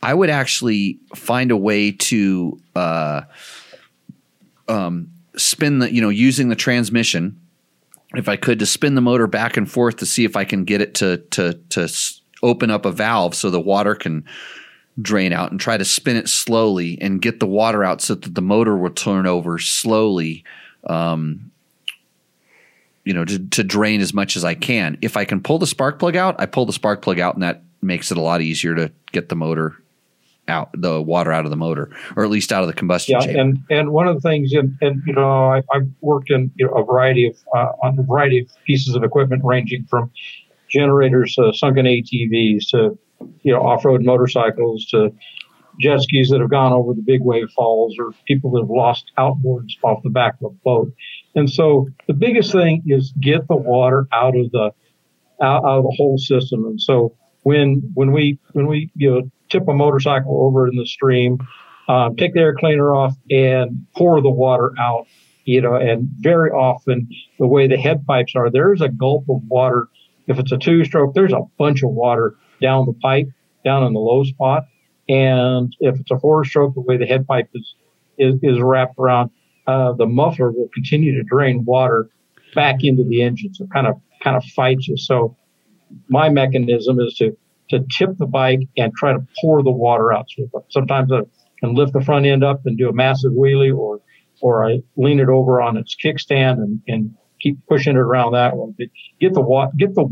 I 0.03 0.13
would 0.13 0.29
actually 0.29 0.99
find 1.15 1.53
a 1.53 1.57
way 1.57 1.93
to 1.93 2.61
uh, 2.75 3.23
um, 4.67 5.11
spin 5.37 5.81
the, 5.81 5.93
you 5.93 6.01
know, 6.01 6.09
using 6.09 6.49
the 6.49 6.57
transmission, 6.57 7.41
if 8.15 8.29
I 8.29 8.37
could, 8.37 8.59
to 8.61 8.67
spin 8.67 8.95
the 8.95 9.01
motor 9.01 9.27
back 9.27 9.57
and 9.57 9.71
forth 9.71 9.97
to 9.97 10.07
see 10.07 10.25
if 10.25 10.37
I 10.37 10.45
can 10.45 10.65
get 10.65 10.81
it 10.81 10.95
to 10.97 11.19
to 11.31 11.55
to 11.71 11.89
open 12.43 12.71
up 12.71 12.85
a 12.85 12.93
valve 12.93 13.35
so 13.35 13.51
the 13.51 13.61
water 13.61 13.95
can 13.95 14.25
drain 15.01 15.33
out 15.33 15.51
and 15.51 15.59
try 15.59 15.77
to 15.77 15.85
spin 15.85 16.17
it 16.17 16.29
slowly 16.29 16.99
and 17.01 17.21
get 17.21 17.41
the 17.41 17.47
water 17.47 17.83
out 17.83 18.01
so 18.01 18.15
that 18.15 18.35
the 18.35 18.43
motor 18.43 18.77
will 18.77 18.91
turn 18.91 19.27
over 19.27 19.59
slowly 19.59 20.45
um, 20.87 21.51
you 23.05 23.13
know 23.13 23.25
to, 23.25 23.39
to 23.49 23.65
drain 23.65 24.01
as 24.01 24.15
much 24.15 24.37
as 24.37 24.45
i 24.45 24.55
can. 24.55 24.97
If 25.03 25.17
i 25.17 25.25
can 25.25 25.43
pull 25.43 25.59
the 25.59 25.67
spark 25.67 25.99
plug 25.99 26.15
out 26.15 26.37
i 26.39 26.47
pull 26.47 26.67
the 26.67 26.73
spark 26.73 27.03
plug 27.03 27.19
out 27.19 27.35
and 27.35 27.43
that 27.43 27.63
makes 27.83 28.13
it 28.13 28.19
a 28.19 28.23
lot 28.23 28.41
easier 28.41 28.75
to 28.75 28.93
get 29.11 29.29
the 29.29 29.37
motor 29.37 29.77
out 30.49 30.71
the 30.75 31.01
water 31.01 31.33
out 31.33 31.45
of 31.45 31.51
the 31.51 31.57
motor 31.57 31.91
or 32.17 32.25
at 32.25 32.31
least 32.31 32.53
out 32.53 32.63
of 32.63 32.67
the 32.67 32.75
combustion 32.75 33.17
Yeah, 33.19 33.27
chamber 33.27 33.41
and 33.41 33.59
and 33.71 33.91
one 33.91 34.09
of 34.09 34.21
the 34.21 34.29
things, 34.29 34.53
and, 34.53 34.77
and 34.81 35.03
you 35.07 35.15
know, 35.15 35.53
I, 35.53 35.63
I've 35.73 35.89
worked 36.01 36.31
in 36.31 36.51
you 36.57 36.67
know, 36.67 36.73
a 36.75 36.85
variety 36.85 37.27
of 37.27 37.37
uh, 37.55 37.73
on 37.83 37.99
a 37.99 38.03
variety 38.03 38.41
of 38.41 38.49
pieces 38.67 38.95
of 38.95 39.03
equipment, 39.05 39.43
ranging 39.45 39.87
from 39.89 40.11
generators, 40.69 41.35
to 41.37 41.53
sunken 41.55 41.87
ATVs, 41.87 42.69
to 42.71 42.99
you 43.43 43.53
know, 43.53 43.61
off-road 43.61 44.03
motorcycles, 44.03 44.87
to 44.87 45.15
jet 45.81 46.01
skis 46.01 46.31
that 46.31 46.41
have 46.41 46.51
gone 46.51 46.73
over 46.73 46.95
the 46.95 47.03
big 47.03 47.23
wave 47.23 47.49
falls, 47.57 47.97
or 47.99 48.13
people 48.27 48.51
that 48.53 48.63
have 48.63 48.71
lost 48.71 49.13
outboards 49.19 49.73
off 49.83 50.03
the 50.03 50.11
back 50.11 50.35
of 50.43 50.53
a 50.53 50.55
boat. 50.65 50.93
And 51.35 51.51
so, 51.51 51.89
the 52.07 52.15
biggest 52.15 52.53
thing 52.53 52.83
is 52.87 53.13
get 53.21 53.49
the 53.49 53.57
water 53.57 54.07
out 54.13 54.37
of 54.37 54.51
the 54.51 54.73
out, 55.43 55.65
out 55.65 55.79
of 55.79 55.85
the 55.85 55.95
whole 55.97 56.19
system. 56.19 56.65
And 56.67 56.81
so, 56.81 57.17
when 57.45 57.83
when 57.95 58.13
we 58.13 58.39
when 58.53 58.67
we 58.67 58.91
you 58.95 59.11
know 59.11 59.31
tip 59.51 59.67
a 59.69 59.75
motorcycle 59.75 60.45
over 60.45 60.67
in 60.67 60.77
the 60.77 60.87
stream 60.87 61.39
um, 61.89 62.17
take 62.17 62.35
the 62.35 62.41
air 62.41 62.55
cleaner 62.55 62.95
off 62.95 63.15
and 63.31 63.87
pour 63.97 64.21
the 64.21 64.31
water 64.31 64.73
out. 64.79 65.07
You 65.45 65.61
know, 65.61 65.75
and 65.75 66.09
very 66.21 66.51
often 66.51 67.07
the 67.39 67.47
way 67.47 67.69
the 67.69 67.77
head 67.77 68.07
pipes 68.07 68.33
are, 68.35 68.51
there's 68.51 68.81
a 68.81 68.89
gulp 68.89 69.25
of 69.29 69.43
water. 69.47 69.89
If 70.27 70.39
it's 70.39 70.53
a 70.53 70.57
two 70.57 70.85
stroke, 70.85 71.13
there's 71.13 71.35
a 71.35 71.43
bunch 71.59 71.83
of 71.83 71.91
water 71.91 72.35
down 72.63 72.87
the 72.87 72.95
pipe, 72.95 73.29
down 73.63 73.85
in 73.85 73.93
the 73.93 74.01
low 74.01 74.25
spot. 74.25 74.65
And 75.07 75.77
if 75.81 76.01
it's 76.01 76.11
a 76.11 76.19
four 76.19 76.47
stroke, 76.47 76.73
the 76.75 76.81
way 76.81 76.97
the 76.97 77.05
head 77.05 77.27
pipe 77.27 77.51
is, 77.53 77.75
is, 78.17 78.37
is 78.43 78.59
wrapped 78.59 78.99
around, 78.99 79.31
uh, 79.67 79.93
the 79.93 80.07
muffler 80.07 80.51
will 80.51 80.71
continue 80.73 81.15
to 81.15 81.23
drain 81.23 81.63
water 81.67 82.09
back 82.55 82.77
into 82.81 83.05
the 83.05 83.21
engine. 83.21 83.53
So 83.53 83.67
kind 83.67 83.87
of, 83.87 84.01
kind 84.23 84.39
of 84.39 84.45
fights 84.45 84.89
you. 84.89 84.97
So 84.97 85.37
my 86.09 86.31
mechanism 86.31 86.99
is 87.01 87.17
to, 87.17 87.37
to 87.71 87.85
tip 87.97 88.11
the 88.19 88.27
bike 88.27 88.61
and 88.77 88.93
try 88.95 89.13
to 89.13 89.27
pour 89.41 89.63
the 89.63 89.71
water 89.71 90.13
out. 90.13 90.27
So 90.37 90.65
sometimes 90.71 91.11
I 91.13 91.21
can 91.61 91.75
lift 91.75 91.93
the 91.93 92.01
front 92.03 92.27
end 92.27 92.45
up 92.45 92.67
and 92.67 92.77
do 92.77 92.89
a 92.89 92.93
massive 92.93 93.33
wheelie 93.33 93.77
or, 93.77 94.01
or 94.41 94.69
I 94.69 94.81
lean 94.97 95.21
it 95.21 95.29
over 95.29 95.61
on 95.61 95.77
its 95.77 95.97
kickstand 95.97 96.55
and, 96.55 96.81
and 96.87 97.15
keep 97.41 97.59
pushing 97.69 97.97
it 97.97 98.01
around 98.01 98.33
that 98.33 98.57
one. 98.57 98.75
But 98.77 98.89
get 99.21 99.35
the 99.35 99.41
wa- 99.41 99.71
get 99.77 99.95
the, 99.95 100.07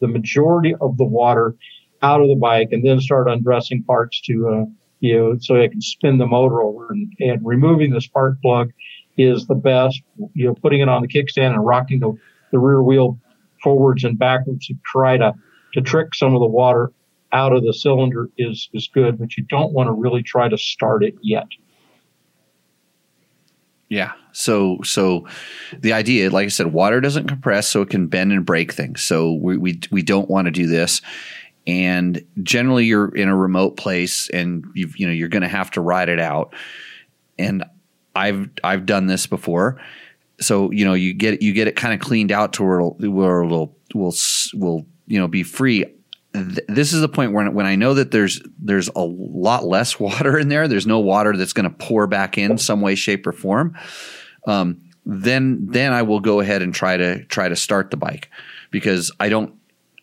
the 0.00 0.08
majority 0.08 0.74
of 0.80 0.96
the 0.96 1.04
water 1.04 1.54
out 2.02 2.20
of 2.20 2.28
the 2.28 2.36
bike 2.36 2.68
and 2.72 2.84
then 2.84 3.00
start 3.00 3.28
undressing 3.28 3.82
parts 3.84 4.20
to, 4.22 4.48
uh, 4.48 4.64
you 5.00 5.18
know, 5.18 5.36
so 5.40 5.60
I 5.60 5.68
can 5.68 5.80
spin 5.80 6.18
the 6.18 6.26
motor 6.26 6.62
over 6.62 6.90
and, 6.90 7.12
and 7.20 7.40
removing 7.44 7.90
the 7.90 8.00
spark 8.00 8.40
plug 8.42 8.70
is 9.16 9.46
the 9.46 9.54
best, 9.54 10.00
you 10.34 10.46
know, 10.46 10.54
putting 10.54 10.80
it 10.80 10.88
on 10.88 11.02
the 11.02 11.08
kickstand 11.08 11.52
and 11.52 11.64
rocking 11.64 12.00
the, 12.00 12.12
the 12.52 12.58
rear 12.58 12.82
wheel 12.82 13.18
forwards 13.62 14.04
and 14.04 14.18
backwards 14.18 14.66
to 14.66 14.74
try 14.84 15.16
to, 15.16 15.32
to 15.74 15.80
trick 15.80 16.14
some 16.14 16.34
of 16.34 16.40
the 16.40 16.46
water 16.46 16.92
out 17.32 17.52
of 17.52 17.64
the 17.64 17.74
cylinder 17.74 18.30
is, 18.38 18.68
is 18.72 18.88
good, 18.92 19.18
but 19.18 19.36
you 19.36 19.44
don't 19.44 19.72
want 19.72 19.88
to 19.88 19.92
really 19.92 20.22
try 20.22 20.48
to 20.48 20.56
start 20.56 21.04
it 21.04 21.14
yet. 21.20 21.46
Yeah. 23.88 24.12
So 24.32 24.78
so 24.82 25.26
the 25.78 25.92
idea, 25.92 26.30
like 26.30 26.46
I 26.46 26.48
said, 26.48 26.72
water 26.72 27.00
doesn't 27.00 27.28
compress, 27.28 27.68
so 27.68 27.82
it 27.82 27.90
can 27.90 28.08
bend 28.08 28.32
and 28.32 28.44
break 28.44 28.72
things. 28.72 29.04
So 29.04 29.34
we 29.34 29.56
we, 29.56 29.80
we 29.90 30.02
don't 30.02 30.28
want 30.28 30.46
to 30.46 30.50
do 30.50 30.66
this. 30.66 31.00
And 31.66 32.24
generally, 32.42 32.86
you're 32.86 33.14
in 33.14 33.28
a 33.28 33.36
remote 33.36 33.76
place, 33.76 34.28
and 34.30 34.64
you 34.74 34.90
you 34.96 35.06
know 35.06 35.12
you're 35.12 35.28
going 35.28 35.42
to 35.42 35.48
have 35.48 35.70
to 35.72 35.80
ride 35.80 36.08
it 36.08 36.18
out. 36.18 36.54
And 37.38 37.64
I've 38.16 38.48
I've 38.64 38.86
done 38.86 39.06
this 39.06 39.26
before. 39.26 39.80
So 40.40 40.70
you 40.72 40.84
know 40.84 40.94
you 40.94 41.14
get 41.14 41.42
you 41.42 41.52
get 41.52 41.68
it 41.68 41.76
kind 41.76 41.94
of 41.94 42.00
cleaned 42.00 42.32
out 42.32 42.54
to 42.54 42.64
where 42.64 42.80
it'll, 42.80 42.96
where 42.98 43.44
it'll 43.44 43.76
will 43.94 44.14
will 44.54 44.86
you 45.06 45.18
know 45.18 45.28
be 45.28 45.42
free. 45.42 45.84
Th- 46.34 46.58
This 46.68 46.92
is 46.92 47.00
the 47.00 47.08
point 47.08 47.32
when 47.32 47.54
when 47.54 47.66
I 47.66 47.76
know 47.76 47.94
that 47.94 48.10
there's 48.10 48.40
there's 48.58 48.88
a 48.94 49.02
lot 49.02 49.64
less 49.64 49.98
water 50.00 50.38
in 50.38 50.48
there. 50.48 50.68
There's 50.68 50.86
no 50.86 51.00
water 51.00 51.36
that's 51.36 51.52
going 51.52 51.70
to 51.70 51.76
pour 51.76 52.06
back 52.06 52.38
in 52.38 52.58
some 52.58 52.80
way, 52.80 52.94
shape, 52.94 53.26
or 53.26 53.32
form. 53.32 53.76
Um, 54.46 54.80
then 55.06 55.66
then 55.70 55.92
I 55.92 56.02
will 56.02 56.20
go 56.20 56.40
ahead 56.40 56.62
and 56.62 56.74
try 56.74 56.96
to 56.96 57.24
try 57.26 57.48
to 57.48 57.56
start 57.56 57.90
the 57.90 57.96
bike 57.96 58.30
because 58.70 59.12
I 59.20 59.28
don't 59.28 59.54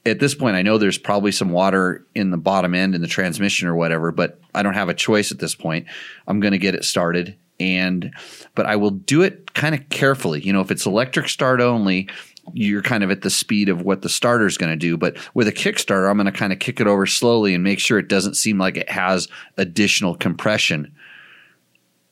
at 0.05 0.19
this 0.19 0.33
point 0.35 0.55
I 0.55 0.61
know 0.61 0.77
there's 0.77 0.97
probably 0.97 1.31
some 1.31 1.51
water 1.51 2.05
in 2.15 2.31
the 2.31 2.37
bottom 2.37 2.73
end 2.75 2.95
in 2.95 3.01
the 3.01 3.07
transmission 3.07 3.67
or 3.67 3.75
whatever, 3.75 4.11
but 4.11 4.39
I 4.53 4.63
don't 4.63 4.73
have 4.73 4.89
a 4.89 4.93
choice 4.93 5.31
at 5.31 5.39
this 5.39 5.55
point. 5.55 5.87
I'm 6.27 6.39
going 6.39 6.53
to 6.53 6.57
get 6.59 6.75
it 6.75 6.85
started 6.85 7.35
and 7.59 8.13
but 8.55 8.65
I 8.65 8.75
will 8.75 8.89
do 8.91 9.21
it 9.21 9.53
kind 9.53 9.75
of 9.75 9.87
carefully. 9.89 10.41
You 10.41 10.53
know, 10.53 10.61
if 10.61 10.71
it's 10.71 10.85
electric 10.85 11.29
start 11.29 11.61
only, 11.61 12.09
you're 12.53 12.81
kind 12.81 13.03
of 13.03 13.11
at 13.11 13.21
the 13.21 13.29
speed 13.29 13.69
of 13.69 13.81
what 13.81 14.01
the 14.01 14.09
starter 14.09 14.45
is 14.45 14.57
going 14.57 14.71
to 14.71 14.75
do. 14.75 14.97
But 14.97 15.17
with 15.33 15.47
a 15.47 15.51
Kickstarter, 15.51 16.09
I'm 16.09 16.17
going 16.17 16.25
to 16.25 16.31
kind 16.31 16.51
of 16.53 16.59
kick 16.59 16.79
it 16.79 16.87
over 16.87 17.05
slowly 17.05 17.53
and 17.53 17.63
make 17.63 17.79
sure 17.79 17.99
it 17.99 18.07
doesn't 18.07 18.35
seem 18.35 18.57
like 18.57 18.77
it 18.77 18.89
has 18.89 19.27
additional 19.57 20.15
compression 20.15 20.93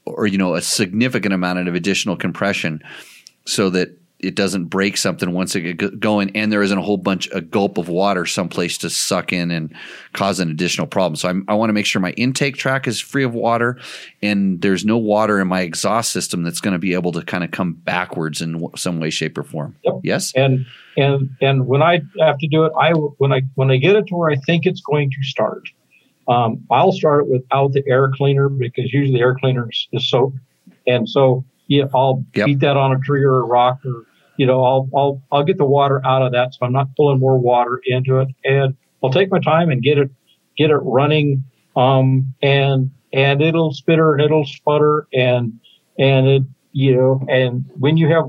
or 0.06 0.28
you 0.28 0.38
know 0.38 0.56
a 0.56 0.62
significant 0.62 1.34
amount 1.34 1.68
of 1.68 1.76
additional 1.76 2.16
compression 2.16 2.82
so 3.46 3.70
that 3.70 3.99
it 4.20 4.36
doesn't 4.36 4.66
break 4.66 4.98
something 4.98 5.32
once 5.32 5.56
it 5.56 5.78
gets 5.78 5.96
going 5.96 6.30
and 6.36 6.52
there 6.52 6.62
isn't 6.62 6.78
a 6.78 6.82
whole 6.82 6.98
bunch 6.98 7.30
a 7.34 7.42
gulp 7.42 7.78
of 7.78 7.88
water 7.88 8.26
someplace 8.26 8.78
to 8.78 8.90
suck 8.90 9.32
in 9.32 9.50
and 9.50 9.74
cause 10.14 10.40
an 10.40 10.50
additional 10.52 10.86
problem 10.88 11.16
so 11.16 11.30
I'm, 11.30 11.46
i 11.48 11.54
want 11.54 11.70
to 11.70 11.74
make 11.74 11.86
sure 11.86 12.02
my 12.02 12.12
intake 12.12 12.58
tract 12.58 12.88
is 12.88 13.00
free 13.00 13.24
of 13.24 13.34
water 13.34 13.78
and 14.22 14.62
there's 14.62 14.84
no 14.84 14.98
water 14.98 15.40
in 15.40 15.48
my 15.48 15.62
exhaust 15.62 16.12
system 16.12 16.44
that's 16.44 16.60
going 16.60 16.74
to 16.74 16.80
be 16.80 16.94
able 16.94 17.12
to 17.14 17.22
kind 17.22 17.44
of 17.44 17.52
come 17.52 17.74
backwards 17.74 18.42
in 18.42 18.54
w- 18.54 18.72
some 18.76 19.00
way 19.00 19.10
shape 19.10 19.38
or 19.38 19.44
form 19.44 19.76
Yep. 19.84 19.94
yes 20.04 20.34
and 20.36 20.66
and 20.98 21.30
and 21.40 21.66
when 21.68 21.82
I 21.82 22.02
have 22.20 22.38
to 22.40 22.48
do 22.50 22.66
it, 22.66 22.74
I 22.78 22.92
when 22.92 23.32
I 23.32 23.42
when 23.56 23.72
I 23.72 23.78
get 23.78 23.96
it 23.96 24.08
to 24.08 24.16
where 24.16 24.30
I 24.32 24.36
think 24.46 24.66
it's 24.66 24.82
going 24.82 25.10
to 25.12 25.24
start, 25.24 25.62
um, 26.28 26.62
I'll 26.70 26.92
start 26.92 27.22
it 27.26 27.30
without 27.32 27.72
the 27.72 27.84
air 27.88 28.12
cleaner 28.14 28.50
because 28.50 28.92
usually 28.92 29.18
the 29.18 29.22
air 29.22 29.36
cleaner 29.40 29.70
is, 29.70 29.88
is 29.94 30.10
soaked, 30.10 30.38
and 30.88 31.08
so 31.08 31.46
yeah, 31.68 31.86
I'll 31.96 32.26
Yep. 32.36 32.46
beat 32.48 32.60
that 32.62 32.76
on 32.76 32.92
a 32.92 33.00
tree 33.00 33.24
or 33.24 33.40
a 33.40 33.44
rock, 33.46 33.80
or 33.86 34.08
you 34.40 34.46
know, 34.46 34.64
I'll 34.64 34.90
I'll 34.96 35.22
I'll 35.34 35.44
get 35.44 35.58
the 35.58 35.66
water 35.66 36.02
out 36.06 36.22
of 36.22 36.32
that, 36.32 36.54
so 36.54 36.66
I'm 36.66 36.72
not 36.72 36.96
pulling 36.96 37.20
more 37.20 37.38
water 37.38 37.82
into 37.86 38.20
it, 38.20 38.30
and 38.46 38.74
I'll 39.04 39.12
take 39.12 39.30
my 39.30 39.40
time 39.40 39.70
and 39.70 39.84
get 39.84 39.98
it 39.98 40.10
get 40.58 40.70
it 40.70 40.78
running, 40.78 41.44
um, 41.76 42.34
and 42.42 42.90
and 43.12 43.42
it'll 43.42 43.74
spitter 43.74 44.14
and 44.14 44.22
it'll 44.22 44.46
sputter 44.46 45.08
and 45.14 45.60
and 46.00 46.28
it 46.28 46.44
you 46.72 46.96
know, 46.96 47.22
and 47.28 47.66
when 47.80 47.98
you 47.98 48.08
have 48.08 48.26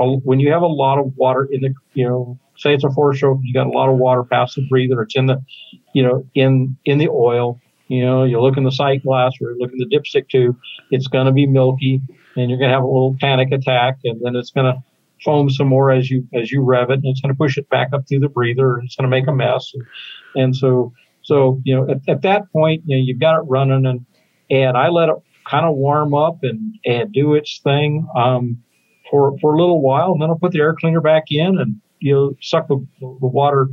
a- 0.00 0.16
when 0.24 0.40
you 0.40 0.50
have 0.50 0.62
a 0.62 0.66
lot 0.66 0.98
of 0.98 1.16
water 1.16 1.44
in 1.52 1.60
the, 1.60 1.72
you 1.92 2.08
know, 2.08 2.36
say 2.56 2.74
it's 2.74 2.82
a 2.82 2.90
four 2.90 3.14
stroke, 3.14 3.38
you 3.42 3.54
got 3.54 3.68
a 3.68 3.70
lot 3.70 3.88
of 3.88 3.96
water 3.96 4.24
past 4.24 4.56
the 4.56 4.66
breather, 4.68 5.02
it's 5.02 5.14
in 5.14 5.26
the, 5.26 5.40
you 5.92 6.02
know, 6.02 6.26
in 6.34 6.76
in 6.84 6.98
the 6.98 7.08
oil. 7.08 7.60
You 7.86 8.04
know, 8.04 8.24
you 8.24 8.40
look 8.40 8.56
in 8.56 8.64
the 8.64 8.72
sight 8.72 9.04
glass 9.04 9.34
or 9.40 9.52
you 9.52 9.58
look 9.60 9.70
in 9.70 9.78
the 9.78 9.86
dipstick 9.94 10.28
tube, 10.30 10.56
it's 10.90 11.06
going 11.06 11.26
to 11.26 11.32
be 11.32 11.46
milky, 11.46 12.00
and 12.34 12.50
you're 12.50 12.58
going 12.58 12.70
to 12.70 12.74
have 12.74 12.82
a 12.82 12.86
little 12.86 13.16
panic 13.20 13.52
attack, 13.52 13.98
and 14.02 14.20
then 14.20 14.34
it's 14.34 14.50
going 14.50 14.74
to 14.74 14.82
foam 15.22 15.50
some 15.50 15.68
more 15.68 15.90
as 15.90 16.10
you 16.10 16.26
as 16.34 16.50
you 16.50 16.62
rev 16.62 16.90
it, 16.90 16.94
and 16.94 17.06
it's 17.06 17.20
going 17.20 17.32
to 17.32 17.38
push 17.38 17.56
it 17.56 17.68
back 17.68 17.88
up 17.92 18.08
through 18.08 18.20
the 18.20 18.28
breather. 18.28 18.76
And 18.76 18.86
it's 18.86 18.96
going 18.96 19.08
to 19.08 19.16
make 19.16 19.26
a 19.26 19.32
mess, 19.32 19.72
and, 19.74 19.84
and 20.42 20.56
so 20.56 20.92
so 21.22 21.60
you 21.64 21.74
know 21.74 21.90
at, 21.90 22.08
at 22.08 22.22
that 22.22 22.50
point 22.52 22.82
you 22.86 22.96
know 22.96 23.02
you've 23.02 23.20
got 23.20 23.38
it 23.38 23.44
running, 23.48 23.86
and 23.86 24.04
and 24.50 24.76
I 24.76 24.88
let 24.88 25.08
it 25.08 25.16
kind 25.48 25.66
of 25.66 25.76
warm 25.76 26.14
up 26.14 26.38
and 26.42 26.74
and 26.84 27.12
do 27.12 27.34
its 27.34 27.60
thing 27.62 28.06
um, 28.16 28.62
for 29.10 29.36
for 29.40 29.54
a 29.54 29.58
little 29.58 29.80
while, 29.80 30.12
and 30.12 30.22
then 30.22 30.30
I'll 30.30 30.38
put 30.38 30.52
the 30.52 30.60
air 30.60 30.74
cleaner 30.74 31.00
back 31.00 31.24
in 31.30 31.58
and 31.58 31.80
you 32.00 32.14
know 32.14 32.36
suck 32.40 32.68
the, 32.68 32.84
the 33.00 33.26
water 33.26 33.68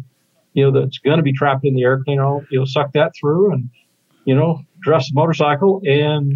you 0.54 0.64
know 0.64 0.80
that's 0.80 0.98
going 1.00 1.18
to 1.18 1.24
be 1.24 1.34
trapped 1.34 1.66
in 1.66 1.76
the 1.76 1.84
air 1.84 2.04
cleaner. 2.04 2.26
I'll 2.26 2.46
you 2.50 2.60
know 2.60 2.66
suck 2.66 2.94
that 2.94 3.14
through 3.20 3.54
and 3.54 3.70
you 4.26 4.36
know 4.36 4.62
dress 4.82 5.10
the 5.10 5.14
motorcycle 5.16 5.82
and 5.86 6.34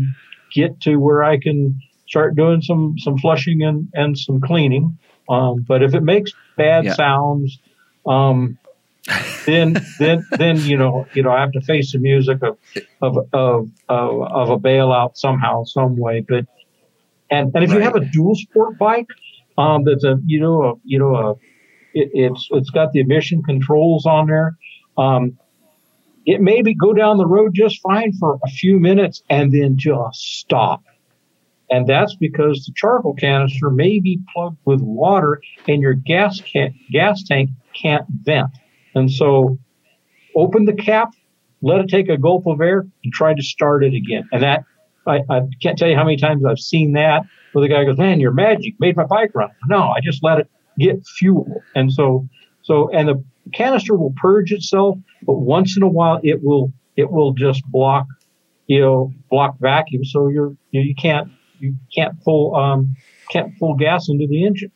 get 0.53 0.79
to 0.81 0.97
where 0.97 1.23
I 1.23 1.37
can 1.37 1.79
start 2.07 2.35
doing 2.35 2.61
some 2.61 2.95
some 2.97 3.17
flushing 3.17 3.63
and 3.63 3.87
and 3.93 4.17
some 4.17 4.41
cleaning. 4.41 4.97
Um, 5.29 5.65
but 5.67 5.81
if 5.81 5.95
it 5.95 6.03
makes 6.03 6.31
bad 6.55 6.85
Yeah. 6.85 6.93
sounds, 6.93 7.59
um, 8.05 8.57
then 9.45 9.75
then 9.99 10.25
then 10.37 10.57
you 10.57 10.77
know 10.77 11.05
you 11.13 11.23
know 11.23 11.31
I 11.31 11.39
have 11.39 11.51
to 11.53 11.61
face 11.61 11.91
the 11.91 11.99
music 11.99 12.41
of 12.43 12.57
of 13.01 13.17
of 13.33 13.69
of, 13.89 14.21
of 14.21 14.49
a 14.49 14.57
bailout 14.57 15.17
somehow 15.17 15.63
some 15.63 15.97
way. 15.97 16.25
But 16.27 16.45
and 17.29 17.51
and 17.55 17.63
if 17.63 17.71
you 17.71 17.79
have 17.79 17.95
a 17.95 18.05
dual 18.05 18.35
sport 18.35 18.77
bike, 18.77 19.07
um, 19.57 19.83
that's 19.83 20.03
a 20.03 20.19
you 20.25 20.39
know 20.39 20.63
a 20.63 20.73
you 20.83 20.99
know 20.99 21.15
a 21.15 21.31
it, 21.93 22.09
it's 22.13 22.47
it's 22.51 22.69
got 22.69 22.91
the 22.93 22.99
emission 22.99 23.41
controls 23.43 24.05
on 24.05 24.27
there. 24.27 24.55
Um, 24.97 25.37
it 26.25 26.41
may 26.41 26.61
be 26.61 26.73
go 26.73 26.93
down 26.93 27.17
the 27.17 27.27
road 27.27 27.53
just 27.53 27.81
fine 27.81 28.11
for 28.13 28.39
a 28.43 28.49
few 28.49 28.79
minutes 28.79 29.21
and 29.29 29.53
then 29.53 29.77
just 29.77 30.39
stop. 30.39 30.81
And 31.69 31.87
that's 31.87 32.15
because 32.15 32.65
the 32.65 32.73
charcoal 32.75 33.15
canister 33.15 33.69
may 33.69 33.99
be 33.99 34.19
plugged 34.33 34.57
with 34.65 34.81
water 34.81 35.41
and 35.67 35.81
your 35.81 35.93
gas 35.93 36.39
can, 36.41 36.75
gas 36.91 37.23
tank 37.23 37.49
can't 37.73 38.05
vent. 38.23 38.51
And 38.93 39.11
so 39.11 39.57
open 40.35 40.65
the 40.65 40.73
cap, 40.73 41.13
let 41.61 41.81
it 41.81 41.87
take 41.87 42.09
a 42.09 42.17
gulp 42.17 42.45
of 42.45 42.61
air 42.61 42.85
and 43.03 43.13
try 43.13 43.33
to 43.33 43.41
start 43.41 43.83
it 43.83 43.93
again. 43.93 44.27
And 44.31 44.43
that, 44.43 44.63
I, 45.07 45.21
I 45.29 45.41
can't 45.61 45.77
tell 45.77 45.89
you 45.89 45.95
how 45.95 46.03
many 46.03 46.17
times 46.17 46.45
I've 46.45 46.59
seen 46.59 46.93
that 46.93 47.23
where 47.53 47.67
the 47.67 47.73
guy 47.73 47.83
goes, 47.85 47.97
man, 47.97 48.19
you're 48.19 48.31
magic, 48.31 48.75
made 48.79 48.95
my 48.95 49.05
bike 49.05 49.31
run. 49.33 49.49
No, 49.67 49.89
I 49.89 50.01
just 50.01 50.23
let 50.23 50.39
it 50.39 50.49
get 50.77 51.05
fuel. 51.05 51.63
And 51.73 51.91
so, 51.91 52.27
so, 52.61 52.89
and 52.91 53.07
the 53.07 53.23
canister 53.53 53.95
will 53.95 54.13
purge 54.17 54.51
itself, 54.51 54.97
but 55.23 55.35
once 55.35 55.77
in 55.77 55.83
a 55.83 55.87
while 55.87 56.19
it 56.23 56.43
will, 56.43 56.71
it 56.95 57.11
will 57.11 57.33
just 57.33 57.63
block, 57.65 58.07
you 58.67 58.81
know, 58.81 59.13
block 59.29 59.55
vacuum. 59.59 60.03
So 60.03 60.27
you're, 60.27 60.55
you, 60.71 60.81
know, 60.81 60.85
you 60.85 60.95
can't, 60.95 61.31
you 61.59 61.75
can't 61.93 62.21
pull, 62.23 62.55
um, 62.55 62.95
can't 63.31 63.57
pull 63.59 63.75
gas 63.75 64.09
into 64.09 64.27
the 64.27 64.45
engine. 64.45 64.71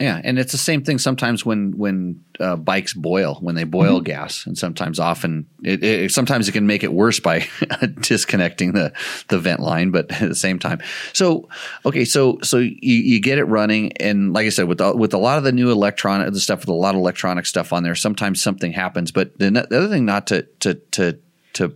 Yeah, 0.00 0.18
and 0.24 0.38
it's 0.38 0.52
the 0.52 0.56
same 0.58 0.82
thing 0.82 0.96
sometimes 0.96 1.44
when 1.44 1.76
when 1.76 2.24
uh, 2.40 2.56
bikes 2.56 2.94
boil 2.94 3.34
when 3.42 3.54
they 3.54 3.64
boil 3.64 3.96
Mm-hmm. 3.96 4.04
gas, 4.04 4.46
and 4.46 4.56
sometimes 4.56 4.98
often 4.98 5.46
it, 5.62 5.84
it 5.84 6.10
sometimes 6.10 6.48
it 6.48 6.52
can 6.52 6.66
make 6.66 6.82
it 6.82 6.90
worse 6.90 7.20
by 7.20 7.46
disconnecting 8.00 8.72
the 8.72 8.94
the 9.28 9.38
vent 9.38 9.60
line. 9.60 9.90
But 9.90 10.10
at 10.10 10.26
the 10.26 10.34
same 10.34 10.58
time, 10.58 10.80
so 11.12 11.50
okay, 11.84 12.06
so 12.06 12.38
so 12.42 12.56
you, 12.56 12.72
you 12.80 13.20
get 13.20 13.36
it 13.36 13.44
running, 13.44 13.92
and 13.98 14.32
like 14.32 14.46
I 14.46 14.48
said, 14.48 14.68
with 14.68 14.78
the, 14.78 14.96
with 14.96 15.12
a 15.12 15.18
lot 15.18 15.36
of 15.36 15.44
the 15.44 15.52
new 15.52 15.70
electronic 15.70 16.32
the 16.32 16.40
stuff 16.40 16.60
with 16.60 16.70
a 16.70 16.72
lot 16.72 16.94
of 16.94 17.00
electronic 17.00 17.44
stuff 17.44 17.70
on 17.70 17.82
there, 17.82 17.94
sometimes 17.94 18.40
something 18.40 18.72
happens. 18.72 19.12
But 19.12 19.38
the, 19.38 19.50
the 19.50 19.76
other 19.76 19.88
thing 19.88 20.06
not 20.06 20.26
to 20.28 20.44
to 20.60 20.76
to 20.92 21.18
to 21.54 21.74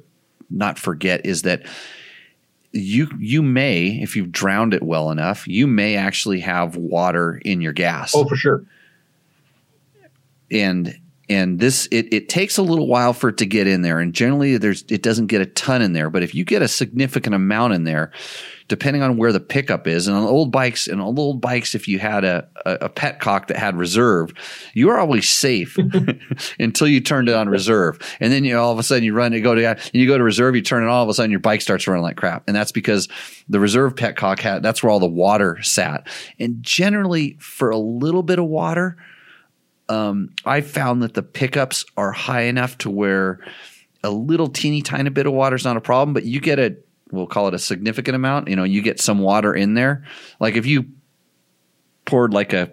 not 0.49 0.79
forget 0.79 1.27
is 1.27 1.43
that 1.43 1.67
you 2.77 3.09
you 3.21 3.41
may 3.43 4.01
if 4.03 4.17
you've 4.17 4.33
drowned 4.33 4.75
it 4.75 4.83
well 4.83 5.11
enough 5.13 5.47
you 5.47 5.67
may 5.67 5.95
actually 5.97 6.41
have 6.41 6.75
water 6.77 7.41
in 7.45 7.61
your 7.61 7.73
gas 7.73 8.13
Oh, 8.17 8.25
for 8.27 8.35
sure. 8.37 8.65
and 10.51 10.99
and 11.29 11.59
this 11.59 11.87
it, 11.91 12.13
it 12.13 12.29
takes 12.29 12.59
a 12.59 12.63
little 12.63 12.87
while 12.87 13.13
for 13.13 13.31
it 13.31 13.39
to 13.39 13.47
get 13.47 13.67
in 13.67 13.83
there. 13.83 13.99
And 13.99 14.13
generally 14.13 14.59
there's 14.59 14.85
it 14.89 15.03
doesn't 15.03 15.29
get 15.29 15.41
a 15.41 15.47
ton 15.47 15.81
in 15.81 15.93
there. 15.93 16.11
But 16.11 16.23
if 16.23 16.35
you 16.35 16.45
get 16.45 16.63
a 16.63 16.69
significant 16.69 17.35
amount 17.35 17.73
in 17.75 17.85
there 17.85 18.13
depending 18.67 19.03
on 19.03 19.19
where 19.19 19.31
the 19.31 19.41
pickup 19.41 19.87
is 19.87 20.09
and 20.09 20.17
on 20.17 20.25
old 20.25 20.51
bikes 20.51 20.87
and 20.87 20.99
on 20.99 21.19
old 21.19 21.39
bikes 21.39 21.75
if 21.75 21.87
you 21.87 21.99
had 21.99 22.25
a, 22.25 22.49
a, 22.65 22.73
a 22.73 22.89
petcock 22.89 23.49
that 23.49 23.59
had 23.59 23.77
reserve 23.77 24.33
you 24.73 24.89
are 24.89 24.99
always 24.99 25.29
safe 25.29 25.77
until 26.59 26.89
you 26.89 26.99
turned 27.01 27.29
it 27.29 27.35
on 27.35 27.49
reserve. 27.49 27.99
And 28.21 28.33
then 28.33 28.45
you 28.45 28.59
all 28.59 28.73
of 28.73 28.79
a 28.79 28.83
sudden 28.83 29.05
you 29.05 29.15
run 29.15 29.33
to 29.33 29.41
go 29.41 29.55
to 29.55 29.67
and 29.67 29.79
you 29.93 30.07
go 30.07 30.19
to 30.19 30.25
reserve 30.25 30.57
you 30.57 30.63
turn 30.63 30.83
it 30.83 30.87
on 30.87 30.93
all 30.93 31.03
of 31.03 31.09
a 31.09 31.15
sudden 31.15 31.31
your 31.31 31.41
bike 31.41 31.63
starts 31.63 31.87
running 31.87 32.03
like 32.03 32.17
crap. 32.17 32.45
And 32.47 32.57
that's 32.57 32.73
because 32.73 33.09
the 33.49 33.61
reserve 33.61 33.95
petcock 33.95 34.41
had 34.41 34.63
that's 34.63 34.83
where 34.83 34.91
all 34.91 35.01
the 35.01 35.07
water 35.07 35.63
sat. 35.63 36.07
And 36.39 36.63
generally 36.63 37.37
for 37.41 37.71
a 37.71 37.79
little 37.79 38.23
bit 38.23 38.39
of 38.39 38.47
water 38.47 38.97
um, 39.89 40.31
I 40.45 40.61
found 40.61 41.03
that 41.03 41.15
the 41.15 41.23
pickups 41.23 41.85
are 41.97 42.13
high 42.13 42.43
enough 42.43 42.79
to 42.79 42.91
where 42.91 43.41
a 44.03 44.11
little 44.11 44.49
teeny 44.49 44.83
tiny 44.83 45.11
bit 45.11 45.27
of 45.27 45.33
water 45.33 45.57
is 45.57 45.65
not 45.65 45.77
a 45.77 45.81
problem, 45.81 46.15
but 46.15 46.25
you 46.25 46.41
get 46.41 46.59
a 46.59 46.77
we'll 47.11 47.27
call 47.27 47.49
it 47.49 47.55
a 47.55 47.59
significant 47.59 48.17
amount. 48.17 48.49
You 48.49 48.57
know, 48.57 48.65
you 48.65 48.83
get 48.83 49.01
some 49.01 49.21
water 49.21 49.55
in 49.55 49.75
there. 49.75 50.05
Like 50.41 50.57
if 50.57 50.67
you 50.67 50.87
poured 52.05 52.33
like 52.33 52.53
a, 52.53 52.71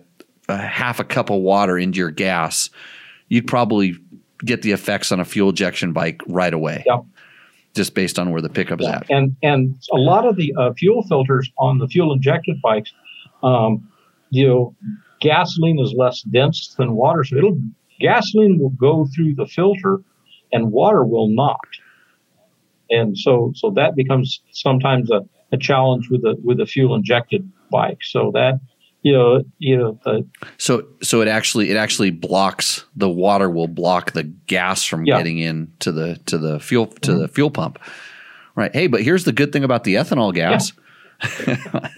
a 0.50 0.58
half 0.58 1.00
a 1.00 1.04
cup 1.04 1.30
of 1.30 1.40
water 1.42 1.78
into 1.78 2.00
your 2.00 2.12
gas, 2.12 2.70
you'd 3.28 3.48
probably 3.48 3.96
get 4.44 4.62
the 4.62 4.72
effects 4.72 5.12
on 5.12 5.20
a 5.20 5.26
fuel 5.26 5.50
injection 5.50 5.94
bike 5.94 6.22
right 6.28 6.54
away. 6.54 6.84
Yep. 6.86 7.06
Just 7.74 7.94
based 7.94 8.20
on 8.20 8.32
where 8.32 8.42
the 8.42 8.50
pickup 8.50 8.80
pickup's 8.80 9.10
at. 9.10 9.10
And 9.10 9.36
and 9.42 9.78
a 9.94 9.98
lot 9.98 10.26
of 10.26 10.36
the 10.36 10.54
uh, 10.58 10.74
fuel 10.74 11.04
filters 11.04 11.50
on 11.58 11.78
the 11.78 11.88
fuel 11.88 12.12
injected 12.12 12.62
bikes, 12.62 12.92
um, 13.44 13.90
you 14.30 14.48
know, 14.48 14.76
gasoline 15.22 15.80
is 15.80 15.94
less 15.96 16.22
dense 16.24 16.76
than 16.78 16.96
water, 16.96 17.24
so 17.24 17.38
it'll 17.38 17.58
gasoline 18.00 18.60
will 18.60 18.72
go 18.72 19.08
through 19.16 19.36
the 19.36 19.46
filter, 19.46 20.02
and 20.52 20.72
water 20.72 21.06
will 21.06 21.30
not. 21.30 21.60
And 22.90 23.18
so 23.18 23.54
so 23.56 23.72
that 23.72 23.96
becomes 23.96 24.42
sometimes 24.52 25.10
a, 25.12 25.22
a 25.52 25.58
challenge 25.58 26.10
with 26.10 26.26
a 26.26 26.36
with 26.44 26.60
a 26.60 26.66
fuel 26.66 26.94
injected 26.96 27.50
bike. 27.70 28.00
So 28.02 28.32
that 28.34 28.60
you 29.04 29.14
know 29.14 29.44
you 29.60 29.78
know 29.78 30.00
the 30.04 30.28
So 30.58 30.86
so 31.02 31.22
it 31.22 31.28
actually 31.28 31.70
it 31.70 31.78
actually 31.78 32.12
blocks 32.12 32.86
the 32.96 33.10
water 33.10 33.50
will 33.50 33.68
block 33.68 34.12
the 34.12 34.24
gas 34.24 34.84
from 34.84 35.06
Yeah. 35.06 35.18
getting 35.18 35.40
in 35.40 35.72
to 35.80 35.92
the 35.92 36.20
to 36.26 36.38
the 36.38 36.60
fuel 36.60 36.88
to 36.88 37.12
mm-hmm. 37.12 37.22
the 37.22 37.28
fuel 37.28 37.52
pump. 37.52 37.80
Right. 38.54 38.74
Hey, 38.76 38.88
but 38.88 39.02
here's 39.02 39.24
the 39.24 39.32
good 39.32 39.54
thing 39.54 39.64
about 39.64 39.86
the 39.86 39.96
ethanol 39.96 40.34
gas. 40.34 40.74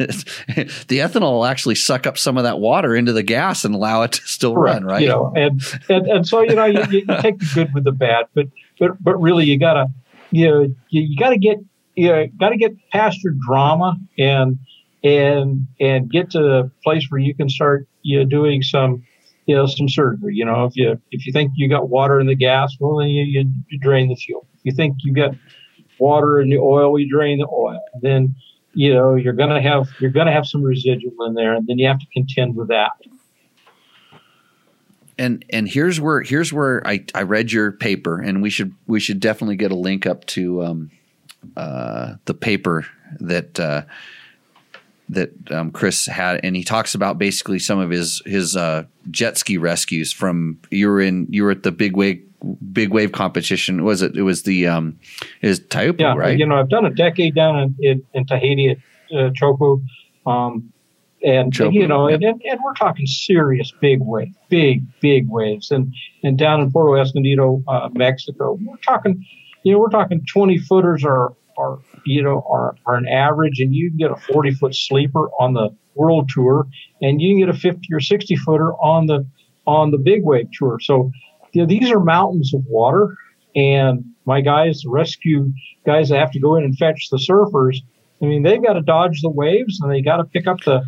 the 0.87 0.99
ethanol 0.99 1.33
will 1.33 1.45
actually 1.45 1.75
suck 1.75 2.05
up 2.05 2.17
some 2.17 2.37
of 2.37 2.43
that 2.43 2.59
water 2.59 2.93
into 2.93 3.13
the 3.13 3.23
gas 3.23 3.63
and 3.63 3.73
allow 3.73 4.01
it 4.01 4.11
to 4.11 4.21
still 4.27 4.55
run, 4.55 4.83
right? 4.83 5.01
You 5.01 5.07
know, 5.07 5.33
and, 5.35 5.61
and 5.87 6.07
and 6.07 6.27
so 6.27 6.41
you 6.41 6.55
know 6.55 6.65
you, 6.65 6.83
you, 6.89 7.05
you 7.07 7.21
take 7.21 7.39
the 7.39 7.51
good 7.53 7.73
with 7.73 7.85
the 7.85 7.93
bad, 7.93 8.25
but 8.33 8.47
but 8.79 9.01
but 9.01 9.15
really 9.21 9.45
you 9.45 9.57
gotta 9.57 9.87
you 10.31 10.47
know 10.49 10.61
you, 10.89 11.01
you 11.01 11.17
gotta 11.17 11.37
get 11.37 11.57
you 11.95 12.31
gotta 12.37 12.57
get 12.57 12.75
past 12.89 13.23
your 13.23 13.33
drama 13.45 13.97
and 14.17 14.59
and 15.03 15.67
and 15.79 16.11
get 16.11 16.29
to 16.31 16.39
the 16.39 16.71
place 16.83 17.07
where 17.09 17.19
you 17.19 17.33
can 17.33 17.47
start 17.47 17.87
you 18.01 18.19
know 18.19 18.25
doing 18.25 18.61
some 18.61 19.05
you 19.45 19.55
know 19.55 19.65
some 19.67 19.87
surgery. 19.87 20.35
You 20.35 20.43
know 20.43 20.65
if 20.65 20.75
you 20.75 20.99
if 21.11 21.25
you 21.25 21.31
think 21.31 21.53
you 21.55 21.69
got 21.69 21.89
water 21.89 22.19
in 22.19 22.27
the 22.27 22.35
gas, 22.35 22.75
well 22.79 22.97
then 22.97 23.07
you, 23.07 23.23
you, 23.23 23.49
you 23.69 23.79
drain 23.79 24.09
the 24.09 24.15
fuel. 24.15 24.45
If 24.55 24.65
you 24.65 24.71
think 24.73 24.97
you 24.99 25.13
got 25.13 25.33
water 25.99 26.41
in 26.41 26.49
the 26.49 26.57
oil, 26.57 26.99
you 26.99 27.09
drain 27.09 27.39
the 27.39 27.47
oil. 27.47 27.81
Then 28.01 28.35
you 28.73 28.93
know 28.93 29.15
you're 29.15 29.33
gonna 29.33 29.61
have 29.61 29.87
you're 29.99 30.11
gonna 30.11 30.31
have 30.31 30.45
some 30.45 30.63
residual 30.63 31.25
in 31.25 31.33
there, 31.33 31.53
and 31.53 31.67
then 31.67 31.77
you 31.79 31.87
have 31.87 31.99
to 31.99 32.07
contend 32.13 32.55
with 32.55 32.69
that. 32.69 32.91
and 35.17 35.45
and 35.49 35.67
here's 35.67 35.99
where 35.99 36.21
here's 36.21 36.51
where 36.51 36.85
I, 36.87 37.05
I 37.13 37.23
read 37.23 37.51
your 37.51 37.71
paper 37.71 38.19
and 38.19 38.41
we 38.41 38.49
should 38.49 38.73
we 38.87 38.99
should 38.99 39.19
definitely 39.19 39.55
get 39.55 39.71
a 39.71 39.75
link 39.75 40.05
up 40.05 40.25
to 40.27 40.63
um, 40.63 40.91
uh, 41.55 42.15
the 42.25 42.33
paper 42.33 42.85
that 43.19 43.59
uh, 43.59 43.83
that 45.09 45.51
um, 45.51 45.71
Chris 45.71 46.05
had 46.07 46.39
and 46.43 46.55
he 46.55 46.63
talks 46.63 46.95
about 46.95 47.17
basically 47.17 47.59
some 47.59 47.79
of 47.79 47.89
his 47.89 48.21
his 48.25 48.55
uh, 48.55 48.83
jet 49.11 49.37
ski 49.37 49.57
rescues 49.57 50.11
from 50.11 50.59
you 50.71 50.89
were 50.89 51.01
in 51.01 51.27
you 51.29 51.43
were 51.43 51.51
at 51.51 51.63
the 51.63 51.71
big 51.71 51.95
wave 51.95 52.23
big 52.71 52.91
wave 52.91 53.11
competition. 53.11 53.83
Was 53.83 54.01
it? 54.01 54.15
It 54.15 54.23
was 54.23 54.43
the 54.43 54.67
um 54.67 54.99
is 55.41 55.59
Teahupo'o 55.59 55.99
Yeah, 55.99 56.15
right? 56.15 56.37
you 56.37 56.45
know, 56.45 56.55
I've 56.55 56.69
done 56.69 56.85
a 56.85 56.93
decade 56.93 57.35
down 57.35 57.57
in, 57.57 57.75
in, 57.79 58.03
in 58.13 58.25
Tahiti 58.25 58.69
at 58.69 58.77
uh, 59.15 59.29
Teahupo'o, 59.31 59.81
um, 60.25 60.71
and 61.23 61.53
Teahupo'o, 61.53 61.73
you 61.73 61.87
know, 61.87 62.09
yeah. 62.09 62.15
and, 62.15 62.41
and, 62.43 62.59
we're 62.63 62.73
talking 62.73 63.05
serious 63.05 63.71
big 63.79 63.99
waves, 64.01 64.35
big 64.49 64.83
big 64.99 65.29
waves, 65.29 65.71
and 65.71 65.93
and 66.23 66.37
down 66.37 66.61
in 66.61 66.71
Puerto 66.71 66.99
Escondido, 67.01 67.63
uh, 67.67 67.89
Mexico, 67.93 68.57
we're 68.61 68.77
talking, 68.77 69.23
you 69.63 69.73
know, 69.73 69.79
we're 69.79 69.89
talking 69.89 70.25
twenty 70.31 70.57
footers 70.57 71.03
are 71.05 71.33
are 71.57 71.79
you 72.05 72.21
know 72.21 72.45
are 72.49 72.75
are 72.85 72.95
an 72.95 73.07
average, 73.07 73.59
and 73.59 73.73
you 73.73 73.89
can 73.89 73.97
get 73.97 74.11
a 74.11 74.15
forty 74.15 74.51
foot 74.51 74.75
sleeper 74.75 75.29
on 75.39 75.53
the 75.53 75.69
world 75.95 76.29
tour, 76.33 76.67
and 77.01 77.21
you 77.21 77.33
can 77.33 77.39
get 77.39 77.55
a 77.55 77.57
fifty 77.57 77.93
or 77.93 77.99
sixty 77.99 78.35
footer 78.35 78.73
on 78.73 79.05
the 79.05 79.25
on 79.65 79.91
the 79.91 79.97
big 79.97 80.23
wave 80.23 80.47
tour. 80.53 80.79
So, 80.81 81.11
you 81.53 81.61
know, 81.61 81.67
these 81.67 81.91
are 81.91 81.99
mountains 81.99 82.53
of 82.53 82.63
water, 82.67 83.15
and 83.55 84.03
my 84.25 84.41
guys, 84.41 84.81
the 84.81 84.89
rescue 84.89 85.51
guys 85.85 86.09
that 86.09 86.19
have 86.19 86.31
to 86.31 86.39
go 86.39 86.55
in 86.55 86.63
and 86.63 86.77
fetch 86.77 87.09
the 87.09 87.17
surfers, 87.17 87.77
I 88.21 88.25
mean, 88.25 88.43
they've 88.43 88.63
got 88.63 88.73
to 88.73 88.81
dodge 88.81 89.21
the 89.21 89.29
waves 89.29 89.79
and 89.81 89.91
they 89.91 90.01
got 90.01 90.17
to 90.17 90.23
pick 90.23 90.47
up 90.47 90.61
the 90.65 90.83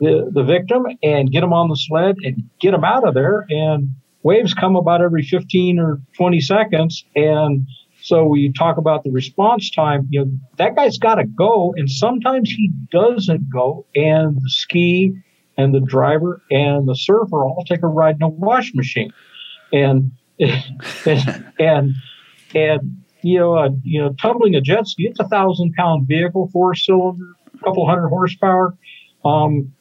the, 0.00 0.28
the 0.32 0.42
victim 0.42 0.86
and 1.02 1.30
get 1.30 1.40
them 1.40 1.52
on 1.52 1.68
the 1.68 1.76
sled 1.76 2.16
and 2.22 2.42
get 2.60 2.72
them 2.72 2.84
out 2.84 3.06
of 3.06 3.14
there. 3.14 3.46
And 3.48 3.90
waves 4.22 4.52
come 4.52 4.76
about 4.76 5.00
every 5.00 5.22
15 5.22 5.78
or 5.78 6.00
20 6.16 6.40
seconds. 6.40 7.04
And 7.14 7.66
so 8.02 8.24
we 8.24 8.52
talk 8.52 8.76
about 8.76 9.04
the 9.04 9.10
response 9.10 9.70
time, 9.70 10.08
you 10.10 10.24
know, 10.24 10.30
that 10.58 10.76
guy's 10.76 10.98
got 10.98 11.16
to 11.16 11.24
go. 11.24 11.74
And 11.76 11.88
sometimes 11.90 12.50
he 12.50 12.70
doesn't 12.90 13.50
go. 13.50 13.86
And 13.94 14.36
the 14.36 14.50
ski 14.50 15.16
and 15.56 15.74
the 15.74 15.80
driver 15.80 16.42
and 16.50 16.88
the 16.88 16.96
surfer 16.96 17.44
all 17.44 17.64
take 17.66 17.82
a 17.82 17.86
ride 17.86 18.16
in 18.16 18.22
a 18.22 18.28
wash 18.28 18.74
machine. 18.74 19.12
And, 19.74 20.12
and, 21.58 21.94
and, 22.54 22.96
you 23.22 23.38
know, 23.38 23.56
uh, 23.56 23.70
you 23.82 24.00
know, 24.00 24.14
tumbling 24.20 24.54
a 24.54 24.60
jet 24.60 24.86
ski, 24.86 25.08
it's 25.08 25.18
a 25.18 25.28
thousand 25.28 25.74
pound 25.74 26.06
vehicle, 26.06 26.48
four 26.52 26.74
cylinder, 26.74 27.32
a 27.52 27.58
couple 27.58 27.86
hundred 27.86 28.08
horsepower. 28.08 28.76
Um, 29.24 29.72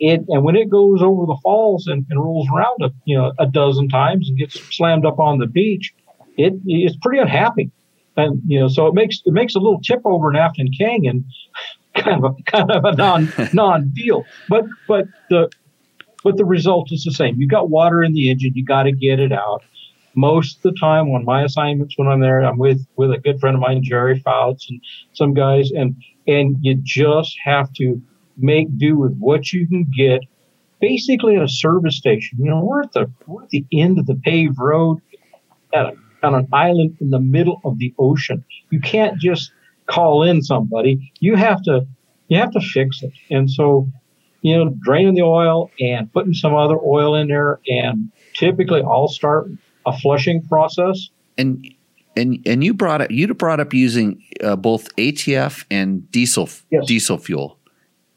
it, 0.00 0.24
and 0.28 0.42
when 0.42 0.56
it 0.56 0.68
goes 0.68 1.02
over 1.02 1.26
the 1.26 1.38
falls 1.42 1.86
and, 1.86 2.06
and 2.10 2.20
rolls 2.20 2.48
around 2.52 2.82
a, 2.82 2.90
you 3.04 3.16
know, 3.16 3.32
a 3.38 3.46
dozen 3.46 3.88
times 3.88 4.28
and 4.28 4.38
gets 4.38 4.60
slammed 4.74 5.06
up 5.06 5.18
on 5.18 5.38
the 5.38 5.46
beach, 5.46 5.94
it 6.36 6.54
it's 6.66 6.96
pretty 6.96 7.20
unhappy. 7.20 7.70
And, 8.16 8.42
you 8.46 8.58
know, 8.58 8.68
so 8.68 8.88
it 8.88 8.94
makes, 8.94 9.22
it 9.24 9.32
makes 9.32 9.54
a 9.54 9.60
little 9.60 9.80
tip 9.80 10.00
over 10.04 10.30
in 10.30 10.36
Afton 10.36 10.72
Canyon 10.76 11.24
kind 11.94 12.24
of 12.24 12.36
a, 12.36 12.42
kind 12.44 12.70
of 12.70 12.84
a 12.84 12.96
non, 12.96 13.32
non 13.52 13.90
deal. 13.90 14.24
But, 14.48 14.64
but 14.88 15.06
the, 15.30 15.50
but 16.28 16.36
the 16.36 16.44
result 16.44 16.92
is 16.92 17.04
the 17.04 17.10
same. 17.10 17.36
You've 17.38 17.50
got 17.50 17.70
water 17.70 18.02
in 18.02 18.12
the 18.12 18.30
engine. 18.30 18.52
You 18.54 18.62
got 18.62 18.82
to 18.82 18.92
get 18.92 19.18
it 19.18 19.32
out. 19.32 19.64
Most 20.14 20.58
of 20.58 20.62
the 20.62 20.78
time 20.78 21.08
on 21.08 21.24
my 21.24 21.42
assignments 21.42 21.94
when 21.96 22.06
I'm 22.06 22.20
there, 22.20 22.40
I'm 22.40 22.58
with, 22.58 22.86
with 22.96 23.12
a 23.12 23.16
good 23.16 23.40
friend 23.40 23.54
of 23.54 23.62
mine, 23.62 23.82
Jerry 23.82 24.20
Fouts 24.20 24.68
and 24.68 24.78
some 25.14 25.32
guys. 25.32 25.70
And, 25.70 25.96
and 26.26 26.56
you 26.60 26.78
just 26.82 27.34
have 27.42 27.72
to 27.76 28.02
make 28.36 28.76
do 28.76 28.98
with 28.98 29.16
what 29.16 29.54
you 29.54 29.66
can 29.66 29.90
get 29.96 30.20
basically 30.82 31.36
at 31.36 31.42
a 31.42 31.48
service 31.48 31.96
station. 31.96 32.36
You 32.42 32.50
know, 32.50 32.62
we're 32.62 32.82
at 32.82 32.92
the, 32.92 33.10
we're 33.26 33.44
at 33.44 33.48
the 33.48 33.64
end 33.72 33.98
of 33.98 34.04
the 34.04 34.16
paved 34.16 34.58
road 34.58 34.98
at 35.72 35.86
a, 35.86 35.92
on 36.22 36.34
an 36.34 36.48
island 36.52 36.98
in 37.00 37.08
the 37.08 37.20
middle 37.20 37.62
of 37.64 37.78
the 37.78 37.94
ocean. 37.98 38.44
You 38.68 38.80
can't 38.80 39.18
just 39.18 39.50
call 39.86 40.24
in 40.24 40.42
somebody. 40.42 41.10
You 41.20 41.36
have 41.36 41.62
to, 41.62 41.86
you 42.28 42.36
have 42.36 42.50
to 42.50 42.60
fix 42.60 43.02
it. 43.02 43.12
And 43.30 43.50
so, 43.50 43.88
you 44.42 44.56
know, 44.56 44.74
draining 44.80 45.14
the 45.14 45.22
oil 45.22 45.70
and 45.80 46.12
putting 46.12 46.34
some 46.34 46.54
other 46.54 46.76
oil 46.78 47.14
in 47.14 47.28
there. 47.28 47.60
And 47.68 48.10
typically 48.34 48.82
I'll 48.82 49.08
start 49.08 49.50
a 49.86 49.96
flushing 49.96 50.42
process. 50.42 51.08
And 51.36 51.66
and 52.16 52.38
and 52.46 52.62
you 52.64 52.74
brought 52.74 53.00
up 53.02 53.10
you 53.10 53.32
brought 53.34 53.60
up 53.60 53.72
using 53.74 54.22
uh, 54.42 54.56
both 54.56 54.94
ATF 54.96 55.64
and 55.70 56.10
diesel 56.10 56.48
Yes. 56.70 56.86
diesel 56.86 57.18
fuel 57.18 57.58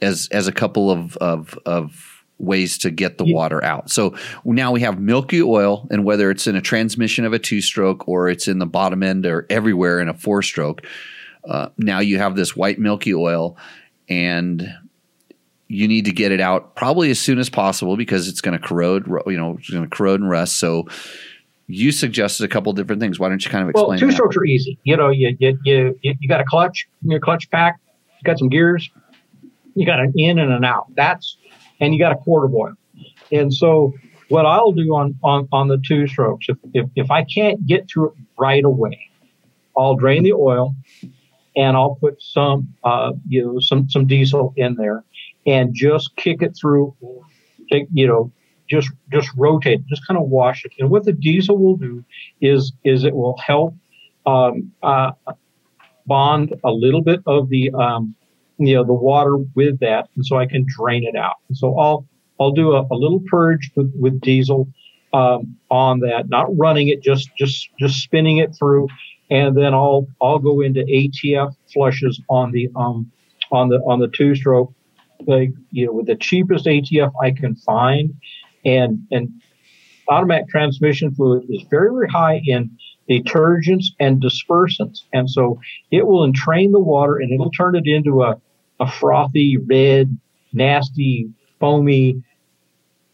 as 0.02 0.28
as 0.32 0.48
a 0.48 0.52
couple 0.52 0.90
of 0.92 1.16
of 1.18 1.58
of 1.66 2.24
ways 2.40 2.80
to 2.80 2.90
get 2.90 3.20
the 3.20 3.26
Yeah. 3.26 3.36
water 3.36 3.64
out. 3.64 3.92
So 3.92 4.16
now 4.44 4.72
we 4.72 4.82
have 4.82 5.00
milky 5.00 5.44
oil, 5.44 5.88
and 5.92 6.04
whether 6.04 6.32
it's 6.32 6.48
in 6.48 6.56
a 6.56 6.62
transmission 6.62 7.24
of 7.26 7.34
a 7.34 7.40
two 7.40 7.62
stroke 7.62 8.08
or 8.08 8.28
it's 8.30 8.48
in 8.48 8.58
the 8.58 8.66
bottom 8.66 9.04
end 9.04 9.28
or 9.28 9.46
everywhere 9.52 10.00
in 10.00 10.10
a 10.10 10.14
four 10.16 10.42
stroke, 10.42 10.82
uh, 11.48 11.70
now 11.78 12.00
you 12.00 12.18
have 12.18 12.36
this 12.36 12.56
white 12.56 12.80
milky 12.80 13.14
oil, 13.14 13.56
and 14.10 14.68
you 15.72 15.88
need 15.88 16.06
to 16.06 16.12
get 16.12 16.32
it 16.32 16.42
out 16.42 16.76
probably 16.76 17.10
as 17.12 17.20
soon 17.20 17.40
as 17.40 17.50
possible 17.50 17.96
because 17.96 18.28
it's 18.28 18.42
going 18.42 18.60
to 18.60 18.66
corrode. 18.66 19.08
You 19.26 19.38
know, 19.38 19.58
it's 19.58 19.70
going 19.70 19.84
to 19.84 19.90
corrode 19.90 20.20
and 20.20 20.30
rust. 20.30 20.58
So 20.58 20.88
you 21.68 21.92
suggested 21.92 22.44
a 22.44 22.48
couple 22.48 22.74
different 22.74 23.02
things. 23.02 23.20
Why 23.20 23.30
don't 23.30 23.44
you 23.44 23.50
kind 23.50 23.64
of 23.64 23.70
explain? 23.70 23.90
Well, 23.90 24.00
two 24.00 24.12
strokes 24.12 24.36
are 24.36 24.46
easy. 24.46 24.78
You 24.84 24.98
know, 24.98 25.10
you 25.10 25.36
you 25.40 25.58
you 25.64 25.96
you 26.02 26.28
got 26.28 26.42
a 26.42 26.46
clutch, 26.46 26.88
your 27.04 27.20
clutch 27.20 27.50
pack, 27.50 27.80
you 28.20 28.24
got 28.26 28.38
some 28.38 28.50
gears, 28.50 28.90
you 29.76 29.86
got 29.86 30.00
an 30.00 30.14
in 30.16 30.40
and 30.40 30.52
an 30.52 30.66
out. 30.66 30.88
That's 30.96 31.38
and 31.80 31.94
you 31.94 32.00
got 32.00 32.12
a 32.12 32.18
quart 32.18 32.46
of 32.46 32.54
oil. 32.54 32.74
And 33.32 33.54
so 33.54 33.94
what 34.28 34.46
I'll 34.46 34.74
do 34.74 34.94
on 34.94 35.16
on 35.24 35.48
on 35.52 35.70
the 35.70 35.82
two 35.86 36.08
strokes, 36.08 36.48
if 36.50 36.58
if, 36.74 36.90
if 36.96 37.12
I 37.12 37.24
can't 37.24 37.66
get 37.66 37.88
to 37.90 38.08
it 38.08 38.14
right 38.38 38.64
away, 38.64 39.00
I'll 39.78 39.96
drain 39.96 40.24
the 40.24 40.34
oil 40.34 40.76
and 41.56 41.76
I'll 41.78 41.96
put 41.96 42.22
some 42.22 42.74
uh 42.84 43.14
you 43.28 43.46
know 43.46 43.60
some 43.60 43.90
some 43.90 44.06
diesel 44.06 44.54
in 44.58 44.76
there 44.76 45.04
and 45.46 45.74
just 45.74 46.16
kick 46.16 46.42
it 46.42 46.56
through 46.60 46.96
take 47.72 47.88
you 47.94 48.06
know 48.06 48.32
just 48.70 48.90
just 49.12 49.30
rotate 49.36 49.86
just 49.88 50.06
kind 50.08 50.18
of 50.18 50.28
wash 50.28 50.64
it. 50.66 50.72
And 50.80 50.90
what 50.90 51.04
the 51.04 51.14
diesel 51.14 51.58
will 51.58 51.78
do 51.78 52.04
is 52.40 52.74
is 52.84 53.04
it 53.04 53.16
will 53.16 53.38
help 53.38 53.76
um, 54.26 54.72
uh, 54.82 55.12
bond 56.06 56.56
a 56.64 56.72
little 56.72 57.02
bit 57.02 57.22
of 57.26 57.50
the 57.50 57.72
um, 57.72 58.16
you 58.58 58.76
know 58.76 58.84
the 58.84 58.94
water 58.94 59.38
with 59.56 59.80
that, 59.80 60.10
and 60.16 60.26
so 60.26 60.38
I 60.38 60.46
can 60.46 60.66
drain 60.68 61.04
it 61.04 61.16
out. 61.16 61.36
And 61.50 61.58
so 61.58 61.78
I'll 61.78 62.08
I'll 62.40 62.52
do 62.52 62.72
a, 62.72 62.88
a 62.90 62.96
little 62.96 63.22
purge 63.30 63.72
with, 63.76 63.94
with 64.00 64.22
diesel 64.22 64.68
um, 65.14 65.58
on 65.70 66.00
that, 66.00 66.30
not 66.30 66.56
running 66.58 66.88
it, 66.88 67.04
just 67.04 67.30
just 67.36 67.70
just 67.78 68.00
spinning 68.00 68.38
it 68.38 68.56
through, 68.58 68.88
and 69.30 69.56
then 69.58 69.74
I'll 69.74 70.08
I'll 70.22 70.40
go 70.40 70.62
into 70.62 70.82
ATF 70.82 71.54
flushes 71.74 72.22
on 72.30 72.52
the 72.52 72.70
um 72.76 73.12
on 73.52 73.68
the 73.68 73.80
on 73.80 74.00
the 74.00 74.08
two 74.08 74.34
stroke, 74.34 74.74
like 75.28 75.52
you 75.72 75.86
know 75.86 75.94
with 75.94 76.08
the 76.08 76.16
cheapest 76.16 76.66
ATF 76.66 77.12
I 77.22 77.32
can 77.32 77.56
find, 77.56 78.14
and 78.66 79.06
and 79.12 79.30
automatic 80.10 80.50
transmission 80.50 81.14
fluid 81.14 81.46
is 81.50 81.64
very 81.70 81.90
very 81.92 82.10
high 82.10 82.42
in 82.46 82.78
detergents 83.10 83.86
and 84.00 84.22
dispersants, 84.22 85.04
and 85.14 85.30
so 85.30 85.60
it 85.92 86.06
will 86.08 86.24
entrain 86.24 86.72
the 86.72 86.80
water 86.80 87.18
and 87.18 87.32
it'll 87.32 87.52
turn 87.52 87.76
it 87.76 87.88
into 87.88 88.24
a 88.24 88.40
a 88.80 88.90
frothy 88.90 89.58
red 89.58 90.18
nasty 90.54 91.30
foamy 91.60 92.24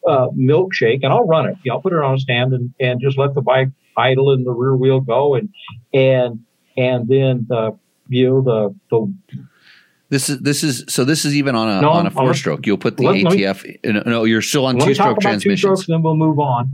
uh, 0.08 0.30
milkshake, 0.30 1.00
and 1.04 1.12
I'll 1.12 1.28
run 1.28 1.48
it. 1.48 1.58
I'll 1.70 1.82
put 1.82 1.94
it 1.94 2.00
on 2.00 2.16
a 2.16 2.20
stand 2.20 2.54
and, 2.54 2.74
and 2.80 3.02
just 3.02 3.18
let 3.18 3.34
the 3.34 3.42
bike 3.42 3.70
idle 3.98 4.32
and 4.32 4.46
the 4.46 4.52
rear 4.52 4.76
wheel 4.76 5.02
go, 5.02 5.36
and 5.36 5.50
and 5.94 6.40
and 6.78 7.08
then 7.08 7.46
the 7.50 7.78
you 8.08 8.30
know 8.30 8.42
the 8.42 8.76
the 8.90 9.14
This 10.10 10.30
is 10.30 10.40
this 10.40 10.64
is 10.64 10.86
so 10.88 11.04
this 11.04 11.26
is 11.26 11.36
even 11.36 11.56
on 11.56 11.68
a 11.68 11.82
No, 11.82 11.90
on 11.90 12.06
a 12.06 12.10
I'm- 12.10 12.12
four 12.16 12.34
stroke. 12.34 12.66
You'll 12.66 12.78
put 12.78 12.98
the 12.98 13.04
Let- 13.04 13.24
let 13.24 13.34
me- 13.36 13.44
ATF. 13.44 14.06
no, 14.06 14.24
you're 14.24 14.42
still 14.42 14.66
on 14.66 14.80
two 14.80 14.94
stroke 14.94 15.18
two 15.18 15.22
transmissions. 15.22 15.60
strokes, 15.60 15.86
then 15.88 16.02
we'll 16.02 16.16
move 16.16 16.40
on. 16.40 16.72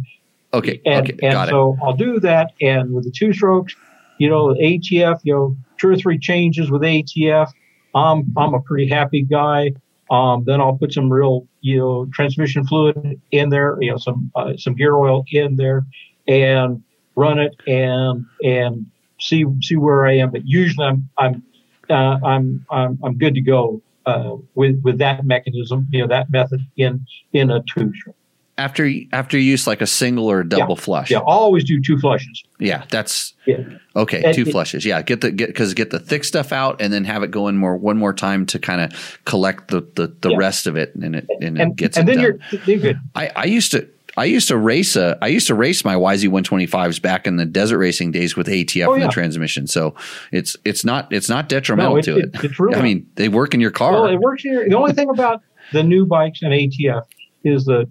Okay, 0.54 0.80
And, 0.86 1.10
okay, 1.10 1.18
and 1.28 1.50
so 1.50 1.76
I'll 1.82 1.96
do 1.96 2.20
that. 2.20 2.52
And 2.62 2.94
with 2.94 3.06
the 3.06 3.12
two 3.12 3.34
strokes, 3.34 3.76
you 4.20 4.30
know, 4.30 4.54
ATF, 4.62 5.20
you 5.24 5.34
know, 5.34 5.58
two 5.80 5.90
or 5.90 5.96
three 5.96 6.20
changes 6.20 6.70
with 6.70 6.84
ATF. 6.84 7.50
Um, 7.96 8.26
I'm 8.38 8.54
a 8.54 8.60
pretty 8.60 8.88
happy 8.88 9.24
guy. 9.24 9.72
Um, 10.12 10.44
then 10.46 10.62
I'll 10.62 10.76
put 10.78 10.94
some 10.94 11.12
real, 11.12 11.48
you 11.62 11.80
know, 11.80 12.06
transmission 12.14 12.66
fluid 12.68 13.20
in 13.32 13.50
there, 13.50 13.78
you 13.82 13.90
know, 13.90 13.98
some, 13.98 14.30
uh, 14.36 14.54
some 14.58 14.76
gear 14.76 14.96
oil 14.96 15.26
in 15.32 15.56
there 15.56 15.88
and 16.28 16.84
run 17.16 17.40
it 17.40 17.56
and, 17.66 18.24
and 18.44 18.86
see, 19.20 19.46
see 19.62 19.76
where 19.76 20.06
I 20.06 20.18
am. 20.18 20.30
But 20.30 20.46
usually 20.46 20.86
I'm, 20.86 21.10
I'm, 21.18 21.42
uh, 21.90 22.18
I'm, 22.24 22.66
I'm, 22.70 23.00
I'm 23.04 23.18
good 23.18 23.36
to 23.36 23.42
go, 23.42 23.82
uh, 24.06 24.36
with, 24.56 24.82
with 24.84 24.98
that 25.00 25.26
mechanism, 25.26 25.88
you 25.92 26.02
know, 26.02 26.08
that 26.08 26.30
method 26.32 26.62
in, 26.78 27.06
in 27.34 27.50
a 27.52 27.64
two 27.74 27.92
it. 28.08 28.16
After 28.56 28.88
after 29.12 29.36
use, 29.36 29.66
like 29.66 29.82
a 29.82 29.88
single 29.88 30.28
or 30.30 30.42
a 30.42 30.48
double 30.48 30.76
flush. 30.76 31.10
Yeah. 31.10 31.18
I'll 31.22 31.26
always 31.40 31.64
do 31.64 31.82
two 31.82 31.98
flushes. 31.98 32.44
Yeah, 32.60 32.84
that's 32.92 33.34
Yeah. 33.48 33.64
okay. 33.96 34.22
And 34.24 34.36
two 34.36 34.44
it- 34.44 34.52
flushes. 34.52 34.86
Yeah, 34.86 35.02
get 35.02 35.22
the 35.22 35.32
get 35.32 35.48
because 35.48 35.74
get 35.74 35.90
the 35.90 35.98
thick 36.00 36.24
stuff 36.24 36.52
out 36.52 36.80
and 36.80 36.94
then 36.94 37.04
have 37.06 37.24
it 37.24 37.32
go 37.32 37.48
in 37.48 37.58
more 37.58 37.76
one 37.76 37.98
more 37.98 38.14
time 38.14 38.46
to 38.46 38.60
kind 38.60 38.80
of 38.82 39.20
collect 39.26 39.70
the 39.70 39.82
the, 39.96 40.16
the 40.22 40.30
Yeah. 40.30 40.38
rest 40.38 40.68
of 40.68 40.76
it 40.76 40.94
and 40.94 41.16
it 41.16 41.26
and, 41.42 41.60
it 41.60 41.76
gets 41.78 41.98
and 41.98 42.08
it 42.08 42.16
then 42.16 42.24
done. 42.24 42.40
you're, 42.52 42.62
you're 42.66 42.80
good. 42.80 43.00
I, 43.16 43.32
I 43.36 43.46
used 43.46 43.72
to 43.72 43.88
I 44.16 44.26
used 44.26 44.48
to 44.50 44.58
race 44.58 44.96
a 44.96 45.18
I 45.22 45.28
used 45.28 45.48
to 45.48 45.56
race 45.56 45.84
my 45.84 45.96
YZ 45.96 46.30
125s 46.30 47.02
back 47.02 47.26
in 47.26 47.38
the 47.38 47.46
desert 47.46 47.80
racing 47.80 48.12
days 48.12 48.36
with 48.36 48.48
ATF 48.48 48.88
Oh, 48.88 48.94
in 48.94 49.02
yeah. 49.02 49.08
the 49.08 49.12
transmission. 49.14 49.66
So 49.68 49.96
it's 50.32 50.56
it's 50.66 50.86
not 50.86 51.12
it's 51.12 51.30
not 51.30 51.50
detrimental 51.50 51.94
No, 51.94 51.98
it- 52.00 52.04
to 52.04 52.18
it. 52.18 52.26
it- 52.36 52.44
it's 52.44 52.60
really 52.60 52.76
I 52.80 52.82
mean, 52.82 53.08
they 53.16 53.30
work 53.30 53.54
in 53.54 53.60
your 53.62 53.72
car. 53.72 53.92
Well, 53.94 54.06
it 54.06 54.20
works 54.20 54.44
here. 54.44 54.68
The 54.70 54.76
only 54.76 54.94
thing 54.94 55.10
about 55.10 55.42
the 55.72 55.84
new 55.84 56.06
bikes 56.06 56.42
and 56.42 56.52
ATF 56.54 57.04
is 57.44 57.66
the 57.66 57.90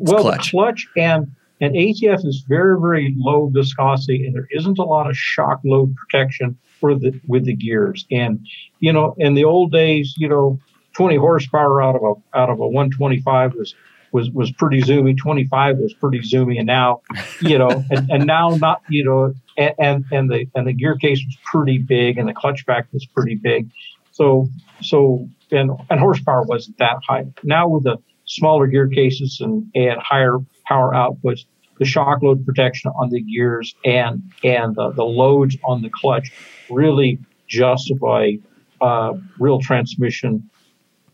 well, 0.00 0.20
clutch. 0.22 0.46
the 0.46 0.50
clutch 0.50 0.86
and 0.96 1.26
and 1.60 1.74
ATF 1.74 2.26
is 2.26 2.44
very 2.48 2.78
very 2.78 3.14
low 3.16 3.48
viscosity, 3.52 4.26
and 4.26 4.34
there 4.34 4.48
isn't 4.50 4.78
a 4.78 4.84
lot 4.84 5.08
of 5.08 5.16
shock 5.16 5.60
load 5.64 5.94
protection 5.96 6.58
for 6.80 6.94
the 6.94 7.18
with 7.28 7.46
the 7.46 7.54
gears. 7.54 8.04
And 8.10 8.40
you 8.80 8.92
know, 8.92 9.14
in 9.18 9.32
the 9.34 9.44
old 9.44 9.72
days, 9.72 10.14
you 10.18 10.28
know, 10.28 10.58
20 10.96 11.16
horsepower 11.16 11.80
out 11.82 11.96
of 11.96 12.02
a 12.02 12.38
out 12.38 12.50
of 12.50 12.60
a 12.60 12.66
125 12.68 13.54
was 13.54 13.74
was 14.16 14.30
was 14.30 14.50
pretty 14.52 14.80
zoomy. 14.80 15.16
25 15.16 15.76
was 15.76 15.92
pretty 15.92 16.20
zoomy, 16.20 16.56
and 16.56 16.66
now, 16.66 17.02
you 17.42 17.58
know, 17.58 17.84
and, 17.90 18.10
and 18.10 18.26
now 18.26 18.48
not, 18.56 18.80
you 18.88 19.04
know, 19.04 19.34
and, 19.58 19.74
and 19.78 20.04
and 20.10 20.30
the 20.30 20.46
and 20.54 20.66
the 20.66 20.72
gear 20.72 20.96
case 20.96 21.22
was 21.24 21.36
pretty 21.44 21.78
big, 21.78 22.16
and 22.16 22.26
the 22.26 22.32
clutch 22.32 22.66
pack 22.66 22.86
was 22.92 23.04
pretty 23.04 23.34
big. 23.34 23.70
So 24.12 24.48
so 24.80 25.28
and 25.52 25.70
and 25.90 26.00
horsepower 26.00 26.42
wasn't 26.44 26.78
that 26.78 26.96
high. 27.06 27.26
Now 27.42 27.68
with 27.68 27.84
the 27.84 27.98
smaller 28.24 28.66
gear 28.66 28.88
cases 28.88 29.38
and 29.40 29.70
and 29.74 30.00
higher 30.00 30.38
power 30.64 30.92
outputs, 30.92 31.44
the 31.78 31.84
shock 31.84 32.22
load 32.22 32.44
protection 32.46 32.90
on 32.98 33.10
the 33.10 33.20
gears 33.20 33.74
and 33.84 34.22
and 34.42 34.74
the, 34.76 34.92
the 34.92 35.04
loads 35.04 35.58
on 35.62 35.82
the 35.82 35.90
clutch 35.90 36.32
really 36.70 37.18
justify 37.48 38.32
uh, 38.80 39.12
real 39.38 39.60
transmission 39.60 40.48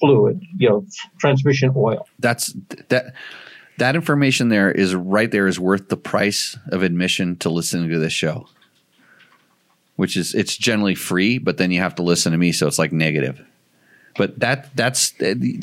fluid, 0.02 0.42
you 0.58 0.68
know, 0.68 0.84
transmission 1.18 1.72
oil. 1.76 2.08
That's 2.18 2.52
that 2.88 3.14
that 3.78 3.94
information 3.94 4.48
there 4.48 4.70
is 4.70 4.94
right 4.94 5.30
there 5.30 5.46
is 5.46 5.58
worth 5.58 5.88
the 5.88 5.96
price 5.96 6.56
of 6.68 6.82
admission 6.82 7.36
to 7.36 7.50
listening 7.50 7.88
to 7.90 7.98
this 7.98 8.12
show. 8.12 8.46
Which 9.96 10.16
is 10.16 10.34
it's 10.34 10.56
generally 10.56 10.96
free, 10.96 11.38
but 11.38 11.58
then 11.58 11.70
you 11.70 11.80
have 11.80 11.94
to 11.96 12.02
listen 12.02 12.32
to 12.32 12.38
me, 12.38 12.50
so 12.50 12.66
it's 12.66 12.78
like 12.78 12.92
negative. 12.92 13.40
But 14.16 14.40
that 14.40 14.74
that's 14.74 15.14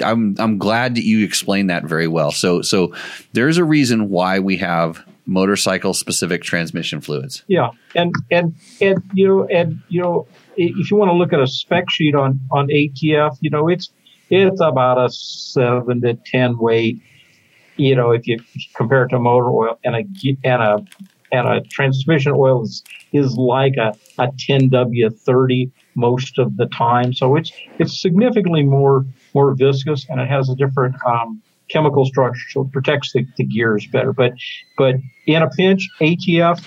I'm 0.01 0.35
I'm 0.39 0.57
glad 0.57 0.95
that 0.95 1.03
you 1.03 1.25
explained 1.25 1.69
that 1.69 1.83
very 1.83 2.07
well. 2.07 2.31
So 2.31 2.61
so 2.61 2.93
there's 3.33 3.57
a 3.57 3.63
reason 3.63 4.09
why 4.09 4.39
we 4.39 4.57
have 4.57 5.03
motorcycle 5.25 5.93
specific 5.93 6.41
transmission 6.41 7.01
fluids. 7.01 7.43
Yeah, 7.47 7.71
and 7.95 8.13
and 8.31 8.55
and 8.81 9.03
you 9.13 9.27
know 9.27 9.47
and 9.47 9.79
you 9.89 10.01
know 10.01 10.27
if 10.57 10.91
you 10.91 10.97
want 10.97 11.09
to 11.09 11.13
look 11.13 11.33
at 11.33 11.39
a 11.39 11.47
spec 11.47 11.89
sheet 11.89 12.15
on 12.15 12.39
on 12.51 12.67
ATF, 12.67 13.37
you 13.41 13.49
know 13.49 13.67
it's 13.67 13.91
it's 14.29 14.61
about 14.61 14.97
a 14.97 15.09
seven 15.09 16.01
to 16.01 16.13
ten 16.25 16.57
weight. 16.57 17.01
You 17.77 17.95
know, 17.95 18.11
if 18.11 18.27
you 18.27 18.39
compare 18.75 19.03
it 19.05 19.09
to 19.09 19.19
motor 19.19 19.49
oil 19.49 19.79
and 19.83 19.95
a 19.95 20.03
and 20.43 20.61
a 20.61 20.85
and 21.31 21.47
a 21.47 21.61
transmission 21.61 22.33
oil 22.35 22.63
is, 22.63 22.83
is 23.13 23.35
like 23.35 23.75
a, 23.77 23.93
a 24.17 24.27
10W30 24.27 25.71
most 25.95 26.39
of 26.39 26.57
the 26.57 26.65
time. 26.67 27.13
So 27.13 27.35
it's 27.35 27.51
it's 27.77 28.01
significantly 28.01 28.63
more 28.63 29.05
more 29.33 29.53
viscous 29.53 30.05
and 30.09 30.19
it 30.19 30.27
has 30.27 30.49
a 30.49 30.55
different 30.55 30.95
um, 31.05 31.41
chemical 31.69 32.05
structure, 32.05 32.49
so 32.49 32.61
it 32.61 32.71
protects 32.71 33.13
the, 33.13 33.25
the 33.37 33.43
gears 33.43 33.87
better. 33.87 34.13
But 34.13 34.33
but 34.77 34.95
in 35.27 35.41
a 35.41 35.49
pinch, 35.49 35.87
ATF, 36.01 36.63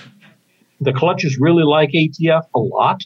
the 0.79 0.93
clutches 0.93 1.37
really 1.39 1.63
like 1.63 1.91
ATF 1.91 2.45
a 2.55 2.59
lot. 2.59 3.03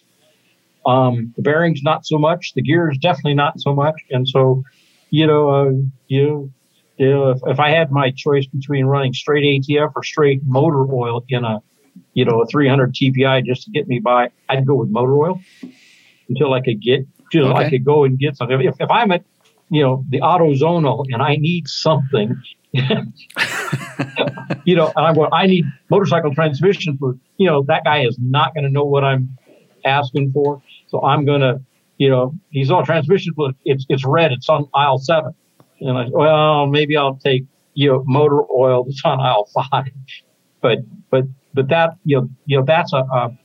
Um, 0.88 1.34
the 1.35 1.43
bearings 1.43 1.81
not 1.84 2.05
so 2.05 2.18
much. 2.18 2.53
The 2.55 2.61
gears 2.61 2.97
definitely 2.97 3.35
not 3.35 3.59
so 3.59 3.76
much. 3.76 4.01
And 4.09 4.27
so, 4.27 4.64
you 5.09 5.27
know, 5.27 5.49
uh, 5.49 5.72
you 6.07 6.51
you 6.97 7.09
know, 7.09 7.30
if, 7.30 7.39
if 7.45 7.59
I 7.59 7.72
had 7.72 7.91
my 7.91 8.11
choice 8.15 8.47
between 8.47 8.85
running 8.85 9.14
straight 9.14 9.43
ATF 9.43 9.91
or 9.95 10.03
straight 10.03 10.41
motor 10.43 10.84
oil 10.91 11.23
in 11.30 11.45
a, 11.45 11.61
you 12.14 12.26
know, 12.26 12.41
a 12.41 12.47
300 12.47 12.93
TPI 12.93 13.45
just 13.45 13.64
to 13.64 13.72
get 13.72 13.88
me 13.88 13.99
by, 13.99 14.30
I'd 14.49 14.65
go 14.65 14.76
with 14.76 14.89
motor 14.89 15.15
oil 15.15 15.39
until 16.27 16.53
I 16.53 16.61
could 16.61 16.81
get, 16.81 17.05
until 17.31 17.49
okay. 17.49 17.65
I 17.65 17.69
could 17.69 17.85
go 17.85 18.03
and 18.03 18.18
get 18.18 18.35
something. 18.35 18.59
If, 18.61 18.76
if 18.80 18.89
I'm 18.89 19.11
at, 19.11 19.23
you 19.69 19.84
know, 19.84 20.03
the 20.09 20.22
AutoZonal 20.22 21.05
and 21.11 21.22
I 21.22 21.35
need 21.35 21.68
something, 21.68 22.41
you 22.73 24.76
know, 24.76 24.91
and 24.95 25.05
I'm 25.05 25.14
going, 25.14 25.30
I 25.31 25.45
need 25.45 25.65
motorcycle 25.89 26.34
transmission 26.34 26.97
for, 26.97 27.15
you 27.38 27.47
know, 27.47 27.64
that 27.68 27.84
guy 27.84 28.05
is 28.05 28.18
not 28.19 28.55
going 28.55 28.64
to 28.64 28.72
know 28.72 28.85
what 28.85 29.03
I'm 29.03 29.38
asking 29.85 30.31
for. 30.31 30.64
So 30.88 31.03
I'm 31.03 31.26
going 31.26 31.41
to, 31.41 31.61
you 31.97 32.09
know, 32.09 32.34
he's 32.49 32.72
on 32.72 32.85
transmission, 32.85 33.34
but 33.35 33.55
it's, 33.65 33.85
it's 33.89 34.05
red. 34.05 34.31
It's 34.31 34.49
on 34.49 34.69
aisle 34.73 34.99
seven. 34.99 35.34
And 35.80 35.97
I, 35.97 36.07
well, 36.09 36.68
maybe 36.68 36.97
I'll 36.97 37.15
take, 37.15 37.45
you 37.73 37.91
know, 37.91 38.03
motor 38.07 38.43
oil 38.51 38.84
that's 38.84 39.01
on 39.03 39.19
aisle 39.19 39.49
five. 39.53 39.91
But, 40.61 40.80
but, 41.09 41.26
but 41.53 41.69
that, 41.69 41.97
you 42.03 42.22
know, 42.22 42.30
you 42.45 42.57
know, 42.57 42.65
that's 42.65 42.93
a, 42.93 42.97
a 42.97 43.38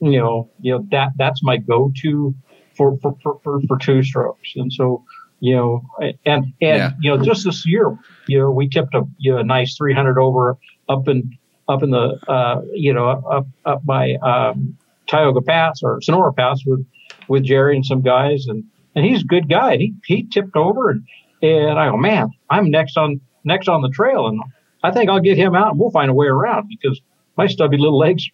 you 0.00 0.18
know, 0.18 0.50
you 0.60 0.72
know, 0.72 0.86
that, 0.90 1.12
that's 1.16 1.42
my 1.42 1.56
go-to 1.56 2.34
for, 2.76 2.98
for, 2.98 3.16
for, 3.22 3.40
for, 3.42 3.60
for 3.68 3.78
two 3.78 4.02
strokes. 4.02 4.52
And 4.56 4.72
so, 4.72 5.04
you 5.40 5.54
know, 5.54 5.82
and, 6.00 6.16
and, 6.26 6.54
yeah. 6.60 6.90
you 7.00 7.10
know, 7.10 7.22
just 7.22 7.44
this 7.44 7.66
year, 7.66 7.96
you 8.26 8.38
know, 8.38 8.50
we 8.50 8.68
tipped 8.68 8.94
a, 8.94 9.02
you 9.18 9.32
know, 9.32 9.38
a 9.38 9.44
nice 9.44 9.76
300 9.76 10.18
over 10.18 10.56
up 10.88 11.08
in, 11.08 11.36
up 11.68 11.82
in 11.82 11.90
the, 11.90 12.18
uh, 12.28 12.62
you 12.72 12.92
know, 12.92 13.06
up, 13.06 13.46
up 13.64 13.84
by, 13.84 14.14
um, 14.16 14.76
Tioga 15.08 15.42
Pass 15.42 15.80
or 15.82 16.00
Sonora 16.00 16.32
Pass 16.32 16.62
with, 16.66 16.86
with 17.28 17.44
Jerry 17.44 17.76
and 17.76 17.84
some 17.84 18.02
guys. 18.02 18.46
And, 18.46 18.64
and 18.94 19.04
he's 19.04 19.22
a 19.22 19.26
good 19.26 19.48
guy. 19.48 19.76
He, 19.76 19.94
he 20.06 20.26
tipped 20.32 20.56
over 20.56 20.90
and, 20.90 21.04
and 21.42 21.78
I 21.78 21.90
go, 21.90 21.96
man, 21.96 22.30
I'm 22.48 22.70
next 22.70 22.96
on 22.96 23.20
next 23.44 23.68
on 23.68 23.82
the 23.82 23.90
trail, 23.90 24.26
and 24.26 24.40
I 24.82 24.90
think 24.90 25.10
I'll 25.10 25.20
get 25.20 25.36
him 25.36 25.54
out, 25.54 25.72
and 25.72 25.78
we'll 25.78 25.90
find 25.90 26.10
a 26.10 26.14
way 26.14 26.26
around 26.26 26.68
because 26.68 27.00
my 27.36 27.46
stubby 27.46 27.76
little 27.76 27.98
legs 27.98 28.26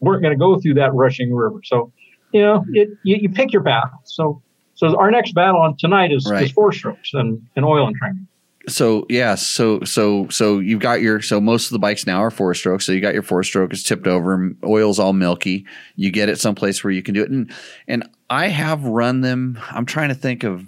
weren't 0.00 0.22
going 0.22 0.32
to 0.34 0.38
go 0.38 0.58
through 0.58 0.74
that 0.74 0.94
rushing 0.94 1.32
river. 1.32 1.60
So, 1.64 1.92
you 2.32 2.42
know, 2.42 2.64
it, 2.72 2.88
you, 3.02 3.16
you 3.22 3.28
pick 3.30 3.52
your 3.52 3.62
battle. 3.62 3.98
So, 4.04 4.42
so 4.74 4.96
our 4.98 5.10
next 5.10 5.32
battle 5.32 5.60
on 5.60 5.76
tonight 5.78 6.12
is, 6.12 6.28
right. 6.30 6.44
is 6.44 6.52
four 6.52 6.72
strokes 6.72 7.10
and, 7.12 7.42
and 7.56 7.64
oil 7.64 7.86
and 7.86 7.96
training. 7.96 8.26
So 8.70 9.06
yeah, 9.08 9.34
so 9.34 9.80
so 9.84 10.28
so 10.28 10.58
you've 10.58 10.80
got 10.80 11.00
your 11.00 11.20
so 11.20 11.40
most 11.40 11.66
of 11.66 11.72
the 11.72 11.78
bikes 11.78 12.06
now 12.06 12.22
are 12.22 12.30
four 12.30 12.54
strokes. 12.54 12.86
So 12.86 12.92
you 12.92 13.00
got 13.00 13.14
your 13.14 13.22
four 13.22 13.42
stroke, 13.42 13.72
it's 13.72 13.82
tipped 13.82 14.06
over, 14.06 14.54
oil's 14.64 14.98
all 14.98 15.12
milky. 15.12 15.66
You 15.96 16.10
get 16.10 16.28
it 16.28 16.38
someplace 16.38 16.82
where 16.82 16.92
you 16.92 17.02
can 17.02 17.14
do 17.14 17.22
it, 17.22 17.30
and 17.30 17.52
and 17.88 18.08
I 18.28 18.48
have 18.48 18.84
run 18.84 19.20
them. 19.20 19.58
I'm 19.70 19.86
trying 19.86 20.08
to 20.10 20.14
think 20.14 20.44
of 20.44 20.64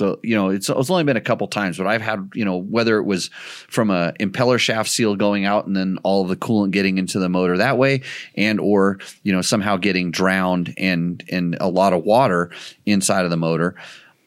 the 0.00 0.18
you 0.24 0.34
know 0.34 0.48
it's 0.48 0.68
it's 0.68 0.90
only 0.90 1.04
been 1.04 1.16
a 1.16 1.20
couple 1.20 1.46
times, 1.46 1.78
but 1.78 1.86
I've 1.86 2.02
had 2.02 2.30
you 2.34 2.44
know 2.44 2.56
whether 2.56 2.98
it 2.98 3.04
was 3.04 3.28
from 3.68 3.90
a 3.90 4.12
impeller 4.18 4.58
shaft 4.58 4.90
seal 4.90 5.14
going 5.14 5.44
out 5.44 5.66
and 5.66 5.76
then 5.76 5.98
all 6.02 6.24
the 6.24 6.36
coolant 6.36 6.72
getting 6.72 6.98
into 6.98 7.20
the 7.20 7.28
motor 7.28 7.56
that 7.58 7.78
way, 7.78 8.02
and 8.34 8.58
or 8.58 8.98
you 9.22 9.32
know 9.32 9.42
somehow 9.42 9.76
getting 9.76 10.10
drowned 10.10 10.74
and 10.76 11.22
and 11.30 11.56
a 11.60 11.68
lot 11.68 11.92
of 11.92 12.02
water 12.02 12.50
inside 12.86 13.24
of 13.24 13.30
the 13.30 13.36
motor. 13.36 13.76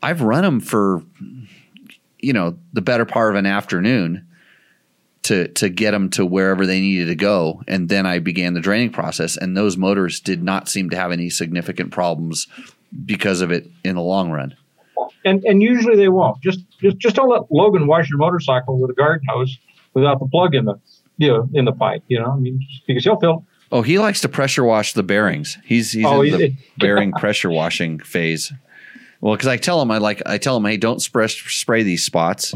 I've 0.01 0.21
run 0.21 0.43
them 0.43 0.59
for 0.59 1.01
you 2.23 2.33
know 2.33 2.57
the 2.73 2.81
better 2.81 3.05
part 3.05 3.31
of 3.31 3.35
an 3.37 3.45
afternoon 3.45 4.27
to 5.23 5.47
to 5.49 5.69
get 5.69 5.91
them 5.91 6.09
to 6.09 6.25
wherever 6.25 6.65
they 6.65 6.79
needed 6.79 7.05
to 7.05 7.15
go 7.15 7.61
and 7.67 7.89
then 7.89 8.05
I 8.05 8.19
began 8.19 8.53
the 8.53 8.59
draining 8.59 8.91
process 8.91 9.37
and 9.37 9.55
those 9.55 9.77
motors 9.77 10.19
did 10.19 10.43
not 10.43 10.67
seem 10.67 10.89
to 10.89 10.97
have 10.97 11.11
any 11.11 11.29
significant 11.29 11.91
problems 11.91 12.47
because 13.05 13.41
of 13.41 13.51
it 13.51 13.69
in 13.83 13.95
the 13.95 14.01
long 14.01 14.31
run 14.31 14.55
and 15.25 15.43
and 15.45 15.61
usually 15.61 15.95
they 15.95 16.09
won't. 16.09 16.41
Just 16.41 16.59
just 16.79 16.97
just 16.97 17.15
don't 17.15 17.29
let 17.29 17.43
Logan 17.51 17.87
wash 17.87 18.09
your 18.09 18.17
motorcycle 18.17 18.79
with 18.79 18.91
a 18.91 18.93
garden 18.93 19.25
hose 19.27 19.57
without 19.93 20.19
the 20.19 20.27
plug 20.27 20.55
in 20.55 20.65
the 20.65 20.79
you 21.17 21.27
know 21.29 21.49
in 21.53 21.65
the 21.65 21.71
pipe. 21.71 22.03
You 22.07 22.19
know, 22.19 22.31
I 22.31 22.37
mean, 22.37 22.65
because 22.87 23.03
he'll 23.03 23.19
fill. 23.19 23.45
Oh, 23.71 23.81
he 23.81 23.97
likes 23.97 24.21
to 24.21 24.29
pressure 24.29 24.63
wash 24.63 24.93
the 24.93 25.03
bearings. 25.03 25.57
He's 25.65 25.91
he's 25.91 26.05
oh, 26.05 26.21
in 26.21 26.37
the 26.37 26.55
bearing 26.77 27.11
pressure 27.13 27.49
washing 27.49 27.99
phase. 27.99 28.53
Well, 29.23 29.35
because 29.35 29.47
I 29.47 29.55
tell 29.55 29.81
him 29.81 29.89
I 29.89 29.99
like 29.99 30.21
I 30.25 30.37
tell 30.37 30.57
him, 30.57 30.65
hey, 30.65 30.75
don't 30.75 31.01
spray 31.01 31.27
spray 31.27 31.83
these 31.83 32.03
spots 32.03 32.53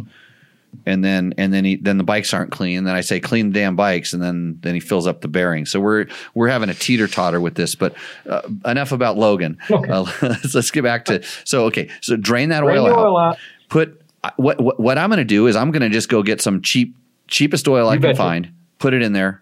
and 0.85 1.03
then 1.03 1.33
and 1.37 1.53
then 1.53 1.65
he 1.65 1.75
then 1.75 1.97
the 1.97 2.03
bikes 2.03 2.33
aren't 2.33 2.51
clean. 2.51 2.83
Then 2.83 2.95
I 2.95 3.01
say 3.01 3.19
clean 3.19 3.51
the 3.51 3.59
damn 3.59 3.75
bikes, 3.75 4.13
and 4.13 4.21
then 4.21 4.59
then 4.61 4.73
he 4.73 4.79
fills 4.79 5.07
up 5.07 5.21
the 5.21 5.27
bearings. 5.27 5.71
So 5.71 5.79
we're 5.79 6.07
we're 6.33 6.47
having 6.47 6.69
a 6.69 6.73
teeter 6.73 7.07
totter 7.07 7.41
with 7.41 7.55
this. 7.55 7.75
But 7.75 7.95
uh, 8.27 8.41
enough 8.65 8.91
about 8.91 9.17
Logan. 9.17 9.57
Okay. 9.69 9.89
Uh, 9.89 10.05
let's, 10.21 10.55
let's 10.55 10.71
get 10.71 10.83
back 10.83 11.05
to 11.05 11.23
so 11.43 11.65
okay. 11.65 11.89
So 12.01 12.15
drain 12.15 12.49
that 12.49 12.61
drain 12.61 12.77
oil, 12.77 12.87
out, 12.87 12.99
oil, 12.99 13.17
out. 13.17 13.37
Put 13.69 14.01
uh, 14.23 14.31
what 14.37 14.61
what, 14.61 14.79
what 14.79 14.97
I'm 14.97 15.09
going 15.09 15.19
to 15.19 15.25
do 15.25 15.47
is 15.47 15.55
I'm 15.55 15.71
going 15.71 15.81
to 15.81 15.89
just 15.89 16.09
go 16.09 16.23
get 16.23 16.41
some 16.41 16.61
cheap 16.61 16.95
cheapest 17.27 17.67
oil 17.67 17.85
you 17.85 17.91
I 17.91 17.97
can 17.97 18.15
find. 18.15 18.51
Put 18.79 18.93
it 18.93 19.01
in 19.01 19.13
there, 19.13 19.41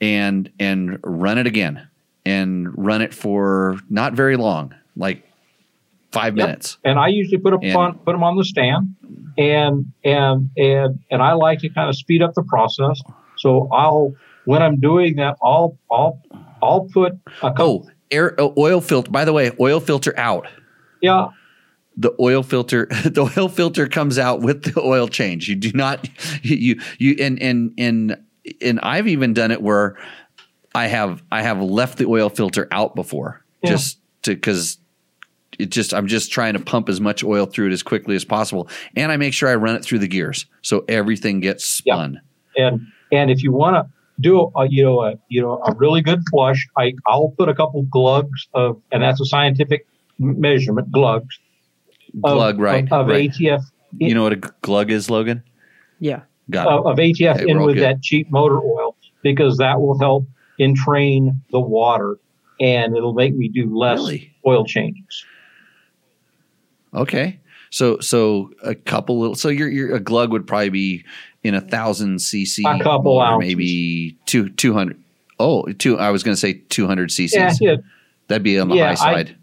and 0.00 0.50
and 0.58 0.98
run 1.02 1.38
it 1.38 1.46
again, 1.46 1.88
and 2.26 2.76
run 2.76 3.02
it 3.02 3.14
for 3.14 3.78
not 3.88 4.14
very 4.14 4.36
long, 4.36 4.74
like 4.96 5.28
five 6.12 6.36
yep. 6.36 6.46
minutes. 6.46 6.78
And 6.84 6.98
I 6.98 7.08
usually 7.08 7.38
put 7.38 7.58
them 7.60 7.76
on 7.76 7.98
put 7.98 8.12
them 8.12 8.22
on 8.22 8.36
the 8.36 8.44
stand, 8.44 8.94
and 9.36 9.92
and 10.04 10.50
and 10.56 11.00
and 11.10 11.22
I 11.22 11.32
like 11.32 11.60
to 11.60 11.68
kind 11.68 11.88
of 11.88 11.96
speed 11.96 12.22
up 12.22 12.34
the 12.34 12.42
process. 12.42 13.02
So 13.38 13.68
I'll 13.72 14.14
when 14.44 14.62
I'm 14.62 14.80
doing 14.80 15.16
that, 15.16 15.36
I'll 15.42 15.78
I'll 15.90 16.20
I'll 16.62 16.88
put 16.92 17.14
a 17.42 17.50
couple. 17.50 17.86
Oh, 17.86 17.90
air 18.10 18.34
oh, 18.38 18.54
oil 18.56 18.80
filter. 18.80 19.10
By 19.10 19.24
the 19.24 19.32
way, 19.32 19.50
oil 19.58 19.80
filter 19.80 20.16
out. 20.18 20.46
Yeah. 21.00 21.28
The 21.96 22.14
oil 22.20 22.42
filter, 22.42 22.86
the 23.04 23.30
oil 23.36 23.48
filter 23.48 23.86
comes 23.86 24.18
out 24.18 24.40
with 24.40 24.72
the 24.72 24.80
oil 24.80 25.08
change. 25.08 25.48
You 25.48 25.56
do 25.56 25.72
not, 25.72 26.08
you 26.42 26.80
you 26.98 27.16
and 27.18 27.40
and 27.42 27.74
and 27.78 28.16
and 28.60 28.80
I've 28.80 29.08
even 29.08 29.34
done 29.34 29.50
it 29.50 29.60
where 29.60 29.98
I 30.74 30.86
have 30.86 31.22
I 31.30 31.42
have 31.42 31.60
left 31.60 31.98
the 31.98 32.06
oil 32.06 32.28
filter 32.28 32.68
out 32.70 32.94
before 32.94 33.44
yeah. 33.62 33.70
just 33.70 33.98
to 34.22 34.34
because 34.34 34.78
it 35.58 35.70
just 35.70 35.92
I'm 35.92 36.06
just 36.06 36.32
trying 36.32 36.54
to 36.54 36.60
pump 36.60 36.88
as 36.88 37.00
much 37.00 37.22
oil 37.22 37.46
through 37.46 37.68
it 37.68 37.72
as 37.72 37.82
quickly 37.82 38.16
as 38.16 38.24
possible, 38.24 38.68
and 38.96 39.12
I 39.12 39.16
make 39.16 39.34
sure 39.34 39.48
I 39.48 39.54
run 39.54 39.76
it 39.76 39.84
through 39.84 40.00
the 40.00 40.08
gears 40.08 40.46
so 40.62 40.84
everything 40.88 41.40
gets 41.40 41.64
spun. 41.64 42.20
Yeah. 42.56 42.68
And 42.68 42.86
and 43.12 43.30
if 43.30 43.42
you 43.42 43.52
want 43.52 43.76
to 43.76 43.92
do 44.20 44.52
a 44.56 44.68
you 44.68 44.82
know 44.82 45.02
a 45.02 45.14
you 45.28 45.40
know 45.40 45.62
a 45.64 45.74
really 45.74 46.02
good 46.02 46.20
flush, 46.30 46.66
I 46.76 46.94
I'll 47.06 47.34
put 47.36 47.48
a 47.48 47.54
couple 47.54 47.82
glugs 47.82 48.48
of 48.54 48.80
and 48.90 49.02
that's 49.02 49.20
a 49.20 49.26
scientific 49.26 49.86
measurement 50.18 50.90
glugs. 50.90 51.38
Glug 52.20 52.58
right 52.58 52.84
of, 52.84 52.92
of 52.92 53.06
right. 53.08 53.30
ATF. 53.30 53.62
You 53.98 54.14
know 54.14 54.22
what 54.22 54.32
a 54.32 54.36
glug 54.36 54.90
is, 54.90 55.10
Logan? 55.10 55.42
Yeah. 56.00 56.22
Got 56.50 56.66
of, 56.66 56.86
of 56.86 56.96
ATF 56.98 57.36
okay, 57.36 57.48
in 57.48 57.62
with 57.62 57.76
good. 57.76 57.84
that 57.84 58.02
cheap 58.02 58.30
motor 58.30 58.60
oil 58.60 58.96
because 59.22 59.58
that 59.58 59.80
will 59.80 59.98
help 59.98 60.26
entrain 60.58 61.40
the 61.50 61.60
water 61.60 62.18
and 62.60 62.96
it'll 62.96 63.14
make 63.14 63.34
me 63.34 63.48
do 63.48 63.76
less 63.76 63.98
really? 63.98 64.34
oil 64.46 64.64
changes. 64.64 65.24
Okay. 66.94 67.40
So 67.70 67.98
so 68.00 68.52
a 68.62 68.74
couple 68.74 69.18
little 69.18 69.34
so 69.34 69.48
your 69.48 69.68
your 69.68 69.94
a 69.94 70.00
glug 70.00 70.30
would 70.30 70.46
probably 70.46 70.68
be 70.68 71.04
in 71.42 71.54
a 71.54 71.60
thousand 71.60 72.18
cc 72.18 72.58
a 72.64 72.82
couple 72.82 73.12
or 73.12 73.38
maybe 73.38 74.18
two 74.26 74.50
two 74.50 74.74
hundred. 74.74 75.02
Oh, 75.38 75.64
two. 75.72 75.98
I 75.98 76.10
was 76.10 76.22
going 76.22 76.34
to 76.34 76.40
say 76.40 76.52
two 76.52 76.86
hundred 76.86 77.08
cc's. 77.08 77.32
Yeah, 77.34 77.52
yeah. 77.60 77.76
That'd 78.28 78.42
be 78.42 78.58
on 78.58 78.68
the 78.68 78.76
yeah, 78.76 78.88
high 78.88 78.94
side. 78.94 79.36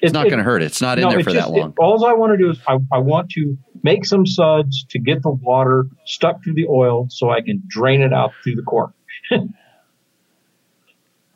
It's 0.00 0.12
not 0.12 0.26
going 0.26 0.38
to 0.38 0.44
hurt. 0.44 0.62
It's 0.62 0.80
not 0.80 0.98
in 0.98 1.04
no, 1.04 1.10
there 1.10 1.20
for 1.20 1.30
just- 1.30 1.46
that 1.46 1.52
long. 1.52 1.70
It, 1.70 1.74
all 1.78 2.04
I 2.04 2.12
want 2.12 2.32
to 2.32 2.36
do 2.36 2.50
is 2.50 2.58
I, 2.66 2.78
I 2.92 2.98
want 2.98 3.30
to 3.32 3.56
make 3.82 4.06
some 4.06 4.26
suds 4.26 4.84
to 4.90 4.98
get 4.98 5.22
the 5.22 5.30
water 5.30 5.86
stuck 6.04 6.42
to 6.44 6.52
the 6.52 6.66
oil 6.68 7.06
so 7.10 7.30
I 7.30 7.40
can 7.40 7.62
drain 7.68 8.00
it 8.00 8.12
out 8.12 8.32
through 8.42 8.56
the 8.56 8.62
cork. 8.62 8.92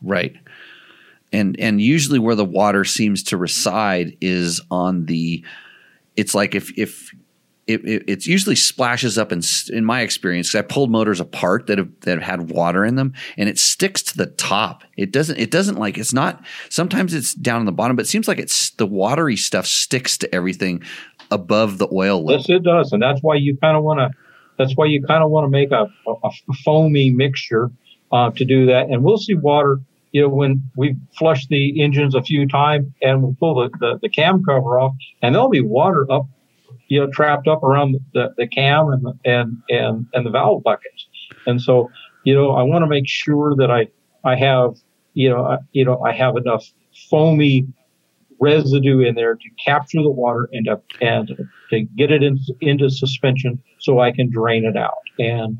Right. 0.02 0.34
And 1.32 1.58
and 1.58 1.80
usually 1.80 2.18
where 2.18 2.34
the 2.34 2.44
water 2.44 2.84
seems 2.84 3.22
to 3.24 3.36
reside 3.36 4.16
is 4.20 4.60
on 4.70 5.06
the 5.06 5.44
it's 6.16 6.34
like 6.34 6.54
if 6.54 6.76
if 6.78 7.10
it, 7.68 8.04
it 8.08 8.26
usually 8.26 8.56
splashes 8.56 9.16
up 9.16 9.32
in 9.32 9.40
in 9.70 9.84
my 9.84 10.00
experience. 10.00 10.54
I 10.54 10.62
pulled 10.62 10.90
motors 10.90 11.20
apart 11.20 11.68
that 11.68 11.78
have 11.78 11.88
that 12.00 12.18
have 12.18 12.22
had 12.22 12.50
water 12.50 12.84
in 12.84 12.96
them 12.96 13.14
and 13.36 13.48
it 13.48 13.58
sticks 13.58 14.02
to 14.04 14.16
the 14.16 14.26
top. 14.26 14.84
It 14.96 15.12
doesn't 15.12 15.38
it 15.38 15.50
doesn't 15.50 15.78
like 15.78 15.96
it's 15.96 16.12
not 16.12 16.44
sometimes 16.68 17.14
it's 17.14 17.34
down 17.34 17.60
on 17.60 17.66
the 17.66 17.72
bottom 17.72 17.96
but 17.96 18.04
it 18.06 18.08
seems 18.08 18.28
like 18.28 18.38
it's 18.38 18.70
the 18.70 18.86
watery 18.86 19.36
stuff 19.36 19.66
sticks 19.66 20.18
to 20.18 20.34
everything 20.34 20.82
above 21.32 21.78
the 21.78 21.88
oil 21.92 22.24
level. 22.24 22.40
Yes, 22.40 22.50
it 22.50 22.62
does, 22.62 22.92
and 22.92 23.02
that's 23.02 23.20
why 23.22 23.34
you 23.34 23.56
kind 23.56 23.76
of 23.76 23.82
want 23.82 23.98
to. 23.98 24.10
That's 24.58 24.74
why 24.74 24.84
you 24.84 25.02
kind 25.02 25.24
of 25.24 25.30
want 25.30 25.46
to 25.46 25.48
make 25.48 25.72
a, 25.72 25.90
a, 26.06 26.28
a 26.28 26.54
foamy 26.64 27.10
mixture 27.10 27.70
uh, 28.12 28.30
to 28.32 28.44
do 28.44 28.66
that. 28.66 28.88
And 28.90 29.02
we'll 29.02 29.18
see 29.18 29.34
water. 29.34 29.80
You 30.12 30.22
know, 30.22 30.28
when 30.28 30.62
we 30.76 30.96
flush 31.18 31.46
the 31.48 31.82
engines 31.82 32.14
a 32.14 32.22
few 32.22 32.46
times 32.46 32.86
and 33.00 33.22
we'll 33.22 33.36
pull 33.40 33.54
the, 33.54 33.70
the, 33.80 33.98
the 34.02 34.08
cam 34.08 34.44
cover 34.44 34.78
off, 34.78 34.94
and 35.22 35.34
there'll 35.34 35.48
be 35.48 35.62
water 35.62 36.06
up, 36.10 36.26
you 36.88 37.00
know, 37.00 37.10
trapped 37.10 37.48
up 37.48 37.62
around 37.62 37.98
the, 38.12 38.34
the 38.36 38.46
cam 38.46 38.88
and 38.88 39.04
the, 39.04 39.14
and 39.24 39.56
and 39.70 40.06
and 40.12 40.26
the 40.26 40.30
valve 40.30 40.62
buckets. 40.62 41.06
And 41.46 41.60
so, 41.60 41.90
you 42.24 42.34
know, 42.34 42.52
I 42.52 42.62
want 42.62 42.82
to 42.82 42.88
make 42.88 43.08
sure 43.08 43.56
that 43.56 43.70
I 43.70 43.88
I 44.24 44.36
have 44.36 44.74
you 45.14 45.30
know 45.30 45.44
I, 45.44 45.58
you 45.72 45.84
know 45.84 46.02
I 46.02 46.12
have 46.12 46.36
enough 46.36 46.64
foamy 47.10 47.66
residue 48.42 49.00
in 49.00 49.14
there 49.14 49.36
to 49.36 49.48
capture 49.64 50.02
the 50.02 50.10
water 50.10 50.48
and 50.52 50.66
to, 50.66 50.80
and 51.00 51.30
to 51.70 51.80
get 51.96 52.10
it 52.10 52.24
in, 52.24 52.38
into 52.60 52.90
suspension 52.90 53.62
so 53.78 54.00
I 54.00 54.10
can 54.10 54.28
drain 54.30 54.64
it 54.64 54.76
out. 54.76 55.04
And 55.18 55.58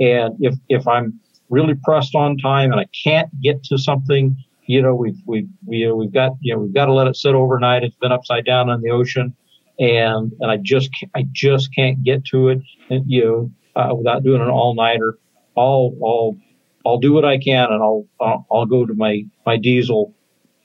and 0.00 0.34
if 0.40 0.54
if 0.68 0.86
I'm 0.86 1.20
really 1.54 1.74
pressed 1.82 2.14
on 2.14 2.36
time 2.38 2.72
and 2.72 2.80
I 2.80 2.86
can't 3.04 3.28
get 3.40 3.62
to 3.64 3.78
something, 3.78 4.36
you 4.66 4.82
know, 4.82 4.94
we've 4.94 5.20
we've 5.26 5.48
we, 5.66 5.86
uh, 5.86 5.94
we've 5.94 6.12
got 6.12 6.32
you 6.40 6.54
know 6.54 6.60
we've 6.60 6.74
got 6.74 6.86
to 6.86 6.92
let 6.92 7.06
it 7.06 7.16
sit 7.16 7.34
overnight. 7.34 7.84
It's 7.84 7.96
been 7.96 8.12
upside 8.12 8.44
down 8.44 8.70
in 8.70 8.80
the 8.80 8.90
ocean, 8.90 9.34
and 9.78 10.32
and 10.40 10.50
I 10.50 10.56
just 10.56 10.90
I 11.14 11.26
just 11.32 11.74
can't 11.74 12.02
get 12.02 12.24
to 12.26 12.48
it, 12.48 12.60
and 12.90 13.04
you 13.06 13.24
know, 13.24 13.50
uh, 13.76 13.94
without 13.94 14.22
doing 14.22 14.40
an 14.40 14.48
all 14.48 14.74
nighter. 14.74 15.18
I'll 15.56 15.94
I'll 16.02 16.36
I'll 16.84 16.98
do 16.98 17.12
what 17.12 17.24
I 17.24 17.38
can, 17.38 17.72
and 17.72 17.82
I'll 17.82 18.06
I'll, 18.20 18.46
I'll 18.50 18.66
go 18.66 18.86
to 18.86 18.94
my 18.94 19.24
my 19.46 19.56
diesel 19.56 20.14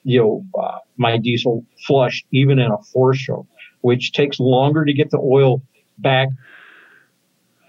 you 0.03 0.19
know, 0.19 0.45
uh, 0.59 0.79
my 0.97 1.17
diesel 1.17 1.65
flush 1.85 2.25
even 2.31 2.59
in 2.59 2.71
a 2.71 2.77
four 2.93 3.13
which 3.81 4.11
takes 4.13 4.39
longer 4.39 4.85
to 4.85 4.93
get 4.93 5.11
the 5.11 5.19
oil 5.19 5.61
back 5.97 6.29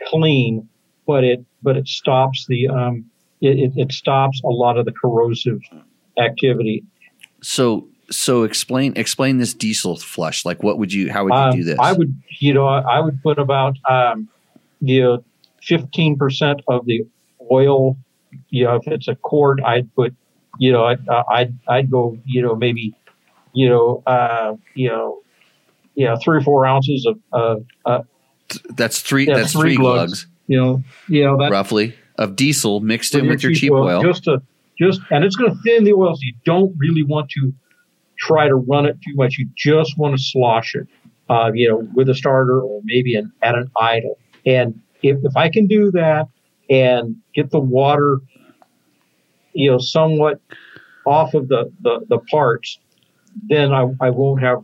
clean, 0.07 0.69
but 1.07 1.25
it 1.25 1.45
but 1.63 1.77
it 1.77 1.87
stops 1.87 2.47
the 2.47 2.69
um, 2.69 3.05
it, 3.41 3.59
it, 3.59 3.73
it 3.77 3.93
stops 3.93 4.41
a 4.45 4.49
lot 4.49 4.79
of 4.79 4.85
the 4.85 4.93
corrosive 4.93 5.61
activity. 6.19 6.85
So 7.43 7.89
so 8.11 8.43
explain 8.43 8.93
explain 8.97 9.39
this 9.39 9.55
diesel 9.55 9.97
flush. 9.97 10.45
Like 10.45 10.63
what 10.63 10.79
would 10.79 10.93
you 10.93 11.13
how 11.13 11.25
would 11.25 11.33
you 11.33 11.39
Um, 11.39 11.57
do 11.57 11.65
this? 11.65 11.79
I 11.81 11.93
would, 11.93 12.15
you 12.39 12.53
know, 12.53 12.67
I 12.67 13.01
would 13.01 13.23
put 13.23 13.39
about, 13.39 13.77
um, 13.89 14.29
you 14.81 15.03
know, 15.03 15.25
15% 15.63 16.61
of 16.69 16.87
the 16.87 17.07
oil, 17.51 17.97
you 18.49 18.65
know, 18.65 18.77
if 18.77 18.87
it's 18.87 19.09
a 19.09 19.15
quart, 19.15 19.61
I'd 19.65 19.95
put, 19.95 20.15
you 20.59 20.73
know, 20.73 20.85
I'd, 20.87 21.07
uh, 21.09 21.23
I'd, 21.31 21.55
I'd 21.69 21.91
go, 21.91 22.19
you 22.25 22.43
know, 22.43 22.57
maybe, 22.57 22.95
you 23.53 23.69
know, 23.69 24.03
uh, 24.07 24.57
you 24.75 24.89
know, 24.89 25.21
yeah, 25.95 26.17
three 26.23 26.39
or 26.39 26.41
four 26.41 26.67
ounces 26.67 27.07
of, 27.07 27.19
uh, 27.33 27.57
uh, 27.85 28.03
that's 28.71 29.01
three 29.01 29.27
yeah, 29.27 29.37
that's 29.37 29.53
three 29.53 29.63
three 29.63 29.77
glugs. 29.77 30.25
glugs 30.25 30.27
you 30.51 30.57
know, 30.61 30.83
you 31.07 31.25
know, 31.25 31.37
that, 31.39 31.53
roughly 31.53 31.95
of 32.21 32.37
diesel 32.37 32.79
mixed 32.81 33.15
in 33.17 33.27
with 33.27 33.43
your 33.43 33.53
cheap 33.53 33.73
oil. 33.73 34.03
just 34.03 34.25
to 34.25 34.41
just 34.79 35.01
and 35.11 35.25
it's 35.25 35.35
going 35.35 35.51
to 35.53 35.59
thin 35.63 35.83
the 35.85 35.93
oil 35.93 36.15
so 36.15 36.21
you 36.23 36.35
don't 36.45 36.73
really 36.79 37.03
want 37.03 37.29
to 37.31 37.53
try 38.19 38.47
to 38.47 38.55
run 38.55 38.87
it 38.87 38.97
too 39.07 39.15
much. 39.15 39.37
You 39.39 39.49
just 39.57 39.99
want 39.99 40.17
to 40.17 40.23
slosh 40.23 40.75
it 40.75 40.87
uh, 41.29 41.51
you 41.53 41.69
know 41.69 41.89
with 41.95 42.09
a 42.09 42.15
starter 42.15 42.61
or 42.61 42.81
maybe 42.85 43.17
an, 43.17 43.33
at 43.43 43.57
an 43.57 43.71
idle. 43.81 44.17
And 44.47 44.81
if, 45.03 45.19
if 45.25 45.37
i 45.37 45.49
can 45.49 45.67
do 45.67 45.91
that 45.91 46.29
and 46.69 47.17
get 47.35 47.51
the 47.51 47.59
water 47.59 48.19
you 49.55 49.71
know 49.71 49.79
somewhat 49.79 50.41
off 51.07 51.33
of 51.35 51.49
the 51.49 51.73
the, 51.81 52.05
the 52.09 52.19
parts 52.31 52.79
then 53.49 53.73
I, 53.73 53.87
I 54.01 54.11
won't 54.11 54.43
have 54.43 54.63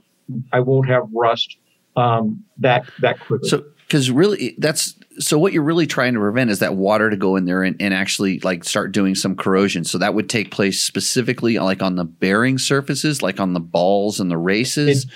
i 0.53 0.61
won't 0.61 0.89
have 0.89 1.09
rust 1.15 1.57
um, 1.97 2.45
that 2.59 2.87
that 3.01 3.21
quickly. 3.21 3.49
So, 3.49 3.65
because 3.87 4.11
really, 4.11 4.55
that's 4.59 4.95
so 5.19 5.39
what 5.39 5.53
you're 5.53 5.63
really 5.63 5.87
trying 5.87 6.15
to 6.15 6.21
prevent 6.21 6.51
is 6.51 6.59
that 6.59 6.75
water 6.77 7.11
to 7.11 7.17
go 7.17 7.37
in 7.37 7.45
there 7.45 7.63
and, 7.63 7.77
and 7.81 7.95
actually 7.95 8.39
like 8.41 8.65
start 8.65 8.93
doing 8.93 9.15
some 9.15 9.35
corrosion. 9.37 9.85
So 9.85 9.99
that 9.99 10.15
would 10.15 10.29
take 10.29 10.51
place 10.51 10.83
specifically 10.83 11.59
like 11.59 11.83
on 11.83 11.97
the 11.97 12.05
bearing 12.05 12.59
surfaces, 12.59 13.23
like 13.23 13.41
on 13.41 13.53
the 13.55 13.61
balls 13.61 14.21
and 14.21 14.31
the 14.31 14.37
races, 14.39 15.07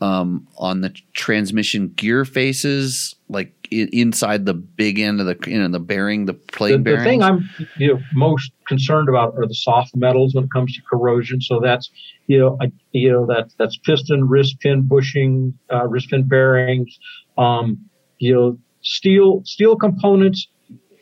um, 0.00 0.46
on 0.58 0.80
the 0.80 0.90
transmission 1.12 1.88
gear 1.96 2.24
faces, 2.24 3.14
like 3.28 3.52
i- 3.72 3.88
inside 3.92 4.44
the 4.44 4.54
big 4.54 4.98
end 4.98 5.20
of 5.20 5.26
the 5.26 5.38
you 5.50 5.58
know 5.58 5.68
the 5.68 5.80
bearing, 5.80 6.26
the 6.26 6.34
plate 6.34 6.84
the, 6.84 6.96
the 6.96 7.02
thing 7.04 7.22
I'm 7.22 7.48
you 7.76 7.88
know 7.88 8.04
most 8.12 8.52
concerned 8.66 9.08
about 9.08 9.34
are 9.36 9.46
the 9.46 9.54
soft 9.54 9.94
metals 9.96 10.34
when 10.34 10.44
it 10.44 10.50
comes 10.52 10.74
to 10.74 10.82
corrosion. 10.90 11.40
So 11.40 11.60
that's 11.60 11.90
you 12.26 12.38
know 12.38 12.56
I, 12.60 12.72
you 12.92 13.10
know 13.12 13.26
that 13.26 13.50
that's 13.58 13.78
piston, 13.78 14.28
wrist 14.28 14.58
pin 14.60 14.82
bushing, 14.82 15.56
uh, 15.72 15.86
wrist 15.86 16.10
pin 16.10 16.24
bearings, 16.26 16.98
um, 17.38 17.78
you 18.18 18.34
know 18.34 18.58
steel 18.84 19.42
steel 19.44 19.76
components. 19.76 20.48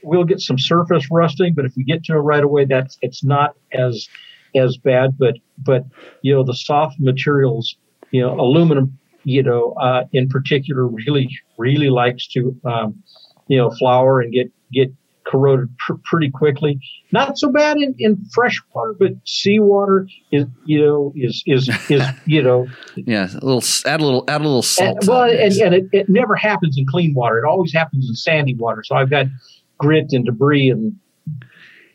We'll 0.05 0.25
get 0.25 0.41
some 0.41 0.59
surface 0.59 1.07
rusting, 1.11 1.55
but 1.55 1.65
if 1.65 1.75
we 1.77 1.85
get 1.85 2.03
to 2.05 2.15
it 2.15 2.19
right 2.19 2.43
away, 2.43 2.65
that's 2.65 2.99
it's 3.03 3.23
not 3.23 3.55
as 3.73 4.09
as 4.57 4.77
bad. 4.77 5.17
But 5.19 5.37
but 5.59 5.85
you 6.23 6.35
know 6.35 6.43
the 6.43 6.55
soft 6.55 6.97
materials, 6.99 7.77
you 8.11 8.23
know 8.23 8.39
aluminum, 8.41 8.99
you 9.25 9.43
know 9.43 9.73
uh, 9.81 10.05
in 10.13 10.29
particular 10.29 10.87
really 10.87 11.29
really 11.59 11.91
likes 11.91 12.27
to 12.29 12.57
um, 12.65 13.03
you 13.49 13.59
know 13.59 13.71
flour 13.71 14.21
and 14.21 14.33
get 14.33 14.51
get 14.73 14.93
corroded 15.27 15.69
pr- 15.79 15.95
pretty 16.05 16.31
quickly. 16.31 16.81
Not 17.13 17.39
so 17.39 17.51
bad 17.51 17.77
in, 17.79 17.95
in 17.99 18.25
fresh 18.33 18.61
water, 18.75 18.95
but 18.99 19.13
seawater 19.25 20.09
is 20.31 20.45
you 20.65 20.85
know 20.85 21.13
is 21.17 21.43
is 21.47 21.69
is 21.89 22.03
you 22.27 22.43
know 22.43 22.67
yeah, 22.97 23.29
a 23.31 23.45
little 23.45 23.63
add 23.87 24.01
a 24.01 24.05
little 24.05 24.25
add 24.29 24.41
a 24.41 24.45
little 24.45 24.63
salt. 24.63 24.99
and, 25.01 25.09
well 25.09 25.23
and, 25.23 25.53
and 25.53 25.75
it, 25.75 25.89
it 25.93 26.09
never 26.09 26.35
happens 26.35 26.77
in 26.79 26.87
clean 26.87 27.15
water. 27.15 27.39
It 27.39 27.47
always 27.47 27.73
happens 27.73 28.09
in 28.09 28.15
sandy 28.15 28.55
water. 28.55 28.83
So 28.85 28.97
I've 28.97 29.11
got 29.11 29.27
grit 29.79 30.13
and 30.13 30.25
debris 30.25 30.71
and 30.71 30.95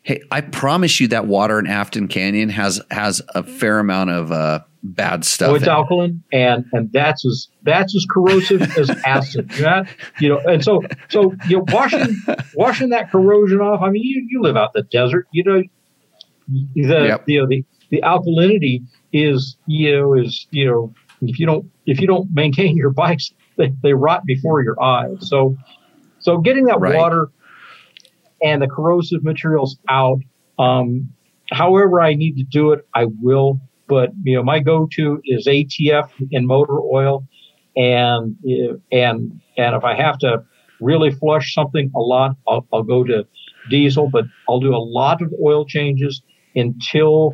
Hey, 0.07 0.23
I 0.31 0.39
promise 0.39 1.01
you 1.01 1.09
that 1.09 1.27
water 1.27 1.59
in 1.59 1.67
Afton 1.67 2.07
Canyon 2.07 2.47
has 2.47 2.81
has 2.91 3.21
a 3.35 3.43
fair 3.43 3.77
amount 3.79 4.09
of 4.09 4.31
uh, 4.31 4.61
bad 4.81 5.25
stuff. 5.25 5.49
oh, 5.49 5.55
it's 5.55 5.65
it. 5.65 5.69
alkaline 5.69 6.23
and 6.31 6.63
and 6.71 6.89
that's 6.93 7.25
as 7.25 7.49
that's 7.63 7.93
as 7.93 8.05
corrosive 8.09 8.61
as 8.77 8.89
acid. 9.05 9.51
Yeah, 9.59 9.84
you 10.21 10.29
know, 10.29 10.39
and 10.45 10.63
so 10.63 10.81
so 11.09 11.35
you 11.49 11.57
know 11.57 11.65
washing 11.67 12.23
washing 12.55 12.88
that 12.91 13.11
corrosion 13.11 13.59
off. 13.59 13.81
I 13.81 13.89
mean, 13.89 14.01
you, 14.01 14.25
you 14.29 14.41
live 14.41 14.55
out 14.55 14.71
in 14.73 14.84
the 14.84 14.88
desert. 14.89 15.27
You 15.34 15.43
know, 15.43 15.61
the 16.47 17.05
Yep. 17.07 17.23
you 17.27 17.41
know 17.41 17.47
the 17.49 17.65
the 17.91 18.01
alkalinity 18.01 18.84
is 19.11 19.57
you 19.67 19.91
know 19.93 20.13
is 20.13 20.47
you 20.51 20.65
know 20.65 20.93
if 21.21 21.38
you 21.38 21.45
don't 21.45 21.65
if 21.85 21.99
you 21.99 22.07
don't 22.07 22.29
maintain 22.34 22.77
your 22.77 22.91
bikes, 22.91 23.29
they, 23.57 23.73
they 23.84 23.91
rot 23.91 24.21
before 24.25 24.63
your 24.63 24.81
eyes. 24.81 25.17
So 25.19 25.57
so 26.19 26.38
getting 26.38 26.63
that 26.67 26.79
Right. 26.79 26.95
water 26.95 27.27
and 28.41 28.61
the 28.61 28.68
corrosive 28.68 29.23
materials 29.23 29.77
out. 29.89 30.19
Um, 30.59 31.09
however, 31.51 32.01
I 32.01 32.14
need 32.14 32.38
to 32.38 32.43
do 32.43 32.72
it, 32.72 32.88
I 32.93 33.05
will. 33.22 33.59
But 33.88 34.11
you 34.23 34.35
know, 34.35 34.43
my 34.43 34.59
go-to 34.59 35.22
is 35.26 35.47
ATF 35.47 36.09
in 36.31 36.45
motor 36.45 36.80
oil, 36.80 37.26
and 37.76 38.35
and 38.91 39.41
and 39.57 39.76
if 39.76 39.84
I 39.84 39.95
have 39.95 40.18
to 40.19 40.43
really 40.81 41.11
flush 41.11 41.53
something 41.53 41.91
a 41.95 41.99
lot, 41.99 42.35
I'll, 42.47 42.68
I'll 42.73 42.84
go 42.84 43.03
to 43.05 43.26
diesel. 43.69 44.09
But 44.09 44.26
I'll 44.49 44.59
do 44.59 44.76
a 44.76 44.77
lot 44.77 45.22
of 45.22 45.34
oil 45.41 45.65
changes 45.65 46.22
until 46.55 47.34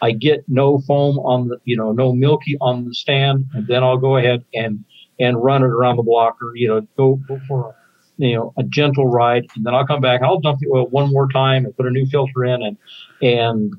I 0.00 0.12
get 0.12 0.44
no 0.46 0.78
foam 0.78 1.18
on 1.18 1.48
the, 1.48 1.58
you 1.64 1.76
know, 1.76 1.92
no 1.92 2.12
milky 2.12 2.56
on 2.60 2.86
the 2.86 2.94
stand, 2.94 3.46
and 3.54 3.66
then 3.66 3.82
I'll 3.82 3.98
go 3.98 4.16
ahead 4.16 4.44
and 4.54 4.84
and 5.18 5.42
run 5.42 5.62
it 5.62 5.66
around 5.66 5.96
the 5.96 6.02
blocker. 6.02 6.52
You 6.54 6.68
know, 6.68 6.80
go, 6.96 7.16
go 7.26 7.40
for 7.48 7.74
you 8.18 8.34
know 8.34 8.52
a 8.58 8.62
gentle 8.64 9.06
ride, 9.06 9.46
and 9.56 9.64
then 9.64 9.74
I'll 9.74 9.86
come 9.86 10.00
back. 10.00 10.22
I'll 10.22 10.40
dump 10.40 10.60
the 10.60 10.68
oil 10.68 10.86
one 10.88 11.10
more 11.10 11.28
time 11.28 11.64
and 11.64 11.76
put 11.76 11.86
a 11.86 11.90
new 11.90 12.06
filter 12.06 12.44
in, 12.44 12.62
and 12.62 12.76
and 13.22 13.74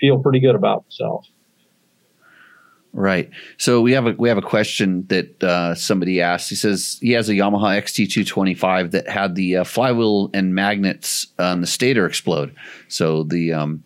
feel 0.00 0.18
pretty 0.18 0.40
good 0.40 0.54
about 0.54 0.84
myself. 0.86 1.26
Right. 2.92 3.30
So 3.58 3.80
we 3.80 3.92
have 3.92 4.06
a 4.06 4.12
we 4.12 4.28
have 4.28 4.38
a 4.38 4.42
question 4.42 5.06
that 5.08 5.44
uh, 5.44 5.74
somebody 5.74 6.20
asked. 6.20 6.48
He 6.48 6.56
says 6.56 6.98
he 7.00 7.12
has 7.12 7.28
a 7.28 7.34
Yamaha 7.34 7.80
XT225 7.82 8.90
that 8.92 9.08
had 9.08 9.34
the 9.34 9.58
uh, 9.58 9.64
flywheel 9.64 10.30
and 10.32 10.54
magnets 10.54 11.26
on 11.38 11.60
the 11.60 11.66
stator 11.66 12.06
explode. 12.06 12.54
So 12.88 13.24
the 13.24 13.52
um, 13.52 13.84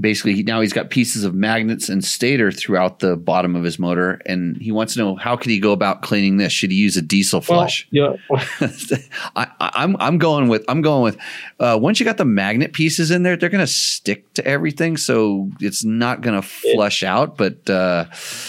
basically 0.00 0.42
now 0.42 0.60
he's 0.60 0.72
got 0.72 0.90
pieces 0.90 1.24
of 1.24 1.34
magnets 1.34 1.88
and 1.88 2.04
stator 2.04 2.52
throughout 2.52 2.98
the 2.98 3.16
bottom 3.16 3.56
of 3.56 3.64
his 3.64 3.78
motor, 3.78 4.20
and 4.26 4.56
he 4.58 4.72
wants 4.72 4.94
to 4.94 5.00
know 5.00 5.16
how 5.16 5.36
could 5.36 5.50
he 5.50 5.58
go 5.58 5.72
about 5.72 6.02
cleaning 6.02 6.36
this? 6.36 6.52
Should 6.52 6.70
he 6.70 6.76
use 6.76 6.96
a 6.96 7.02
diesel 7.02 7.40
flush? 7.40 7.88
Well, 7.92 8.18
yeah. 8.30 8.68
I, 9.36 9.46
I'm 9.60 9.96
I'm 9.98 10.18
going 10.18 10.48
with 10.48 10.64
I'm 10.68 10.82
going 10.82 11.02
with 11.02 11.16
uh, 11.60 11.78
once 11.80 12.00
you 12.00 12.06
got 12.06 12.16
the 12.16 12.24
magnet 12.24 12.72
pieces 12.72 13.10
in 13.10 13.22
there, 13.22 13.36
they're 13.36 13.48
going 13.48 13.64
to 13.64 13.66
stick 13.66 14.32
to 14.34 14.46
everything, 14.46 14.96
so 14.96 15.50
it's 15.60 15.84
not 15.84 16.20
going 16.20 16.40
to 16.40 16.46
flush 16.46 17.02
out. 17.02 17.36
But 17.36 17.68
uh, 17.68 18.06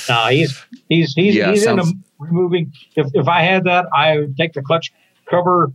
No, 0.09 0.27
he's 0.27 0.65
he's 0.89 1.13
he's 1.13 1.35
Yeah, 1.35 1.51
he's 1.51 1.63
sounds- 1.63 1.89
into 1.89 1.99
removing. 2.19 2.73
If 2.95 3.07
if 3.13 3.27
I 3.27 3.41
had 3.41 3.63
that, 3.65 3.85
I 3.93 4.17
would 4.17 4.37
take 4.37 4.53
the 4.53 4.61
clutch 4.61 4.91
cover 5.29 5.71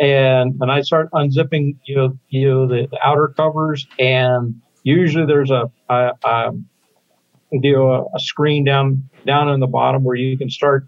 and 0.00 0.60
and 0.60 0.70
I 0.70 0.82
start 0.82 1.10
unzipping 1.12 1.76
you 1.84 1.96
know 1.96 2.18
you 2.28 2.48
know 2.48 2.66
the, 2.66 2.88
the 2.90 2.98
outer 3.06 3.28
covers 3.28 3.86
and 3.98 4.60
usually 4.82 5.26
there's 5.26 5.50
a, 5.50 5.70
a, 5.88 6.12
a 6.24 6.52
know 7.52 7.90
a, 7.90 8.02
a 8.14 8.20
screen 8.20 8.64
down 8.64 9.08
down 9.26 9.48
in 9.48 9.60
the 9.60 9.66
bottom 9.66 10.04
where 10.04 10.16
you 10.16 10.36
can 10.36 10.50
start 10.50 10.86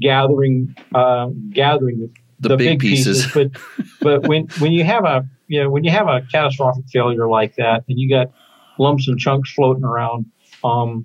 gathering 0.00 0.74
uh, 0.94 1.28
gathering 1.50 2.14
The 2.40 2.56
big 2.56 2.80
pieces. 2.80 3.26
but 3.32 3.50
but 4.00 4.28
when 4.28 4.46
when 4.58 4.72
you 4.72 4.84
have 4.84 5.04
a 5.04 5.26
you 5.48 5.62
know 5.62 5.70
when 5.70 5.84
you 5.84 5.90
have 5.90 6.08
a 6.08 6.22
catastrophic 6.30 6.84
failure 6.92 7.28
like 7.28 7.56
that 7.56 7.84
and 7.88 7.98
you 7.98 8.08
got 8.08 8.30
lumps 8.78 9.08
and 9.08 9.18
chunks 9.18 9.52
floating 9.52 9.84
around 9.84 10.26
um 10.64 11.04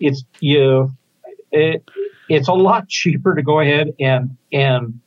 it's 0.00 0.24
you 0.40 0.90
it 1.52 1.84
it's 2.28 2.48
a 2.48 2.52
lot 2.52 2.88
cheaper 2.88 3.34
to 3.34 3.42
go 3.42 3.60
ahead 3.60 3.92
and 4.00 4.36
and 4.52 5.00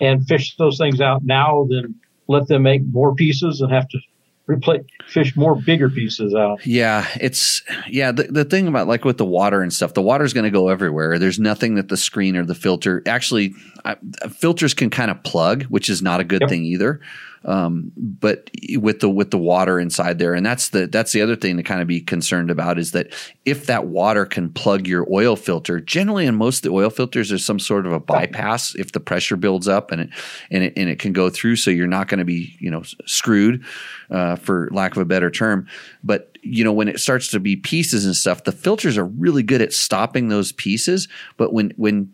and 0.00 0.26
fish 0.26 0.56
those 0.56 0.78
things 0.78 1.00
out 1.00 1.24
now 1.24 1.66
than 1.70 1.94
let 2.28 2.48
them 2.48 2.62
make 2.62 2.82
more 2.90 3.14
pieces 3.14 3.60
and 3.60 3.72
have 3.72 3.88
to 3.88 3.98
replace 4.46 4.84
fish 5.08 5.36
more 5.36 5.54
bigger 5.56 5.88
pieces 5.90 6.34
out. 6.34 6.64
Yeah, 6.66 7.06
it's 7.20 7.62
yeah. 7.88 8.12
The, 8.12 8.24
the 8.24 8.44
thing 8.44 8.68
about 8.68 8.86
like 8.88 9.04
with 9.04 9.18
the 9.18 9.24
water 9.24 9.62
and 9.62 9.72
stuff, 9.72 9.94
the 9.94 10.02
water's 10.02 10.32
going 10.32 10.44
to 10.44 10.50
go 10.50 10.68
everywhere. 10.68 11.18
There's 11.18 11.38
nothing 11.38 11.74
that 11.76 11.88
the 11.88 11.96
screen 11.96 12.36
or 12.36 12.44
the 12.44 12.54
filter 12.54 13.02
actually 13.06 13.54
I, 13.84 13.96
filters 14.30 14.74
can 14.74 14.90
kind 14.90 15.10
of 15.10 15.22
plug, 15.22 15.64
which 15.64 15.88
is 15.88 16.02
not 16.02 16.20
a 16.20 16.24
good 16.24 16.42
Yep. 16.42 16.50
thing 16.50 16.64
either. 16.64 17.00
Um, 17.46 17.92
but 17.96 18.50
with 18.74 18.98
the 18.98 19.08
with 19.08 19.30
the 19.30 19.38
water 19.38 19.78
inside 19.78 20.18
there, 20.18 20.34
and 20.34 20.44
that's 20.44 20.70
the 20.70 20.88
that's 20.88 21.12
the 21.12 21.22
other 21.22 21.36
thing 21.36 21.56
to 21.56 21.62
kind 21.62 21.80
of 21.80 21.86
be 21.86 22.00
concerned 22.00 22.50
about 22.50 22.76
is 22.76 22.90
that 22.90 23.12
if 23.44 23.66
that 23.66 23.86
water 23.86 24.26
can 24.26 24.50
plug 24.50 24.88
your 24.88 25.06
oil 25.12 25.36
filter, 25.36 25.80
generally 25.80 26.26
in 26.26 26.34
most 26.34 26.58
of 26.58 26.62
the 26.62 26.76
oil 26.76 26.90
filters, 26.90 27.28
there's 27.28 27.44
some 27.44 27.60
sort 27.60 27.86
of 27.86 27.92
a 27.92 28.00
bypass 28.00 28.74
if 28.74 28.90
the 28.90 28.98
pressure 28.98 29.36
builds 29.36 29.68
up 29.68 29.92
and 29.92 30.00
it 30.00 30.10
and 30.50 30.64
it 30.64 30.72
and 30.76 30.88
it 30.88 30.98
can 30.98 31.12
go 31.12 31.30
through, 31.30 31.54
so 31.54 31.70
you're 31.70 31.86
not 31.86 32.08
going 32.08 32.18
to 32.18 32.24
be 32.24 32.56
you 32.58 32.70
know 32.70 32.82
screwed, 33.06 33.64
uh, 34.10 34.34
for 34.34 34.68
lack 34.72 34.96
of 34.96 34.98
a 34.98 35.06
better 35.06 35.30
term. 35.30 35.68
But 36.02 36.36
you 36.42 36.64
know 36.64 36.72
when 36.72 36.88
it 36.88 36.98
starts 36.98 37.28
to 37.28 37.38
be 37.38 37.54
pieces 37.54 38.04
and 38.04 38.16
stuff, 38.16 38.42
the 38.42 38.50
filters 38.50 38.98
are 38.98 39.06
really 39.06 39.44
good 39.44 39.62
at 39.62 39.72
stopping 39.72 40.28
those 40.28 40.50
pieces. 40.50 41.06
But 41.36 41.52
when 41.52 41.72
when 41.76 42.12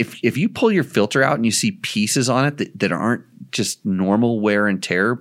if 0.00 0.18
if 0.24 0.36
you 0.36 0.48
pull 0.48 0.72
your 0.72 0.84
filter 0.84 1.22
out 1.22 1.36
and 1.36 1.44
you 1.44 1.52
see 1.52 1.72
pieces 1.72 2.30
on 2.30 2.46
it 2.46 2.56
that, 2.56 2.78
that 2.78 2.92
aren't 2.92 3.24
just 3.52 3.84
normal 3.84 4.40
wear 4.40 4.66
and 4.66 4.82
tear, 4.82 5.18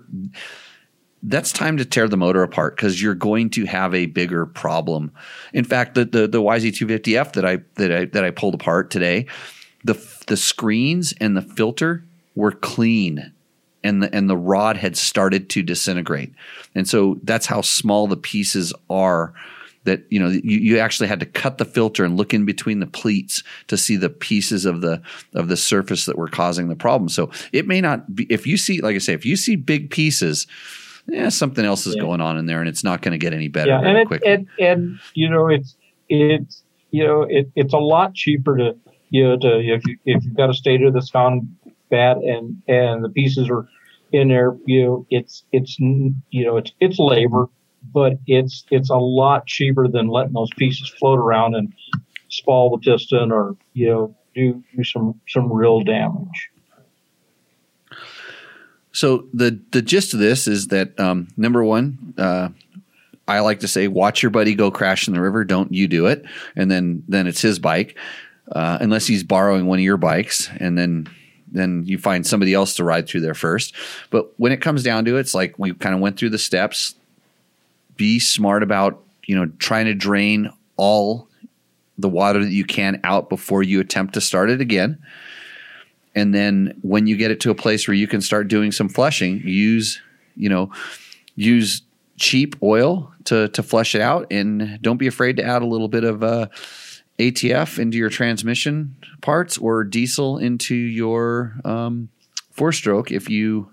that's 1.22 1.52
time 1.52 1.78
to 1.78 1.86
tear 1.86 2.08
the 2.08 2.16
motor 2.16 2.42
apart 2.44 2.76
because 2.76 3.02
you're 3.02 3.14
going 3.14 3.50
to 3.50 3.66
have 3.66 3.94
a 3.94 4.06
bigger 4.06 4.46
problem. 4.46 5.12
In 5.54 5.66
fact, 5.66 5.96
the 5.96 6.06
the, 6.06 6.28
the 6.28 6.42
YZ250F 6.42 7.34
that 7.34 7.46
I 7.46 7.60
that 7.76 7.92
I 7.92 8.06
that 8.06 8.24
I 8.24 8.32
pulled 8.32 8.56
apart 8.56 8.90
today, 8.90 9.26
the 9.84 9.94
the 10.28 10.38
screens 10.38 11.14
and 11.20 11.36
the 11.36 11.42
filter 11.42 12.06
were 12.36 12.54
clean 12.54 13.34
and 13.84 14.02
the 14.02 14.16
and 14.16 14.30
the 14.30 14.38
rod 14.38 14.78
had 14.78 14.96
started 14.96 15.50
to 15.50 15.62
disintegrate. 15.62 16.34
And 16.74 16.88
so 16.88 17.20
that's 17.24 17.48
how 17.48 17.62
small 17.62 18.08
the 18.08 18.18
pieces 18.18 18.74
are 18.90 19.34
that 19.90 20.06
you 20.10 20.20
know 20.20 20.30
you, 20.30 20.58
you 20.60 20.80
actually 20.80 21.08
had 21.08 21.20
to 21.20 21.26
cut 21.26 21.58
the 21.58 21.66
filter 21.66 22.06
and 22.06 22.16
look 22.16 22.34
in 22.34 22.46
between 22.46 22.80
the 22.80 22.88
pleats 22.88 23.44
to 23.68 23.78
see 23.78 23.96
the 23.98 24.10
pieces 24.10 24.66
of 24.66 24.82
the 24.82 25.02
of 25.34 25.48
the 25.48 25.58
surface 25.58 26.06
that 26.06 26.18
were 26.18 26.30
causing 26.30 26.70
the 26.70 26.76
problem. 26.76 27.10
So 27.10 27.30
it 27.52 27.68
may 27.68 27.82
not 27.82 28.16
be 28.16 28.26
if 28.30 28.48
you 28.48 28.58
see 28.58 28.82
like 28.82 28.96
I 28.96 29.00
say 29.00 29.14
if 29.14 29.26
you 29.26 29.36
see 29.36 29.56
big 29.56 29.90
pieces 29.90 30.48
yeah, 31.08 31.30
something 31.30 31.66
else 31.66 31.88
is 31.88 31.96
Yeah. 31.96 32.04
going 32.04 32.22
on 32.22 32.38
in 32.38 32.46
there, 32.46 32.60
and 32.60 32.70
it's 32.70 32.84
not 32.84 33.02
going 33.02 33.14
to 33.14 33.18
get 33.18 33.34
any 33.34 33.48
better 33.48 33.72
yeah, 33.72 33.82
and 33.82 33.98
it, 33.98 34.08
quickly. 34.08 34.32
and 34.32 34.48
and 34.60 35.00
you 35.16 35.30
know 35.30 35.48
it's 35.48 35.76
it's 36.08 36.64
you 36.92 37.04
know 37.06 37.24
it, 37.24 37.50
it's 37.56 37.74
a 37.74 37.80
lot 37.80 38.14
cheaper 38.14 38.58
to 38.58 38.78
you 39.10 39.24
know 39.24 39.38
to 39.38 39.60
if 39.60 39.86
you 39.88 39.98
if 40.06 40.24
you've 40.24 40.38
got 40.38 40.50
a 40.50 40.54
stator 40.54 40.92
that's 40.92 41.10
gone 41.10 41.56
bad 41.90 42.18
and 42.18 42.62
and 42.68 43.04
the 43.04 43.10
pieces 43.10 43.50
are 43.50 43.68
in 44.12 44.28
there 44.28 44.56
you 44.66 44.84
know 44.84 45.06
it's 45.10 45.44
it's 45.52 45.80
you 45.80 46.46
know 46.46 46.58
it's 46.58 46.72
it's 46.80 47.00
labor 47.00 47.48
but 47.94 48.14
it's 48.28 48.66
it's 48.72 48.90
a 48.90 48.98
lot 48.98 49.46
cheaper 49.46 49.88
than 49.88 50.08
letting 50.08 50.34
those 50.34 50.50
pieces 50.58 50.90
float 50.90 51.20
around 51.20 51.56
and 51.56 51.74
spoil 52.30 52.70
the 52.70 52.78
piston 52.78 53.32
or 53.32 53.56
you 53.74 53.88
know 53.88 54.16
do 54.36 54.64
do 54.76 54.84
some 54.84 55.20
some 55.28 55.52
real 55.52 55.82
damage 55.82 56.50
So 58.92 59.28
the 59.34 59.60
the 59.72 59.82
gist 59.82 60.14
of 60.14 60.20
this 60.20 60.48
is 60.48 60.68
that 60.68 61.00
um, 61.00 61.28
number 61.38 61.64
one, 61.64 62.14
uh, 62.18 62.50
I 63.28 63.40
like 63.40 63.60
to 63.62 63.68
say, 63.68 63.88
watch 63.88 64.24
your 64.24 64.30
buddy 64.30 64.56
go 64.56 64.72
crash 64.72 65.08
in 65.08 65.14
the 65.14 65.22
river. 65.22 65.46
Don't 65.46 65.72
you 65.72 65.88
do 65.88 66.08
it, 66.08 66.26
and 66.56 66.70
then 66.70 67.04
then 67.08 67.28
it's 67.28 67.42
his 67.42 67.60
bike, 67.60 67.98
uh, 68.52 68.78
unless 68.82 69.08
he's 69.08 69.24
borrowing 69.24 69.68
one 69.68 69.80
of 69.80 69.84
your 69.84 69.98
bikes, 69.98 70.50
and 70.60 70.78
then 70.78 71.08
then 71.52 71.84
you 71.86 71.98
find 71.98 72.26
somebody 72.28 72.54
else 72.54 72.76
to 72.76 72.84
ride 72.84 73.08
through 73.08 73.22
there 73.22 73.34
first. 73.34 73.74
But 74.10 74.34
when 74.38 74.52
it 74.52 74.62
comes 74.62 74.84
down 74.84 75.06
to 75.06 75.18
it, 75.18 75.22
it's 75.22 75.34
like 75.34 75.58
we 75.58 75.74
kind 75.74 75.96
of 75.96 76.02
went 76.02 76.18
through 76.18 76.32
the 76.32 76.38
steps. 76.38 76.96
Be 78.00 78.18
smart 78.18 78.64
about 78.64 79.04
you 79.28 79.36
know 79.36 79.52
trying 79.60 79.86
to 79.86 79.94
drain 79.94 80.50
all 80.78 81.28
the 81.98 82.08
water 82.08 82.42
that 82.42 82.52
you 82.52 82.64
can 82.64 83.02
out 83.04 83.30
before 83.30 83.62
you 83.62 83.82
attempt 83.82 84.14
to 84.14 84.22
start 84.22 84.50
it 84.50 84.62
again. 84.62 84.98
And 86.16 86.34
then 86.34 86.80
when 86.82 87.08
you 87.08 87.18
get 87.18 87.30
it 87.30 87.42
to 87.42 87.52
a 87.52 87.56
place 87.56 87.88
where 87.88 87.96
you 87.96 88.08
can 88.08 88.22
start 88.22 88.48
doing 88.48 88.72
some 88.72 88.88
flushing, 88.88 89.42
use, 89.42 90.02
you 90.38 90.48
know, 90.48 90.72
use 91.36 91.82
cheap 92.18 92.56
oil 92.64 93.14
to 93.26 93.50
to 93.50 93.62
flush 93.62 93.96
it 93.96 94.02
out 94.02 94.28
and 94.32 94.82
don't 94.82 94.98
be 94.98 95.08
afraid 95.08 95.36
to 95.38 95.44
add 95.44 95.62
a 95.62 95.66
little 95.66 95.90
bit 95.90 96.06
of 96.06 96.24
uh, 96.24 96.48
ATF 97.20 97.78
into 97.78 97.98
your 97.98 98.10
transmission 98.10 98.96
parts 99.22 99.58
or 99.58 99.84
diesel 99.84 100.38
into 100.38 100.76
your 100.76 101.56
um, 101.66 102.08
four 102.52 102.72
stroke 102.72 103.12
if 103.12 103.30
you 103.30 103.70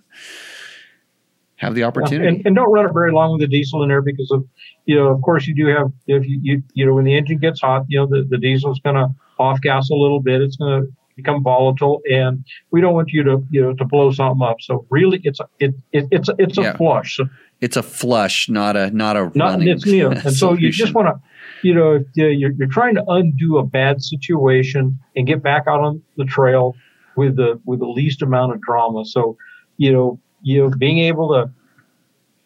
have 1.57 1.75
the 1.75 1.85
opportunity. 1.85 2.29
And, 2.29 2.47
and 2.47 2.57
don't 2.57 2.71
run 2.71 2.87
it 2.87 2.93
very 2.93 3.13
long 3.13 3.33
with 3.33 3.41
the 3.41 3.47
diesel 3.47 3.83
in 3.83 3.89
there 3.89 4.03
because 4.03 4.31
of, 4.31 4.45
you 4.85 4.95
know, 4.97 5.09
of 5.09 5.23
course 5.23 5.47
you 5.47 5.55
do 5.55 5.67
have, 5.67 5.91
if 6.07 6.27
you, 6.27 6.39
you, 6.43 6.63
you 6.75 6.87
know, 6.87 6.95
when 6.95 7.05
the 7.05 7.17
engine 7.17 7.39
gets 7.39 7.61
hot, 7.61 7.85
you 7.89 7.99
know, 7.99 8.07
the, 8.07 8.27
the 8.29 8.39
diesel's 8.39 8.81
going 8.81 8.97
to 8.97 9.09
off 9.39 9.61
gas 9.61 9.91
a 9.91 9.95
little 9.95 10.21
bit. 10.21 10.41
It's 10.43 10.57
going 10.57 10.83
to 10.83 10.93
become 11.17 11.43
volatile 11.43 12.03
and 12.11 12.45
we 12.71 12.83
don't 12.83 12.93
want 12.93 13.11
you 13.11 13.23
to, 13.25 13.43
you 13.51 13.63
know, 13.63 13.73
to 13.75 13.85
blow 13.85 14.13
something 14.13 14.47
up. 14.47 14.59
So 14.61 14.87
really 14.91 15.21
it's, 15.25 15.41
a, 15.41 15.49
it, 15.59 15.75
it, 15.93 16.07
it's, 16.11 16.29
a, 16.29 16.35
it's 16.39 16.59
a 16.59 16.63
Yeah. 16.63 16.77
flush. 16.77 17.17
So 17.17 17.25
it's 17.63 17.77
a 17.79 17.83
flush, 17.83 18.51
not 18.51 18.77
a 18.77 18.91
not 18.91 19.17
a 19.17 19.33
not, 19.35 19.53
running. 19.53 19.69
it's, 19.69 19.87
you 19.87 20.11
know, 20.11 20.11
and 20.11 20.33
so 20.35 20.53
you 20.53 20.71
just 20.71 20.93
want 20.93 21.09
to, 21.09 21.19
you 21.63 21.73
know, 21.73 21.95
if 21.95 22.03
you're, 22.15 22.51
you're 22.53 22.69
trying 22.69 22.97
to 22.97 23.05
undo 23.09 23.57
a 23.57 23.65
bad 23.65 24.03
situation 24.03 24.99
and 25.17 25.27
get 25.27 25.43
back 25.43 25.63
out 25.67 25.81
on 25.81 26.03
the 26.19 26.27
trail 26.27 26.75
with 27.17 27.37
the 27.37 27.59
with 27.65 27.81
the 27.81 27.87
least 27.87 28.21
amount 28.21 28.53
of 28.53 28.61
drama. 28.61 29.07
So, 29.07 29.39
you 29.79 29.91
know, 29.91 30.21
you 30.47 30.63
know, 30.63 30.71
being 30.79 30.99
able 30.99 31.29
to 31.31 31.51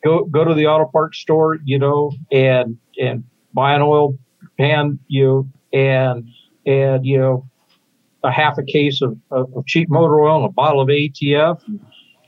go 0.03 0.25
go 0.25 0.43
to 0.43 0.55
the 0.55 0.67
auto 0.67 0.91
parts 0.91 1.19
store, 1.19 1.59
you 1.65 1.79
know, 1.79 2.11
and 2.33 2.79
and 2.99 3.25
buy 3.53 3.75
an 3.75 3.83
oil 3.83 4.17
pan, 4.59 4.99
you 5.09 5.27
know, 5.27 5.79
and 5.79 6.27
and 6.65 7.05
you 7.05 7.19
know, 7.19 7.47
a 8.25 8.31
half 8.31 8.57
a 8.57 8.63
case 8.63 9.03
of, 9.03 9.19
of, 9.31 9.55
of 9.55 9.67
cheap 9.67 9.91
motor 9.91 10.19
oil 10.21 10.37
and 10.37 10.47
a 10.47 10.53
bottle 10.53 10.81
of 10.81 10.89
ATF, 10.89 11.61
and 11.67 11.79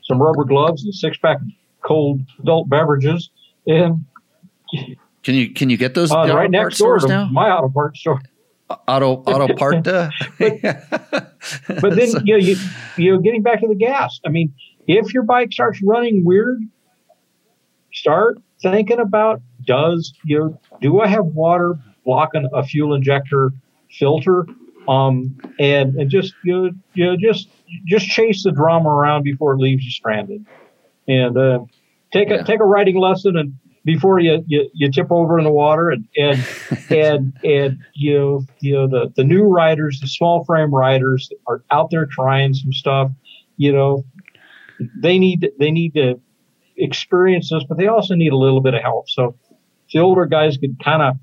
some 0.05 0.21
rubber 0.21 0.45
gloves 0.45 0.83
and 0.85 0.91
a 0.91 0.97
six 0.97 1.17
pack 1.17 1.39
of 1.41 1.47
cold 1.83 2.21
adult 2.41 2.69
beverages, 2.69 3.31
and 3.67 4.05
Can 5.23 5.35
you 5.35 5.55
can 5.55 5.71
you 5.71 5.79
get 5.79 5.95
those 5.95 6.13
uh, 6.13 6.17
right 6.17 6.29
auto 6.29 6.49
next 6.49 6.79
door 6.79 6.99
to 6.99 7.09
now? 7.09 7.29
my 7.33 7.51
auto 7.51 7.71
parts 7.71 8.01
store. 8.01 8.21
Auto 8.89 9.17
auto 9.27 9.55
part. 9.55 9.87
Uh, 9.87 10.11
But 11.81 11.97
then 11.97 12.09
So- 12.11 12.21
you 12.25 12.35
know, 12.35 12.39
you 12.39 12.57
you 12.97 13.13
know, 13.13 13.19
getting 13.21 13.43
back 13.43 13.61
to 13.61 13.69
the 13.69 13.75
gas. 13.75 14.21
I 14.25 14.29
mean, 14.31 14.55
if 14.87 15.13
your 15.15 15.23
bike 15.25 15.53
starts 15.53 15.81
running 15.85 16.25
weird, 16.25 16.61
start 17.93 18.39
thinking 18.63 19.01
about 19.01 19.43
does 19.65 20.15
you 20.23 20.39
know 20.39 20.59
do 20.81 21.01
I 21.01 21.07
have 21.09 21.27
water 21.27 21.77
blocking 22.05 22.49
a 22.53 22.63
fuel 22.65 22.95
injector 22.95 23.51
filter? 23.91 24.47
Um, 24.89 25.37
and 25.59 25.95
and 25.97 26.11
just 26.11 26.35
you 26.43 26.53
know, 26.53 26.71
you 26.95 27.07
know 27.07 27.17
just 27.17 27.49
just 27.87 28.07
chase 28.09 28.43
the 28.45 28.53
drama 28.53 28.89
around 28.91 29.23
before 29.23 29.55
it 29.55 29.59
leaves 29.59 29.85
you 29.85 29.91
stranded, 29.91 30.45
and 31.09 31.37
uh, 31.37 31.61
take 32.13 32.31
a 32.31 32.37
Yeah. 32.37 32.43
take 32.43 32.61
a 32.61 32.65
riding 32.65 32.97
lesson 32.97 33.37
and 33.37 33.55
before 33.85 34.21
you, 34.21 34.43
you, 34.47 34.69
you 34.75 34.91
tip 34.91 35.09
over 35.11 35.39
in 35.39 35.45
the 35.45 35.51
water 35.53 35.91
and 35.91 36.07
and 36.17 36.47
and 36.91 37.33
and 37.45 37.79
you 37.95 38.19
know 38.19 38.43
you 38.61 38.73
know 38.75 38.89
the 38.89 39.13
the 39.17 39.25
new 39.25 39.43
riders 39.45 40.01
the 40.01 40.07
small 40.09 40.45
frame 40.45 40.73
riders 40.75 41.31
are 41.47 41.65
out 41.71 41.91
there 41.91 42.07
trying 42.07 42.55
some 42.55 42.73
stuff 42.73 43.11
you 43.57 43.73
know 43.73 44.05
they 45.01 45.19
need 45.19 45.51
they 45.59 45.71
need 45.71 45.95
to 45.95 46.21
experience 46.77 47.51
this, 47.51 47.65
but 47.69 47.79
they 47.79 47.87
also 47.87 48.15
need 48.15 48.33
a 48.33 48.37
little 48.37 48.61
bit 48.61 48.75
of 48.75 48.83
help. 48.83 49.09
So 49.09 49.37
the 49.93 50.01
older 50.01 50.27
guys 50.27 50.57
could 50.57 50.83
kind 50.83 51.03
of 51.03 51.17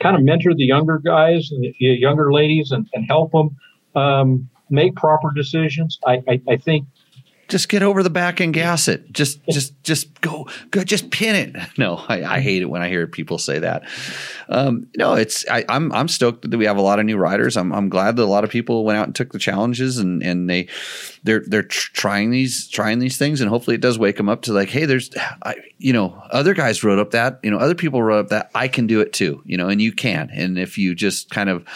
kind 0.00 0.16
of 0.16 0.22
mentor 0.22 0.54
the 0.54 0.64
younger 0.64 0.98
guys, 0.98 1.50
and 1.50 1.62
the 1.62 1.74
younger 1.78 2.32
ladies, 2.32 2.70
and, 2.72 2.88
and 2.92 3.06
help 3.08 3.32
them 3.32 3.56
um, 3.94 4.48
make 4.70 4.96
proper 4.96 5.30
decisions. 5.34 5.98
I, 6.06 6.22
I, 6.28 6.40
I 6.48 6.56
think 6.56 6.86
just 7.48 7.68
get 7.68 7.82
over 7.82 8.02
the 8.02 8.10
back 8.10 8.40
and 8.40 8.52
gas 8.52 8.88
it. 8.88 9.12
Just, 9.12 9.44
just, 9.50 9.82
just 9.84 10.20
go, 10.20 10.48
go, 10.70 10.84
just 10.84 11.10
pin 11.10 11.34
it. 11.34 11.56
No, 11.76 11.96
I, 12.08 12.22
I 12.22 12.40
hate 12.40 12.62
it 12.62 12.66
when 12.66 12.82
I 12.82 12.88
hear 12.88 13.06
people 13.06 13.36
say 13.36 13.58
that. 13.58 13.82
Um, 14.48 14.86
no, 14.96 15.14
it's 15.14 15.44
I, 15.48 15.60
am 15.60 15.66
I'm, 15.68 15.92
I'm 15.92 16.08
stoked 16.08 16.48
that 16.48 16.56
we 16.56 16.66
have 16.66 16.76
a 16.76 16.82
lot 16.82 17.00
of 17.00 17.04
new 17.04 17.16
riders. 17.16 17.56
I'm 17.56 17.72
I'm 17.72 17.88
glad 17.88 18.14
that 18.16 18.22
a 18.22 18.26
lot 18.26 18.44
of 18.44 18.50
people 18.50 18.84
went 18.84 18.96
out 18.96 19.06
and 19.06 19.14
took 19.14 19.32
the 19.32 19.40
challenges 19.40 19.98
and 19.98 20.22
and 20.22 20.48
they 20.48 20.68
they're 21.24 21.42
they're 21.44 21.64
trying 21.64 22.30
these 22.30 22.68
trying 22.68 23.00
these 23.00 23.16
things 23.16 23.40
and 23.40 23.50
hopefully 23.50 23.74
it 23.74 23.80
does 23.80 23.98
wake 23.98 24.16
them 24.16 24.28
up 24.28 24.42
to 24.42 24.52
like, 24.52 24.68
hey, 24.68 24.86
there's, 24.86 25.10
I, 25.42 25.56
you 25.78 25.92
know, 25.92 26.20
other 26.30 26.54
guys 26.54 26.82
wrote 26.82 26.98
up 26.98 27.10
that, 27.10 27.40
you 27.42 27.50
know, 27.50 27.58
other 27.58 27.74
people 27.74 28.02
wrote 28.02 28.20
up 28.20 28.28
that 28.30 28.50
I 28.54 28.68
can 28.68 28.86
do 28.86 29.00
it 29.00 29.12
too, 29.12 29.42
you 29.44 29.56
know, 29.56 29.68
and 29.68 29.80
you 29.80 29.92
can. 29.92 30.30
And 30.32 30.58
if 30.58 30.78
you 30.78 30.94
just 30.94 31.30
kind 31.30 31.50
of 31.50 31.66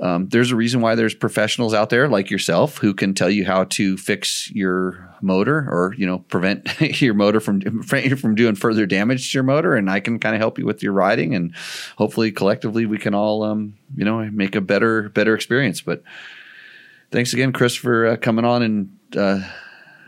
um, 0.00 0.28
there's 0.28 0.52
a 0.52 0.56
reason 0.56 0.80
why 0.80 0.94
there's 0.94 1.14
professionals 1.14 1.74
out 1.74 1.90
there 1.90 2.08
like 2.08 2.30
yourself 2.30 2.78
who 2.78 2.94
can 2.94 3.14
tell 3.14 3.28
you 3.28 3.44
how 3.44 3.64
to 3.64 3.96
fix 3.96 4.48
your 4.52 5.12
motor 5.20 5.66
or 5.68 5.92
you 5.98 6.06
know 6.06 6.20
prevent 6.20 6.80
your 7.00 7.14
motor 7.14 7.40
from 7.40 7.60
from 7.82 8.34
doing 8.34 8.54
further 8.54 8.86
damage 8.86 9.32
to 9.32 9.38
your 9.38 9.42
motor. 9.42 9.74
And 9.74 9.90
I 9.90 9.98
can 9.98 10.20
kind 10.20 10.36
of 10.36 10.40
help 10.40 10.58
you 10.58 10.66
with 10.66 10.82
your 10.82 10.92
riding 10.92 11.34
and 11.34 11.54
hopefully 11.96 12.30
collectively 12.30 12.86
we 12.86 12.98
can 12.98 13.14
all 13.14 13.42
um, 13.42 13.74
you 13.96 14.04
know 14.04 14.24
make 14.30 14.54
a 14.54 14.60
better 14.60 15.08
better 15.08 15.34
experience. 15.34 15.80
But 15.80 16.02
thanks 17.10 17.32
again 17.32 17.52
Chris 17.52 17.74
for 17.74 18.06
uh, 18.06 18.16
coming 18.16 18.44
on 18.44 18.62
and 18.62 18.96
uh, 19.16 19.40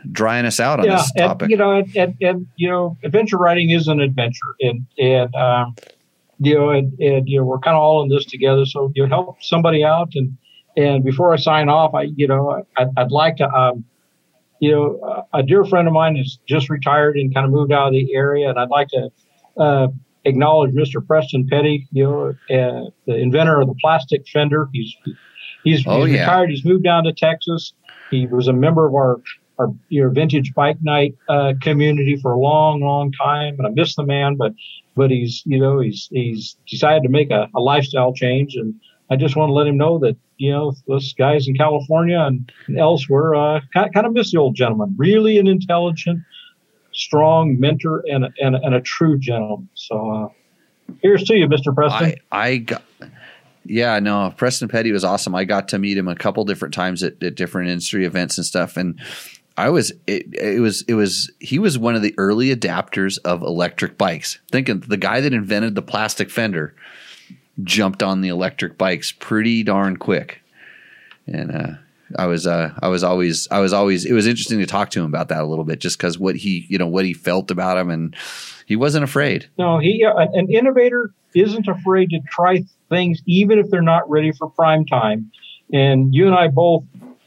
drying 0.09 0.45
us 0.45 0.61
out 0.61 0.79
on 0.79 0.85
yeah, 0.85 0.97
this 0.97 1.11
topic. 1.17 1.43
and, 1.43 1.51
you 1.51 1.57
know 1.57 1.71
and, 1.71 1.95
and, 1.97 2.15
and, 2.21 2.47
you 2.55 2.69
know 2.69 2.97
adventure 3.03 3.37
riding 3.37 3.71
is 3.71 3.89
an 3.89 3.99
adventure. 3.99 4.55
And 4.61 4.85
and 4.97 5.35
um, 5.35 5.75
you 6.43 6.55
know, 6.55 6.69
and, 6.71 6.99
and 6.99 7.29
you 7.29 7.39
know, 7.39 7.45
we're 7.45 7.59
kind 7.59 7.75
of 7.75 7.81
all 7.81 8.01
in 8.01 8.09
this 8.09 8.25
together. 8.25 8.65
So 8.65 8.91
you 8.95 9.05
help 9.05 9.43
somebody 9.43 9.83
out, 9.83 10.09
and 10.15 10.35
and 10.75 11.03
before 11.03 11.31
I 11.31 11.37
sign 11.37 11.69
off, 11.69 11.93
I 11.93 12.03
you 12.15 12.27
know, 12.27 12.63
I'd, 12.77 12.89
I'd 12.97 13.11
like 13.11 13.37
to, 13.37 13.47
um, 13.47 13.85
you 14.59 14.71
know, 14.71 15.27
a 15.33 15.43
dear 15.43 15.63
friend 15.65 15.87
of 15.87 15.93
mine 15.93 16.15
has 16.15 16.39
just 16.47 16.69
retired 16.69 17.15
and 17.15 17.33
kind 17.33 17.45
of 17.45 17.51
moved 17.51 17.71
out 17.71 17.87
of 17.87 17.93
the 17.93 18.15
area, 18.15 18.49
and 18.49 18.57
I'd 18.57 18.69
like 18.69 18.87
to 18.89 19.09
uh, 19.57 19.87
acknowledge 20.25 20.71
Mr. 20.71 21.05
Preston 21.05 21.47
Petty, 21.47 21.87
you 21.91 22.03
know, 22.03 22.29
uh, 22.29 22.89
the 23.05 23.15
inventor 23.15 23.61
of 23.61 23.67
the 23.67 23.75
plastic 23.75 24.27
fender. 24.27 24.67
He's 24.73 24.95
he's, 25.63 25.85
oh, 25.85 26.05
he's 26.05 26.15
yeah. 26.15 26.21
retired. 26.21 26.49
He's 26.49 26.65
moved 26.65 26.83
down 26.83 27.03
to 27.03 27.13
Texas. 27.13 27.73
He 28.09 28.25
was 28.25 28.47
a 28.47 28.53
member 28.53 28.87
of 28.87 28.95
our 28.95 29.21
our 29.59 29.67
your 29.89 30.09
vintage 30.09 30.55
bike 30.55 30.77
night 30.81 31.15
uh, 31.29 31.53
community 31.61 32.17
for 32.19 32.31
a 32.31 32.39
long, 32.39 32.81
long 32.81 33.11
time, 33.11 33.55
and 33.59 33.67
I 33.67 33.69
miss 33.69 33.95
the 33.95 34.03
man. 34.03 34.37
But 34.37 34.53
but 34.95 35.11
he's 35.11 35.43
you 35.45 35.59
know 35.59 35.79
he's 35.79 36.07
he's 36.11 36.55
decided 36.67 37.03
to 37.03 37.09
make 37.09 37.31
a, 37.31 37.47
a 37.55 37.59
lifestyle 37.59 38.13
change, 38.13 38.55
and 38.55 38.73
I 39.09 39.15
just 39.15 39.35
want 39.35 39.49
to 39.49 39.53
let 39.53 39.67
him 39.67 39.77
know 39.77 39.99
that 39.99 40.15
you 40.37 40.51
know 40.51 40.73
those 40.87 41.13
guys 41.13 41.47
in 41.47 41.55
California 41.55 42.19
and, 42.19 42.51
elsewhere 42.77 43.35
uh, 43.35 43.61
kind, 43.73 43.93
kind 43.93 44.05
of 44.05 44.13
miss 44.13 44.31
the 44.31 44.37
old 44.37 44.55
gentleman. 44.55 44.93
Really 44.97 45.37
an 45.37 45.47
intelligent, 45.47 46.19
strong 46.93 47.59
mentor 47.59 48.03
and 48.07 48.25
a, 48.25 48.29
and 48.41 48.55
a, 48.55 48.61
and 48.63 48.75
a 48.75 48.81
true 48.81 49.17
gentleman. 49.17 49.69
So 49.75 50.11
uh, 50.11 50.93
here's 51.01 51.23
to 51.25 51.35
you, 51.35 51.47
Mr. 51.47 51.73
Preston. 51.73 52.15
I, 52.31 52.45
I 52.45 52.57
got. 52.57 52.83
Yeah, 53.63 53.99
no, 53.99 54.33
Preston 54.35 54.69
Petty 54.69 54.91
was 54.91 55.03
awesome. 55.03 55.35
I 55.35 55.43
got 55.45 55.67
to 55.69 55.77
meet 55.77 55.95
him 55.95 56.07
a 56.07 56.15
couple 56.15 56.43
different 56.45 56.73
times 56.73 57.03
at, 57.03 57.21
at 57.21 57.35
different 57.35 57.69
industry 57.69 58.05
events 58.05 58.39
and 58.39 58.45
stuff, 58.45 58.75
and 58.75 58.99
I 59.61 59.69
was 59.69 59.91
it, 60.07 60.33
it 60.33 60.59
was 60.59 60.81
it 60.87 60.95
was 60.95 61.31
he 61.39 61.59
was 61.59 61.77
one 61.77 61.93
of 61.93 62.01
the 62.01 62.15
early 62.17 62.53
adapters 62.53 63.19
of 63.23 63.43
electric 63.43 63.95
bikes. 63.95 64.39
Thinking 64.51 64.79
the 64.79 64.97
guy 64.97 65.21
that 65.21 65.33
invented 65.33 65.75
the 65.75 65.83
plastic 65.83 66.31
fender 66.31 66.73
jumped 67.63 68.01
on 68.01 68.21
the 68.21 68.29
electric 68.29 68.79
bikes 68.79 69.11
pretty 69.11 69.61
darn 69.61 69.97
quick, 69.97 70.41
and 71.27 71.51
uh, 71.51 71.73
I 72.17 72.25
was 72.25 72.47
uh, 72.47 72.73
I 72.81 72.87
was 72.87 73.03
always 73.03 73.47
I 73.51 73.59
was 73.59 73.71
always 73.71 74.03
it 74.03 74.13
was 74.13 74.25
interesting 74.25 74.57
to 74.61 74.65
talk 74.65 74.89
to 74.91 74.99
him 74.99 75.05
about 75.05 75.27
that 75.27 75.43
a 75.43 75.45
little 75.45 75.63
bit, 75.63 75.77
just 75.77 75.99
because 75.99 76.17
what 76.17 76.35
he 76.35 76.65
you 76.67 76.79
know 76.79 76.87
what 76.87 77.05
he 77.05 77.13
felt 77.13 77.51
about 77.51 77.77
him, 77.77 77.91
and 77.91 78.15
he 78.65 78.75
wasn't 78.75 79.03
afraid. 79.03 79.47
No, 79.59 79.77
he 79.77 80.03
uh, 80.03 80.25
an 80.33 80.51
innovator 80.51 81.11
isn't 81.35 81.67
afraid 81.67 82.09
to 82.09 82.19
try 82.31 82.63
things 82.89 83.21
even 83.27 83.59
if 83.59 83.69
they're 83.69 83.83
not 83.83 84.09
ready 84.09 84.31
for 84.31 84.49
prime 84.49 84.87
time. 84.87 85.31
And 85.71 86.13
you 86.15 86.25
and 86.25 86.35
I 86.35 86.47
both 86.47 86.83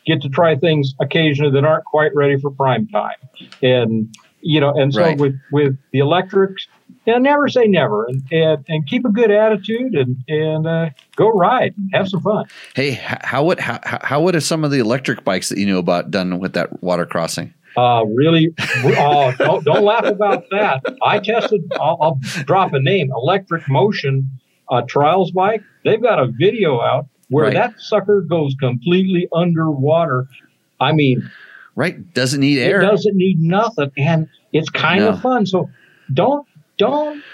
get 0.06 0.22
to 0.22 0.28
try 0.28 0.56
things 0.56 0.94
occasionally 1.00 1.52
that 1.52 1.64
aren't 1.64 1.84
quite 1.84 2.14
ready 2.14 2.38
for 2.38 2.50
prime 2.50 2.86
time. 2.88 3.16
And 3.62 4.14
you 4.40 4.60
know, 4.60 4.74
and 4.74 4.92
so 4.92 5.00
Right. 5.00 5.18
with 5.18 5.38
with 5.52 5.78
the 5.92 6.00
electrics, 6.00 6.66
yeah, 7.06 7.16
never 7.18 7.48
say 7.48 7.66
never, 7.66 8.04
and 8.06 8.22
and, 8.30 8.64
and 8.68 8.86
keep 8.86 9.04
a 9.06 9.10
good 9.10 9.30
attitude 9.30 9.94
and 9.94 10.16
and 10.28 10.66
uh, 10.66 10.90
go 11.16 11.30
ride, 11.30 11.74
and 11.78 11.90
have 11.94 12.08
some 12.08 12.20
fun. 12.20 12.44
Hey, 12.74 12.92
how 12.92 13.44
would 13.44 13.58
how, 13.58 13.78
how 13.82 14.20
would 14.22 14.34
have 14.34 14.44
some 14.44 14.62
of 14.62 14.70
the 14.70 14.78
electric 14.80 15.24
bikes 15.24 15.48
that 15.48 15.58
you 15.58 15.64
knew 15.64 15.78
about 15.78 16.10
done 16.10 16.38
with 16.40 16.52
that 16.52 16.82
water 16.82 17.06
crossing? 17.06 17.54
Uh, 17.76 18.04
really, 18.06 18.54
oh, 18.84 19.32
don't, 19.38 19.64
don't 19.64 19.82
laugh 19.84 20.04
about 20.04 20.44
that. 20.50 20.80
I 21.02 21.18
tested, 21.18 21.60
I'll, 21.80 21.98
I'll 22.00 22.18
drop 22.44 22.72
a 22.72 22.78
name, 22.78 23.10
Electric 23.10 23.68
Motion 23.68 24.30
uh, 24.70 24.82
Trials 24.82 25.32
Bike. 25.32 25.60
They've 25.84 26.00
got 26.00 26.20
a 26.20 26.28
video 26.28 26.80
out 26.80 27.08
where 27.28 27.46
Right. 27.46 27.54
that 27.54 27.74
sucker 27.78 28.20
goes 28.22 28.54
completely 28.60 29.28
underwater. 29.34 30.26
I 30.80 30.92
mean, 30.92 31.28
Right, 31.76 32.12
doesn't 32.14 32.40
need 32.40 32.58
air. 32.60 32.80
it 32.80 32.84
doesn't 32.86 33.16
need 33.16 33.40
nothing, 33.40 33.90
and 33.96 34.28
it's 34.52 34.70
kind 34.70 35.00
No. 35.00 35.10
of 35.10 35.20
fun. 35.20 35.44
So 35.44 35.68
don't, 36.12 36.46
don't, 36.78 37.24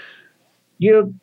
you 0.78 0.92
know, 0.92 1.14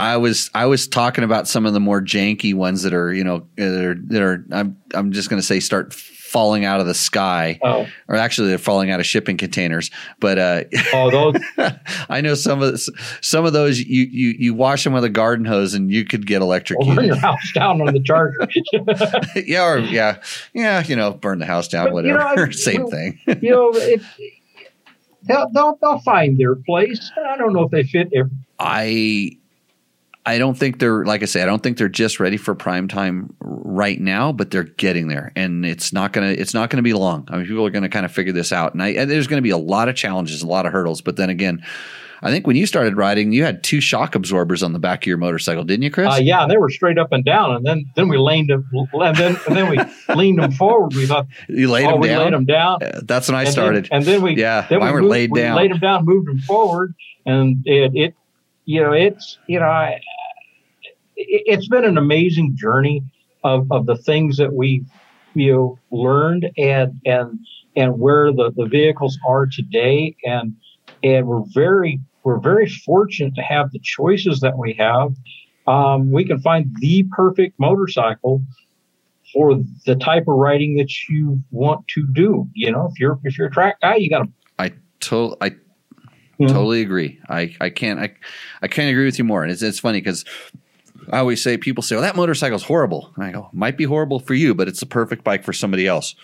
I 0.00 0.16
was 0.16 0.50
I 0.52 0.66
was 0.66 0.88
talking 0.88 1.22
about 1.22 1.46
some 1.46 1.64
of 1.64 1.72
the 1.72 1.78
more 1.80 2.02
janky 2.02 2.52
ones 2.54 2.82
that 2.82 2.92
are 2.92 3.12
you 3.14 3.22
know 3.22 3.46
that 3.56 3.84
are 3.84 3.94
that 4.08 4.20
are 4.22 4.44
I'm 4.50 4.76
I'm 4.94 5.12
just 5.12 5.30
going 5.30 5.40
to 5.40 5.46
say 5.46 5.60
start 5.60 5.94
falling 6.36 6.66
out 6.66 6.80
of 6.80 6.86
the 6.86 6.92
sky. 6.92 7.58
Oh, 7.62 7.86
or 8.08 8.16
actually 8.16 8.48
they're 8.48 8.58
falling 8.58 8.90
out 8.90 9.00
of 9.00 9.06
shipping 9.06 9.38
containers. 9.38 9.90
But 10.20 10.38
uh 10.38 10.64
oh, 10.92 11.10
those, 11.10 11.42
I 12.10 12.20
know 12.20 12.34
some 12.34 12.60
of 12.60 12.72
the, 12.72 12.92
some 13.22 13.46
of 13.46 13.54
those 13.54 13.80
you 13.80 14.02
you 14.04 14.34
you 14.38 14.52
wash 14.54 14.84
them 14.84 14.92
with 14.92 15.02
a 15.04 15.08
garden 15.08 15.46
hose 15.46 15.72
and 15.72 15.90
you 15.90 16.04
could 16.04 16.26
get 16.26 16.40
will 16.42 16.48
burn 16.48 16.48
electrocuted 16.48 17.04
your 17.06 17.16
house 17.16 17.52
down 17.54 17.80
on 17.80 17.94
the 17.94 18.00
charger. 18.02 18.46
yeah 19.46 19.66
or 19.66 19.78
yeah. 19.78 20.18
Yeah 20.52 20.82
you 20.86 20.94
know 20.94 21.12
burn 21.12 21.38
the 21.38 21.46
house 21.46 21.68
down 21.68 21.84
But, 21.86 22.04
you 22.04 22.12
whatever. 22.12 22.18
know, 22.36 22.42
I- 22.42 22.50
same 22.50 22.82
well- 22.82 22.90
thing. 22.90 23.18
you 23.40 23.50
know, 23.50 23.70
it, 23.72 24.02
they'll, 25.22 25.48
they'll, 25.54 25.78
they'll 25.80 26.00
find 26.00 26.38
their 26.38 26.54
place. 26.54 27.10
I 27.30 27.38
don't 27.38 27.54
know 27.54 27.62
if 27.62 27.70
they 27.70 27.84
fit 27.84 28.08
every 28.14 28.30
I 28.58 29.38
I 30.26 30.38
don't 30.38 30.58
think 30.58 30.80
they're 30.80 31.04
like 31.04 31.22
I 31.22 31.26
say, 31.26 31.42
I 31.42 31.46
don't 31.46 31.62
think 31.62 31.78
they're 31.78 31.88
just 31.88 32.18
ready 32.18 32.36
for 32.36 32.54
prime 32.54 32.88
time 32.88 33.32
right 33.40 34.00
now, 34.00 34.32
but 34.32 34.50
they're 34.50 34.64
getting 34.64 35.06
there, 35.08 35.32
and 35.36 35.64
it's 35.64 35.92
not 35.92 36.12
gonna 36.12 36.28
it's 36.30 36.52
not 36.52 36.68
gonna 36.68 36.82
be 36.82 36.92
long. 36.92 37.26
I 37.30 37.36
mean, 37.36 37.46
people 37.46 37.64
are 37.64 37.70
gonna 37.70 37.88
kind 37.88 38.04
of 38.04 38.12
figure 38.12 38.32
this 38.32 38.52
out, 38.52 38.74
and, 38.74 38.82
I, 38.82 38.88
and 38.88 39.10
there's 39.10 39.28
gonna 39.28 39.40
be 39.42 39.50
a 39.50 39.56
lot 39.56 39.88
of 39.88 39.94
challenges, 39.94 40.42
a 40.42 40.46
lot 40.46 40.66
of 40.66 40.72
hurdles. 40.72 41.00
But 41.00 41.16
then 41.16 41.30
again, 41.30 41.64
I 42.22 42.30
think 42.30 42.46
when 42.46 42.56
you 42.56 42.66
started 42.66 42.96
riding, 42.96 43.32
you 43.32 43.44
had 43.44 43.62
two 43.62 43.80
shock 43.80 44.14
absorbers 44.16 44.62
on 44.62 44.72
the 44.72 44.78
back 44.78 45.04
of 45.04 45.06
your 45.06 45.18
motorcycle, 45.18 45.62
didn't 45.62 45.82
you, 45.84 45.90
Chris? 45.90 46.14
Uh, 46.14 46.18
yeah, 46.20 46.46
they 46.48 46.56
were 46.56 46.70
straight 46.70 46.98
up 46.98 47.12
and 47.12 47.24
down, 47.24 47.54
and 47.54 47.64
then 47.64 47.84
then 47.94 48.08
we 48.08 48.18
leaned 48.18 48.48
them, 48.50 48.68
and 48.94 49.16
then 49.16 49.36
and 49.46 49.56
then 49.56 49.70
we 49.70 49.78
leaned 50.14 50.38
them 50.40 50.50
forward. 50.50 50.94
We 50.94 51.06
thought, 51.06 51.26
you 51.48 51.70
laid 51.70 51.86
oh, 51.86 51.92
them 51.92 52.00
we 52.00 52.08
down. 52.08 52.24
laid 52.24 52.32
them 52.32 52.44
down. 52.46 52.82
Uh, 52.82 53.00
That's 53.04 53.28
when 53.28 53.36
I 53.36 53.42
and 53.42 53.52
started. 53.52 53.84
then, 53.84 53.98
and 53.98 54.04
then 54.04 54.22
we 54.22 54.34
Yeah, 54.36 54.66
then 54.68 54.80
we 54.80 54.90
were 54.90 55.02
moved- 55.02 55.10
laid 55.12 55.30
we 55.30 55.48
laid 55.50 55.70
them 55.70 55.78
down, 55.78 56.04
moved 56.04 56.26
them 56.26 56.40
forward, 56.40 56.94
and 57.26 57.62
it, 57.64 57.92
it 57.94 58.14
you 58.64 58.80
know 58.80 58.92
it's 58.92 59.38
you 59.46 59.60
know 59.60 59.66
I, 59.66 60.00
it's 61.16 61.68
been 61.68 61.84
an 61.84 61.98
amazing 61.98 62.54
journey 62.56 63.02
of 63.44 63.66
of 63.70 63.86
the 63.86 63.96
things 63.96 64.36
that 64.36 64.52
we 64.54 64.84
you 65.34 65.52
know 65.52 65.78
learned 65.90 66.48
and 66.56 67.00
and 67.04 67.38
and 67.74 67.98
where 67.98 68.32
the 68.32 68.52
the 68.56 68.66
vehicles 68.66 69.18
are 69.28 69.46
today 69.46 70.14
and 70.24 70.54
and 71.02 71.26
we're 71.26 71.42
very 71.54 72.00
we're 72.24 72.40
very 72.40 72.68
fortunate 72.68 73.34
to 73.36 73.42
have 73.42 73.70
the 73.72 73.78
choices 73.82 74.40
that 74.40 74.58
we 74.58 74.72
have. 74.74 75.12
Um, 75.68 76.10
we 76.10 76.24
can 76.24 76.40
find 76.40 76.74
the 76.80 77.04
perfect 77.12 77.58
motorcycle 77.58 78.42
for 79.32 79.56
the 79.84 79.96
type 79.96 80.22
of 80.28 80.34
riding 80.36 80.76
that 80.76 80.90
you 81.08 81.40
want 81.50 81.86
to 81.88 82.06
do. 82.12 82.48
You 82.54 82.72
know, 82.72 82.88
if 82.92 82.98
you're 82.98 83.18
if 83.24 83.36
you're 83.38 83.48
a 83.48 83.50
track 83.50 83.76
guy, 83.80 83.96
you 83.96 84.08
got 84.10 84.24
to 84.24 84.28
I 84.58 84.72
to- 85.00 85.36
I 85.40 85.50
Mhm. 86.38 86.48
totally 86.48 86.82
agree. 86.82 87.18
I, 87.30 87.54
I 87.62 87.70
can't 87.70 87.98
I, 87.98 88.12
I 88.60 88.68
can't 88.68 88.90
agree 88.90 89.06
with 89.06 89.18
you 89.18 89.24
more. 89.24 89.42
And 89.42 89.50
it's 89.50 89.62
it's 89.62 89.80
funny 89.80 90.00
because 90.00 90.24
I 91.12 91.18
always 91.18 91.42
say 91.42 91.56
people 91.56 91.82
say, 91.82 91.94
"Well, 91.94 92.02
that 92.02 92.16
motorcycle's 92.16 92.64
horrible." 92.64 93.12
And 93.16 93.24
I 93.24 93.32
go, 93.32 93.48
"Might 93.52 93.76
be 93.76 93.84
horrible 93.84 94.18
for 94.18 94.34
you, 94.34 94.54
but 94.54 94.68
it's 94.68 94.80
the 94.80 94.86
perfect 94.86 95.24
bike 95.24 95.44
for 95.44 95.52
somebody 95.52 95.86
else." 95.86 96.14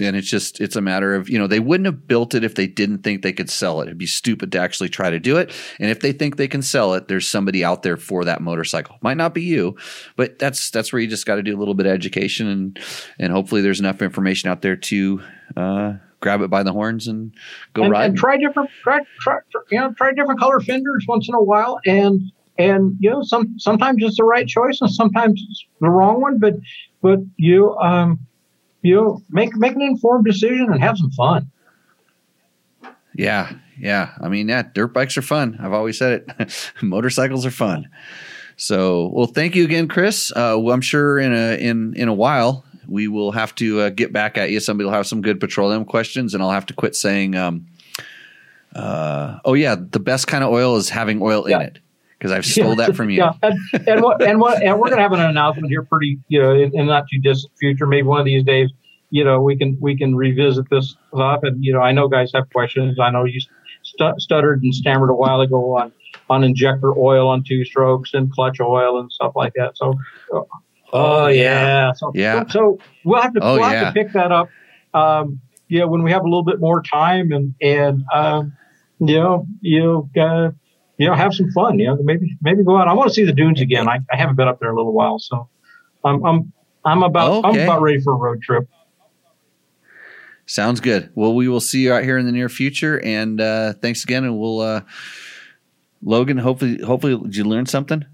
And 0.00 0.16
it's 0.16 0.28
just 0.28 0.60
it's 0.60 0.74
a 0.74 0.80
matter 0.80 1.14
of 1.14 1.28
you 1.28 1.38
know 1.38 1.46
they 1.46 1.60
wouldn't 1.60 1.86
have 1.86 2.08
built 2.08 2.34
it 2.34 2.44
if 2.44 2.54
they 2.54 2.66
didn't 2.66 2.98
think 2.98 3.22
they 3.22 3.32
could 3.32 3.50
sell 3.50 3.80
it. 3.80 3.84
It'd 3.84 3.98
be 3.98 4.06
stupid 4.06 4.50
to 4.52 4.58
actually 4.58 4.88
try 4.88 5.10
to 5.10 5.20
do 5.20 5.36
it. 5.36 5.52
And 5.78 5.90
if 5.90 6.00
they 6.00 6.12
think 6.12 6.36
they 6.36 6.48
can 6.48 6.62
sell 6.62 6.94
it, 6.94 7.08
there's 7.08 7.28
somebody 7.28 7.62
out 7.62 7.82
there 7.82 7.96
for 7.96 8.24
that 8.24 8.40
motorcycle. 8.40 8.96
Might 9.02 9.18
not 9.18 9.34
be 9.34 9.42
you, 9.42 9.76
but 10.16 10.38
that's 10.38 10.70
that's 10.70 10.92
where 10.92 11.00
you 11.00 11.08
just 11.08 11.26
got 11.26 11.36
to 11.36 11.42
do 11.42 11.54
a 11.54 11.58
little 11.58 11.74
bit 11.74 11.86
of 11.86 11.92
education 11.92 12.48
and 12.48 12.78
and 13.18 13.32
hopefully 13.32 13.60
there's 13.60 13.80
enough 13.80 14.02
information 14.02 14.50
out 14.50 14.62
there 14.62 14.76
to 14.76 15.22
uh, 15.56 15.94
grab 16.20 16.40
it 16.40 16.48
by 16.48 16.62
the 16.62 16.72
horns 16.72 17.06
and 17.06 17.34
go 17.74 17.82
and, 17.82 17.92
ride. 17.92 18.10
and 18.10 18.18
try 18.18 18.38
different 18.38 18.70
try, 18.82 19.00
try, 19.20 19.38
try- 19.50 19.60
you 19.70 19.78
know 19.78 19.92
try 19.92 20.12
different 20.12 20.40
color 20.40 20.58
fenders 20.60 21.04
once 21.06 21.28
in 21.28 21.34
a 21.34 21.42
while 21.42 21.78
and 21.84 22.32
and 22.58 22.96
you 23.00 23.10
know 23.10 23.22
some 23.22 23.58
sometimes 23.58 24.02
it's 24.02 24.16
the 24.16 24.24
right 24.24 24.46
choice 24.46 24.80
and 24.80 24.90
sometimes 24.90 25.42
it's 25.48 25.64
the 25.80 25.88
wrong 25.88 26.20
one 26.20 26.38
but 26.38 26.54
but 27.00 27.18
you 27.36 27.74
um 27.78 28.18
you 28.82 28.94
know 28.94 29.20
make 29.30 29.54
make 29.56 29.74
an 29.74 29.82
informed 29.82 30.24
decision 30.24 30.68
and 30.72 30.80
have 30.82 30.96
some 30.98 31.10
fun 31.12 31.50
Yeah, 33.14 33.52
yeah. 33.78 34.12
I 34.20 34.28
mean, 34.28 34.48
yeah, 34.48 34.62
dirt 34.74 34.88
bikes 34.94 35.16
are 35.18 35.22
fun. 35.22 35.58
I've 35.60 35.72
always 35.74 35.98
said 35.98 36.24
it. 36.38 36.72
Motorcycles 36.82 37.44
are 37.44 37.50
fun. 37.50 37.88
So, 38.56 39.10
well, 39.12 39.26
thank 39.26 39.54
you 39.54 39.64
again, 39.64 39.86
Chris. 39.88 40.30
Uh, 40.30 40.56
well, 40.58 40.72
I'm 40.74 40.80
sure 40.80 41.18
in 41.18 41.32
a 41.32 41.56
in 41.58 41.94
in 41.94 42.08
a 42.08 42.14
while 42.14 42.64
we 42.88 43.08
will 43.08 43.32
have 43.32 43.54
to 43.56 43.80
uh, 43.80 43.88
get 43.90 44.12
back 44.12 44.36
at 44.38 44.50
you. 44.50 44.60
Somebody 44.60 44.86
will 44.86 44.94
have 44.94 45.06
some 45.06 45.20
good 45.20 45.40
petroleum 45.40 45.84
questions, 45.84 46.32
and 46.34 46.42
I'll 46.42 46.50
have 46.50 46.66
to 46.66 46.74
quit 46.74 46.94
saying, 46.96 47.34
um, 47.36 47.66
uh, 48.74 49.38
"Oh 49.44 49.54
yeah, 49.54 49.74
the 49.76 50.00
best 50.00 50.26
kind 50.26 50.42
of 50.44 50.50
oil 50.50 50.76
is 50.76 50.88
having 50.88 51.20
oil 51.22 51.48
Yeah. 51.48 51.56
in 51.60 51.62
it," 51.66 51.78
because 52.22 52.30
I've 52.30 52.46
stole 52.46 52.76
that 52.76 52.94
from 52.94 53.10
you. 53.10 53.16
Yeah, 53.22 53.32
and, 53.42 53.88
and 53.88 54.00
what 54.00 54.22
and 54.22 54.38
what 54.38 54.62
and 54.62 54.78
we're 54.78 54.88
gonna 54.90 55.02
have 55.02 55.12
an 55.12 55.20
announcement 55.20 55.68
here 55.68 55.82
pretty 55.82 56.18
you 56.28 56.40
know 56.40 56.54
in, 56.54 56.70
in 56.78 56.86
not 56.86 57.04
too 57.12 57.18
distant 57.18 57.52
future. 57.58 57.84
Maybe 57.84 58.06
one 58.06 58.20
of 58.20 58.24
these 58.26 58.44
days, 58.44 58.70
you 59.10 59.24
know, 59.24 59.40
we 59.42 59.56
can 59.56 59.76
we 59.80 59.96
can 59.96 60.14
revisit 60.14 60.70
this 60.70 60.94
stuff. 61.12 61.40
And 61.42 61.64
you 61.64 61.72
know, 61.72 61.80
I 61.80 61.90
know 61.90 62.06
guys 62.06 62.30
have 62.34 62.48
questions. 62.50 63.00
I 63.00 63.10
know 63.10 63.24
you 63.24 63.40
stu- 63.82 64.14
stuttered 64.18 64.62
and 64.62 64.72
stammered 64.72 65.10
a 65.10 65.14
while 65.14 65.40
ago 65.40 65.76
on 65.76 65.90
on 66.30 66.44
injector 66.44 66.96
oil 66.96 67.28
on 67.28 67.42
two 67.42 67.64
strokes 67.64 68.14
and 68.14 68.30
clutch 68.32 68.60
oil 68.60 69.00
and 69.00 69.10
stuff 69.10 69.32
like 69.34 69.54
that. 69.54 69.76
So, 69.76 69.94
uh, 70.32 70.42
oh 70.92 71.26
yeah, 71.26 71.92
so, 71.92 72.12
Yeah. 72.14 72.46
So 72.48 72.78
we'll 73.04 73.20
have 73.20 73.34
to 73.34 73.40
Oh, 73.42 73.54
we'll 73.54 73.68
yeah. 73.70 73.84
have 73.84 73.94
to 73.94 74.04
pick 74.04 74.12
that 74.12 74.30
up. 74.30 74.48
Um, 74.94 75.40
yeah, 75.68 75.84
when 75.84 76.02
we 76.04 76.12
have 76.12 76.22
a 76.22 76.28
little 76.28 76.44
bit 76.44 76.60
more 76.60 76.82
time 76.82 77.32
and 77.32 77.54
and 77.60 78.04
um, 78.14 78.52
you 79.00 79.18
know 79.18 79.46
you 79.60 80.08
uh, 80.20 80.50
you 81.02 81.08
know 81.08 81.14
have 81.16 81.34
some 81.34 81.50
fun. 81.50 81.80
You 81.80 81.86
know 81.88 81.98
maybe 82.02 82.36
maybe 82.42 82.62
go 82.62 82.78
out. 82.78 82.86
I 82.86 82.92
want 82.92 83.08
to 83.08 83.14
see 83.14 83.24
the 83.24 83.32
dunes 83.32 83.60
again. 83.60 83.88
I, 83.88 83.98
I 84.12 84.16
haven't 84.16 84.36
been 84.36 84.46
up 84.46 84.60
there 84.60 84.68
in 84.70 84.74
a 84.74 84.76
little 84.78 84.92
while, 84.92 85.18
so 85.18 85.48
I'm 86.04 86.24
I'm 86.24 86.52
I'm 86.84 87.02
about 87.02 87.44
Okay. 87.44 87.48
I'm 87.48 87.68
about 87.68 87.82
ready 87.82 88.00
for 88.00 88.12
a 88.12 88.16
road 88.16 88.40
trip. 88.40 88.68
Sounds 90.46 90.80
good. 90.80 91.10
Well, 91.14 91.34
we 91.34 91.48
will 91.48 91.60
see 91.60 91.82
you 91.84 91.92
out 91.92 92.04
here 92.04 92.18
in 92.18 92.26
the 92.26 92.32
near 92.32 92.48
future, 92.48 93.00
and 93.00 93.40
uh, 93.40 93.72
thanks 93.74 94.04
again. 94.04 94.22
And 94.24 94.38
we'll 94.38 94.60
uh, 94.60 94.82
Logan. 96.02 96.38
Hopefully, 96.38 96.80
hopefully, 96.80 97.16
did 97.16 97.36
you 97.36 97.44
learn 97.44 97.66
something? 97.66 98.04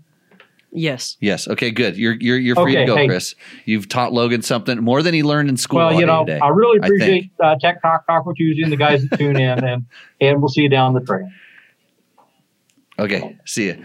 Yes. 0.71 1.17
Yes. 1.21 1.49
Okay. 1.49 1.71
Good. 1.71 1.97
You're 1.97 2.15
you're 2.15 2.39
you're 2.39 2.55
free 2.55 2.73
Okay, 2.73 2.81
to 2.81 2.87
go, 2.87 2.97
hey. 2.97 3.07
Chris. 3.07 3.35
You've 3.65 3.89
taught 3.89 4.13
Logan 4.13 4.43
something 4.43 4.79
more 4.83 5.03
than 5.03 5.13
he 5.15 5.23
learned 5.23 5.49
in 5.49 5.57
school. 5.57 5.79
well, 5.79 5.93
you 5.99 6.07
know 6.07 6.25
today, 6.25 6.39
I 6.41 6.49
really 6.49 6.79
I 6.83 6.87
appreciate 6.87 7.33
uh, 7.43 7.57
Tech 7.61 7.83
Talk 7.83 8.07
Taco 8.07 8.33
Tuesday 8.33 8.63
and 8.63 8.73
the 8.73 8.77
guys 8.77 9.07
that 9.07 9.19
tune 9.19 9.37
in, 9.37 9.65
and 9.65 9.87
and 10.21 10.41
we'll 10.41 10.51
see 10.51 10.63
you 10.63 10.69
down 10.71 10.95
the 10.95 11.01
trail. 11.01 11.29
Okay. 12.99 13.39
See 13.45 13.67
you. 13.67 13.85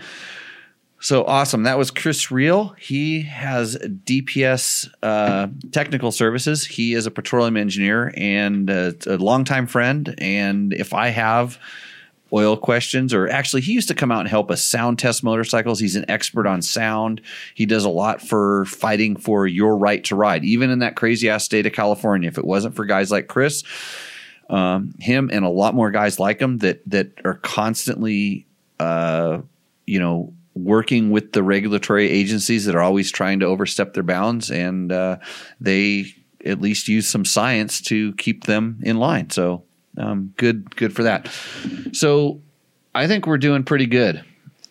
So 0.99 1.25
awesome. 1.25 1.63
That 1.63 1.77
was 1.77 1.91
Chris 1.91 2.31
Reel. 2.31 2.69
He 2.79 3.23
has 3.23 3.75
DPS 3.75 4.89
uh, 5.03 5.47
technical 5.71 6.13
services. 6.13 6.65
He 6.65 6.93
is 6.93 7.05
a 7.05 7.11
petroleum 7.11 7.57
engineer 7.57 8.13
and 8.15 8.69
uh, 8.69 8.93
a 9.05 9.17
longtime 9.17 9.67
friend. 9.67 10.15
And 10.17 10.71
if 10.71 10.93
I 10.93 11.09
have 11.09 11.59
oil 12.33 12.57
questions, 12.57 13.13
or 13.13 13.29
actually, 13.29 13.61
he 13.61 13.73
used 13.73 13.89
to 13.89 13.93
come 13.93 14.11
out 14.11 14.21
and 14.21 14.29
help 14.29 14.49
us 14.49 14.63
sound 14.63 14.97
test 14.97 15.23
motorcycles. 15.23 15.79
He's 15.79 15.95
an 15.95 16.05
expert 16.09 16.47
on 16.47 16.61
sound. 16.61 17.21
He 17.53 17.65
does 17.65 17.85
a 17.85 17.89
lot 17.89 18.21
for 18.21 18.65
fighting 18.65 19.15
for 19.15 19.45
your 19.45 19.77
right 19.77 20.03
to 20.05 20.15
ride, 20.15 20.43
even 20.43 20.69
in 20.69 20.79
that 20.79 20.95
crazy 20.95 21.29
ass 21.29 21.43
state 21.43 21.65
of 21.65 21.73
California. 21.73 22.27
If 22.27 22.37
it 22.37 22.45
wasn't 22.45 22.75
for 22.75 22.85
guys 22.85 23.11
like 23.11 23.27
Chris, 23.27 23.63
um, 24.49 24.93
him 24.99 25.29
and 25.31 25.45
a 25.45 25.49
lot 25.49 25.75
more 25.75 25.91
guys 25.91 26.19
like 26.19 26.39
him 26.39 26.57
that 26.59 26.81
that 26.89 27.11
are 27.23 27.35
constantly, 27.35 28.47
uh, 28.79 29.41
you 29.85 29.99
know, 29.99 30.33
working 30.55 31.09
with 31.11 31.31
the 31.33 31.41
regulatory 31.43 32.09
agencies 32.09 32.65
that 32.65 32.75
are 32.75 32.81
always 32.81 33.11
trying 33.11 33.39
to 33.39 33.45
overstep 33.45 33.93
their 33.93 34.03
bounds, 34.03 34.51
and 34.51 34.91
uh, 34.91 35.17
they 35.59 36.05
at 36.45 36.61
least 36.61 36.87
use 36.87 37.07
some 37.07 37.25
science 37.25 37.81
to 37.81 38.13
keep 38.13 38.43
them 38.45 38.79
in 38.83 38.97
line. 38.97 39.29
So 39.29 39.63
um, 39.97 40.33
good, 40.37 40.75
good 40.75 40.93
for 40.95 41.03
that. 41.03 41.29
So 41.93 42.41
I 42.93 43.07
think 43.07 43.25
we're 43.27 43.37
doing 43.37 43.63
pretty 43.63 43.85
good. 43.85 44.23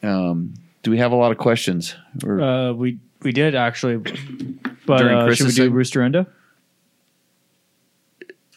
Um, 0.03 0.55
do 0.83 0.91
we 0.91 0.99
have 0.99 1.13
a 1.13 1.17
lot 1.17 1.33
of 1.33 1.39
questions? 1.39 1.95
Or, 2.25 2.41
Uh, 2.41 2.73
we 2.73 2.99
we 3.23 3.33
did 3.33 3.55
actually, 3.55 3.97
but 4.85 4.99
During 4.99 5.17
uh, 5.17 5.35
should 5.35 5.47
we 5.47 5.51
do 5.53 5.57
segment? 5.57 5.75
Rooster 5.75 6.03
Endo? 6.03 6.27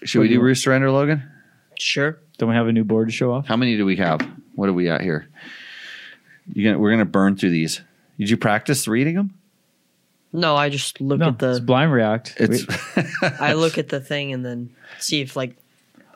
should 0.04 0.20
we 0.22 0.28
do 0.28 0.42
Rooster 0.42 0.72
Endo, 0.74 0.92
Logan? 0.92 1.24
Sure. 1.80 2.20
Don't 2.38 2.50
we 2.50 2.56
have 2.56 2.68
a 2.68 2.72
new 2.72 2.84
board 2.84 3.08
to 3.08 3.14
show 3.14 3.32
off? 3.32 3.48
How 3.48 3.56
many 3.58 3.78
do 3.78 3.86
we 3.86 3.96
have? 3.98 4.20
What 4.56 4.69
are 4.69 4.73
we 4.73 4.90
at 4.90 5.02
here? 5.02 5.27
You 6.53 6.64
gonna, 6.64 6.80
we're 6.80 6.91
gonna 6.91 7.06
burn 7.06 7.36
through 7.36 7.52
these. 7.52 7.82
Did 8.19 8.30
you 8.30 8.38
practice 8.38 8.88
reading 8.88 9.15
them? 9.15 9.34
No, 10.32 10.56
I 10.56 10.69
just 10.69 10.99
look 10.99 11.19
No, 11.19 11.30
at 11.30 11.41
it's 11.41 11.60
the 11.60 11.65
blind 11.65 11.91
react. 11.94 12.36
It's. 12.38 12.65
I 13.40 13.53
look 13.53 13.77
at 13.77 13.90
the 13.90 13.99
thing 14.02 14.34
and 14.34 14.45
then 14.45 14.76
see 14.99 15.22
if 15.22 15.36
like 15.36 15.56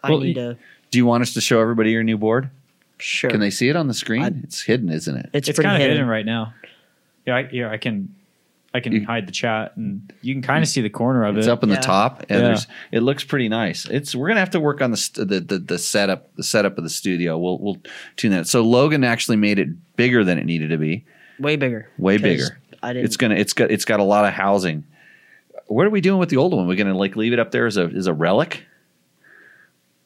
I 0.04 0.10
Well, 0.10 0.20
need 0.20 0.34
to 0.36 0.58
do 0.92 0.98
you 0.98 1.06
want 1.06 1.22
us 1.22 1.34
to 1.36 1.42
show 1.42 1.60
everybody 1.62 1.92
your 1.92 2.04
new 2.04 2.18
board? 2.18 2.50
sure. 2.98 3.30
Can 3.30 3.40
they 3.40 3.50
see 3.50 3.70
it 3.70 3.76
on 3.76 3.88
the 3.88 3.94
screen? 3.94 4.24
I- 4.24 4.32
it's 4.44 4.62
hidden, 4.62 4.90
isn't 4.90 5.16
it? 5.16 5.30
it's, 5.34 5.48
it's 5.48 5.60
kind 5.60 5.76
of 5.76 5.80
hidden. 5.82 5.96
hidden 5.98 6.10
right 6.10 6.26
now. 6.26 6.54
Yeah, 7.26 7.36
I, 7.38 7.50
yeah, 7.52 7.70
I 7.72 7.78
can, 7.78 8.14
I 8.74 8.80
can 8.82 8.94
You- 8.94 9.06
hide 9.06 9.28
the 9.28 9.32
chat, 9.32 9.76
and 9.78 10.14
you 10.22 10.34
can 10.36 10.44
kind 10.44 10.62
of 10.64 10.68
see 10.70 10.82
the 10.82 10.90
corner 10.92 11.24
of 11.26 11.36
It's 11.38 11.48
it. 11.48 11.50
It's 11.50 11.54
up 11.54 11.64
in 11.64 11.70
the 11.70 11.78
top, 11.78 12.20
and 12.30 12.40
Yeah. 12.40 12.48
there's. 12.50 12.68
It 12.92 13.00
looks 13.02 13.24
pretty 13.24 13.50
nice. 13.50 13.88
It's. 13.90 14.14
We're 14.14 14.28
gonna 14.28 14.40
have 14.42 14.52
to 14.52 14.60
work 14.60 14.82
on 14.82 14.92
the 14.92 14.98
st- 14.98 15.28
the, 15.28 15.40
the 15.40 15.58
the 15.60 15.78
setup 15.80 16.36
the 16.36 16.44
setup 16.44 16.78
of 16.78 16.84
the 16.84 16.90
studio. 16.90 17.38
We'll 17.38 17.58
we'll 17.60 17.78
tune 18.16 18.32
that. 18.32 18.48
So 18.48 18.62
Logan 18.64 19.04
actually 19.04 19.38
made 19.38 19.58
it 19.60 19.70
bigger 19.96 20.24
than 20.24 20.38
it 20.38 20.46
needed 20.46 20.70
to 20.70 20.78
be. 20.78 21.04
Way 21.40 21.56
bigger. 21.56 21.90
Way 21.98 22.18
bigger. 22.18 22.60
I 22.84 22.94
didn't. 22.94 23.06
It's 23.06 23.18
gonna. 23.18 23.36
It's 23.36 23.54
got. 23.54 23.72
It's 23.72 23.86
got 23.86 24.00
a 24.00 24.04
lot 24.04 24.26
of 24.26 24.34
housing. 24.34 24.84
What 25.66 25.86
are 25.88 25.90
we 25.92 26.02
doing 26.02 26.20
with 26.20 26.30
the 26.30 26.38
old 26.38 26.54
one? 26.54 26.68
We're 26.68 26.76
gonna 26.76 26.96
like 26.98 27.16
leave 27.16 27.34
it 27.34 27.40
up 27.40 27.50
there 27.52 27.66
as 27.66 27.78
a 27.78 27.86
as 27.86 28.06
a 28.08 28.14
relic. 28.14 28.66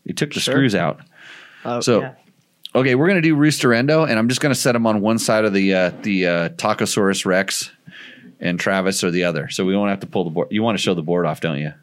You 0.06 0.14
took 0.14 0.34
the 0.34 0.40
Sure. 0.40 0.54
screws 0.54 0.76
out. 0.76 1.00
oh, 1.66 1.80
so- 1.82 2.02
yeah. 2.02 2.14
Okay, 2.76 2.96
we're 2.96 3.08
gonna 3.08 3.22
do 3.22 3.36
Roosterendo, 3.36 4.10
and 4.10 4.18
I'm 4.18 4.28
just 4.28 4.42
gonna 4.42 4.56
set 4.56 4.72
them 4.72 4.88
on 4.88 5.00
one 5.00 5.20
side 5.20 5.46
of 5.46 5.54
the 5.54 5.74
uh, 5.76 5.92
the 6.02 6.26
uh, 6.26 6.50
Tacosaurus 6.50 7.24
Rex, 7.24 7.70
and 8.40 8.60
Travis 8.60 9.04
or 9.04 9.12
the 9.12 9.24
other. 9.24 9.50
So 9.50 9.66
we 9.66 9.76
won't 9.76 9.90
have 9.90 10.00
to 10.02 10.08
pull 10.08 10.24
the 10.24 10.30
board. 10.30 10.48
You 10.52 10.64
want 10.64 10.78
to 10.78 10.82
show 10.82 10.94
the 10.94 11.02
board 11.04 11.26
off, 11.26 11.40
don't 11.42 11.60
you? 11.60 11.74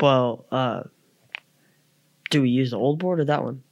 Well, 0.00 0.44
uh, 0.50 0.84
do 2.30 2.42
we 2.42 2.50
use 2.50 2.70
the 2.70 2.78
old 2.78 2.98
board 2.98 3.20
or 3.20 3.24
that 3.26 3.42
one? 3.44 3.62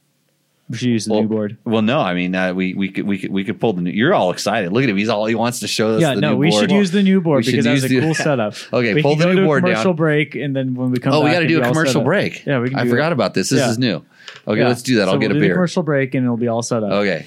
we 0.69 0.77
should 0.77 0.89
use 0.89 1.05
the 1.05 1.13
Well, 1.13 1.21
new 1.23 1.27
board. 1.27 1.57
Well, 1.65 1.81
no, 1.81 1.99
I 1.99 2.13
mean 2.13 2.35
uh, 2.35 2.53
we 2.53 2.75
we 2.75 2.89
could 2.89 3.07
we 3.07 3.17
could 3.17 3.31
we 3.31 3.43
could 3.43 3.59
pull 3.59 3.73
the 3.73 3.81
new. 3.81 3.89
You're 3.89 4.13
all 4.13 4.29
excited. 4.29 4.71
Look 4.71 4.83
at 4.83 4.89
him. 4.89 4.97
He's 4.97 5.09
all 5.09 5.25
he 5.25 5.33
wants 5.33 5.61
to 5.61 5.67
show 5.67 5.95
us. 5.95 6.01
Yeah, 6.01 6.13
the 6.13 6.21
no, 6.21 6.31
new 6.33 6.37
we 6.37 6.49
board. 6.51 6.61
should 6.61 6.71
use 6.71 6.91
the 6.91 7.01
new 7.01 7.19
board 7.21 7.43
we 7.45 7.51
because 7.53 7.65
that 7.65 7.71
was 7.71 7.85
a 7.85 7.87
the- 7.87 7.99
cool 8.01 8.13
setup. 8.27 8.53
Okay, 8.71 8.93
we 8.93 9.01
pull 9.01 9.15
the 9.15 9.23
go 9.23 9.29
new 9.31 9.37
to 9.37 9.41
a 9.41 9.45
board 9.45 9.63
down. 9.63 9.71
commercial 9.73 9.93
break, 9.95 10.35
and 10.35 10.55
then 10.55 10.75
when 10.75 10.91
we 10.91 10.99
come, 10.99 11.11
back 11.11 11.19
Oh, 11.19 11.25
we 11.25 11.31
got 11.31 11.39
to 11.39 11.47
do 11.47 11.59
a 11.59 11.65
commercial 11.65 12.03
break. 12.03 12.45
Yeah, 12.45 12.59
we 12.59 12.69
can 12.69 12.77
I 12.77 12.87
forgot 12.87 13.05
that. 13.09 13.13
about 13.13 13.33
this. 13.33 13.49
This 13.49 13.61
Yeah. 13.61 13.71
is 13.71 13.79
new. 13.79 14.05
Okay, 14.47 14.59
Yeah. 14.59 14.67
let's 14.67 14.83
do 14.83 14.97
that. 14.97 15.05
So 15.05 15.13
I'll 15.13 15.17
get 15.17 15.29
we'll 15.31 15.37
a 15.37 15.41
beer. 15.41 15.53
commercial 15.55 15.81
break, 15.81 16.13
and 16.13 16.23
it'll 16.23 16.37
be 16.37 16.47
all 16.47 16.61
set 16.61 16.83
up. 16.83 16.91
Okay. 16.91 17.25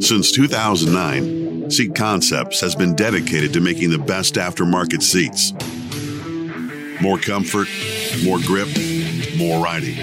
Since 0.00 0.30
2009, 0.32 1.45
Seat 1.68 1.96
Concepts 1.96 2.60
has 2.60 2.76
been 2.76 2.94
dedicated 2.94 3.52
to 3.54 3.60
making 3.60 3.90
the 3.90 3.98
best 3.98 4.34
aftermarket 4.36 5.02
seats. 5.02 5.52
More 7.02 7.18
comfort, 7.18 7.68
more 8.24 8.38
grip, 8.38 8.68
more 9.36 9.62
riding. 9.62 9.96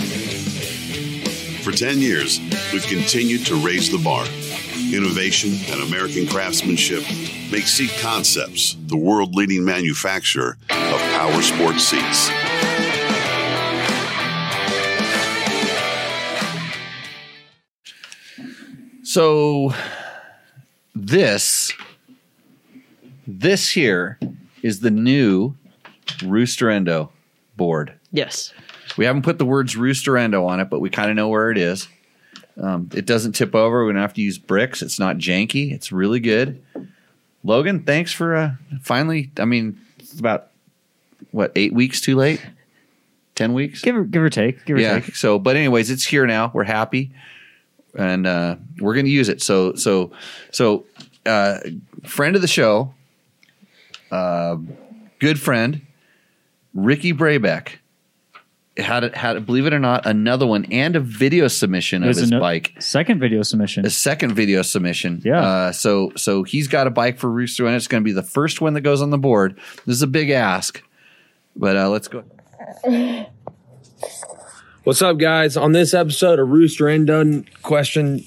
For 1.63 1.71
10 1.71 1.99
years, 1.99 2.39
we've 2.73 2.85
continued 2.85 3.45
to 3.45 3.55
raise 3.55 3.89
the 3.89 3.97
bar. 3.97 4.25
Innovation 4.93 5.53
and 5.71 5.81
American 5.81 6.27
craftsmanship 6.27 7.03
make 7.49 7.65
Seat 7.65 7.91
Concepts 8.01 8.75
the 8.87 8.97
world 8.97 9.33
leading 9.33 9.63
manufacturer 9.63 10.57
of 10.69 10.99
power 11.15 11.41
sports 11.41 11.85
seats. 11.85 12.29
So 19.03 19.73
this 20.95 21.73
this 23.25 23.69
here 23.71 24.19
is 24.61 24.81
the 24.81 24.91
new 24.91 25.55
Roosterendo 26.19 27.09
board. 27.55 27.93
Yes. 28.11 28.53
We 28.97 29.05
haven't 29.05 29.23
put 29.23 29.37
the 29.37 29.45
words 29.45 29.75
Roosterendo 29.75 30.45
on 30.45 30.59
it, 30.59 30.69
but 30.69 30.79
we 30.79 30.89
kind 30.89 31.09
of 31.09 31.15
know 31.15 31.29
where 31.29 31.51
it 31.51 31.57
is. 31.57 31.87
Um, 32.61 32.89
it 32.93 33.05
doesn't 33.05 33.33
tip 33.33 33.55
over. 33.55 33.85
We 33.85 33.93
don't 33.93 34.01
have 34.01 34.13
to 34.13 34.21
use 34.21 34.37
bricks. 34.37 34.81
It's 34.81 34.99
not 34.99 35.17
janky. 35.17 35.71
It's 35.71 35.91
really 35.91 36.19
good. 36.19 36.61
Logan, 37.43 37.83
thanks 37.83 38.11
for 38.11 38.35
uh, 38.35 38.51
finally. 38.81 39.31
I 39.37 39.45
mean, 39.45 39.79
it's 39.99 40.19
about 40.19 40.49
what 41.31 41.51
eight 41.55 41.73
weeks 41.73 41.99
too 41.99 42.15
late? 42.15 42.45
Ten 43.35 43.53
weeks? 43.53 43.81
Give 43.81 43.95
or 43.95 44.03
give 44.03 44.21
or 44.21 44.29
take. 44.29 44.65
Give 44.65 44.77
or 44.77 44.81
yeah. 44.81 44.99
take. 44.99 45.15
So, 45.15 45.39
but 45.39 45.55
anyways, 45.55 45.89
it's 45.89 46.05
here 46.05 46.27
now. 46.27 46.51
We're 46.53 46.63
happy, 46.63 47.11
and 47.97 48.25
uh, 48.27 48.55
we're 48.79 48.93
going 48.93 49.05
to 49.05 49.11
use 49.11 49.29
it. 49.29 49.41
So, 49.41 49.75
so, 49.75 50.11
so, 50.51 50.85
uh, 51.25 51.59
friend 52.05 52.35
of 52.35 52.41
the 52.41 52.47
show, 52.47 52.93
uh, 54.11 54.57
good 55.19 55.39
friend, 55.39 55.81
Ricky 56.73 57.13
Brabec 57.13 57.77
had 58.77 59.03
it 59.03 59.15
had 59.15 59.45
believe 59.45 59.67
it 59.67 59.73
or 59.73 59.79
not 59.79 60.03
another 60.05 60.47
one 60.47 60.65
and 60.71 60.95
a 60.95 60.99
video 60.99 61.47
submission 61.47 62.01
of 62.01 62.07
There's 62.07 62.17
his 62.17 62.31
ano- 62.31 62.41
bike. 62.41 62.73
Second 62.79 63.19
video 63.19 63.43
submission. 63.43 63.85
A 63.85 63.89
second 63.89 64.33
video 64.33 64.63
submission. 64.63 65.21
Yeah. 65.23 65.41
Uh, 65.41 65.71
so 65.71 66.11
so 66.15 66.43
he's 66.43 66.67
got 66.67 66.87
a 66.87 66.89
bike 66.89 67.19
for 67.19 67.29
Rooster, 67.29 67.67
and 67.67 67.75
it's 67.75 67.87
going 67.87 68.01
to 68.01 68.05
be 68.05 68.11
the 68.13 68.23
first 68.23 68.61
one 68.61 68.73
that 68.73 68.81
goes 68.81 69.01
on 69.01 69.11
the 69.11 69.17
board. 69.17 69.59
This 69.85 69.95
is 69.97 70.01
a 70.01 70.07
big 70.07 70.31
ask, 70.31 70.83
but 71.55 71.77
uh, 71.77 71.89
let's 71.89 72.07
go. 72.07 72.23
What's 74.83 75.01
up, 75.01 75.17
guys? 75.17 75.55
On 75.55 75.71
this 75.71 75.93
episode 75.93 76.39
of 76.39 76.49
Rooster 76.49 76.89
Endo 76.89 77.45
question, 77.61 78.25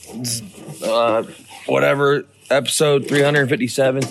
uh, 0.83 1.23
whatever, 1.67 2.25
episode 2.49 3.07
357, 3.07 4.03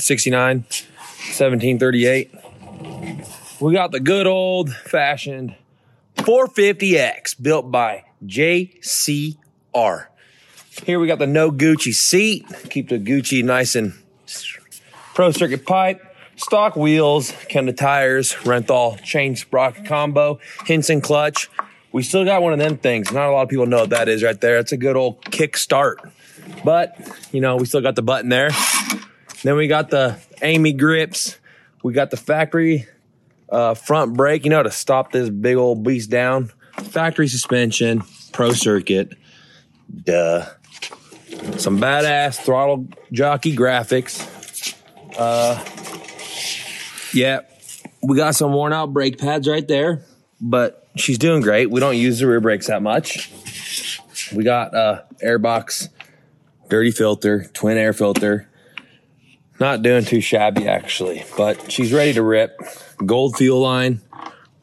69, 0.00 0.56
1738, 0.60 2.34
we 3.60 3.74
got 3.74 3.92
the 3.92 4.00
good 4.00 4.26
old 4.26 4.72
fashioned 4.72 5.56
450X 6.16 7.42
built 7.42 7.70
by 7.70 8.04
JCR. 8.24 9.36
Here 10.86 10.98
we 10.98 11.06
got 11.06 11.18
the 11.18 11.26
no 11.26 11.52
Gucci 11.52 11.92
seat, 11.92 12.46
keep 12.70 12.88
the 12.88 12.98
Gucci 12.98 13.44
nice 13.44 13.74
and 13.74 13.92
pro 15.12 15.32
circuit 15.32 15.66
pipe, 15.66 16.00
stock 16.36 16.76
wheels, 16.76 17.32
Kenda 17.50 17.76
tires, 17.76 18.32
Renthal 18.32 19.02
chain 19.02 19.36
sprocket 19.36 19.84
combo, 19.84 20.40
Hinson 20.64 21.02
clutch. 21.02 21.50
We 21.94 22.02
still 22.02 22.24
got 22.24 22.42
one 22.42 22.52
of 22.52 22.58
them 22.58 22.76
things. 22.76 23.12
Not 23.12 23.28
a 23.28 23.30
lot 23.30 23.42
of 23.42 23.48
people 23.48 23.66
know 23.66 23.82
what 23.82 23.90
that 23.90 24.08
is 24.08 24.20
right 24.20 24.40
there. 24.40 24.58
It's 24.58 24.72
a 24.72 24.76
good 24.76 24.96
old 24.96 25.24
kick 25.30 25.56
start. 25.56 26.00
But, 26.64 26.98
you 27.30 27.40
know, 27.40 27.54
we 27.54 27.66
still 27.66 27.82
got 27.82 27.94
the 27.94 28.02
button 28.02 28.30
there. 28.30 28.50
Then 29.44 29.54
we 29.54 29.68
got 29.68 29.90
the 29.90 30.18
Amy 30.42 30.72
grips. 30.72 31.38
We 31.84 31.92
got 31.92 32.10
the 32.10 32.16
factory 32.16 32.88
uh, 33.48 33.74
front 33.74 34.16
brake, 34.16 34.42
you 34.42 34.50
know, 34.50 34.64
to 34.64 34.72
stop 34.72 35.12
this 35.12 35.30
big 35.30 35.54
old 35.54 35.84
beast 35.84 36.10
down. 36.10 36.50
Factory 36.72 37.28
suspension, 37.28 38.02
pro 38.32 38.50
circuit. 38.50 39.16
Duh. 40.02 40.46
Some 41.58 41.78
badass 41.78 42.40
throttle 42.40 42.88
jockey 43.12 43.54
graphics. 43.54 44.74
Uh, 45.16 45.64
yeah, 47.12 47.42
we 48.02 48.16
got 48.16 48.34
some 48.34 48.52
worn 48.52 48.72
out 48.72 48.92
brake 48.92 49.16
pads 49.16 49.46
right 49.46 49.68
there, 49.68 50.04
but 50.40 50.83
she's 50.96 51.18
doing 51.18 51.40
great. 51.40 51.70
We 51.70 51.80
don't 51.80 51.96
use 51.96 52.20
the 52.20 52.26
rear 52.26 52.40
brakes 52.40 52.66
that 52.66 52.82
much. 52.82 53.30
We 54.34 54.44
got 54.44 54.74
uh, 54.74 55.02
airbox, 55.22 55.88
dirty 56.68 56.90
filter, 56.90 57.46
twin 57.52 57.76
air 57.76 57.92
filter. 57.92 58.48
Not 59.60 59.82
doing 59.82 60.04
too 60.04 60.20
shabby 60.20 60.66
actually, 60.66 61.24
but 61.36 61.70
she's 61.70 61.92
ready 61.92 62.12
to 62.14 62.22
rip. 62.22 62.58
Gold 63.04 63.36
fuel 63.36 63.60
line, 63.60 64.00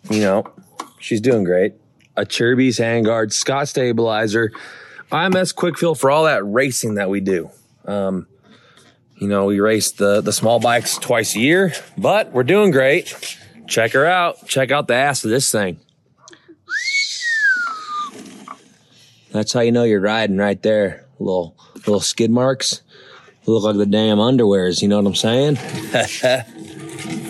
you 0.09 0.21
know, 0.21 0.43
she's 0.99 1.21
doing 1.21 1.43
great. 1.43 1.73
A 2.17 2.25
Chirby's 2.25 2.77
handguard, 2.77 3.31
Scott 3.31 3.69
stabilizer, 3.69 4.51
IMS 5.11 5.55
quick 5.55 5.77
fill 5.77 5.95
for 5.95 6.11
all 6.11 6.25
that 6.25 6.43
racing 6.43 6.95
that 6.95 7.09
we 7.09 7.21
do. 7.21 7.49
Um, 7.85 8.27
you 9.15 9.27
know, 9.27 9.45
we 9.45 9.59
race 9.59 9.91
the 9.91 10.19
the 10.19 10.33
small 10.33 10.59
bikes 10.59 10.97
twice 10.97 11.35
a 11.35 11.39
year, 11.39 11.73
but 11.97 12.31
we're 12.31 12.43
doing 12.43 12.71
great. 12.71 13.37
Check 13.67 13.93
her 13.93 14.05
out. 14.05 14.45
Check 14.47 14.71
out 14.71 14.87
the 14.87 14.95
ass 14.95 15.23
of 15.23 15.29
this 15.29 15.51
thing. 15.51 15.79
That's 19.31 19.53
how 19.53 19.61
you 19.61 19.71
know 19.71 19.83
you're 19.83 20.01
riding 20.01 20.37
right 20.37 20.61
there. 20.61 21.05
Little 21.19 21.55
little 21.75 21.99
skid 21.99 22.31
marks. 22.31 22.81
Look 23.45 23.63
like 23.63 23.77
the 23.77 23.85
damn 23.85 24.17
underwears, 24.19 24.81
you 24.81 24.87
know 24.87 24.97
what 24.97 25.07
I'm 25.07 25.15
saying? 25.15 25.57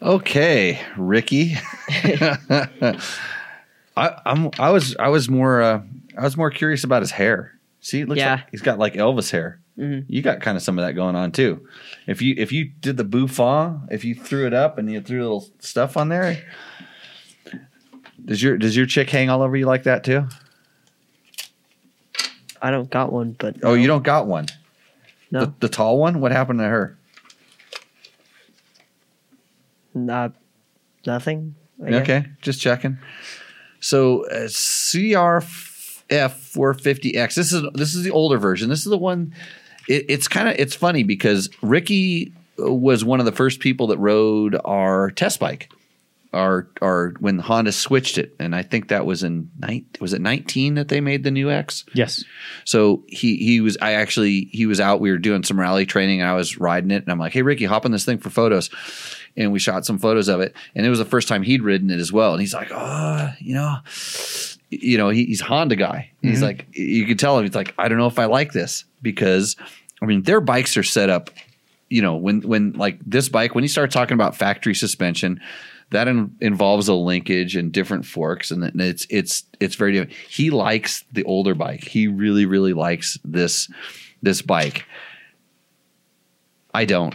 Okay, 0.00 0.80
Ricky. 0.96 1.54
I, 1.88 2.96
I'm. 3.96 4.50
I 4.58 4.70
was. 4.70 4.96
I 4.98 5.08
was 5.08 5.28
more. 5.28 5.62
Uh, 5.62 5.82
I 6.18 6.22
was 6.24 6.36
more 6.36 6.50
curious 6.50 6.82
about 6.82 7.02
his 7.02 7.12
hair. 7.12 7.52
See, 7.80 8.00
it 8.00 8.08
looks 8.08 8.18
Yeah. 8.18 8.36
like 8.36 8.50
he's 8.50 8.62
got 8.62 8.78
like 8.78 8.94
Elvis 8.94 9.30
hair. 9.30 9.60
You 9.76 10.20
got 10.22 10.40
kind 10.40 10.56
of 10.56 10.62
some 10.62 10.78
of 10.78 10.84
that 10.84 10.92
going 10.92 11.16
on 11.16 11.32
too. 11.32 11.66
If 12.06 12.20
you 12.20 12.34
if 12.36 12.52
you 12.52 12.66
did 12.80 12.96
the 12.96 13.04
bouffant, 13.04 13.88
if 13.90 14.04
you 14.04 14.14
threw 14.14 14.46
it 14.46 14.52
up 14.52 14.76
and 14.78 14.90
you 14.90 15.00
threw 15.00 15.20
a 15.20 15.22
little 15.22 15.48
stuff 15.60 15.96
on 15.96 16.08
there, 16.08 16.38
does 18.24 18.42
your 18.42 18.56
does 18.56 18.76
your 18.76 18.86
chick 18.86 19.08
hang 19.10 19.28
all 19.30 19.42
over 19.42 19.56
you 19.56 19.66
like 19.66 19.84
that 19.84 20.04
too? 20.04 20.26
I 22.60 22.70
don't 22.70 22.90
got 22.90 23.12
one, 23.12 23.34
but 23.38 23.56
Oh, 23.62 23.74
you 23.74 23.86
don't 23.88 24.04
got 24.04 24.26
one. 24.26 24.46
no, 25.32 25.40
The, 25.46 25.54
the 25.60 25.68
tall 25.68 25.98
one. 25.98 26.20
What 26.20 26.30
happened 26.32 26.60
to 26.60 26.64
her? 26.66 26.96
not 29.94 30.32
nothing. 31.06 31.54
I 31.84 31.90
guess. 31.90 32.02
Okay, 32.02 32.24
just 32.40 32.60
checking. 32.60 32.98
So 33.80 34.24
uh, 34.30 34.44
CRF 34.46 35.42
450X. 36.08 37.34
This 37.34 37.52
is 37.52 37.62
this 37.74 37.94
is 37.94 38.02
the 38.04 38.10
older 38.10 38.38
version. 38.38 38.68
This 38.68 38.80
is 38.80 38.84
the 38.90 38.98
one. 38.98 39.34
It, 39.88 40.06
it's 40.08 40.28
kind 40.28 40.48
of 40.48 40.54
it's 40.58 40.74
funny 40.74 41.02
because 41.02 41.50
Ricky 41.62 42.32
was 42.58 43.04
one 43.04 43.18
of 43.20 43.26
the 43.26 43.32
first 43.32 43.60
people 43.60 43.88
that 43.88 43.98
rode 43.98 44.56
our 44.64 45.10
test 45.10 45.40
bike. 45.40 45.70
Our 46.32 46.68
our 46.80 47.14
when 47.20 47.38
Honda 47.38 47.72
switched 47.72 48.18
it, 48.18 48.34
and 48.38 48.54
I 48.54 48.62
think 48.62 48.88
that 48.88 49.04
was 49.04 49.22
in 49.22 49.50
night 49.58 49.84
was 50.00 50.12
it 50.12 50.20
19 50.20 50.74
that 50.74 50.88
they 50.88 51.00
made 51.00 51.24
the 51.24 51.30
new 51.30 51.50
X. 51.50 51.84
yes. 51.94 52.24
So 52.64 53.04
he 53.08 53.36
he 53.36 53.60
was 53.60 53.76
I 53.82 53.92
actually 53.94 54.48
he 54.52 54.66
was 54.66 54.80
out. 54.80 55.00
We 55.00 55.10
were 55.10 55.18
doing 55.18 55.42
some 55.44 55.60
rally 55.60 55.86
training, 55.86 56.20
and 56.20 56.28
I 56.28 56.34
was 56.34 56.58
riding 56.58 56.90
it, 56.90 57.02
and 57.02 57.12
I'm 57.12 57.18
like, 57.18 57.32
"Hey 57.32 57.42
Ricky, 57.42 57.64
hop 57.64 57.84
on 57.84 57.92
this 57.92 58.04
thing 58.04 58.18
for 58.18 58.30
photos." 58.30 58.70
And 59.34 59.50
we 59.50 59.58
shot 59.58 59.86
some 59.86 59.98
photos 59.98 60.28
of 60.28 60.40
it, 60.40 60.54
and 60.74 60.84
it 60.84 60.90
was 60.90 60.98
the 60.98 61.06
first 61.06 61.26
time 61.26 61.42
he'd 61.42 61.62
ridden 61.62 61.90
it 61.90 62.00
as 62.00 62.12
well. 62.12 62.32
And 62.32 62.40
he's 62.40 62.52
like, 62.52 62.68
"Oh, 62.70 63.30
you 63.38 63.54
know, 63.54 63.76
you 64.72 64.96
know, 64.96 65.10
he, 65.10 65.26
he's 65.26 65.40
Honda 65.40 65.76
guy. 65.76 66.10
He's 66.22 66.36
mm-hmm. 66.36 66.44
like, 66.44 66.66
you 66.72 67.04
could 67.06 67.18
tell 67.18 67.36
him 67.36 67.44
he's 67.44 67.54
like, 67.54 67.74
I 67.78 67.88
don't 67.88 67.98
know 67.98 68.06
if 68.06 68.18
I 68.18 68.24
like 68.24 68.52
this 68.52 68.84
because, 69.02 69.56
I 70.00 70.06
mean, 70.06 70.22
their 70.22 70.40
bikes 70.40 70.76
are 70.76 70.82
set 70.82 71.10
up. 71.10 71.30
You 71.90 72.00
know, 72.00 72.16
when 72.16 72.40
when 72.40 72.72
like 72.72 72.98
this 73.04 73.28
bike, 73.28 73.54
when 73.54 73.64
you 73.64 73.68
start 73.68 73.90
talking 73.90 74.14
about 74.14 74.34
factory 74.34 74.74
suspension, 74.74 75.42
that 75.92 76.08
in, 76.08 76.36
involves 76.40 76.88
a 76.88 76.94
linkage 76.94 77.56
and 77.56 77.72
different 77.72 78.04
forks, 78.04 78.50
and 78.50 78.64
it's 78.80 79.06
it's 79.08 79.44
it's 79.60 79.74
very 79.76 79.92
different. 79.92 80.12
He 80.12 80.50
likes 80.50 81.04
the 81.12 81.24
older 81.24 81.54
bike. 81.54 81.84
He 81.84 82.08
really 82.08 82.44
really 82.46 82.72
likes 82.72 83.18
this 83.24 83.70
this 84.22 84.42
bike. 84.42 84.84
I 86.74 86.84
don't. 86.84 87.14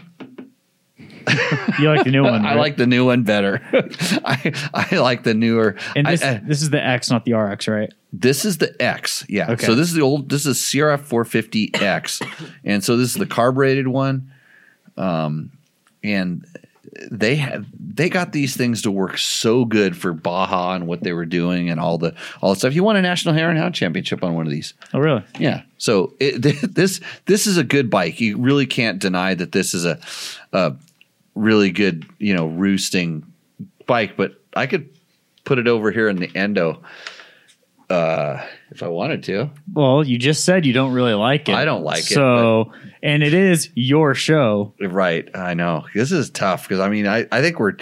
You 1.79 1.89
like 1.89 2.05
the 2.05 2.11
new 2.11 2.23
one? 2.23 2.45
I 2.45 2.55
like 2.55 2.77
the 2.77 2.87
new 2.87 3.05
one 3.05 3.23
better. 3.23 3.61
I 4.25 4.53
I 4.73 4.95
like 4.97 5.23
the 5.23 5.33
newer. 5.33 5.75
And 5.95 6.07
this, 6.07 6.23
I- 6.23 6.35
I- 6.35 6.41
this 6.43 6.61
is 6.61 6.69
the 6.69 6.83
X, 6.83 7.09
not 7.11 7.25
the 7.25 7.33
RX, 7.33 7.67
right? 7.67 7.93
this 8.13 8.45
is 8.45 8.57
the 8.59 8.73
X. 8.81 9.25
Yeah. 9.27 9.51
Okay. 9.51 9.65
So 9.65 9.75
this 9.75 9.89
is 9.89 9.93
the 9.93 10.01
old. 10.01 10.29
This 10.29 10.45
is 10.45 10.57
CRF 10.57 11.01
450X, 11.07 12.51
and 12.63 12.83
so 12.83 12.95
this 12.97 13.09
is 13.09 13.15
the 13.15 13.25
carbureted 13.25 13.87
one. 13.87 14.31
Um, 14.95 15.51
and 16.03 16.45
they 17.11 17.35
have 17.35 17.65
they 17.73 18.09
got 18.09 18.31
these 18.31 18.55
things 18.55 18.81
to 18.83 18.91
work 18.91 19.17
so 19.17 19.65
good 19.65 19.97
for 19.97 20.13
Baja 20.13 20.73
and 20.73 20.87
what 20.87 21.03
they 21.03 21.13
were 21.13 21.25
doing 21.25 21.69
and 21.69 21.79
all 21.79 21.97
the 21.97 22.15
all 22.41 22.51
the 22.51 22.59
stuff. 22.59 22.73
You 22.73 22.83
won 22.83 22.95
a 22.95 23.01
national 23.01 23.33
hare 23.33 23.49
and 23.49 23.57
hound 23.57 23.75
championship 23.75 24.23
on 24.23 24.35
one 24.35 24.45
of 24.45 24.51
these. 24.51 24.73
Oh, 24.93 24.99
really? 24.99 25.23
Yeah. 25.39 25.63
So 25.77 26.13
it, 26.19 26.41
this 26.75 27.01
this 27.25 27.47
is 27.47 27.57
a 27.57 27.63
good 27.63 27.89
bike. 27.89 28.21
You 28.21 28.37
really 28.37 28.65
can't 28.65 28.99
deny 28.99 29.33
that 29.33 29.51
this 29.51 29.73
is 29.73 29.85
a, 29.85 29.99
a 30.53 30.75
really 31.35 31.71
good 31.71 32.05
you 32.19 32.35
know 32.35 32.47
roosting 32.47 33.25
bike. 33.85 34.15
But 34.15 34.41
I 34.55 34.67
could 34.67 34.89
put 35.43 35.59
it 35.59 35.67
over 35.67 35.91
here 35.91 36.09
in 36.09 36.17
the 36.17 36.31
endo 36.35 36.81
uh, 37.89 38.45
if 38.77 38.83
I 38.83 38.87
wanted 38.89 39.23
to. 39.23 39.49
Well, 39.73 40.03
you 40.03 40.19
just 40.19 40.45
said 40.45 40.65
you 40.65 40.71
don't 40.73 40.93
really 40.93 41.15
like 41.15 41.49
it. 41.49 41.55
I 41.55 41.65
don't 41.65 41.83
like 41.83 41.99
it, 41.99 42.13
So, 42.13 42.71
and 43.01 43.23
it 43.23 43.33
is 43.33 43.69
your 43.73 44.13
show. 44.13 44.73
Right. 44.79 45.27
I 45.35 45.55
know 45.55 45.85
this 45.95 46.11
is 46.11 46.29
tough 46.29 46.63
because 46.67 46.79
I 46.79 46.87
mean 46.89 47.07
I 47.07 47.25
I 47.31 47.41
think 47.41 47.59
we're 47.59 47.77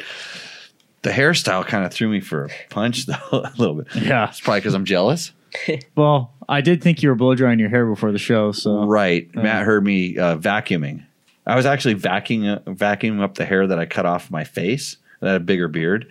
the 1.02 1.10
hairstyle 1.10 1.66
kind 1.66 1.86
of 1.86 1.94
threw 1.94 2.08
me 2.08 2.22
for 2.22 2.46
a 2.46 2.50
punch 2.70 3.06
though 3.08 3.16
a 3.32 3.52
little 3.58 3.76
bit. 3.76 3.88
Yeah. 3.96 4.30
It's 4.30 4.40
probably 4.40 4.62
because 4.62 4.74
I'm 4.74 4.86
jealous. 4.86 5.32
Well, 5.96 6.34
I 6.50 6.60
did 6.60 6.84
think 6.84 7.02
you 7.02 7.08
were 7.08 7.16
blow 7.16 7.34
drying 7.34 7.60
your 7.60 7.70
hair 7.70 7.86
before 7.86 8.12
the 8.12 8.18
show. 8.18 8.52
So, 8.52 8.84
Right. 8.86 9.34
Matt 9.34 9.64
heard 9.64 9.86
me 9.86 10.18
uh, 10.18 10.36
vacuuming. 10.38 11.06
I 11.48 11.56
was 11.56 11.66
actually 11.66 11.96
vacuuming 11.96 12.62
vacuuming 12.66 13.22
up 13.22 13.36
the 13.36 13.46
hair 13.46 13.66
that 13.68 13.80
I 13.80 13.86
cut 13.86 14.06
off 14.06 14.30
my 14.30 14.44
face. 14.44 14.98
I 15.22 15.28
had 15.28 15.36
a 15.38 15.40
bigger 15.40 15.70
beard, 15.70 16.08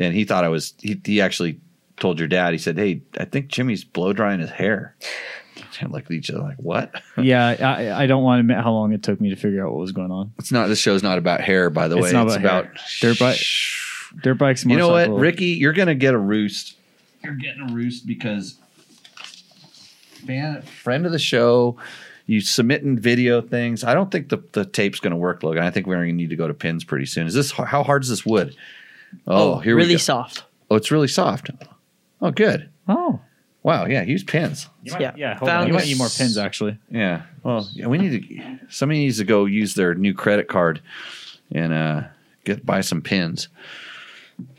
and 0.00 0.12
he 0.14 0.24
thought 0.24 0.42
I 0.44 0.48
was. 0.48 0.74
He, 0.80 1.00
he 1.04 1.20
actually 1.20 1.60
told 1.98 2.18
your 2.18 2.28
dad. 2.28 2.52
He 2.52 2.58
said, 2.58 2.78
"Hey, 2.78 3.02
I 3.18 3.24
think 3.24 3.48
Jimmy's 3.48 3.84
blow 3.84 4.12
drying 4.12 4.40
his 4.40 4.50
hair." 4.50 4.96
And 5.80 5.90
like 5.92 6.10
each 6.10 6.30
other, 6.30 6.40
like 6.40 6.58
what? 6.58 7.00
yeah, 7.18 7.56
I, 7.58 8.04
I 8.04 8.06
don't 8.06 8.22
want 8.22 8.36
to 8.38 8.40
admit 8.40 8.58
how 8.62 8.72
long 8.72 8.92
it 8.92 9.02
took 9.02 9.20
me 9.20 9.30
to 9.30 9.36
figure 9.36 9.66
out 9.66 9.72
what 9.72 9.80
was 9.80 9.92
going 9.92 10.10
on. 10.10 10.32
It's 10.38 10.52
not. 10.52 10.68
This 10.68 10.78
show's 10.78 11.02
not 11.02 11.18
about 11.18 11.40
hair, 11.40 11.70
by 11.70 11.88
the 11.88 11.96
It's 11.96 12.04
way. 12.04 12.12
not 12.12 12.26
it's 12.26 12.36
about 12.36 12.64
about, 12.66 12.78
hair. 12.78 13.12
Dirt 13.12 13.18
bike- 13.18 13.40
Dirt 14.22 14.34
bikes, 14.34 14.64
You 14.64 14.76
know 14.76 14.88
what, 14.90 15.10
Ricky? 15.10 15.46
You're 15.46 15.72
gonna 15.72 15.94
get 15.94 16.14
a 16.14 16.18
roost. 16.18 16.76
You're 17.24 17.34
getting 17.34 17.70
a 17.70 17.72
roost 17.72 18.06
because 18.06 18.58
fan 20.26 20.62
friend 20.62 21.06
of 21.06 21.12
the 21.12 21.18
show. 21.18 21.76
you 22.26 22.40
submitting 22.40 22.98
video 22.98 23.40
things. 23.40 23.82
I 23.84 23.94
don't 23.94 24.10
think 24.10 24.28
the, 24.28 24.42
the 24.52 24.64
tape's 24.64 25.00
going 25.00 25.10
to 25.12 25.16
work, 25.16 25.42
Logan. 25.42 25.62
I 25.64 25.70
think 25.70 25.86
we're 25.86 25.96
going 25.96 26.08
to 26.08 26.14
need 26.14 26.30
to 26.30 26.36
go 26.36 26.46
to 26.48 26.54
pins 26.54 26.84
pretty 26.84 27.06
soon. 27.06 27.26
Is 27.26 27.34
this 27.34 27.50
how 27.50 27.82
hard 27.82 28.02
is 28.04 28.08
this 28.08 28.24
wood? 28.24 28.54
Oh, 29.26 29.54
oh 29.54 29.58
here 29.58 29.74
really 29.74 29.86
we 29.86 29.88
go. 29.88 29.94
Really 29.94 29.98
soft. 29.98 30.44
Oh, 30.70 30.76
it's 30.76 30.90
really 30.90 31.08
soft. 31.08 31.50
Oh, 32.22 32.30
good. 32.30 32.70
Oh, 32.88 33.20
Wow. 33.64 33.86
Yeah, 33.86 34.02
use 34.02 34.24
pins. 34.24 34.68
you 34.82 34.90
might, 34.92 35.00
Yeah. 35.02 35.12
yeah. 35.16 35.34
hold 35.34 35.48
Found 35.48 35.62
on. 35.62 35.68
You 35.68 35.74
might 35.74 35.84
need 35.84 35.98
more 35.98 36.08
pins 36.08 36.36
actually. 36.36 36.78
Yeah. 36.90 37.22
Well, 37.44 37.68
yeah, 37.74 37.86
we 37.86 37.98
need 37.98 38.28
to. 38.28 38.58
Somebody 38.68 39.00
needs 39.00 39.18
to 39.18 39.24
go 39.24 39.44
use 39.44 39.74
their 39.74 39.94
new 39.94 40.14
credit 40.14 40.48
card 40.48 40.80
and 41.52 41.72
uh, 41.72 42.02
get 42.44 42.66
buy 42.66 42.80
some 42.80 43.02
pins. 43.02 43.48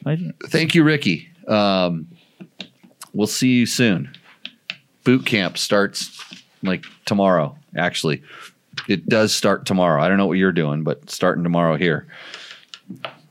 I, 0.05 0.31
Thank 0.47 0.73
you, 0.73 0.83
Ricky. 0.85 1.27
Um, 1.49 2.07
we'll 3.13 3.27
see 3.27 3.49
you 3.49 3.65
soon. 3.65 4.15
Boot 5.03 5.25
camp 5.25 5.57
starts 5.57 6.17
like 6.61 6.85
tomorrow. 7.05 7.57
Actually, 7.75 8.23
it 8.87 9.09
does 9.09 9.33
start 9.35 9.65
tomorrow. 9.65 10.01
I 10.01 10.07
don't 10.07 10.17
know 10.17 10.27
what 10.27 10.37
you're 10.37 10.53
doing, 10.53 10.83
but 10.83 11.09
starting 11.09 11.43
tomorrow 11.43 11.75
here. 11.75 12.07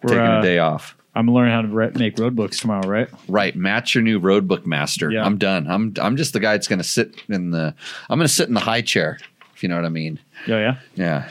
We're, 0.03 0.09
Taking 0.09 0.19
uh, 0.27 0.39
a 0.41 0.43
day 0.43 0.59
off. 0.59 0.97
I'm 1.15 1.29
learning 1.31 1.53
how 1.53 1.63
to 1.63 1.69
re- 1.69 1.91
make 1.95 2.19
road 2.19 2.35
books 2.35 2.59
tomorrow, 2.61 2.87
right? 2.89 3.09
Right, 3.29 3.55
Matt's 3.55 3.95
your 3.95 4.03
new 4.03 4.19
road 4.19 4.49
book 4.49 4.67
master. 4.67 5.11
Yeah. 5.11 5.25
I'm 5.25 5.37
done. 5.39 5.67
I'm 5.69 5.95
I'm 6.01 6.17
just 6.17 6.33
the 6.33 6.41
guy 6.41 6.53
that's 6.53 6.69
going 6.69 6.79
to 6.79 6.85
sit 6.85 7.15
in 7.29 7.51
the. 7.51 7.75
I'm 8.09 8.19
going 8.19 8.27
to 8.27 8.33
sit 8.33 8.49
in 8.49 8.55
the 8.55 8.61
high 8.61 8.81
chair. 8.83 9.19
If 9.55 9.63
you 9.63 9.69
know 9.69 9.77
what 9.77 9.85
I 9.85 9.91
mean. 9.91 10.19
Oh 10.49 10.59
yeah. 10.59 10.77
Yeah. 10.95 11.31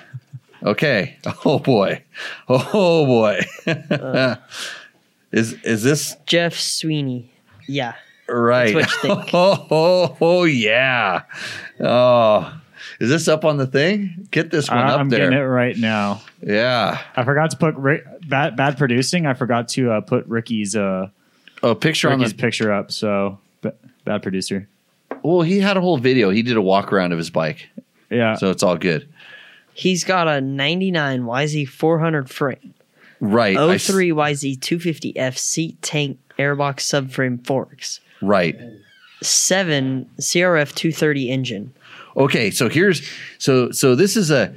Okay. 0.64 1.18
Oh 1.46 1.58
boy. 1.60 2.04
Oh 2.48 3.06
boy. 3.06 3.40
is 5.32 5.54
is 5.64 5.84
this 5.84 6.16
Jeff 6.26 6.54
Sweeney. 6.54 7.32
Yeah. 7.68 7.96
right? 8.28 8.74
That's 8.76 9.04
what 9.04 9.10
you 9.10 9.16
think. 9.16 9.34
Oh, 9.34 9.68
oh, 9.72 10.18
oh, 10.22 10.44
yeah. 10.44 11.24
Oh. 11.80 12.54
Is 13.00 13.10
this 13.10 13.28
up 13.28 13.46
on 13.46 13.58
the 13.58 13.66
thing? 13.66 14.28
Get 14.32 14.52
this 14.52 14.70
one 14.70 14.78
I, 14.78 14.94
up 14.94 15.00
I'm 15.00 15.10
there. 15.10 15.22
getting 15.22 15.40
it 15.40 15.44
right 15.44 15.76
now. 15.78 16.22
Yeah. 16.42 17.02
I 17.16 17.24
forgot 17.24 17.50
to 17.52 17.58
put 17.58 17.76
Rick, 17.76 18.06
bad 18.28 18.56
bad 18.56 18.78
producing. 18.78 19.26
I 19.26 19.34
forgot 19.34 19.68
to 19.70 19.92
uh, 19.92 20.02
put 20.02 20.26
Ricky's 20.28 20.76
uh, 20.76 21.10
Oh, 21.64 21.76
picture 21.76 22.10
on 22.10 22.20
Ricky's 22.20 22.34
the. 22.34 22.42
picture 22.42 22.72
up. 22.74 22.92
So 22.92 23.40
ba- 23.62 23.76
bad 24.06 24.24
producer. 24.24 24.68
Well, 25.24 25.42
he 25.42 25.60
had 25.60 25.78
a 25.78 25.82
whole 25.82 25.98
video. 25.98 26.30
He 26.32 26.42
did 26.42 26.58
a 26.58 26.62
walk 26.62 26.92
around 26.92 27.12
of 27.12 27.18
his 27.20 27.30
bike, 27.30 27.70
Yeah. 28.10 28.36
so 28.36 28.50
it's 28.50 28.64
all 28.64 28.78
good. 28.78 29.08
He's 29.74 30.04
got 30.04 30.28
a 30.28 30.42
99 30.42 31.22
YZ 31.24 31.68
400 31.70 32.30
frame, 32.30 32.74
Right. 33.20 33.56
I 33.56 33.76
s- 33.76 33.86
03 33.88 34.10
YZ 34.12 34.58
250F 34.60 35.38
seat 35.38 35.80
tank 35.84 36.18
airbox 36.40 36.78
subframe 36.80 37.46
forks, 37.46 38.00
right. 38.22 38.58
7 39.22 40.10
CRF 40.20 40.74
230 40.74 41.30
engine. 41.30 41.74
Okay. 42.18 42.50
So 42.52 42.68
here's 42.70 43.08
so 43.38 43.72
so 43.72 43.94
this 43.96 44.18
is 44.18 44.32
a 44.32 44.54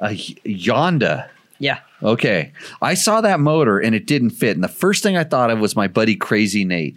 a 0.00 0.08
Yonda. 0.44 1.28
Yeah. 1.58 1.78
Okay. 2.02 2.52
I 2.80 2.94
saw 2.94 3.20
that 3.20 3.40
motor 3.40 3.78
and 3.78 3.94
it 3.94 4.06
didn't 4.06 4.30
fit. 4.30 4.56
And 4.56 4.64
the 4.64 4.68
first 4.68 5.02
thing 5.02 5.16
I 5.16 5.24
thought 5.24 5.50
of 5.50 5.58
was 5.58 5.76
my 5.76 5.88
buddy 5.88 6.16
Crazy 6.16 6.64
Nate. 6.64 6.96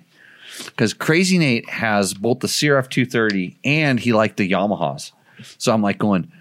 Because 0.66 0.94
Crazy 0.94 1.38
Nate 1.38 1.68
has 1.70 2.14
both 2.14 2.40
the 2.40 2.48
CRF 2.48 2.90
230 2.90 3.58
and 3.64 4.00
he 4.00 4.14
liked 4.14 4.38
the 4.38 4.50
Yamahas. 4.50 5.12
So 5.58 5.74
I'm 5.74 5.82
like 5.82 5.98
going, 5.98 6.32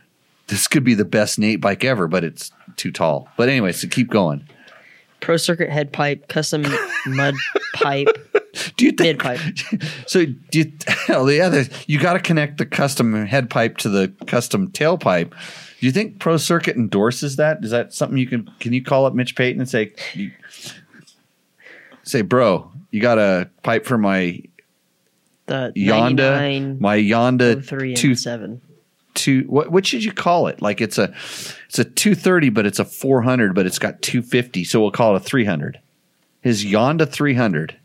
this 0.48 0.68
could 0.68 0.84
be 0.84 0.94
the 0.94 1.04
best 1.04 1.38
Nate 1.38 1.60
bike 1.60 1.84
ever, 1.84 2.06
but 2.06 2.24
it's 2.24 2.52
too 2.76 2.92
tall. 2.92 3.28
But 3.36 3.48
anyway, 3.48 3.72
so 3.72 3.88
keep 3.88 4.10
going. 4.10 4.48
Pro 5.20 5.36
circuit 5.36 5.70
head 5.70 5.92
pipe, 5.92 6.28
custom 6.28 6.64
mud 7.06 7.34
pipe, 7.74 8.08
Do 8.76 8.84
you 8.84 8.92
think 8.92 9.00
mid 9.00 9.18
pipe. 9.18 9.40
so? 10.06 10.26
Do 10.26 10.58
you, 10.58 10.72
oh, 10.88 10.92
hell, 11.06 11.24
the 11.24 11.40
other 11.40 11.64
you 11.86 11.98
got 11.98 12.14
to 12.14 12.20
connect 12.20 12.58
the 12.58 12.66
custom 12.66 13.26
head 13.26 13.50
pipe 13.50 13.78
to 13.78 13.88
the 13.88 14.12
custom 14.26 14.70
tailpipe. 14.70 15.32
Do 15.82 15.86
you 15.86 15.92
think 15.92 16.20
Pro 16.20 16.36
Circuit 16.36 16.76
endorses 16.76 17.34
that? 17.34 17.64
Is 17.64 17.72
that 17.72 17.92
something 17.92 18.16
you 18.16 18.28
can? 18.28 18.48
Can 18.60 18.72
you 18.72 18.84
call 18.84 19.04
up 19.04 19.14
Mitch 19.14 19.34
Payton 19.34 19.60
and 19.60 19.68
say, 19.68 19.92
say, 22.04 22.22
bro, 22.22 22.70
you 22.92 23.00
got 23.00 23.18
a 23.18 23.50
pipe 23.64 23.84
for 23.84 23.98
my 23.98 24.40
The 25.46 25.72
Yonda, 25.74 26.78
my 26.78 26.96
Yonda 26.98 27.64
03 27.64 27.96
two 27.96 28.10
and 28.10 28.18
7. 28.20 28.60
two. 29.14 29.42
What 29.48 29.72
what 29.72 29.84
should 29.84 30.04
you 30.04 30.12
call 30.12 30.46
it? 30.46 30.62
Like 30.62 30.80
it's 30.80 30.98
a 30.98 31.12
it's 31.66 31.80
a 31.80 31.84
two 31.84 32.14
thirty, 32.14 32.48
but 32.48 32.64
it's 32.64 32.78
a 32.78 32.84
four 32.84 33.20
hundred, 33.22 33.56
but 33.56 33.66
it's 33.66 33.80
got 33.80 34.00
two 34.02 34.22
fifty, 34.22 34.62
so 34.62 34.80
we'll 34.80 34.92
call 34.92 35.16
it 35.16 35.16
a 35.16 35.24
three 35.24 35.44
hundred. 35.44 35.80
His 36.42 36.64
Yonda 36.64 37.10
three 37.10 37.34
hundred. 37.34 37.76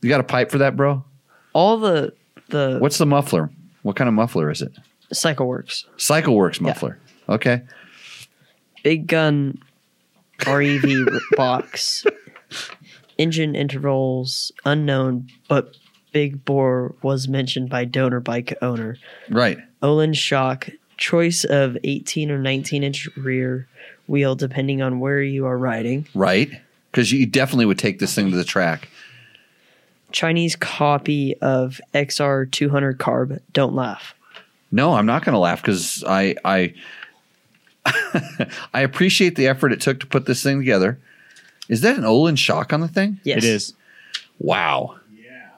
You 0.00 0.08
got 0.08 0.20
a 0.20 0.24
pipe 0.24 0.50
for 0.50 0.56
that, 0.56 0.76
bro? 0.76 1.04
All 1.52 1.76
the 1.76 2.14
the 2.48 2.78
What's 2.78 2.96
the 2.96 3.04
muffler? 3.04 3.50
What 3.82 3.96
kind 3.96 4.08
of 4.08 4.14
muffler 4.14 4.50
is 4.50 4.62
it? 4.62 4.72
cycle 5.12 5.46
works. 5.46 5.84
CycleWorks 5.98 6.62
muffler. 6.62 6.98
Okay. 7.28 7.62
Big 8.82 9.06
gun 9.06 9.58
REV 10.46 11.06
box. 11.36 12.04
Engine 13.18 13.54
intervals 13.54 14.52
unknown, 14.64 15.28
but 15.48 15.76
big 16.12 16.44
bore 16.44 16.94
was 17.02 17.28
mentioned 17.28 17.70
by 17.70 17.84
donor 17.84 18.20
bike 18.20 18.56
owner. 18.60 18.96
Right. 19.30 19.58
Olin 19.82 20.12
shock, 20.12 20.68
choice 20.96 21.44
of 21.44 21.76
18 21.84 22.30
or 22.30 22.38
19 22.38 22.82
inch 22.82 23.08
rear 23.16 23.68
wheel 24.06 24.34
depending 24.34 24.82
on 24.82 25.00
where 25.00 25.22
you 25.22 25.46
are 25.46 25.58
riding. 25.58 26.06
Right. 26.14 26.50
Because 26.90 27.12
you 27.12 27.26
definitely 27.26 27.66
would 27.66 27.78
take 27.78 27.98
this 27.98 28.14
thing 28.14 28.30
to 28.30 28.36
the 28.36 28.44
track. 28.44 28.88
Chinese 30.12 30.54
copy 30.54 31.36
of 31.40 31.80
XR 31.92 32.50
200 32.50 32.98
carb. 32.98 33.40
Don't 33.52 33.74
laugh. 33.74 34.14
No, 34.70 34.94
I'm 34.94 35.06
not 35.06 35.24
going 35.24 35.32
to 35.34 35.38
laugh 35.38 35.60
because 35.60 36.04
I 36.06 36.36
I 36.44 36.74
I 38.74 38.80
appreciate 38.80 39.36
the 39.36 39.46
effort 39.46 39.72
it 39.72 39.80
took 39.80 40.00
to 40.00 40.06
put 40.06 40.26
this 40.26 40.42
thing 40.42 40.58
together. 40.58 40.98
Is 41.68 41.80
that 41.82 41.96
an 41.96 42.04
Olin 42.04 42.36
shock 42.36 42.72
on 42.72 42.80
the 42.80 42.88
thing? 42.88 43.20
Yes, 43.24 43.38
It 43.38 43.44
is. 43.44 43.74
Wow. 44.38 44.96
Yeah. 45.16 45.48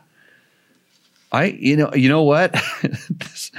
I 1.32 1.44
you 1.46 1.76
know 1.76 1.92
you 1.94 2.08
know 2.08 2.22
what 2.22 2.52
this, 3.10 3.50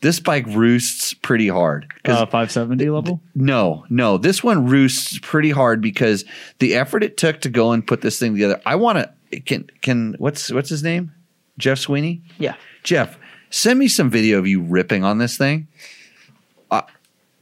this 0.00 0.20
bike 0.20 0.46
roosts 0.48 1.14
pretty 1.14 1.48
hard 1.48 1.92
'Cause 2.04 2.16
Uh, 2.22 2.26
570 2.26 2.90
level. 2.90 3.20
No, 3.34 3.84
no. 3.90 4.18
This 4.18 4.42
one 4.42 4.66
roosts 4.66 5.18
pretty 5.22 5.50
hard 5.50 5.80
because 5.80 6.24
the 6.58 6.74
effort 6.74 7.02
it 7.02 7.16
took 7.16 7.40
to 7.42 7.48
go 7.48 7.72
and 7.72 7.86
put 7.86 8.00
this 8.02 8.18
thing 8.18 8.32
together. 8.32 8.60
I 8.66 8.76
want 8.76 8.98
to 9.30 9.40
can 9.40 9.68
can 9.82 10.14
what's 10.18 10.50
what's 10.50 10.68
his 10.70 10.82
name? 10.82 11.12
Jeff 11.58 11.78
Sweeney. 11.78 12.22
Yeah. 12.38 12.54
Jeff, 12.82 13.18
send 13.50 13.78
me 13.78 13.86
some 13.88 14.10
video 14.10 14.38
of 14.38 14.46
you 14.46 14.60
ripping 14.62 15.04
on 15.04 15.18
this 15.18 15.36
thing. 15.36 15.68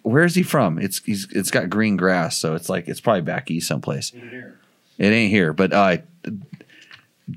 Where 0.09 0.25
is 0.25 0.35
he 0.35 0.43
from? 0.43 0.79
It's 0.79 1.03
he's 1.05 1.29
it's 1.33 1.51
got 1.51 1.69
green 1.69 1.97
grass, 1.97 2.39
so 2.39 2.55
it's 2.55 2.69
like 2.69 2.89
it's 2.89 3.01
probably 3.01 3.21
back 3.21 3.51
east 3.51 3.69
someplace. 3.69 4.13
It 4.97 5.05
ain't 5.05 5.31
here, 5.31 5.53
but 5.53 5.73
uh, 5.73 5.99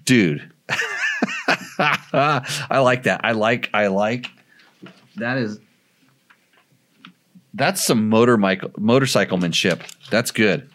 dude, 0.05 0.49
I 1.79 2.79
like 2.79 3.03
that. 3.03 3.21
I 3.25 3.33
like 3.33 3.69
I 3.73 3.87
like 3.87 4.29
that 5.17 5.37
is 5.37 5.59
that's 7.53 7.83
some 7.83 8.07
motor 8.07 8.37
motorcyclemanship. 8.37 9.81
That's 10.09 10.31
good. 10.31 10.69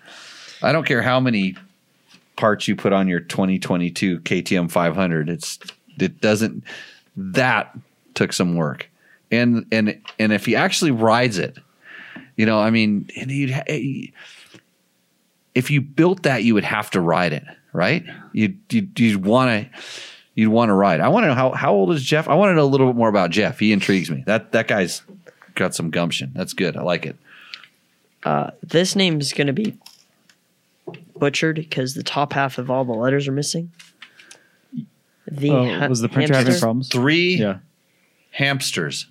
I 0.63 0.73
don't 0.73 0.85
care 0.87 1.01
how 1.03 1.19
many 1.19 1.57
parts 2.37 2.69
you 2.69 2.77
put 2.77 2.93
on 2.93 3.09
your 3.09 3.21
2022 3.21 4.21
KTM 4.21 4.71
500. 4.71 5.31
It's 5.31 5.59
it 5.99 6.21
doesn't 6.21 6.63
that 7.17 7.77
took 8.13 8.35
some 8.35 8.55
work. 8.55 8.91
And 9.31 9.67
and 9.73 9.99
and 10.19 10.33
if 10.33 10.45
he 10.45 10.55
actually 10.55 10.91
rides 10.91 11.39
it, 11.39 11.57
you 12.37 12.47
know, 12.47 12.59
I 12.61 12.71
mean, 12.71 13.09
and 13.17 13.31
you'd 13.31 13.51
ha- 13.51 13.65
if 15.55 15.71
you 15.71 15.81
built 15.81 16.23
that, 16.25 16.45
you 16.45 16.55
would 16.55 16.65
have 16.65 16.91
to 16.91 17.01
ride 17.01 17.33
it, 17.33 17.45
right? 17.73 18.05
You'd 18.33 18.59
you'd, 18.71 18.99
you'd 19.01 19.25
want 19.25 19.51
to 19.73 19.81
you'd 20.35 20.51
want 20.51 20.69
to 20.69 20.75
ride. 20.75 21.01
I 21.01 21.09
want 21.09 21.25
to 21.25 21.29
know 21.29 21.35
how 21.35 21.51
how 21.53 21.73
old 21.73 21.93
is 21.93 22.03
Jeff? 22.03 22.29
I 22.29 22.35
want 22.35 22.51
to 22.51 22.55
know 22.55 22.65
a 22.65 22.67
little 22.67 22.87
bit 22.87 22.97
more 22.97 23.09
about 23.09 23.31
Jeff. 23.31 23.59
He 23.59 23.73
intrigues 23.73 24.11
me. 24.11 24.23
That 24.27 24.53
that 24.53 24.69
guy's 24.69 25.03
got 25.55 25.75
some 25.75 25.91
gumption. 25.91 26.33
That's 26.35 26.53
good. 26.53 26.77
I 26.77 26.83
like 26.83 27.07
it. 27.07 27.17
Uh, 28.23 28.51
this 28.63 28.95
name 28.97 29.21
is 29.21 29.33
going 29.33 29.47
to 29.47 29.53
be 29.53 29.77
butchered 31.17 31.57
because 31.57 31.95
the 31.95 32.03
top 32.03 32.33
half 32.33 32.59
of 32.59 32.71
all 32.71 32.85
the 32.85 32.93
letters 32.93 33.27
are 33.29 33.33
missing. 33.33 33.71
The 35.31 35.51
Oh, 35.51 35.79
ha- 35.79 35.87
was 35.89 36.01
the 36.01 36.09
printer 36.09 36.35
having 36.37 36.59
problems? 36.59 36.89
Three 36.89 37.37
Yeah. 37.37 37.59
hamsters. 38.31 39.07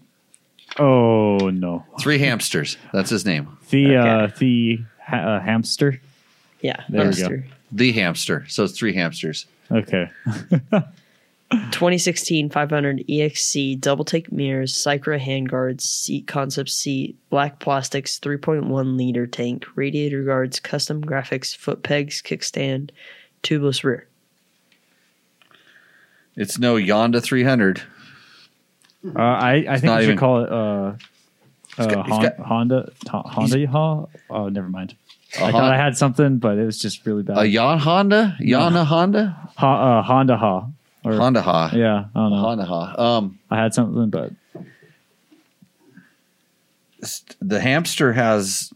Oh 0.78 1.50
no. 1.50 1.86
Three 2.00 2.18
hamsters. 2.20 2.78
That's 2.94 3.10
his 3.10 3.26
name. 3.26 3.58
The 3.70 3.98
Okay. 3.98 4.10
uh, 4.10 4.28
the 4.38 4.80
ha- 5.02 5.18
uh, 5.18 5.40
hamster. 5.40 6.02
Yeah, 6.62 6.84
There 6.90 7.02
we 7.08 7.12
go. 7.16 7.22
hamster. 7.22 7.46
The 7.72 7.92
hamster. 7.94 8.46
So 8.48 8.64
it's 8.64 8.78
three 8.78 8.94
hamsters. 8.94 9.46
Okay. 9.72 10.10
2016 11.52 12.50
500 12.50 13.04
EXC 13.08 13.80
double 13.80 14.04
take 14.04 14.32
mirrors, 14.32 14.74
Cycra 14.74 15.20
handguards, 15.20 15.82
seat 15.82 16.26
concept 16.28 16.70
seat, 16.72 17.16
black 17.30 17.60
plastics, 17.60 18.20
3.1 18.20 18.98
liter 18.98 19.28
tank, 19.28 19.66
radiator 19.76 20.24
guards, 20.24 20.60
custom 20.60 21.04
graphics, 21.04 21.56
foot 21.56 21.84
pegs, 21.84 22.22
kickstand, 22.22 22.90
tubeless 23.44 23.84
rear. 23.84 24.08
It's 26.36 26.58
no 26.58 26.76
Yonda 26.76 27.22
300. 27.24 27.84
Uh, 29.14 29.20
I 29.20 29.66
I 29.68 29.74
think 29.80 29.84
not 29.84 29.98
we 30.00 30.04
should 30.04 30.10
even- 30.12 30.18
call 30.18 30.44
it 30.44 30.52
uh, 30.52 30.94
Uh, 31.78 31.86
got- 31.88 32.06
he's 32.06 32.14
Hon- 32.16 32.22
got- 32.24 32.40
Honda, 32.40 32.90
Ta- 33.06 33.24
Honda 33.24 33.58
Yaha. 33.58 34.08
Oh, 34.30 34.48
never 34.50 34.70
mind. 34.70 34.96
I 35.36 35.40
Hon- 35.40 35.52
thought 35.52 35.74
I 35.74 35.78
had 35.78 35.98
something, 35.98 36.38
but 36.38 36.58
it 36.58 36.66
was 36.66 36.80
just 36.80 37.06
really 37.06 37.24
bad. 37.24 37.38
A 37.38 37.46
Yon 37.46 37.80
Honda, 37.80 38.38
Yana 38.40 38.86
Honda, 38.86 39.36
Ha, 39.58 40.00
uh, 40.00 40.02
Honda 40.04 40.38
Ha. 40.38 40.68
Or, 41.04 41.14
Honda 41.18 41.42
Ha, 41.42 41.72
Yeah, 41.74 42.06
I 42.16 42.20
don't 42.20 42.32
know. 42.32 42.38
Honda 42.38 42.66
Ha. 42.66 42.96
Um, 43.18 43.40
I 43.52 43.58
had 43.58 43.74
something, 43.74 44.10
but 44.10 44.32
the 47.42 47.60
hamster 47.60 48.14
has. 48.14 48.72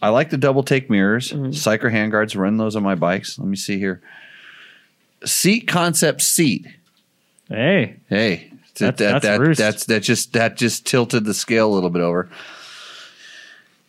I 0.00 0.08
like 0.10 0.30
the 0.30 0.36
double 0.36 0.62
take 0.62 0.90
mirrors. 0.90 1.32
Cycra 1.32 1.92
handguards. 1.92 2.36
Run 2.36 2.56
those 2.56 2.76
on 2.76 2.82
my 2.82 2.94
bikes. 2.96 3.38
Let 3.38 3.48
me 3.48 3.56
see 3.56 3.78
here. 3.78 4.00
Seat 5.24 5.66
concept 5.68 6.22
seat. 6.22 6.66
hey, 7.48 7.96
Hey, 8.08 8.51
That's- 8.74 8.98
that, 8.98 8.98
that, 8.98 9.22
that's 9.22 9.58
that, 9.58 9.62
that's 9.62 9.84
that 9.86 10.02
just 10.02 10.32
that 10.32 10.56
just 10.56 10.86
tilted 10.86 11.24
the 11.24 11.34
scale 11.34 11.70
a 11.70 11.74
little 11.74 11.90
bit 11.90 12.02
over. 12.02 12.28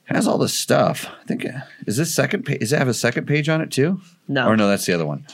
Has 0.06 0.28
all 0.28 0.38
this 0.38 0.54
stuff. 0.54 1.08
I 1.22 1.26
think 1.26 1.46
uh, 1.46 1.60
is 1.88 1.96
this 1.98 2.14
second 2.14 2.44
page? 2.44 2.60
Does 2.60 2.74
it 2.74 2.78
have 2.78 2.90
a 2.90 2.94
second 2.94 3.26
page 3.26 3.48
on 3.48 3.62
it 3.62 3.72
too? 3.72 4.02
No. 4.28 4.48
Or 4.48 4.58
no, 4.58 4.68
that's 4.68 4.86
the 4.86 4.94
other 4.94 5.06
one. 5.06 5.26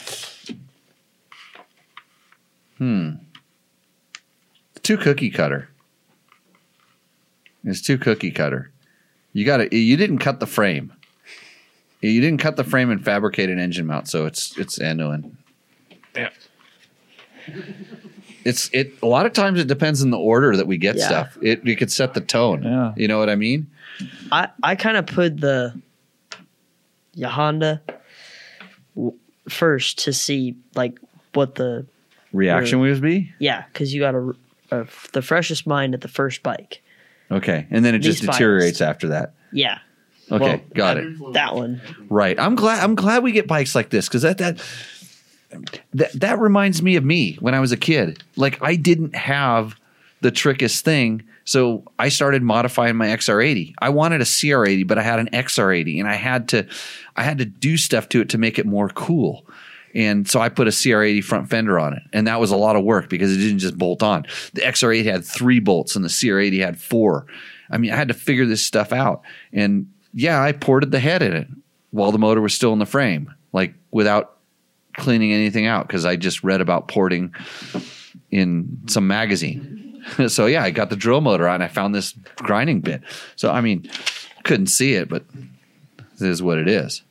Hmm. 2.78 3.10
Two 4.84 4.98
cookie 4.98 5.32
cutter. 5.32 5.70
It's 7.64 7.82
two 7.82 7.98
cookie 7.98 8.32
cutter. 8.32 8.72
You 9.34 9.46
got 9.46 9.58
to 9.58 9.76
You 9.76 9.98
didn't 9.98 10.20
cut 10.20 10.40
the 10.40 10.48
frame. 10.48 10.94
You 12.02 12.22
didn't 12.22 12.40
cut 12.40 12.56
the 12.56 12.64
frame 12.64 12.90
and 12.92 13.04
fabricate 13.04 13.50
an 13.50 13.60
engine 13.60 13.86
mount, 13.88 14.08
so 14.08 14.26
it's 14.26 14.58
it's 14.58 14.80
end 14.80 15.00
to 15.00 15.12
end. 15.12 15.38
It's 18.46 18.70
it. 18.74 18.94
A 19.04 19.06
lot 19.06 19.26
of 19.26 19.34
times 19.34 19.60
it 19.60 19.68
depends 19.68 20.02
on 20.02 20.12
the 20.12 20.18
order 20.18 20.56
that 20.56 20.66
we 20.68 20.78
get 20.78 20.96
Yeah. 20.96 21.06
stuff. 21.08 21.38
It 21.42 21.64
we 21.64 21.76
could 21.76 21.92
set 21.92 22.14
the 22.14 22.22
tone. 22.22 22.64
Yeah. 22.64 22.94
You 22.96 23.08
know 23.08 23.20
what 23.20 23.30
I 23.30 23.36
mean? 23.36 23.68
I, 24.32 24.48
I 24.64 24.76
kind 24.76 24.96
of 24.98 25.06
put 25.08 25.42
the 25.42 25.74
Honda 27.24 27.82
w- 28.96 29.18
first 29.50 30.00
to 30.06 30.14
see 30.14 30.56
like 30.76 30.98
what 31.34 31.56
the 31.56 31.86
Reaction 32.32 32.80
would 32.80 33.02
be 33.02 33.34
yeah 33.40 33.64
because 33.74 33.92
you 33.94 34.00
got 34.00 34.14
a, 34.14 34.34
a 34.72 34.88
the 35.14 35.22
freshest 35.24 35.66
mind 35.66 35.96
at 35.96 36.02
the 36.02 36.08
first 36.08 36.44
bike 36.44 36.82
okay, 37.32 37.66
and 37.72 37.84
then 37.84 37.96
it 37.96 38.00
just 38.00 38.20
These 38.20 38.28
files. 38.28 38.38
deteriorates 38.38 38.82
after 38.82 39.08
that. 39.10 39.34
yeah 39.52 39.80
Okay, 40.32 40.46
Well, 40.46 40.62
got 40.76 40.98
it. 40.98 41.34
that 41.34 41.56
one 41.56 41.82
Right. 42.08 42.40
I'm 42.40 42.54
glad. 42.56 42.84
I'm 42.84 42.94
glad 42.94 43.24
we 43.24 43.32
get 43.32 43.48
bikes 43.48 43.74
like 43.74 43.90
this 43.90 44.08
because 44.08 44.22
that 44.22 44.38
that 44.38 44.62
that 45.94 46.12
that 46.14 46.40
reminds 46.40 46.82
me 46.82 46.96
of 46.96 47.04
me 47.04 47.38
when 47.40 47.54
I 47.54 47.60
was 47.60 47.72
a 47.72 47.78
kid. 47.78 48.24
Like 48.36 48.62
I 48.62 48.76
didn't 48.76 49.16
have 49.16 49.76
the 50.22 50.32
trickiest 50.32 50.84
thing, 50.84 51.24
so 51.46 51.84
I 51.98 52.10
started 52.10 52.44
modifying 52.44 52.96
my 52.96 53.08
XR80. 53.08 53.74
I 53.80 53.90
wanted 53.90 54.22
a 54.22 54.26
CR80, 54.26 54.88
but 54.88 54.98
I 54.98 55.02
had 55.02 55.20
an 55.20 55.30
XR80, 55.34 56.00
and 56.00 56.08
I 56.08 56.16
had 56.16 56.50
to 56.50 56.68
I 57.16 57.24
had 57.24 57.40
to 57.40 57.46
do 57.46 57.78
stuff 57.78 58.10
to 58.10 58.22
it 58.22 58.30
to 58.30 58.38
make 58.38 58.60
it 58.60 58.66
more 58.66 58.90
cool. 58.90 59.46
And 59.96 60.30
so 60.30 60.40
I 60.40 60.50
put 60.50 60.68
a 60.68 60.72
CR80 60.72 61.24
front 61.24 61.50
fender 61.50 61.80
on 61.80 61.94
it, 61.94 62.04
and 62.14 62.28
that 62.28 62.40
was 62.40 62.52
a 62.52 62.58
lot 62.58 62.76
of 62.76 62.84
work 62.84 63.10
because 63.10 63.36
it 63.36 63.40
didn't 63.40 63.60
just 63.60 63.78
bolt 63.78 64.04
on. 64.04 64.28
The 64.54 64.62
XR80 64.62 65.06
had 65.06 65.26
three 65.26 65.60
bolts, 65.60 65.96
and 65.96 66.06
the 66.06 66.10
CR80 66.10 66.60
had 66.64 66.80
four. 66.80 67.26
I 67.72 67.78
mean, 67.78 67.92
I 67.92 67.96
had 67.96 68.10
to 68.10 68.14
figure 68.14 68.46
this 68.46 68.64
stuff 68.64 68.94
out, 68.94 69.24
and 69.52 69.92
yeah, 70.14 70.42
I 70.42 70.52
ported 70.52 70.92
the 70.92 71.00
head 71.00 71.22
in 71.24 71.34
it 71.34 71.48
while 71.92 72.12
the 72.12 72.20
motor 72.20 72.42
was 72.42 72.54
still 72.54 72.74
in 72.74 72.80
the 72.80 72.86
frame, 72.86 73.34
like 73.52 73.74
without 73.92 74.39
cleaning 74.98 75.32
anything 75.34 75.66
out 75.66 75.88
because 75.88 76.06
I 76.06 76.16
just 76.16 76.44
read 76.44 76.62
about 76.62 76.88
porting 76.88 77.34
in 78.32 78.80
some 78.88 79.08
magazine. 79.08 80.04
so 80.28 80.46
yeah, 80.46 80.64
I 80.64 80.72
got 80.72 80.90
the 80.90 80.96
drill 80.96 81.22
motor 81.22 81.48
out 81.48 81.56
and 81.56 81.64
I 81.64 81.68
found 81.68 81.94
this 81.96 82.14
grinding 82.38 82.82
bit. 82.82 83.02
So 83.36 83.52
I 83.52 83.62
mean, 83.62 83.90
couldn't 84.44 84.68
see 84.68 84.94
it, 84.94 85.10
but 85.10 85.24
this 86.14 86.22
is 86.30 86.42
what 86.44 86.58
it 86.58 86.68
is. 86.68 87.04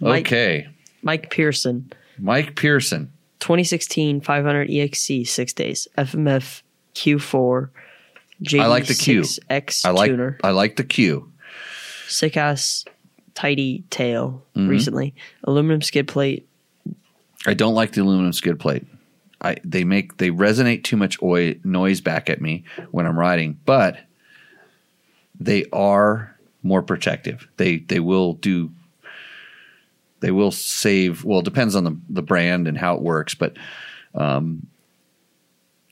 Mike- 0.00 0.26
Okay, 0.26 0.68
Mike 1.02 1.30
Pearson 1.30 1.92
Mike 2.18 2.56
Pearson. 2.56 3.12
2016 3.40 4.20
500 4.20 4.68
EXC 4.68 5.26
six 5.26 5.52
days 5.54 5.88
FMF 5.96 6.62
Q4 6.94 7.70
I 8.58 8.66
like 8.66 8.86
the 8.86 8.94
Q. 8.94 9.24
X 9.48 9.84
I 9.84 9.90
like 9.90 10.10
tuner 10.10 10.38
I 10.44 10.50
like 10.50 10.76
the 10.76 10.84
Q. 10.84 11.30
sick 12.06 12.36
ass 12.36 12.84
tidy 13.34 13.84
tail 13.90 14.44
Mm-hmm. 14.56 14.68
recently 14.68 15.14
aluminum 15.44 15.80
skid 15.80 16.06
plate 16.08 16.46
I 17.46 17.54
don't 17.54 17.74
like 17.74 17.92
the 17.92 18.02
aluminum 18.02 18.32
skid 18.32 18.58
plate. 18.58 18.86
I 19.40 19.56
they 19.64 19.84
make 19.84 20.18
they 20.18 20.30
resonate 20.30 20.84
too 20.84 20.96
much 20.96 21.20
oi, 21.22 21.58
noise 21.64 22.00
back 22.00 22.28
at 22.28 22.40
me 22.40 22.64
when 22.90 23.06
I'm 23.06 23.18
riding, 23.18 23.58
but 23.64 23.98
they 25.38 25.64
are 25.72 26.36
more 26.62 26.82
protective. 26.82 27.48
They 27.56 27.78
they 27.78 28.00
will 28.00 28.34
do 28.34 28.70
they 30.20 30.30
will 30.30 30.50
save 30.50 31.24
well 31.24 31.38
it 31.38 31.44
depends 31.46 31.74
on 31.74 31.84
the 31.84 31.96
the 32.10 32.22
brand 32.22 32.68
and 32.68 32.76
how 32.76 32.96
it 32.96 33.02
works, 33.02 33.34
but 33.34 33.56
um 34.14 34.66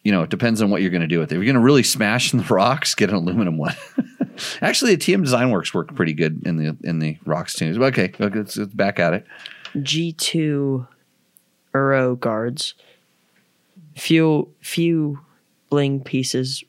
you 0.04 0.12
know, 0.12 0.22
it 0.22 0.30
depends 0.30 0.62
on 0.62 0.70
what 0.70 0.80
you're 0.80 0.90
going 0.90 1.02
to 1.02 1.06
do 1.06 1.18
with 1.18 1.32
it. 1.32 1.34
If 1.34 1.38
you're 1.38 1.52
going 1.52 1.54
to 1.54 1.60
really 1.60 1.82
smash 1.82 2.32
in 2.32 2.38
the 2.38 2.44
rocks, 2.54 2.94
get 2.94 3.10
an 3.10 3.16
aluminum 3.16 3.58
one. 3.58 3.74
Actually, 4.62 4.94
the 4.94 5.02
TM 5.02 5.22
Design 5.22 5.50
Works 5.50 5.74
work 5.74 5.94
pretty 5.94 6.14
good 6.14 6.46
in 6.46 6.56
the 6.56 6.76
in 6.82 6.98
the 6.98 7.18
rocks 7.26 7.54
tunes. 7.54 7.76
Okay, 7.76 8.12
let's, 8.18 8.56
let's 8.56 8.72
back 8.72 9.00
at 9.00 9.12
it. 9.12 9.26
G2 9.76 10.86
Euro 11.74 12.16
guards. 12.16 12.74
Few 13.96 14.48
few 14.60 15.20
bling 15.70 16.00
pieces 16.00 16.62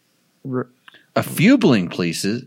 r- 0.49 0.67
a 1.15 1.23
few 1.23 1.57
bling 1.57 1.89
pieces 1.89 2.45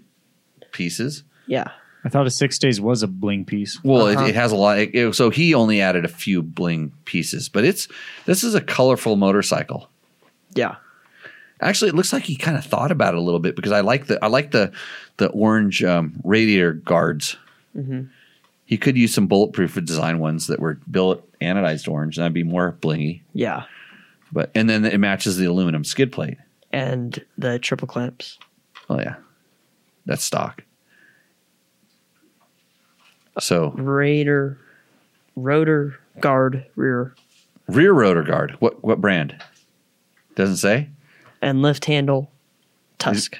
pieces? 0.72 1.22
Yeah. 1.46 1.70
I 2.04 2.08
thought 2.08 2.26
a 2.26 2.30
six 2.30 2.58
days 2.58 2.80
was 2.80 3.02
a 3.04 3.06
bling 3.06 3.44
piece. 3.44 3.78
well 3.84 4.06
Uh-huh. 4.08 4.24
it, 4.24 4.30
it 4.30 4.34
has 4.34 4.50
a 4.50 4.56
lot 4.56 4.78
it- 4.78 4.94
it- 4.94 5.14
so 5.14 5.30
he 5.30 5.54
only 5.54 5.80
added 5.80 6.04
a 6.04 6.08
few 6.08 6.42
bling 6.42 6.92
pieces 7.04 7.48
but 7.48 7.64
it's 7.64 7.86
this 8.26 8.42
is 8.42 8.54
a 8.54 8.60
colorful 8.60 9.16
motorcycle. 9.16 9.88
Yeah. 10.54 10.76
Actually 11.60 11.90
it 11.90 11.94
looks 11.94 12.12
like 12.12 12.24
he 12.24 12.34
kind 12.36 12.56
of 12.56 12.64
thought 12.64 12.90
about 12.90 13.14
it 13.14 13.18
a 13.18 13.20
little 13.22 13.38
bit 13.40 13.54
because 13.54 13.70
i 13.72 13.80
like 13.80 14.06
the 14.06 14.18
i 14.24 14.26
like 14.26 14.50
the 14.50 14.72
the 15.18 15.28
orange 15.28 15.84
um, 15.84 16.14
radiator 16.24 16.72
guards 16.72 17.36
he 18.72 18.78
could 18.78 18.96
use 18.96 19.12
some 19.12 19.26
bulletproof 19.26 19.74
design 19.84 20.18
ones 20.18 20.46
that 20.46 20.58
were 20.58 20.80
built 20.90 21.28
anodized 21.42 21.86
orange 21.86 22.16
and 22.16 22.22
that'd 22.22 22.32
be 22.32 22.42
more 22.42 22.74
blingy. 22.80 23.20
Yeah. 23.34 23.64
But 24.32 24.50
and 24.54 24.66
then 24.66 24.86
it 24.86 24.96
matches 24.96 25.36
the 25.36 25.44
aluminum 25.44 25.84
skid 25.84 26.10
plate. 26.10 26.38
And 26.72 27.22
the 27.36 27.58
triple 27.58 27.86
clamps 27.86 28.38
oh 28.88 28.98
yeah. 28.98 29.16
That's 30.06 30.24
stock. 30.24 30.64
So. 33.38 33.72
Raider 33.72 34.58
rotor 35.36 36.00
guard 36.20 36.64
rear. 36.74 37.14
Rear 37.68 37.92
rotor 37.92 38.22
guard. 38.22 38.52
What 38.60 38.82
what 38.82 39.02
brand? 39.02 39.36
Doesn't 40.34 40.56
say? 40.56 40.88
And 41.42 41.60
lift 41.60 41.84
handle 41.84 42.32
tusk. 42.98 43.38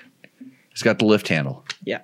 It's 0.72 0.82
got 0.82 0.98
the 0.98 1.06
lift 1.06 1.28
handle. 1.28 1.64
Yeah, 1.84 2.00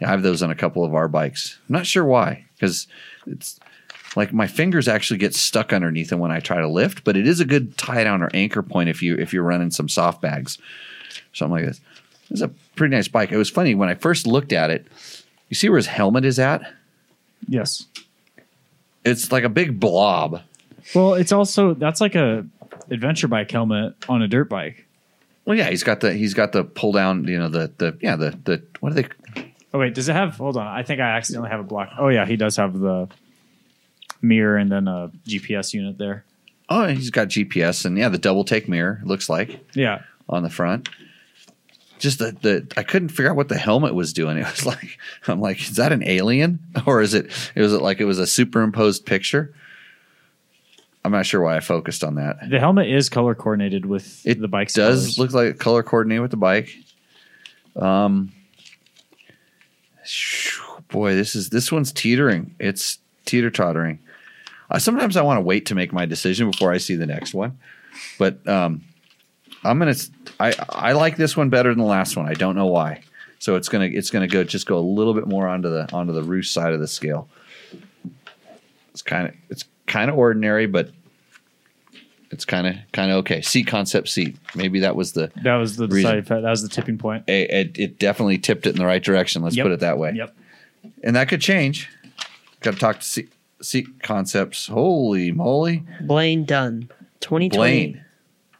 I 0.00 0.06
have 0.06 0.22
those 0.22 0.42
on 0.42 0.50
a 0.50 0.54
couple 0.54 0.84
of 0.84 0.94
our 0.94 1.08
bikes. 1.08 1.58
I'm 1.68 1.72
not 1.72 1.86
sure 1.86 2.04
why, 2.04 2.44
because 2.54 2.86
it's 3.26 3.58
like 4.14 4.32
my 4.32 4.46
fingers 4.46 4.88
actually 4.88 5.18
get 5.18 5.34
stuck 5.34 5.72
underneath 5.72 6.10
them 6.10 6.18
when 6.18 6.30
I 6.30 6.40
try 6.40 6.60
to 6.60 6.68
lift. 6.68 7.04
But 7.04 7.16
it 7.16 7.26
is 7.26 7.40
a 7.40 7.44
good 7.44 7.78
tie 7.78 8.04
down 8.04 8.22
or 8.22 8.30
anchor 8.34 8.62
point 8.62 8.88
if 8.88 9.02
you 9.02 9.16
if 9.16 9.32
you're 9.32 9.42
running 9.42 9.70
some 9.70 9.88
soft 9.88 10.20
bags, 10.20 10.58
something 11.32 11.52
like 11.52 11.66
this. 11.66 11.80
This 12.28 12.38
is 12.38 12.42
a 12.42 12.48
pretty 12.74 12.94
nice 12.94 13.08
bike. 13.08 13.32
It 13.32 13.36
was 13.36 13.50
funny 13.50 13.74
when 13.74 13.88
I 13.88 13.94
first 13.94 14.26
looked 14.26 14.52
at 14.52 14.70
it. 14.70 14.86
You 15.48 15.54
see 15.54 15.68
where 15.68 15.76
his 15.76 15.86
helmet 15.86 16.24
is 16.24 16.38
at? 16.38 16.62
Yes. 17.48 17.86
It's 19.04 19.30
like 19.30 19.44
a 19.44 19.48
big 19.48 19.78
blob. 19.78 20.42
Well, 20.94 21.14
it's 21.14 21.32
also 21.32 21.74
that's 21.74 22.00
like 22.00 22.14
a 22.14 22.44
adventure 22.90 23.28
bike 23.28 23.50
helmet 23.50 23.94
on 24.08 24.22
a 24.22 24.28
dirt 24.28 24.48
bike. 24.48 24.84
Well, 25.44 25.56
yeah, 25.56 25.70
he's 25.70 25.84
got 25.84 26.00
the 26.00 26.12
he's 26.12 26.34
got 26.34 26.52
the 26.52 26.64
pull 26.64 26.92
down. 26.92 27.24
You 27.24 27.38
know 27.38 27.48
the 27.48 27.72
the 27.78 27.96
yeah 28.00 28.16
the 28.16 28.36
the 28.44 28.62
what 28.80 28.92
are 28.92 28.96
they? 28.96 29.08
Oh 29.74 29.78
wait, 29.78 29.94
does 29.94 30.08
it 30.08 30.12
have? 30.14 30.36
Hold 30.36 30.56
on, 30.56 30.66
I 30.66 30.82
think 30.82 31.00
I 31.00 31.16
accidentally 31.16 31.50
have 31.50 31.60
a 31.60 31.64
block. 31.64 31.90
Oh 31.98 32.08
yeah, 32.08 32.24
he 32.26 32.36
does 32.36 32.56
have 32.56 32.78
the 32.78 33.08
mirror 34.22 34.56
and 34.56 34.70
then 34.72 34.88
a 34.88 35.10
GPS 35.26 35.74
unit 35.74 35.98
there. 35.98 36.24
Oh, 36.68 36.86
he's 36.86 37.10
got 37.10 37.28
GPS 37.28 37.84
and 37.84 37.96
yeah, 37.98 38.08
the 38.08 38.18
double 38.18 38.44
take 38.44 38.68
mirror 38.68 39.00
looks 39.04 39.28
like. 39.28 39.60
Yeah, 39.74 40.02
on 40.28 40.42
the 40.42 40.50
front. 40.50 40.88
Just 41.98 42.18
the, 42.18 42.32
the 42.42 42.66
I 42.76 42.82
couldn't 42.82 43.08
figure 43.08 43.30
out 43.30 43.36
what 43.36 43.48
the 43.48 43.56
helmet 43.58 43.94
was 43.94 44.12
doing. 44.12 44.36
It 44.38 44.44
was 44.50 44.66
like 44.66 44.98
I'm 45.26 45.40
like, 45.40 45.60
is 45.60 45.76
that 45.76 45.92
an 45.92 46.02
alien 46.06 46.58
or 46.86 47.00
is 47.02 47.14
it? 47.14 47.26
It 47.54 47.60
was 47.62 47.72
like 47.72 48.00
it 48.00 48.04
was 48.04 48.18
a 48.18 48.26
superimposed 48.26 49.04
picture. 49.06 49.54
I'm 51.04 51.12
not 51.12 51.24
sure 51.24 51.40
why 51.40 51.56
I 51.56 51.60
focused 51.60 52.02
on 52.02 52.16
that. 52.16 52.50
the 52.50 52.58
helmet 52.58 52.88
is 52.88 53.08
color 53.08 53.34
coordinated 53.36 53.86
with 53.86 54.26
It 54.26 54.40
the 54.40 54.48
bike. 54.48 54.72
does 54.72 55.14
colors. 55.14 55.18
look 55.18 55.32
like 55.32 55.58
color 55.58 55.84
coordinated 55.84 56.20
with 56.22 56.32
the 56.32 56.36
bike. 56.36 56.76
Um, 57.76 58.32
boy, 60.88 61.14
this 61.14 61.34
is 61.34 61.50
this 61.50 61.70
one's 61.70 61.92
teetering. 61.92 62.54
It's 62.58 62.98
teeter 63.24 63.50
tottering. 63.50 63.98
Uh, 64.70 64.78
sometimes 64.78 65.16
I 65.16 65.22
want 65.22 65.38
to 65.38 65.42
wait 65.42 65.66
to 65.66 65.74
make 65.74 65.92
my 65.92 66.06
decision 66.06 66.50
before 66.50 66.72
I 66.72 66.78
see 66.78 66.96
the 66.96 67.06
next 67.06 67.34
one, 67.34 67.58
but 68.18 68.46
um, 68.48 68.82
I'm 69.64 69.78
gonna. 69.78 69.94
I 70.40 70.54
I 70.68 70.92
like 70.92 71.16
this 71.16 71.36
one 71.36 71.50
better 71.50 71.70
than 71.70 71.78
the 71.78 71.84
last 71.84 72.16
one. 72.16 72.28
I 72.28 72.34
don't 72.34 72.56
know 72.56 72.66
why. 72.66 73.02
So 73.38 73.56
it's 73.56 73.68
gonna 73.68 73.86
it's 73.86 74.10
gonna 74.10 74.28
go 74.28 74.44
just 74.44 74.66
go 74.66 74.78
a 74.78 74.80
little 74.80 75.14
bit 75.14 75.26
more 75.26 75.46
onto 75.46 75.68
the 75.68 75.92
onto 75.92 76.12
the 76.12 76.22
roost 76.22 76.52
side 76.52 76.72
of 76.72 76.80
the 76.80 76.88
scale. 76.88 77.28
It's 78.90 79.02
kind 79.02 79.28
of 79.28 79.34
it's 79.50 79.64
kind 79.86 80.10
of 80.10 80.16
ordinary, 80.16 80.66
but 80.66 80.90
it's 82.36 82.44
kind 82.44 82.66
of 82.66 82.76
kind 82.92 83.10
of 83.10 83.16
okay. 83.18 83.40
Seat 83.40 83.66
concept 83.66 84.08
seat. 84.08 84.36
Maybe 84.54 84.80
that 84.80 84.94
was 84.94 85.12
the 85.12 85.32
That 85.42 85.56
was 85.56 85.76
the 85.76 85.86
Reason. 85.88 86.02
decided 86.02 86.26
fa- 86.26 86.40
that 86.42 86.50
was 86.50 86.62
the 86.62 86.68
tipping 86.68 86.98
point. 86.98 87.24
it, 87.28 87.50
it, 87.50 87.78
it 87.78 87.98
definitely 87.98 88.36
tipped 88.38 88.66
it 88.66 88.70
in 88.70 88.76
the 88.76 88.84
right 88.86 89.02
direction. 89.02 89.42
Let's 89.42 89.56
Yep. 89.56 89.64
put 89.64 89.72
it 89.72 89.80
that 89.80 89.98
way. 89.98 90.12
Yep. 90.14 90.36
And 91.02 91.16
that 91.16 91.28
could 91.28 91.40
change. 91.40 91.88
Got 92.60 92.74
to 92.74 92.78
talk 92.80 93.00
to 93.00 93.04
seat, 93.06 93.32
seat 93.62 94.02
concepts. 94.02 94.66
Holy 94.66 95.32
moly, 95.32 95.82
Blaine 96.02 96.44
Dunn, 96.44 96.90
2020. 97.20 97.56
Blaine. 97.56 98.04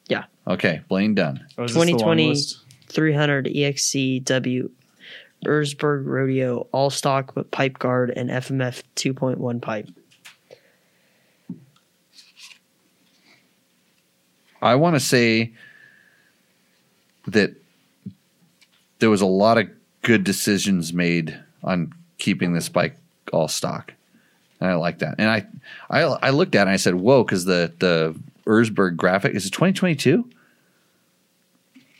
Yeah. 0.08 0.24
Okay, 0.48 0.80
Blaine 0.88 1.14
Dunn. 1.14 1.44
Oh, 1.58 1.64
is 1.64 1.70
this 1.70 1.74
the 1.74 1.78
long 1.80 1.86
2020 1.98 2.28
list? 2.30 2.62
300 2.88 3.46
EXCW 3.46 4.70
Erzberg 5.44 6.06
Rodeo 6.06 6.66
all 6.72 6.88
stock 6.90 7.36
with 7.36 7.50
pipe 7.50 7.78
guard 7.78 8.10
and 8.16 8.30
FMF 8.30 8.82
2.1 8.96 9.60
pipe. 9.60 9.88
I 14.62 14.74
want 14.76 14.96
to 14.96 15.00
say 15.00 15.52
that 17.26 17.54
there 18.98 19.10
was 19.10 19.20
a 19.20 19.26
lot 19.26 19.58
of 19.58 19.68
good 20.02 20.24
decisions 20.24 20.92
made 20.92 21.38
on 21.62 21.92
keeping 22.18 22.52
this 22.52 22.68
bike 22.68 22.96
all 23.32 23.48
stock. 23.48 23.92
And 24.60 24.70
I 24.70 24.74
like 24.74 25.00
that. 25.00 25.16
And 25.18 25.28
I, 25.28 25.46
I, 25.90 26.00
I 26.02 26.30
looked 26.30 26.54
at 26.54 26.60
it 26.60 26.62
and 26.62 26.70
I 26.70 26.76
said, 26.76 26.94
"Whoa!" 26.94 27.22
Because 27.24 27.44
the 27.44 27.72
the 27.78 28.18
Erzberg 28.46 28.96
graphic 28.96 29.34
is 29.34 29.44
it 29.46 29.50
2022, 29.50 30.30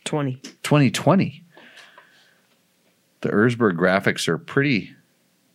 20. 0.04 0.34
2020. 0.62 1.42
The 3.22 3.28
Erzberg 3.28 3.76
graphics 3.76 4.26
are 4.28 4.38
pretty. 4.38 4.94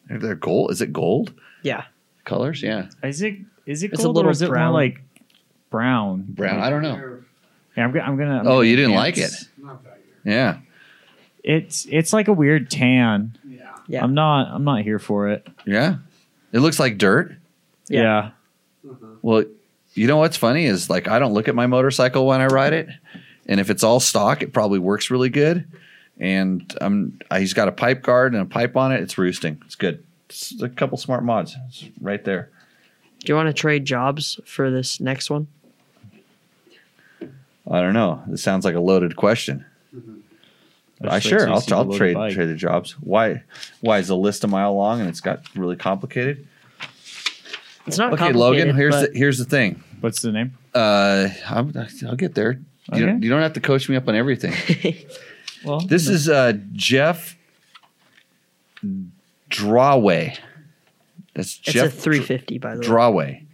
They're 0.10 0.36
gold. 0.36 0.72
Is 0.72 0.82
it 0.82 0.92
gold 0.92 1.34
Yeah. 1.64 1.86
colors? 2.26 2.62
Yeah, 2.62 2.90
Is 3.02 3.22
it 3.22 3.36
is 3.66 3.82
it 3.84 3.94
It's 3.94 4.04
a 4.04 4.10
little 4.10 4.30
or 4.30 4.32
is 4.32 4.42
it 4.42 4.50
brown. 4.50 4.72
more 4.72 4.82
like 4.82 5.02
brown? 5.72 6.26
brown. 6.30 6.60
I 6.60 6.70
don't 6.70 6.84
know. 6.84 7.18
Yeah, 7.76 7.86
I'm, 7.86 7.92
go- 7.92 8.00
I'm 8.02 8.18
gonna. 8.18 8.40
I'm 8.40 8.48
Oh, 8.48 8.58
gonna 8.58 8.68
you 8.68 8.76
didn't 8.76 8.92
dance. 8.92 9.00
like 9.00 9.18
it? 9.18 9.32
Not 9.58 9.84
that 9.86 10.00
year. 10.26 10.36
Yeah, 10.36 10.58
It's 11.44 11.88
it's 11.90 12.14
like 12.14 12.28
a 12.28 12.34
weird 12.34 12.70
tan. 12.70 13.38
Yeah. 13.48 13.72
Yeah. 13.88 14.04
I'm 14.04 14.14
not 14.14 14.48
I'm 14.54 14.64
not 14.64 14.84
here 14.84 15.00
for 15.00 15.30
it. 15.30 15.48
yeah. 15.66 15.96
It 16.54 16.60
looks 16.60 16.80
like 16.80 16.98
dirt. 17.00 17.36
Yeah. 17.88 18.02
Yeah. 18.84 18.92
Uh-huh. 18.92 19.06
Well, 19.22 19.44
you 19.94 20.08
know 20.08 20.18
what's 20.18 20.38
funny 20.38 20.66
is 20.66 20.90
like 20.90 21.08
I 21.08 21.18
don't 21.18 21.34
look 21.34 21.48
at 21.48 21.56
my 21.56 21.66
motorcycle 21.68 22.28
when 22.28 22.42
I 22.42 22.48
ride 22.48 22.74
it, 22.74 22.90
and 23.48 23.60
if 23.60 23.70
it's 23.70 23.84
all 23.84 24.00
stock, 24.00 24.42
it 24.44 24.54
probably 24.54 24.80
works 24.80 25.10
really 25.10 25.30
good. 25.30 25.66
And 26.20 26.72
I'm 26.82 27.20
I, 27.32 27.40
he's 27.40 27.54
got 27.54 27.68
a 27.68 27.72
pipe 27.72 28.02
guard 28.04 28.34
and 28.34 28.42
a 28.42 28.46
pipe 28.46 28.76
on 28.78 28.92
it. 28.92 29.02
It's 29.02 29.18
roosting. 29.18 29.62
It's 29.66 29.76
good. 29.76 30.04
It's 30.30 30.62
a 30.62 30.70
couple 30.70 30.98
smart 30.98 31.24
mods. 31.24 31.56
It's 31.70 31.86
right 32.02 32.24
there. 32.24 32.50
Do 33.20 33.32
you 33.32 33.36
want 33.36 33.48
to 33.48 33.54
trade 33.54 33.86
jobs 33.86 34.40
for 34.46 34.70
this 34.72 35.00
next 35.00 35.30
one? 35.30 35.48
I 37.70 37.82
don't 37.82 37.94
know. 37.94 38.22
This 38.28 38.42
sounds 38.44 38.66
like 38.66 38.76
a 38.76 38.80
loaded 38.80 39.16
question. 39.16 39.66
I 39.94 40.00
just 41.04 41.12
like 41.14 41.24
sure 41.24 41.50
I'll, 41.50 41.62
see 41.62 41.74
I'll 41.74 41.92
trade 41.94 42.14
bike. 42.14 42.34
trade 42.34 42.46
the 42.48 42.56
jobs. 42.56 42.92
Why? 43.02 43.42
Why 43.80 43.98
is 44.00 44.08
the 44.10 44.16
list 44.18 44.44
a 44.44 44.48
mile 44.48 44.76
long 44.76 45.00
and 45.00 45.10
it's 45.10 45.22
got 45.22 45.42
really 45.56 45.76
complicated? 45.76 46.48
It's 47.88 47.98
not 47.98 48.14
Okay, 48.14 48.20
complicated. 48.32 48.36
Logan. 48.68 48.76
Here's 48.76 48.96
but 48.96 49.12
the 49.14 49.18
here's 49.18 49.38
the 49.40 49.46
thing. 49.46 49.84
What's 50.02 50.22
the 50.22 50.32
name? 50.32 50.56
Uh, 50.76 51.30
I'm, 51.48 51.74
I'll 52.08 52.16
get 52.16 52.36
there. 52.36 52.60
You, 52.94 53.06
don't, 53.06 53.24
you 53.24 53.30
don't 53.30 53.42
have 53.42 53.54
to 53.54 53.60
coach 53.62 53.88
me 53.90 53.96
up 53.96 54.08
on 54.08 54.16
everything. 54.16 54.54
Well, 55.64 55.80
This 55.82 56.08
is 56.08 56.28
uh, 56.28 56.54
Jeff 56.74 57.38
Drawway. 59.50 60.38
That's 61.34 61.60
it's 61.60 61.74
Jeff 61.74 61.88
a 61.88 61.90
350, 61.92 62.58
by 62.58 62.76
the 62.76 62.82
way. 62.82 62.88
Drawway. 62.88 63.46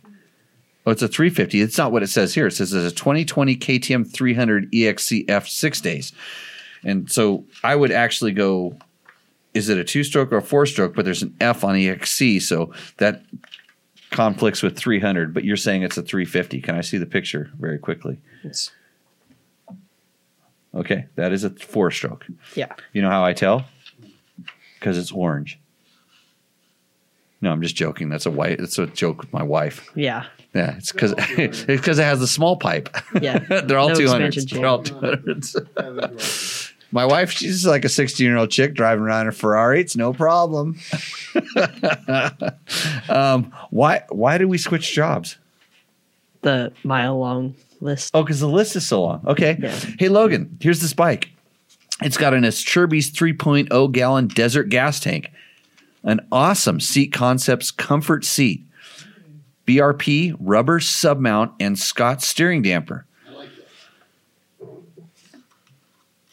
Oh, 0.87 0.91
it's 0.91 1.01
a 1.01 1.07
350. 1.09 1.59
It's 1.59 1.77
not 1.77 1.91
what 1.91 2.01
it 2.01 2.07
says 2.07 2.33
here. 2.33 2.47
It 2.47 2.51
says 2.51 2.71
it's 2.73 2.93
a 2.93 2.95
2020 2.95 3.57
KTM 3.57 4.09
300 4.09 4.71
EXCF 4.71 5.45
six 5.49 5.81
days. 5.81 6.13
And 6.81 7.11
so 7.11 7.43
I 7.61 7.75
would 7.75 7.91
actually 7.91 8.31
go, 8.31 8.77
is 9.53 9.67
it 9.67 9.77
a 9.77 9.83
two 9.83 10.05
stroke 10.05 10.31
or 10.31 10.37
a 10.37 10.41
four 10.41 10.65
stroke? 10.65 10.95
But 10.95 11.03
there's 11.03 11.23
an 11.23 11.35
F 11.41 11.65
on 11.65 11.75
EXC. 11.75 12.41
So 12.41 12.71
that 12.99 13.21
conflicts 14.11 14.63
with 14.63 14.77
300. 14.77 15.33
But 15.33 15.43
you're 15.43 15.57
saying 15.57 15.83
it's 15.83 15.97
a 15.97 16.01
350. 16.03 16.61
Can 16.61 16.75
I 16.75 16.81
see 16.81 16.97
the 16.97 17.05
picture 17.05 17.51
very 17.59 17.77
quickly? 17.79 18.19
It's- 18.45 18.71
Okay. 20.73 21.07
That 21.15 21.33
is 21.33 21.43
a 21.43 21.49
four 21.49 21.91
stroke. 21.91 22.27
yeah. 22.55 22.71
You 22.93 23.01
know 23.01 23.09
how 23.09 23.25
I 23.25 23.33
tell? 23.33 23.65
Because 24.79 24.97
it's 24.97 25.11
orange. 25.11 25.59
No, 27.41 27.51
I'm 27.51 27.61
just 27.61 27.75
joking. 27.75 28.07
That's 28.09 28.25
a 28.27 28.31
white. 28.31 28.59
That's 28.59 28.77
a 28.79 28.85
joke 28.87 29.19
with 29.21 29.33
my 29.33 29.43
wife. 29.43 29.89
Yeah. 29.95 30.25
Yeah, 30.57 30.75
it's 30.75 30.91
because 30.91 31.13
it's 31.17 31.63
because 31.63 31.99
it 31.99 32.03
has 32.03 32.19
the 32.19 32.27
small 32.27 32.57
pipe. 32.57 32.89
Yeah. 33.21 33.37
They're 33.65 33.77
all 33.77 33.89
No 33.89 33.95
two 33.95 34.07
hundreds. 34.07 34.45
They're 34.45 34.65
all 34.65 34.81
two 34.81 34.95
hundreds. 34.95 35.55
my 36.91 37.05
wife, 37.05 37.31
she's 37.31 37.65
like 37.65 37.85
a 37.85 37.89
16 37.89 38.25
year 38.25 38.37
old 38.37 38.49
chick 38.49 38.73
driving 38.73 39.03
around 39.03 39.27
a 39.27 39.31
Ferrari. 39.31 39.81
It's 39.81 39.95
no 39.95 40.13
problem. 40.13 40.79
um, 43.07 43.53
why 43.69 44.03
why 44.09 44.39
did 44.39 44.45
we 44.45 44.57
switch 44.57 44.91
jobs? 44.93 45.37
The 46.41 46.73
mile 46.83 47.19
long 47.19 47.55
list. 47.79 48.11
Oh, 48.15 48.23
because 48.23 48.39
the 48.39 48.47
list 48.47 48.75
is 48.75 48.87
so 48.87 49.03
long. 49.03 49.21
Okay. 49.27 49.57
Yeah. 49.59 49.79
Hey, 49.99 50.09
Logan, 50.09 50.57
here's 50.59 50.81
this 50.81 50.93
bike. 50.93 51.29
It's 52.01 52.17
got 52.17 52.33
an 52.33 52.43
Acerbis 52.43 53.11
3.0 53.11 53.91
gallon 53.91 54.27
desert 54.27 54.69
gas 54.69 54.99
tank, 54.99 55.31
an 56.03 56.25
awesome 56.31 56.79
seat 56.79 57.11
concepts 57.11 57.71
comfort 57.71 58.23
seat, 58.23 58.66
BRP 59.67 60.35
rubber 60.39 60.79
submount, 60.79 61.53
and 61.59 61.77
Scott 61.77 62.21
steering 62.23 62.61
damper. 62.63 63.05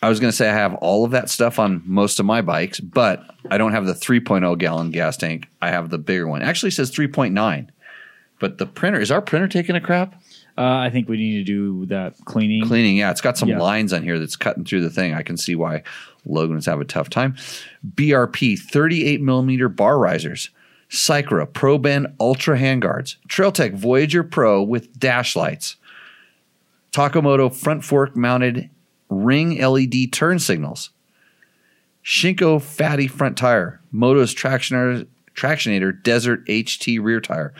I 0.02 0.09
was 0.11 0.20
going 0.20 0.31
to 0.31 0.36
say 0.36 0.51
I 0.51 0.52
have 0.52 0.74
all 0.74 1.05
of 1.06 1.12
that 1.12 1.31
stuff 1.31 1.59
on 1.59 1.82
most 1.86 2.20
of 2.20 2.27
my 2.27 2.43
bikes, 2.43 2.78
but 2.78 3.24
I 3.51 3.56
don't 3.56 3.73
have 3.73 3.86
the 3.86 3.94
3.0 3.94 4.59
gallon 4.59 4.90
gas 4.90 5.16
tank. 5.16 5.48
I 5.62 5.70
have 5.70 5.89
the 5.89 5.97
bigger 5.98 6.28
one. 6.28 6.43
Actually, 6.43 6.69
it 6.69 6.73
says 6.73 6.90
3.9. 6.90 7.69
But 8.39 8.59
the 8.59 8.66
printer 8.66 9.01
is 9.01 9.11
our 9.11 9.23
printer 9.23 9.48
taking 9.48 9.77
a 9.77 9.81
crap? 9.81 10.15
uh, 10.56 10.62
I 10.62 10.90
think 10.90 11.09
we 11.09 11.16
need 11.16 11.39
to 11.39 11.43
do 11.44 11.86
that 11.86 12.15
cleaning. 12.27 12.65
cleaning. 12.66 12.97
Yeah, 12.98 13.11
it's 13.11 13.20
got 13.23 13.36
some 13.39 13.48
Yeah. 13.48 13.59
lines 13.59 13.93
on 13.93 14.02
here 14.05 14.19
that's 14.20 14.36
cutting 14.36 14.65
through 14.65 14.82
the 14.82 14.90
thing. 14.90 15.12
I 15.15 15.23
can 15.23 15.36
see 15.36 15.56
why 15.56 15.82
Logan's 16.27 16.66
have 16.66 16.81
a 16.81 16.85
tough 16.85 17.09
time. 17.11 17.35
BRP 17.97 18.56
38 18.56 19.20
millimeter 19.20 19.69
bar 19.69 19.98
risers, 19.98 20.51
Cycra 20.94 21.52
Pro 21.52 21.76
Bend 21.76 22.06
Ultra 22.20 22.58
handguards, 22.58 23.16
Trailtech 23.28 23.74
Voyager 23.74 24.22
Pro 24.22 24.62
with 24.62 24.98
dash 24.98 25.34
lights, 25.34 25.76
Taco 26.92 27.20
Moto 27.20 27.48
front 27.48 27.84
fork 27.84 28.16
mounted 28.16 28.70
ring 29.08 29.60
LED 29.60 30.12
turn 30.12 30.38
signals, 30.38 30.90
Shinko 32.04 32.62
fatty 32.62 33.08
front 33.08 33.36
tire, 33.36 33.80
Motoz 33.92 34.34
Tractionator, 34.34 35.06
Tractionator 35.34 36.00
Desert 36.02 36.46
HT 36.46 37.02
rear 37.02 37.20
tire, 37.20 37.52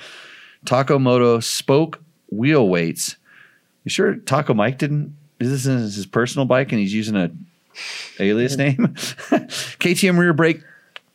Taco 0.65 0.99
Moto 0.99 1.41
spoke 1.41 2.03
wheel 2.31 2.69
weights. 2.69 3.17
You 3.83 3.91
sure 3.91 4.15
Taco 4.15 4.55
Mike 4.55 4.79
didn't? 4.79 5.17
Is 5.41 5.65
this 5.65 5.95
his 5.95 6.07
personal 6.07 6.47
bike 6.47 6.71
and 6.71 6.81
he's 6.81 6.95
using 6.95 7.17
a 7.17 7.31
alias 8.21 8.57
name? 8.57 8.77
KTM 8.79 10.17
rear 10.19 10.33
brake 10.33 10.63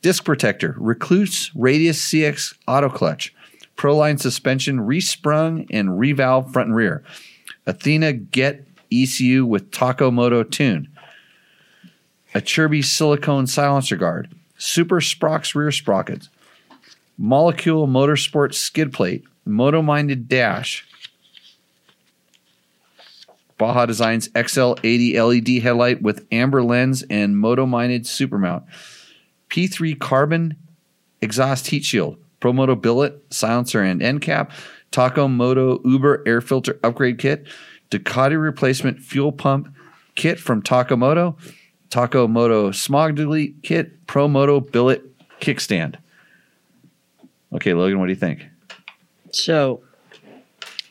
disc 0.02 0.24
protector, 0.24 0.74
Rekluse 0.78 1.50
Radius 1.54 2.00
CX 2.00 2.54
auto 2.66 2.88
clutch, 2.88 3.34
Proline 3.76 4.20
suspension, 4.20 4.80
resprung 4.80 5.66
and 5.70 5.90
revalve 5.90 6.52
front 6.52 6.68
and 6.68 6.76
rear, 6.76 7.02
Athena 7.66 8.12
Get 8.12 8.66
ECU 8.92 9.46
with 9.46 9.70
Taco 9.70 10.10
Moto 10.10 10.42
tune, 10.42 10.88
a 12.34 12.40
Chirby 12.40 12.82
silicone 12.82 13.46
silencer 13.46 13.96
guard, 13.96 14.34
Super 14.58 15.00
Sprox 15.00 15.54
rear 15.54 15.70
sprockets, 15.70 16.28
Molecule 17.16 17.86
Motorsport 17.86 18.54
skid 18.54 18.92
plate, 18.92 19.24
Moto 19.44 19.82
Minded 19.82 20.28
dash, 20.28 20.86
Baja 23.56 23.84
Designs 23.84 24.28
XL80 24.30 25.14
LED 25.14 25.62
headlight 25.62 26.00
with 26.00 26.26
amber 26.32 26.62
lens 26.62 27.02
and 27.10 27.38
Moto 27.38 27.66
Minded 27.66 28.06
super 28.06 28.38
mount, 28.38 28.64
P3 29.50 29.98
carbon 29.98 30.56
exhaust 31.20 31.66
heat 31.66 31.84
shield, 31.84 32.16
Promoto 32.40 32.80
billet 32.80 33.20
silencer 33.30 33.82
and 33.82 34.02
end 34.02 34.22
cap, 34.22 34.52
Taco 34.90 35.28
Moto 35.28 35.80
Uber 35.84 36.22
air 36.26 36.40
filter 36.40 36.78
upgrade 36.82 37.18
kit, 37.18 37.46
Ducati 37.90 38.40
replacement 38.40 39.00
fuel 39.00 39.32
pump 39.32 39.74
kit 40.14 40.40
from 40.40 40.62
Taco 40.62 40.96
Moto, 40.96 41.36
Taco 41.90 42.26
Moto 42.26 42.70
smog 42.70 43.16
delete 43.16 43.62
kit, 43.62 44.06
Promoto 44.06 44.60
billet 44.60 45.04
kickstand. 45.40 45.96
Okay, 47.52 47.74
Logan, 47.74 47.98
what 47.98 48.06
do 48.06 48.12
you 48.12 48.18
think? 48.18 48.46
So 49.32 49.82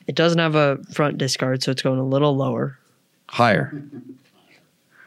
it 0.07 0.15
doesn't 0.15 0.39
have 0.39 0.55
a 0.55 0.77
front 0.91 1.17
disc 1.17 1.39
guard, 1.39 1.63
so 1.63 1.71
it's 1.71 1.81
going 1.81 1.99
a 1.99 2.05
little 2.05 2.35
lower. 2.35 2.77
Higher. 3.29 3.81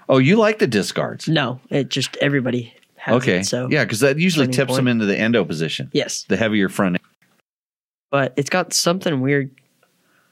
Oh, 0.08 0.18
you 0.18 0.36
like 0.36 0.58
the 0.58 0.66
disc 0.66 0.94
guards? 0.94 1.28
No, 1.28 1.60
it 1.70 1.88
just 1.88 2.16
everybody 2.18 2.74
has 3.02 3.16
Okay. 3.16 3.38
it. 3.40 3.44
So 3.46 3.68
yeah, 3.70 3.84
because 3.84 4.00
that 4.00 4.18
usually 4.18 4.46
tips 4.46 4.68
point. 4.68 4.76
them 4.76 4.88
into 4.88 5.06
the 5.06 5.18
endo 5.18 5.44
position. 5.44 5.90
yes, 5.92 6.24
The 6.28 6.36
heavier 6.36 6.68
front. 6.68 6.96
end. 6.96 7.04
but 8.10 8.32
it's 8.36 8.48
got 8.50 8.72
something 8.72 9.20
weird. 9.20 9.50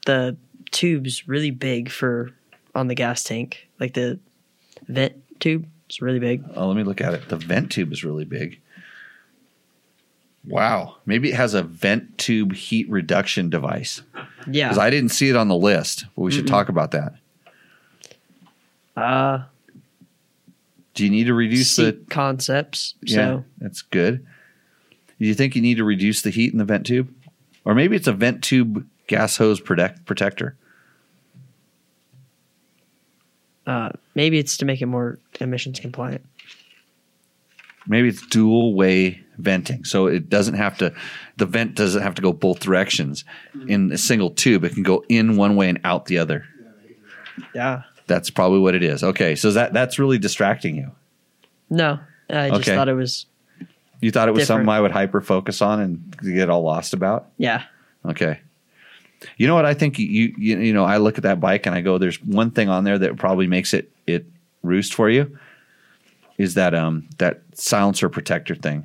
The 0.05 0.37
tube's 0.71 1.27
really 1.27 1.51
big 1.51 1.89
for 1.91 2.31
on 2.73 2.87
the 2.87 2.95
gas 2.95 3.23
tank, 3.25 3.67
like 3.79 3.93
the 3.93 4.19
vent 4.87 5.15
tube 5.41 5.67
is 5.89 6.01
really 6.01 6.19
big. 6.19 6.43
Oh, 6.55 6.67
let 6.67 6.77
me 6.77 6.83
look 6.83 7.01
at 7.01 7.13
it. 7.13 7.27
The 7.27 7.35
vent 7.35 7.71
tube 7.71 7.91
is 7.91 8.03
really 8.05 8.23
big. 8.25 8.59
Wow. 10.47 10.95
Maybe 11.05 11.29
it 11.29 11.35
has 11.35 11.53
a 11.53 11.61
vent 11.61 12.17
tube 12.17 12.53
heat 12.53 12.89
reduction 12.89 13.49
device. 13.49 14.01
Yeah. 14.49 14.69
Because 14.69 14.77
I 14.79 14.89
didn't 14.89 15.09
see 15.09 15.29
it 15.29 15.35
on 15.35 15.49
the 15.49 15.55
list, 15.55 16.05
but 16.15 16.21
we 16.23 16.31
should 16.31 16.47
talk 16.47 16.69
about 16.69 16.91
that. 16.91 17.13
uh, 18.95 19.43
Do 20.93 21.03
you 21.05 21.09
need 21.09 21.25
to 21.25 21.33
reduce 21.33 21.75
the 21.75 21.93
concepts. 22.09 22.95
Yeah, 23.01 23.15
So 23.15 23.45
that's 23.59 23.81
good. 23.81 24.25
Do 25.19 25.25
you 25.25 25.33
think 25.33 25.55
you 25.55 25.61
need 25.61 25.77
to 25.77 25.83
reduce 25.83 26.21
the 26.21 26.31
heat 26.31 26.51
in 26.51 26.57
the 26.57 26.65
vent 26.65 26.85
tube? 26.85 27.13
Or 27.63 27.75
maybe 27.75 27.95
it's 27.95 28.07
a 28.07 28.13
vent 28.13 28.43
tube 28.43 28.85
gas 29.07 29.37
hose 29.37 29.59
protect, 29.59 30.05
protector. 30.05 30.57
uh, 33.67 33.89
maybe 34.15 34.39
it's 34.39 34.57
to 34.57 34.65
make 34.65 34.81
it 34.81 34.87
more 34.87 35.19
emissions 35.39 35.79
compliant. 35.79 36.25
Maybe 37.87 38.09
it's 38.09 38.25
dual 38.27 38.73
way 38.73 39.21
venting. 39.37 39.85
So 39.85 40.07
it 40.07 40.29
doesn't 40.29 40.55
have 40.55 40.77
to, 40.79 40.93
the 41.37 41.45
vent 41.45 41.75
doesn't 41.75 42.01
have 42.01 42.15
to 42.15 42.21
go 42.21 42.33
both 42.33 42.59
directions 42.59 43.23
in 43.67 43.91
a 43.91 43.97
single 43.97 44.31
tube. 44.31 44.63
It 44.63 44.73
can 44.73 44.83
go 44.83 45.03
in 45.09 45.37
one 45.37 45.55
way 45.55 45.69
and 45.69 45.79
out 45.83 46.05
the 46.05 46.17
other. 46.17 46.45
Yeah. 47.55 47.83
That's 48.11 48.29
probably 48.29 48.59
what 48.59 48.75
it 48.75 48.83
is. 48.83 49.03
Okay. 49.03 49.35
So 49.35 49.51
that 49.51 49.71
that's 49.71 49.97
really 49.97 50.17
distracting 50.17 50.75
you. 50.75 50.91
No, 51.69 51.97
I 52.29 52.49
just 52.49 52.61
Okay. 52.61 52.75
thought 52.75 52.89
it 52.89 52.93
was. 52.93 53.25
You 54.01 54.11
thought 54.11 54.27
it 54.27 54.33
was 54.33 54.47
something 54.47 54.67
I 54.67 54.81
would 54.81 54.91
hyper 54.91 55.21
focus 55.21 55.61
on 55.61 55.79
and 55.79 56.17
get 56.21 56.49
all 56.49 56.61
lost 56.63 56.93
about? 56.93 57.27
Yeah. 57.37 57.63
Okay. 58.05 58.39
You 59.37 59.47
know 59.47 59.55
what 59.55 59.65
I 59.65 59.73
think 59.75 59.97
you, 59.97 60.33
you 60.37 60.59
you 60.59 60.73
know 60.73 60.83
I 60.83 60.97
look 60.97 61.17
at 61.17 61.23
that 61.23 61.39
bike 61.39 61.65
and 61.67 61.73
I 61.73 61.79
go 61.81 61.97
there's 61.97 62.21
one 62.21 62.51
thing 62.51 62.67
on 62.67 62.83
there 62.83 62.97
that 62.99 63.15
probably 63.15 63.47
makes 63.47 63.73
it 63.73 63.89
it 64.07 64.25
roost 64.63 64.93
for 64.93 65.09
you 65.09 65.37
is 66.37 66.55
that 66.55 66.73
um 66.75 67.07
that 67.19 67.41
silencer 67.53 68.09
protector 68.09 68.55
thing 68.55 68.83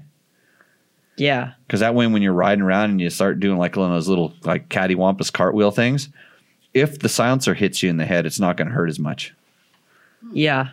Yeah. 1.17 1.53
because 1.67 1.81
that 1.81 1.95
way 1.95 2.07
when 2.07 2.21
you're 2.23 2.33
riding 2.35 2.63
around 2.63 2.91
and 2.91 3.01
you 3.01 3.09
start 3.11 3.41
doing 3.41 3.59
like 3.59 3.75
one 3.77 3.89
of 3.89 3.95
those 3.95 4.09
little 4.09 4.35
like 4.45 4.69
cattywampus 4.69 5.33
cartwheel 5.33 5.71
things 5.71 6.11
if 6.77 6.99
the 6.99 7.09
silencer 7.09 7.55
hits 7.55 7.83
you 7.83 7.91
in 7.91 7.97
the 7.97 8.05
head 8.07 8.27
it's 8.27 8.39
not 8.41 8.57
going 8.57 8.69
to 8.69 8.75
hurt 8.75 8.89
as 8.89 8.99
much 8.99 9.35
Yeah. 10.33 10.69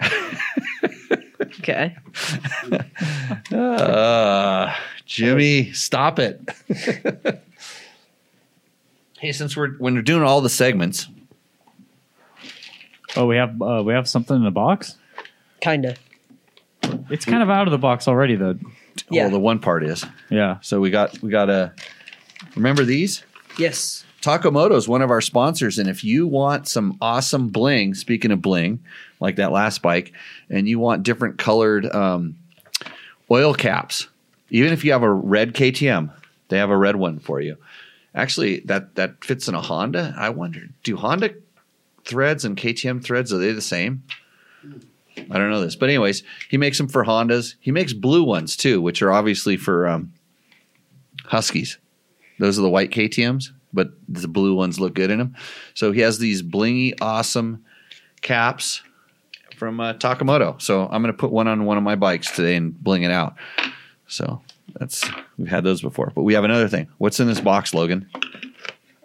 okay. 1.60 1.96
uh 3.52 4.74
Jimmy 5.04 5.72
stop 5.72 6.18
it 6.18 6.40
hey 9.18 9.32
since 9.32 9.56
we're 9.56 9.70
when 9.78 9.94
we're 9.94 10.02
doing 10.02 10.22
all 10.22 10.40
the 10.40 10.48
segments 10.50 11.08
Oh, 13.18 13.24
we 13.24 13.36
have 13.36 13.62
uh, 13.62 13.82
we 13.82 13.94
have 13.94 14.06
something 14.06 14.36
in 14.36 14.44
the 14.44 14.50
box. 14.50 14.94
Kinda. 15.62 15.96
It's 17.08 17.24
kind 17.24 17.42
of 17.42 17.48
out 17.48 17.66
of 17.66 17.70
the 17.70 17.78
box 17.78 18.08
already, 18.08 18.36
though. 18.36 18.58
Yeah. 19.08 19.22
well 19.22 19.30
the 19.30 19.40
one 19.40 19.58
part 19.58 19.84
is 19.84 20.04
Yeah. 20.28 20.58
So 20.60 20.80
we 20.80 20.90
got 20.90 21.22
we 21.22 21.30
got 21.30 21.48
a 21.48 21.72
remember 22.54 22.84
these? 22.84 23.24
Yes. 23.58 24.04
Taco 24.26 24.50
Moto 24.50 24.74
is 24.74 24.88
one 24.88 25.02
of 25.02 25.12
our 25.12 25.20
sponsors, 25.20 25.78
and 25.78 25.88
if 25.88 26.02
you 26.02 26.26
want 26.26 26.66
some 26.66 26.98
awesome 27.00 27.46
bling, 27.46 27.94
speaking 27.94 28.32
of 28.32 28.42
bling, 28.42 28.82
like 29.20 29.36
that 29.36 29.52
last 29.52 29.82
bike, 29.82 30.12
and 30.50 30.68
you 30.68 30.80
want 30.80 31.04
different 31.04 31.38
colored 31.38 31.86
um, 31.94 32.34
oil 33.30 33.54
caps, 33.54 34.08
even 34.50 34.72
if 34.72 34.84
you 34.84 34.90
have 34.90 35.04
a 35.04 35.12
red 35.12 35.54
KTM, 35.54 36.12
they 36.48 36.58
have 36.58 36.70
a 36.70 36.76
red 36.76 36.96
one 36.96 37.20
for 37.20 37.40
you. 37.40 37.56
Actually, 38.16 38.58
that 38.64 38.96
that 38.96 39.22
fits 39.24 39.46
in 39.46 39.54
a 39.54 39.60
Honda. 39.60 40.12
I 40.18 40.30
wonder, 40.30 40.70
do 40.82 40.96
Honda 40.96 41.32
threads 42.04 42.44
and 42.44 42.56
KTM 42.56 43.04
threads 43.04 43.32
are 43.32 43.38
they 43.38 43.52
the 43.52 43.60
same? 43.60 44.02
I 45.30 45.38
don't 45.38 45.50
know 45.50 45.60
this, 45.60 45.76
but 45.76 45.88
anyways, 45.88 46.24
he 46.50 46.56
makes 46.56 46.78
them 46.78 46.88
for 46.88 47.04
Hondas. 47.04 47.54
He 47.60 47.70
makes 47.70 47.92
blue 47.92 48.24
ones 48.24 48.56
too, 48.56 48.82
which 48.82 49.02
are 49.02 49.12
obviously 49.12 49.56
for 49.56 49.86
um, 49.86 50.14
Huskies. 51.26 51.78
Those 52.40 52.58
are 52.58 52.62
the 52.62 52.68
white 52.68 52.90
KTM's, 52.90 53.52
but 53.76 53.90
the 54.08 54.26
blue 54.26 54.54
ones 54.56 54.80
look 54.80 54.94
good 54.94 55.10
in 55.12 55.18
them. 55.18 55.36
So 55.74 55.92
he 55.92 56.00
has 56.00 56.18
these 56.18 56.42
blingy, 56.42 56.94
awesome 57.00 57.64
caps 58.22 58.82
from 59.56 59.78
uh, 59.78 59.92
Taco 59.92 60.24
Moto. 60.24 60.56
So 60.58 60.82
I'm 60.90 61.00
going 61.02 61.14
to 61.14 61.18
put 61.18 61.30
one 61.30 61.46
on 61.46 61.64
one 61.64 61.76
of 61.76 61.84
my 61.84 61.94
bikes 61.94 62.30
today 62.34 62.56
and 62.56 62.76
bling 62.82 63.04
it 63.04 63.12
out. 63.12 63.36
So 64.08 64.42
that's 64.74 65.08
we've 65.38 65.48
had 65.48 65.62
those 65.62 65.80
before, 65.80 66.10
but 66.14 66.22
we 66.22 66.34
have 66.34 66.44
another 66.44 66.66
thing. 66.68 66.88
What's 66.98 67.20
in 67.20 67.28
this 67.28 67.40
box, 67.40 67.72
Logan? 67.72 68.08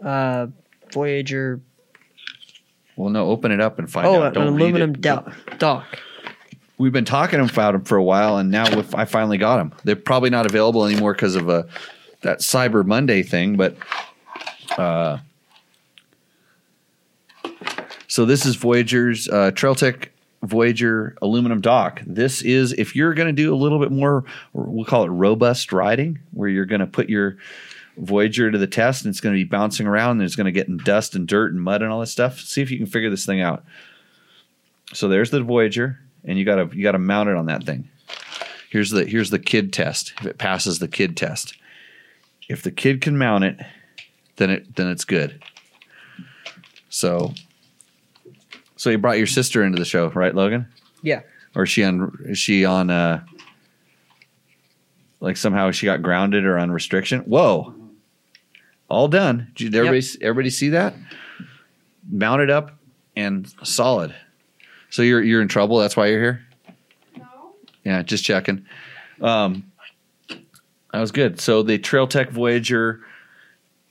Uh, 0.03 0.47
Voyager. 0.91 1.61
Well, 2.95 3.09
no, 3.09 3.29
open 3.29 3.51
it 3.51 3.61
up 3.61 3.79
and 3.79 3.89
find 3.89 4.07
Oh, 4.07 4.23
out. 4.23 4.35
an 4.35 4.43
read 4.55 4.61
aluminum 4.61 4.93
dock. 4.93 5.33
dock. 5.57 5.85
We've 6.77 6.91
been 6.91 7.05
talking 7.05 7.39
about 7.39 7.73
them 7.73 7.83
for 7.83 7.95
a 7.95 8.03
while, 8.03 8.37
and 8.37 8.49
now 8.51 8.65
I 8.95 9.05
finally 9.05 9.37
got 9.37 9.57
them. 9.57 9.71
They're 9.83 9.95
probably 9.95 10.29
not 10.31 10.45
available 10.47 10.85
anymore 10.85 11.13
because 11.13 11.35
of 11.35 11.47
uh, 11.47 11.63
that 12.21 12.39
Cyber 12.39 12.83
Monday 12.85 13.21
thing. 13.23 13.55
But 13.55 13.77
uh, 14.77 15.19
so 18.07 18.25
this 18.25 18.45
is 18.45 18.55
Voyager's 18.55 19.27
uh, 19.29 19.51
Trailtech 19.51 20.09
Voyager 20.43 21.15
aluminum 21.21 21.61
dock. 21.61 22.01
This 22.05 22.41
is 22.41 22.73
if 22.73 22.95
you're 22.95 23.13
going 23.13 23.27
to 23.27 23.33
do 23.33 23.53
a 23.53 23.55
little 23.55 23.79
bit 23.79 23.91
more, 23.91 24.25
we'll 24.53 24.85
call 24.85 25.03
it 25.03 25.09
robust 25.09 25.71
riding, 25.71 26.19
where 26.31 26.49
you're 26.49 26.65
going 26.65 26.81
to 26.81 26.87
put 26.87 27.09
your 27.09 27.37
Voyager 27.97 28.49
to 28.49 28.57
the 28.57 28.67
test, 28.67 29.05
and 29.05 29.11
it's 29.11 29.21
going 29.21 29.35
to 29.35 29.39
be 29.39 29.47
bouncing 29.47 29.85
around. 29.85 30.11
And 30.11 30.23
it's 30.23 30.35
going 30.35 30.45
to 30.45 30.51
get 30.51 30.67
in 30.67 30.77
dust 30.77 31.15
and 31.15 31.27
dirt 31.27 31.51
and 31.51 31.61
mud 31.61 31.81
and 31.81 31.91
all 31.91 31.99
this 31.99 32.11
stuff. 32.11 32.39
See 32.39 32.61
if 32.61 32.71
you 32.71 32.77
can 32.77 32.87
figure 32.87 33.09
this 33.09 33.25
thing 33.25 33.41
out. 33.41 33.63
So 34.93 35.07
there's 35.07 35.29
the 35.29 35.41
Voyager, 35.41 35.99
and 36.25 36.37
you 36.37 36.45
gotta 36.45 36.69
you 36.75 36.83
gotta 36.83 36.99
mount 36.99 37.29
it 37.29 37.35
on 37.35 37.45
that 37.45 37.63
thing. 37.63 37.89
Here's 38.69 38.89
the 38.89 39.05
here's 39.05 39.29
the 39.29 39.39
kid 39.39 39.71
test. 39.71 40.13
If 40.19 40.25
it 40.25 40.37
passes 40.37 40.79
the 40.79 40.87
kid 40.87 41.15
test, 41.15 41.55
if 42.49 42.61
the 42.61 42.71
kid 42.71 43.01
can 43.01 43.17
mount 43.17 43.43
it, 43.43 43.59
then 44.41 44.49
it 44.49 44.75
then 44.75 44.87
it's 44.87 45.05
good. 45.05 45.41
So, 46.89 47.33
so 48.75 48.89
you 48.89 48.97
brought 48.97 49.19
your 49.19 49.27
sister 49.27 49.63
into 49.63 49.77
the 49.77 49.85
show, 49.85 50.09
right, 50.09 50.33
Logan? 50.33 50.67
Yeah. 51.03 51.21
Or 51.55 51.63
is 51.63 51.69
she 51.69 51.83
on? 51.83 52.17
Is 52.25 52.39
she 52.39 52.65
on? 52.65 52.89
uh 52.89 53.23
Like 55.19 55.37
somehow 55.37 55.69
she 55.69 55.85
got 55.85 56.01
grounded 56.01 56.43
or 56.43 56.57
on 56.57 56.71
restriction? 56.71 57.21
Whoa! 57.21 57.75
All 58.89 59.07
done. 59.07 59.51
Did 59.53 59.75
everybody 59.75 60.03
everybody 60.21 60.49
see 60.49 60.69
that? 60.69 60.95
Mounted 62.09 62.49
up 62.49 62.71
and 63.15 63.47
solid. 63.63 64.15
So 64.89 65.03
you're 65.03 65.21
you're 65.21 65.41
in 65.41 65.47
trouble. 65.49 65.77
That's 65.77 65.95
why 65.95 66.07
you're 66.07 66.19
here. 66.21 66.45
No. 67.15 67.53
Yeah, 67.85 68.01
just 68.01 68.23
checking. 68.23 68.65
Um, 69.21 69.71
that 70.27 70.99
was 70.99 71.11
good. 71.11 71.39
So 71.39 71.61
the 71.61 71.77
Trail 71.77 72.07
Tech 72.07 72.31
Voyager 72.31 73.01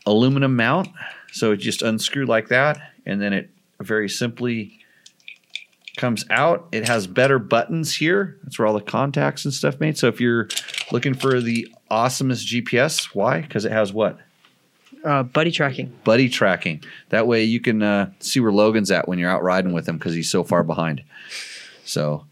aluminum 0.07 0.57
mount. 0.57 0.89
So 1.33 1.53
it 1.53 1.59
just 1.59 1.83
unscrewed 1.83 2.29
like 2.29 2.49
that, 2.49 2.81
and 3.07 3.21
then 3.21 3.33
it 3.33 3.51
very 3.81 4.09
simply 4.09 4.81
comes 5.97 6.25
out. 6.31 6.69
It 6.73 6.89
has 6.89 7.07
better 7.07 7.39
buttons 7.39 7.95
here. 7.95 8.39
That's 8.43 8.59
where 8.59 8.67
all 8.67 8.75
the 8.75 8.81
contacts 8.81 9.45
and 9.45 9.55
stuff 9.55 9.79
made. 9.81 9.99
So 9.99 10.09
if 10.09 10.21
you're 10.21 10.49
looking 10.93 11.15
for 11.15 11.41
the 11.41 11.69
awesomest 11.91 12.47
GPS, 12.47 13.15
why? 13.15 13.43
Because 13.43 13.65
it 13.65 13.73
has 13.73 13.93
what? 13.93 14.19
Uh, 15.05 15.23
buddy 15.23 15.51
tracking. 15.51 15.97
buddy 16.05 16.29
tracking. 16.29 16.83
That 17.09 17.27
way 17.27 17.45
you 17.45 17.61
can 17.61 17.83
uh, 17.83 18.11
see 18.19 18.41
where 18.41 18.53
Logan's 18.53 18.91
at 18.91 19.09
when 19.09 19.19
you're 19.19 19.31
out 19.31 19.43
riding 19.43 19.73
with 19.73 19.89
him 19.89 19.97
because 19.97 20.15
he's 20.15 20.31
so 20.31 20.45
far 20.45 20.63
behind. 20.63 21.03
So, 21.85 22.27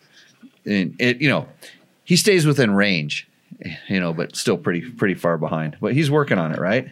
and 0.66 0.94
it 0.98 1.20
you 1.20 1.28
know 1.28 1.48
he 2.04 2.16
stays 2.16 2.46
within 2.46 2.72
range, 2.72 3.26
you 3.88 4.00
know, 4.00 4.12
but 4.12 4.36
still 4.36 4.56
pretty 4.58 4.80
pretty 4.82 5.14
far 5.14 5.38
behind. 5.38 5.76
But 5.80 5.94
he's 5.94 6.10
working 6.10 6.38
on 6.38 6.52
it, 6.52 6.58
right? 6.60 6.88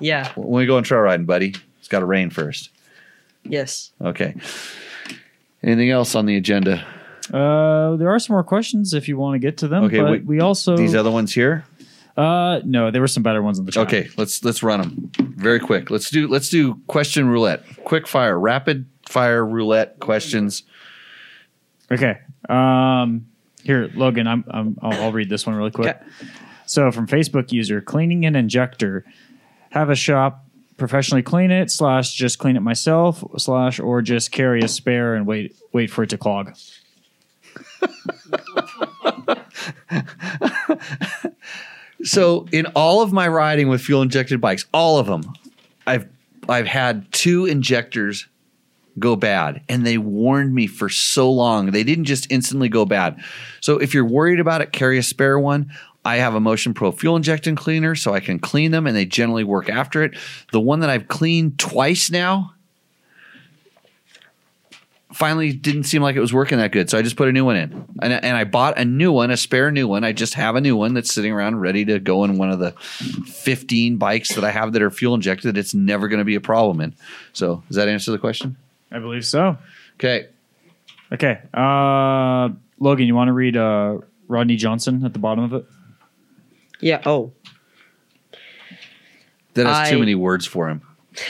Yeah. 0.00 0.32
When 0.34 0.60
we 0.60 0.66
go 0.66 0.76
on 0.76 0.82
trail 0.82 1.00
riding, 1.00 1.26
buddy, 1.26 1.54
it's 1.78 1.88
got 1.88 2.00
to 2.00 2.06
rain 2.06 2.30
first. 2.30 2.70
Yes. 3.44 3.92
Okay. 4.00 4.34
Anything 5.62 5.90
else 5.90 6.14
on 6.14 6.26
the 6.26 6.36
agenda? 6.36 6.84
Uh, 7.32 7.96
there 7.96 8.10
are 8.10 8.18
some 8.18 8.34
more 8.34 8.44
questions 8.44 8.94
if 8.94 9.08
you 9.08 9.16
want 9.18 9.34
to 9.34 9.38
get 9.38 9.58
to 9.58 9.68
them. 9.68 9.84
Okay, 9.84 10.00
but 10.00 10.10
we- 10.12 10.18
we, 10.20 10.40
also 10.40 10.76
These 10.76 10.94
other 10.94 11.10
ones 11.10 11.34
here. 11.34 11.64
uh 12.16 12.60
no, 12.64 12.90
there 12.90 13.00
were 13.00 13.08
some 13.08 13.22
better 13.22 13.42
ones 13.42 13.58
in 13.58 13.64
the 13.66 13.72
chat. 13.72 13.86
Okay, 13.86 14.08
let's 14.16 14.42
let's 14.44 14.62
run 14.62 14.80
them 14.80 15.10
very 15.36 15.60
quick. 15.60 15.90
Let's 15.90 16.10
do 16.10 16.26
let's 16.26 16.48
do 16.48 16.74
question 16.86 17.28
roulette, 17.28 17.62
quick 17.84 18.06
fire, 18.08 18.38
rapid 18.38 18.86
fire 19.08 19.44
roulette 19.44 19.98
questions. 20.00 20.62
Okay. 21.90 22.18
Um, 22.48 23.26
here, 23.62 23.90
Logan, 23.94 24.26
I'm, 24.26 24.44
I'm 24.48 24.78
I'll, 24.82 25.04
I'll 25.04 25.12
read 25.12 25.28
this 25.28 25.46
one 25.46 25.56
really 25.56 25.70
quick. 25.70 25.96
Okay. 25.96 26.30
So 26.66 26.90
from 26.92 27.06
Facebook 27.06 27.52
user, 27.52 27.80
cleaning 27.80 28.26
an 28.26 28.36
injector, 28.36 29.04
have 29.70 29.90
a 29.90 29.96
shop 29.96 30.44
professionally 30.76 31.22
clean 31.22 31.50
it 31.50 31.70
slash 31.70 32.12
just 32.12 32.38
clean 32.38 32.56
it 32.56 32.60
myself 32.60 33.24
slash 33.36 33.80
or 33.80 34.00
just 34.00 34.30
carry 34.30 34.60
a 34.60 34.68
spare 34.68 35.14
and 35.14 35.26
wait 35.26 35.56
wait 35.72 35.90
for 35.90 36.04
it 36.04 36.10
to 36.10 36.18
clog. 36.18 36.54
So 42.04 42.46
in 42.52 42.66
all 42.74 43.02
of 43.02 43.12
my 43.12 43.28
riding 43.28 43.68
with 43.68 43.80
fuel 43.80 44.02
injected 44.02 44.40
bikes, 44.40 44.64
all 44.72 44.98
of 44.98 45.06
them, 45.06 45.32
I've 45.86 46.08
I've 46.48 46.66
had 46.66 47.10
two 47.12 47.46
injectors 47.46 48.26
go 48.98 49.16
bad 49.16 49.62
and 49.68 49.86
they 49.86 49.98
warned 49.98 50.54
me 50.54 50.66
for 50.66 50.88
so 50.88 51.30
long. 51.30 51.70
They 51.70 51.84
didn't 51.84 52.04
just 52.04 52.30
instantly 52.30 52.68
go 52.68 52.84
bad. 52.84 53.22
So 53.60 53.78
if 53.78 53.94
you're 53.94 54.04
worried 54.04 54.40
about 54.40 54.60
it, 54.60 54.72
carry 54.72 54.98
a 54.98 55.02
spare 55.02 55.38
one. 55.38 55.70
I 56.04 56.16
have 56.16 56.34
a 56.34 56.40
Motion 56.40 56.74
Pro 56.74 56.92
fuel 56.92 57.16
injecting 57.16 57.56
cleaner 57.56 57.94
so 57.94 58.14
I 58.14 58.20
can 58.20 58.38
clean 58.38 58.70
them 58.70 58.86
and 58.86 58.96
they 58.96 59.04
generally 59.04 59.44
work 59.44 59.68
after 59.68 60.02
it. 60.02 60.16
The 60.52 60.60
one 60.60 60.80
that 60.80 60.90
I've 60.90 61.08
cleaned 61.08 61.58
twice 61.58 62.10
now 62.10 62.54
finally 65.12 65.52
didn't 65.52 65.84
seem 65.84 66.02
like 66.02 66.16
it 66.16 66.20
was 66.20 66.32
working 66.32 66.58
that 66.58 66.70
good. 66.70 66.88
So 66.88 66.96
I 66.98 67.02
just 67.02 67.16
put 67.16 67.28
a 67.28 67.32
new 67.32 67.44
one 67.44 67.56
in. 67.56 67.72
And, 68.00 68.12
and 68.12 68.36
I 68.36 68.44
bought 68.44 68.78
a 68.78 68.84
new 68.84 69.10
one, 69.10 69.30
a 69.30 69.36
spare 69.36 69.70
new 69.70 69.88
one. 69.88 70.04
I 70.04 70.12
just 70.12 70.34
have 70.34 70.54
a 70.54 70.60
new 70.60 70.76
one 70.76 70.94
that's 70.94 71.12
sitting 71.12 71.32
around 71.32 71.60
ready 71.60 71.84
to 71.86 71.98
go 71.98 72.24
in 72.24 72.38
one 72.38 72.50
of 72.50 72.58
the 72.58 72.72
15 73.26 73.96
bikes 73.96 74.34
that 74.34 74.44
I 74.44 74.50
have 74.50 74.72
that 74.74 74.82
are 74.82 74.90
fuel 74.90 75.14
injected. 75.14 75.58
It's 75.58 75.74
never 75.74 76.08
going 76.08 76.18
to 76.18 76.24
be 76.24 76.36
a 76.36 76.40
problem 76.40 76.80
in. 76.80 76.94
So 77.32 77.62
does 77.68 77.76
that 77.76 77.88
answer 77.88 78.12
the 78.12 78.18
question? 78.18 78.56
I 78.90 78.98
believe 78.98 79.24
so. 79.24 79.56
Okay. 79.94 80.28
Okay. 81.12 81.40
Uh, 81.54 82.50
Logan, 82.78 83.06
you 83.06 83.14
want 83.14 83.28
to 83.28 83.32
read 83.32 83.56
uh, 83.56 83.98
Rodney 84.28 84.56
Johnson 84.56 85.04
at 85.04 85.12
the 85.12 85.18
bottom 85.18 85.44
of 85.44 85.52
it? 85.52 85.64
Yeah. 86.80 87.02
Oh, 87.06 87.32
That 89.54 89.66
has 89.66 89.90
too 89.90 89.98
many 89.98 90.14
words 90.14 90.46
for 90.46 90.68
him. 90.68 90.82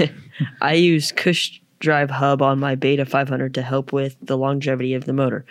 I 0.61 0.75
use 0.75 1.13
Cush 1.13 1.61
Drive 1.81 2.11
Hub 2.11 2.43
on 2.43 2.59
my 2.59 2.75
Beta 2.75 3.07
500 3.07 3.55
to 3.55 3.63
help 3.63 3.93
with 3.93 4.17
the 4.21 4.37
longevity 4.37 4.95
of 4.95 5.05
the 5.05 5.13
motor. 5.13 5.45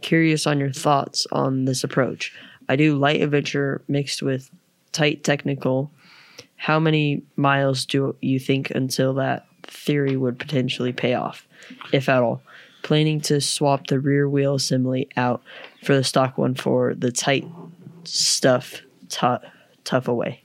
Curious 0.00 0.46
on 0.46 0.58
your 0.58 0.72
thoughts 0.72 1.26
on 1.32 1.64
this 1.64 1.84
approach. 1.84 2.32
I 2.68 2.76
do 2.76 2.96
light 2.96 3.20
adventure 3.20 3.82
mixed 3.88 4.22
with 4.22 4.50
tight 4.92 5.22
technical. 5.24 5.90
How 6.56 6.78
many 6.80 7.22
miles 7.36 7.84
do 7.84 8.16
you 8.20 8.38
think 8.38 8.70
until 8.70 9.14
that 9.14 9.46
theory 9.62 10.16
would 10.16 10.38
potentially 10.38 10.92
pay 10.92 11.14
off, 11.14 11.46
if 11.92 12.08
at 12.08 12.22
all? 12.22 12.42
Planning 12.82 13.20
to 13.22 13.40
swap 13.40 13.86
the 13.86 14.00
rear 14.00 14.28
wheel 14.28 14.56
assembly 14.56 15.08
out 15.16 15.42
for 15.84 15.94
the 15.94 16.02
stock 16.02 16.36
one 16.36 16.54
for 16.54 16.94
the 16.94 17.12
tight 17.12 17.46
stuff 18.04 18.82
tough 19.08 19.42
tough 19.84 20.08
away. 20.08 20.42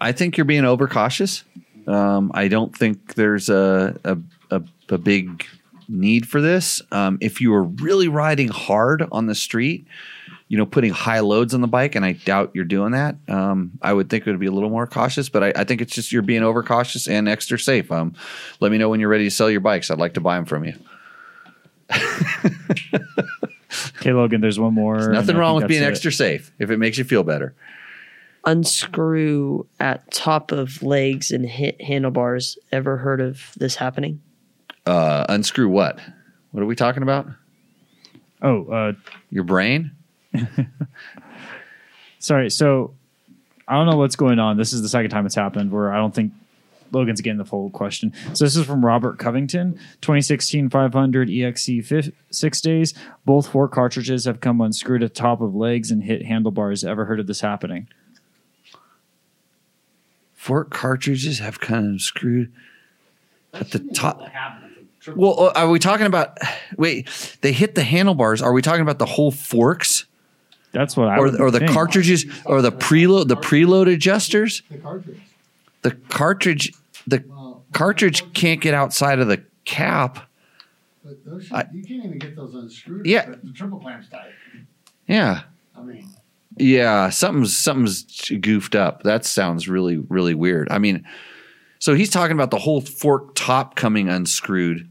I 0.00 0.12
think 0.12 0.36
you're 0.36 0.44
being 0.44 0.64
overcautious. 0.64 1.44
Um, 1.86 2.30
I 2.34 2.48
don't 2.48 2.76
think 2.76 3.14
there's 3.14 3.48
a, 3.48 3.98
a, 4.04 4.18
a, 4.50 4.62
a 4.90 4.98
big 4.98 5.44
need 5.88 6.26
for 6.28 6.40
this. 6.40 6.82
Um, 6.92 7.18
if 7.20 7.40
you 7.40 7.50
were 7.50 7.64
really 7.64 8.08
riding 8.08 8.48
hard 8.48 9.06
on 9.12 9.26
the 9.26 9.34
street, 9.34 9.86
you 10.48 10.58
know, 10.58 10.66
putting 10.66 10.90
high 10.92 11.20
loads 11.20 11.54
on 11.54 11.60
the 11.62 11.66
bike, 11.66 11.94
and 11.94 12.04
I 12.04 12.12
doubt 12.12 12.50
you're 12.54 12.64
doing 12.64 12.92
that. 12.92 13.16
Um, 13.28 13.72
I 13.82 13.92
would 13.92 14.10
think 14.10 14.26
it 14.26 14.30
would 14.30 14.40
be 14.40 14.46
a 14.46 14.52
little 14.52 14.70
more 14.70 14.86
cautious, 14.86 15.28
but 15.28 15.42
I, 15.42 15.52
I 15.56 15.64
think 15.64 15.80
it's 15.80 15.94
just 15.94 16.12
you're 16.12 16.22
being 16.22 16.42
overcautious 16.42 17.08
and 17.08 17.28
extra 17.28 17.58
safe. 17.58 17.90
Um, 17.90 18.14
let 18.60 18.70
me 18.70 18.78
know 18.78 18.88
when 18.90 19.00
you're 19.00 19.08
ready 19.08 19.24
to 19.24 19.30
sell 19.30 19.50
your 19.50 19.60
bikes. 19.60 19.90
I'd 19.90 19.98
like 19.98 20.14
to 20.14 20.20
buy 20.20 20.36
them 20.36 20.44
from 20.44 20.64
you. 20.64 20.74
Okay, 23.98 24.12
Logan, 24.12 24.40
there's 24.40 24.58
one 24.58 24.74
more. 24.74 24.98
and 24.98 25.12
Nothing 25.12 25.36
wrong 25.36 25.56
with 25.56 25.66
being 25.66 25.80
that's 25.80 25.88
it. 25.88 26.06
extra 26.06 26.12
safe 26.12 26.52
if 26.58 26.70
it 26.70 26.76
makes 26.78 26.96
you 26.98 27.04
feel 27.04 27.24
better. 27.24 27.54
unscrew 28.44 29.66
at 29.80 30.08
top 30.12 30.52
of 30.52 30.82
legs 30.82 31.30
and 31.30 31.44
hit 31.46 31.80
handlebars. 31.80 32.56
Ever 32.70 32.98
heard 32.98 33.20
of 33.20 33.52
this 33.56 33.74
happening? 33.76 34.20
Uh, 34.86 35.24
unscrew 35.28 35.68
what? 35.68 35.98
What 36.52 36.62
are 36.62 36.66
we 36.66 36.76
talking 36.76 37.02
about? 37.02 37.26
Oh, 38.42 38.66
uh, 38.66 38.92
Your 39.30 39.44
brain? 39.44 39.90
sorry. 42.18 42.50
So 42.50 42.94
I 43.66 43.74
don't 43.74 43.86
know 43.86 43.96
what's 43.96 44.16
going 44.16 44.38
on. 44.38 44.56
This 44.56 44.72
is 44.72 44.82
the 44.82 44.88
second 44.88 45.10
time 45.10 45.26
it's 45.26 45.34
happened 45.34 45.70
where 45.70 45.92
I 45.92 45.96
don't 45.96 46.14
think 46.14 46.32
Logan's 46.92 47.20
getting 47.20 47.38
the 47.38 47.44
full 47.44 47.70
question. 47.70 48.12
So 48.34 48.44
this 48.44 48.56
is 48.56 48.66
from 48.66 48.84
Robert 48.84 49.18
Covington, 49.18 49.74
2016 50.00 50.70
500 50.70 51.28
EXC 51.28 51.84
fif- 51.84 52.12
six 52.30 52.60
days. 52.60 52.94
Both 53.24 53.48
fork 53.48 53.72
cartridges 53.72 54.26
have 54.26 54.40
come 54.40 54.60
unscrewed 54.60 55.02
at 55.02 55.14
top 55.14 55.40
of 55.40 55.54
legs 55.54 55.90
and 55.90 56.04
hit 56.04 56.24
handlebars. 56.24 56.84
Ever 56.84 57.04
heard 57.06 57.20
of 57.20 57.26
this 57.26 57.40
happening? 57.40 57.88
fork 60.44 60.68
cartridges 60.68 61.38
have 61.38 61.58
kind 61.58 61.94
of 61.94 62.02
screwed 62.02 62.52
at 63.54 63.70
the 63.70 63.78
top. 63.78 64.20
Well, 65.16 65.40
uh, 65.40 65.52
are 65.56 65.70
we 65.70 65.78
talking 65.78 66.04
about? 66.04 66.36
Wait, 66.76 67.08
they 67.40 67.52
hit 67.52 67.74
the 67.74 67.82
handlebars. 67.82 68.42
Are 68.42 68.52
we 68.52 68.60
talking 68.60 68.82
about 68.82 68.98
the 68.98 69.06
whole 69.06 69.30
forks, 69.30 70.04
That's 70.74 70.96
what 70.96 71.08
I 71.08 71.16
or 71.18 71.22
would 71.30 71.40
or 71.40 71.50
the 71.50 71.60
think. 71.60 71.70
cartridges, 71.72 72.26
or 72.44 72.60
the 72.60 72.72
preload, 72.72 73.28
the 73.28 73.36
preload 73.36 73.90
adjusters? 73.92 74.62
The 74.70 74.78
cartridge. 74.78 75.20
The 75.82 75.90
cartridge, 75.92 76.72
the 77.06 77.24
cartridge 77.72 78.32
can't 78.34 78.60
get 78.60 78.74
outside 78.74 79.18
of 79.20 79.28
the 79.28 79.42
cap. 79.64 80.28
But 81.04 81.24
those 81.24 81.44
should, 81.44 81.52
I- 81.56 81.68
you 81.72 81.82
can't 81.84 82.04
even 82.04 82.18
get 82.18 82.34
those 82.36 82.54
unscrewed. 82.54 83.06
Yeah. 83.06 83.34
The 83.42 83.52
triple 83.52 83.78
clamps 83.78 84.08
tight. 84.08 84.30
Yeah, 85.06 85.42
I 85.76 85.82
mean, 85.82 86.08
yeah. 86.56 87.10
Something's 87.10 87.54
something's 87.56 88.30
goofed 88.40 88.74
up. 88.74 89.02
That 89.02 89.24
sounds 89.26 89.68
really 89.68 89.98
really 89.98 90.34
weird. 90.34 90.68
I 90.70 90.78
mean, 90.78 91.04
so 91.78 91.94
he's 91.94 92.08
talking 92.10 92.32
about 92.34 92.50
the 92.50 92.58
whole 92.58 92.80
fork 92.80 93.34
top 93.34 93.74
coming 93.76 94.08
unscrewed, 94.08 94.88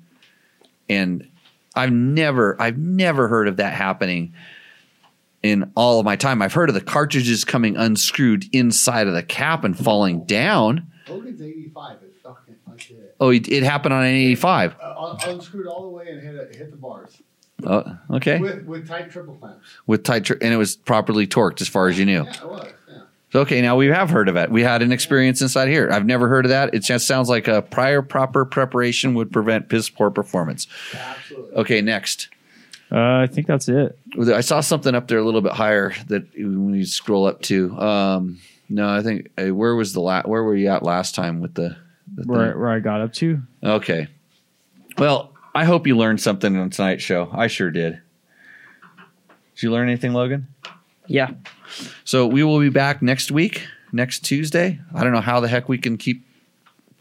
and 0.87 1.27
I've 1.75 1.91
never 1.91 2.55
I've 2.61 2.77
never 2.77 3.27
heard 3.27 3.47
of 3.47 3.57
that 3.57 3.73
happening 3.73 4.33
in 5.43 5.71
all 5.75 5.99
of 5.99 6.05
my 6.05 6.15
time. 6.15 6.41
I've 6.41 6.53
heard 6.53 6.69
of 6.69 6.75
the 6.75 6.81
cartridges 6.81 7.43
coming 7.43 7.75
unscrewed 7.75 8.45
inside 8.55 9.07
of 9.07 9.13
the 9.13 9.21
cap 9.23 9.63
and 9.63 9.77
falling 9.77 10.25
down. 10.25 10.87
Hogan's 11.05 11.41
85 11.41 11.97
is 12.03 12.13
fucking 12.23 12.55
like 12.67 12.89
it. 12.89 13.15
Oh, 13.19 13.29
it, 13.29 13.47
it 13.49 13.63
happened 13.63 13.93
on 13.93 14.03
an 14.03 14.13
85. 14.13 14.75
Uh, 14.81 14.93
un- 14.97 15.17
unscrewed 15.27 15.67
all 15.67 15.83
the 15.83 15.89
way 15.89 16.07
and 16.07 16.21
hit, 16.21 16.35
it, 16.35 16.55
hit 16.55 16.71
the 16.71 16.77
bars 16.77 17.21
Oh, 17.65 17.97
okay. 18.11 18.39
With, 18.39 18.65
with 18.65 18.87
tight 18.87 19.11
triple 19.11 19.35
clamps. 19.35 19.65
With 19.85 20.03
tight, 20.03 20.25
tr- 20.25 20.33
and 20.41 20.53
it 20.53 20.57
was 20.57 20.75
properly 20.75 21.27
torqued 21.27 21.61
as 21.61 21.67
far 21.67 21.87
as 21.87 21.97
you 21.99 22.05
knew. 22.05 22.23
Yeah, 22.23 22.41
it 22.41 22.47
was. 22.47 22.73
Yeah. 22.89 22.97
So, 23.31 23.39
okay, 23.41 23.61
now 23.61 23.75
we 23.77 23.87
have 23.87 24.09
heard 24.09 24.27
of 24.27 24.35
it. 24.35 24.51
We 24.51 24.63
had 24.63 24.81
an 24.81 24.91
experience 24.91 25.41
inside 25.41 25.67
here. 25.69 25.89
I've 25.91 26.05
never 26.05 26.27
heard 26.27 26.45
of 26.45 26.49
that. 26.49 26.73
It 26.73 26.79
just 26.79 27.07
sounds 27.07 27.29
like 27.29 27.47
a 27.47 27.61
prior 27.61 28.01
proper 28.01 28.43
preparation 28.43 29.13
would 29.13 29.31
prevent 29.31 29.69
piss 29.69 29.89
poor 29.89 30.09
performance. 30.09 30.67
Absolutely. 30.93 31.55
Okay, 31.55 31.81
next. 31.81 32.29
Uh, 32.93 33.21
I 33.23 33.27
think 33.27 33.47
that's 33.47 33.67
it. 33.69 33.97
I 34.19 34.41
saw 34.41 34.59
something 34.61 34.93
up 34.93 35.07
there 35.07 35.17
a 35.17 35.23
little 35.23 35.41
bit 35.41 35.53
higher 35.53 35.93
that 36.09 36.27
when 36.35 36.75
you 36.75 36.85
scroll 36.85 37.25
up 37.25 37.41
to. 37.43 37.75
Um, 37.79 38.39
no, 38.69 38.87
I 38.87 39.01
think 39.01 39.29
uh, 39.37 39.53
where 39.53 39.75
was 39.75 39.93
the 39.93 39.99
la- 39.99 40.21
where 40.23 40.43
were 40.43 40.55
you 40.55 40.67
at 40.67 40.83
last 40.83 41.15
time 41.15 41.41
with 41.41 41.55
the, 41.55 41.75
the 42.13 42.23
Where, 42.25 42.51
thing? 42.51 42.59
where 42.59 42.69
I 42.69 42.79
got 42.79 43.01
up 43.01 43.13
to. 43.13 43.41
Okay. 43.63 44.07
Well, 44.97 45.33
I 45.55 45.65
hope 45.65 45.87
you 45.87 45.97
learned 45.97 46.21
something 46.21 46.55
on 46.55 46.69
tonight's 46.69 47.03
show. 47.03 47.29
I 47.33 47.47
sure 47.47 47.71
did. 47.71 47.99
Did 49.55 49.63
you 49.63 49.71
learn 49.71 49.87
anything, 49.89 50.13
Logan? 50.13 50.47
Yeah. 51.07 51.31
So 52.03 52.27
we 52.27 52.43
will 52.43 52.59
be 52.59 52.69
back 52.69 53.01
next 53.01 53.31
week, 53.31 53.67
next 53.91 54.19
Tuesday. 54.19 54.79
I 54.93 55.03
don't 55.03 55.13
know 55.13 55.21
how 55.21 55.39
the 55.39 55.47
heck 55.47 55.67
we 55.67 55.77
can 55.79 55.97
keep 55.97 56.25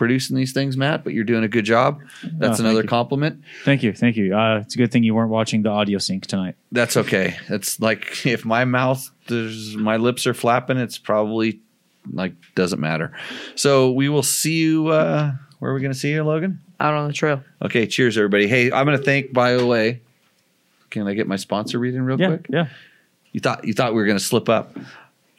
producing 0.02 0.34
these 0.36 0.52
things, 0.52 0.76
Matt, 0.76 1.04
but 1.04 1.12
you're 1.12 1.22
doing 1.22 1.44
a 1.44 1.48
good 1.48 1.64
job. 1.64 2.00
That's 2.24 2.56
thank 2.56 2.60
another 2.66 2.82
you. 2.82 2.88
compliment. 2.88 3.44
Thank 3.64 3.84
you, 3.84 3.92
thank 3.92 4.16
you. 4.16 4.36
Uh, 4.36 4.58
it's 4.58 4.74
a 4.74 4.78
good 4.78 4.90
thing 4.90 5.04
you 5.04 5.14
weren't 5.14 5.30
watching 5.30 5.62
the 5.62 5.68
audio 5.70 5.98
sync 5.98 6.26
tonight. 6.26 6.56
That's 6.72 6.96
okay. 6.96 7.36
That's 7.48 7.78
like 7.78 8.26
if 8.26 8.44
my 8.44 8.64
mouth, 8.64 9.08
there's 9.28 9.76
my 9.76 9.96
lips 9.98 10.26
are 10.26 10.34
flapping, 10.34 10.76
it's 10.76 10.98
probably 10.98 11.60
like 12.12 12.32
doesn't 12.56 12.80
matter. 12.80 13.12
So 13.54 13.92
we 13.92 14.08
will 14.08 14.24
see 14.24 14.58
you. 14.58 14.88
Uh, 14.88 15.32
where 15.60 15.70
are 15.70 15.74
we 15.74 15.80
going 15.80 15.92
to 15.92 15.98
see 15.98 16.10
you, 16.10 16.24
Logan? 16.24 16.58
Out 16.80 16.94
on 16.94 17.06
the 17.06 17.14
trail. 17.14 17.44
Okay. 17.64 17.86
Cheers, 17.86 18.18
everybody. 18.18 18.48
Hey, 18.48 18.72
I'm 18.72 18.84
going 18.84 18.98
to 18.98 19.04
thank. 19.04 19.32
By 19.32 19.52
the 19.54 19.64
way, 19.64 20.00
can 20.90 21.06
I 21.06 21.14
get 21.14 21.28
my 21.28 21.36
sponsor 21.36 21.78
reading 21.78 22.02
real 22.02 22.20
Yeah, 22.20 22.26
quick? 22.26 22.46
yeah. 22.50 22.66
You 23.30 23.38
thought 23.38 23.64
you 23.64 23.72
thought 23.72 23.92
we 23.94 24.00
were 24.00 24.06
going 24.06 24.18
to 24.18 24.24
slip 24.24 24.48
up. 24.48 24.76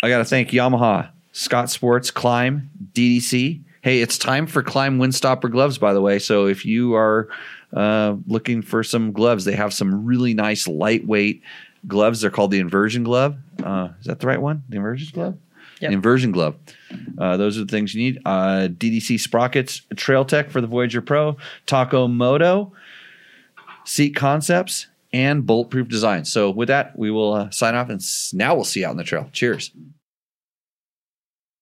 I 0.02 0.08
got 0.08 0.20
to 0.20 0.26
thank 0.26 0.52
Yamaha, 0.52 1.10
Scott 1.34 1.70
Sports, 1.70 2.12
Klim, 2.12 2.70
DDC. 2.94 3.60
Hey, 3.84 4.02
it's 4.02 4.18
time 4.18 4.48
for 4.48 4.64
Klim 4.64 4.98
Windstopper 4.98 5.52
gloves, 5.52 5.78
by 5.78 5.94
the 5.94 6.02
way. 6.02 6.18
So 6.18 6.48
if 6.48 6.66
you 6.66 6.96
are 6.96 7.28
uh, 7.74 8.16
looking 8.28 8.62
for 8.62 8.84
some 8.84 9.12
gloves, 9.12 9.44
they 9.46 9.56
have 9.56 9.74
some 9.74 10.06
really 10.06 10.34
nice 10.34 10.68
lightweight 10.68 11.42
gloves. 11.86 12.22
They're 12.22 12.32
called 12.32 12.52
the 12.52 12.60
Inversion 12.60 13.04
Glove. 13.04 13.36
Uh, 13.62 13.90
is 14.00 14.06
that 14.08 14.22
the 14.22 14.28
right 14.28 14.42
one? 14.42 14.64
The 14.70 14.78
Inversion 14.78 15.10
Glove. 15.14 15.38
Yep. 15.82 15.92
Inversion 15.92 16.32
Glove. 16.32 16.56
Uh, 17.18 17.36
those 17.36 17.58
are 17.58 17.66
the 17.66 17.72
things 17.72 17.94
you 17.94 18.02
need. 18.04 18.22
Uh, 18.26 18.70
DDC 18.72 19.20
sprockets, 19.20 19.82
Trail 19.98 20.24
Tech 20.24 20.50
for 20.50 20.62
the 20.62 20.68
Voyager 20.68 21.02
Pro, 21.02 21.36
Taco 21.66 22.08
Moto, 22.08 22.72
Seat 23.84 24.16
Concepts, 24.16 24.88
and 25.12 25.46
Bulletproof 25.46 25.90
Design. 25.90 26.24
So 26.24 26.50
with 26.52 26.70
that, 26.70 26.98
we 26.98 27.12
will 27.12 27.34
uh, 27.34 27.50
sign 27.50 27.76
off, 27.76 27.90
and 27.90 28.00
s- 28.00 28.32
now 28.34 28.56
we'll 28.56 28.64
see 28.64 28.80
you 28.80 28.86
out 28.86 28.92
on 28.92 28.98
the 28.98 29.04
trail. 29.04 29.30
Cheers. 29.34 29.72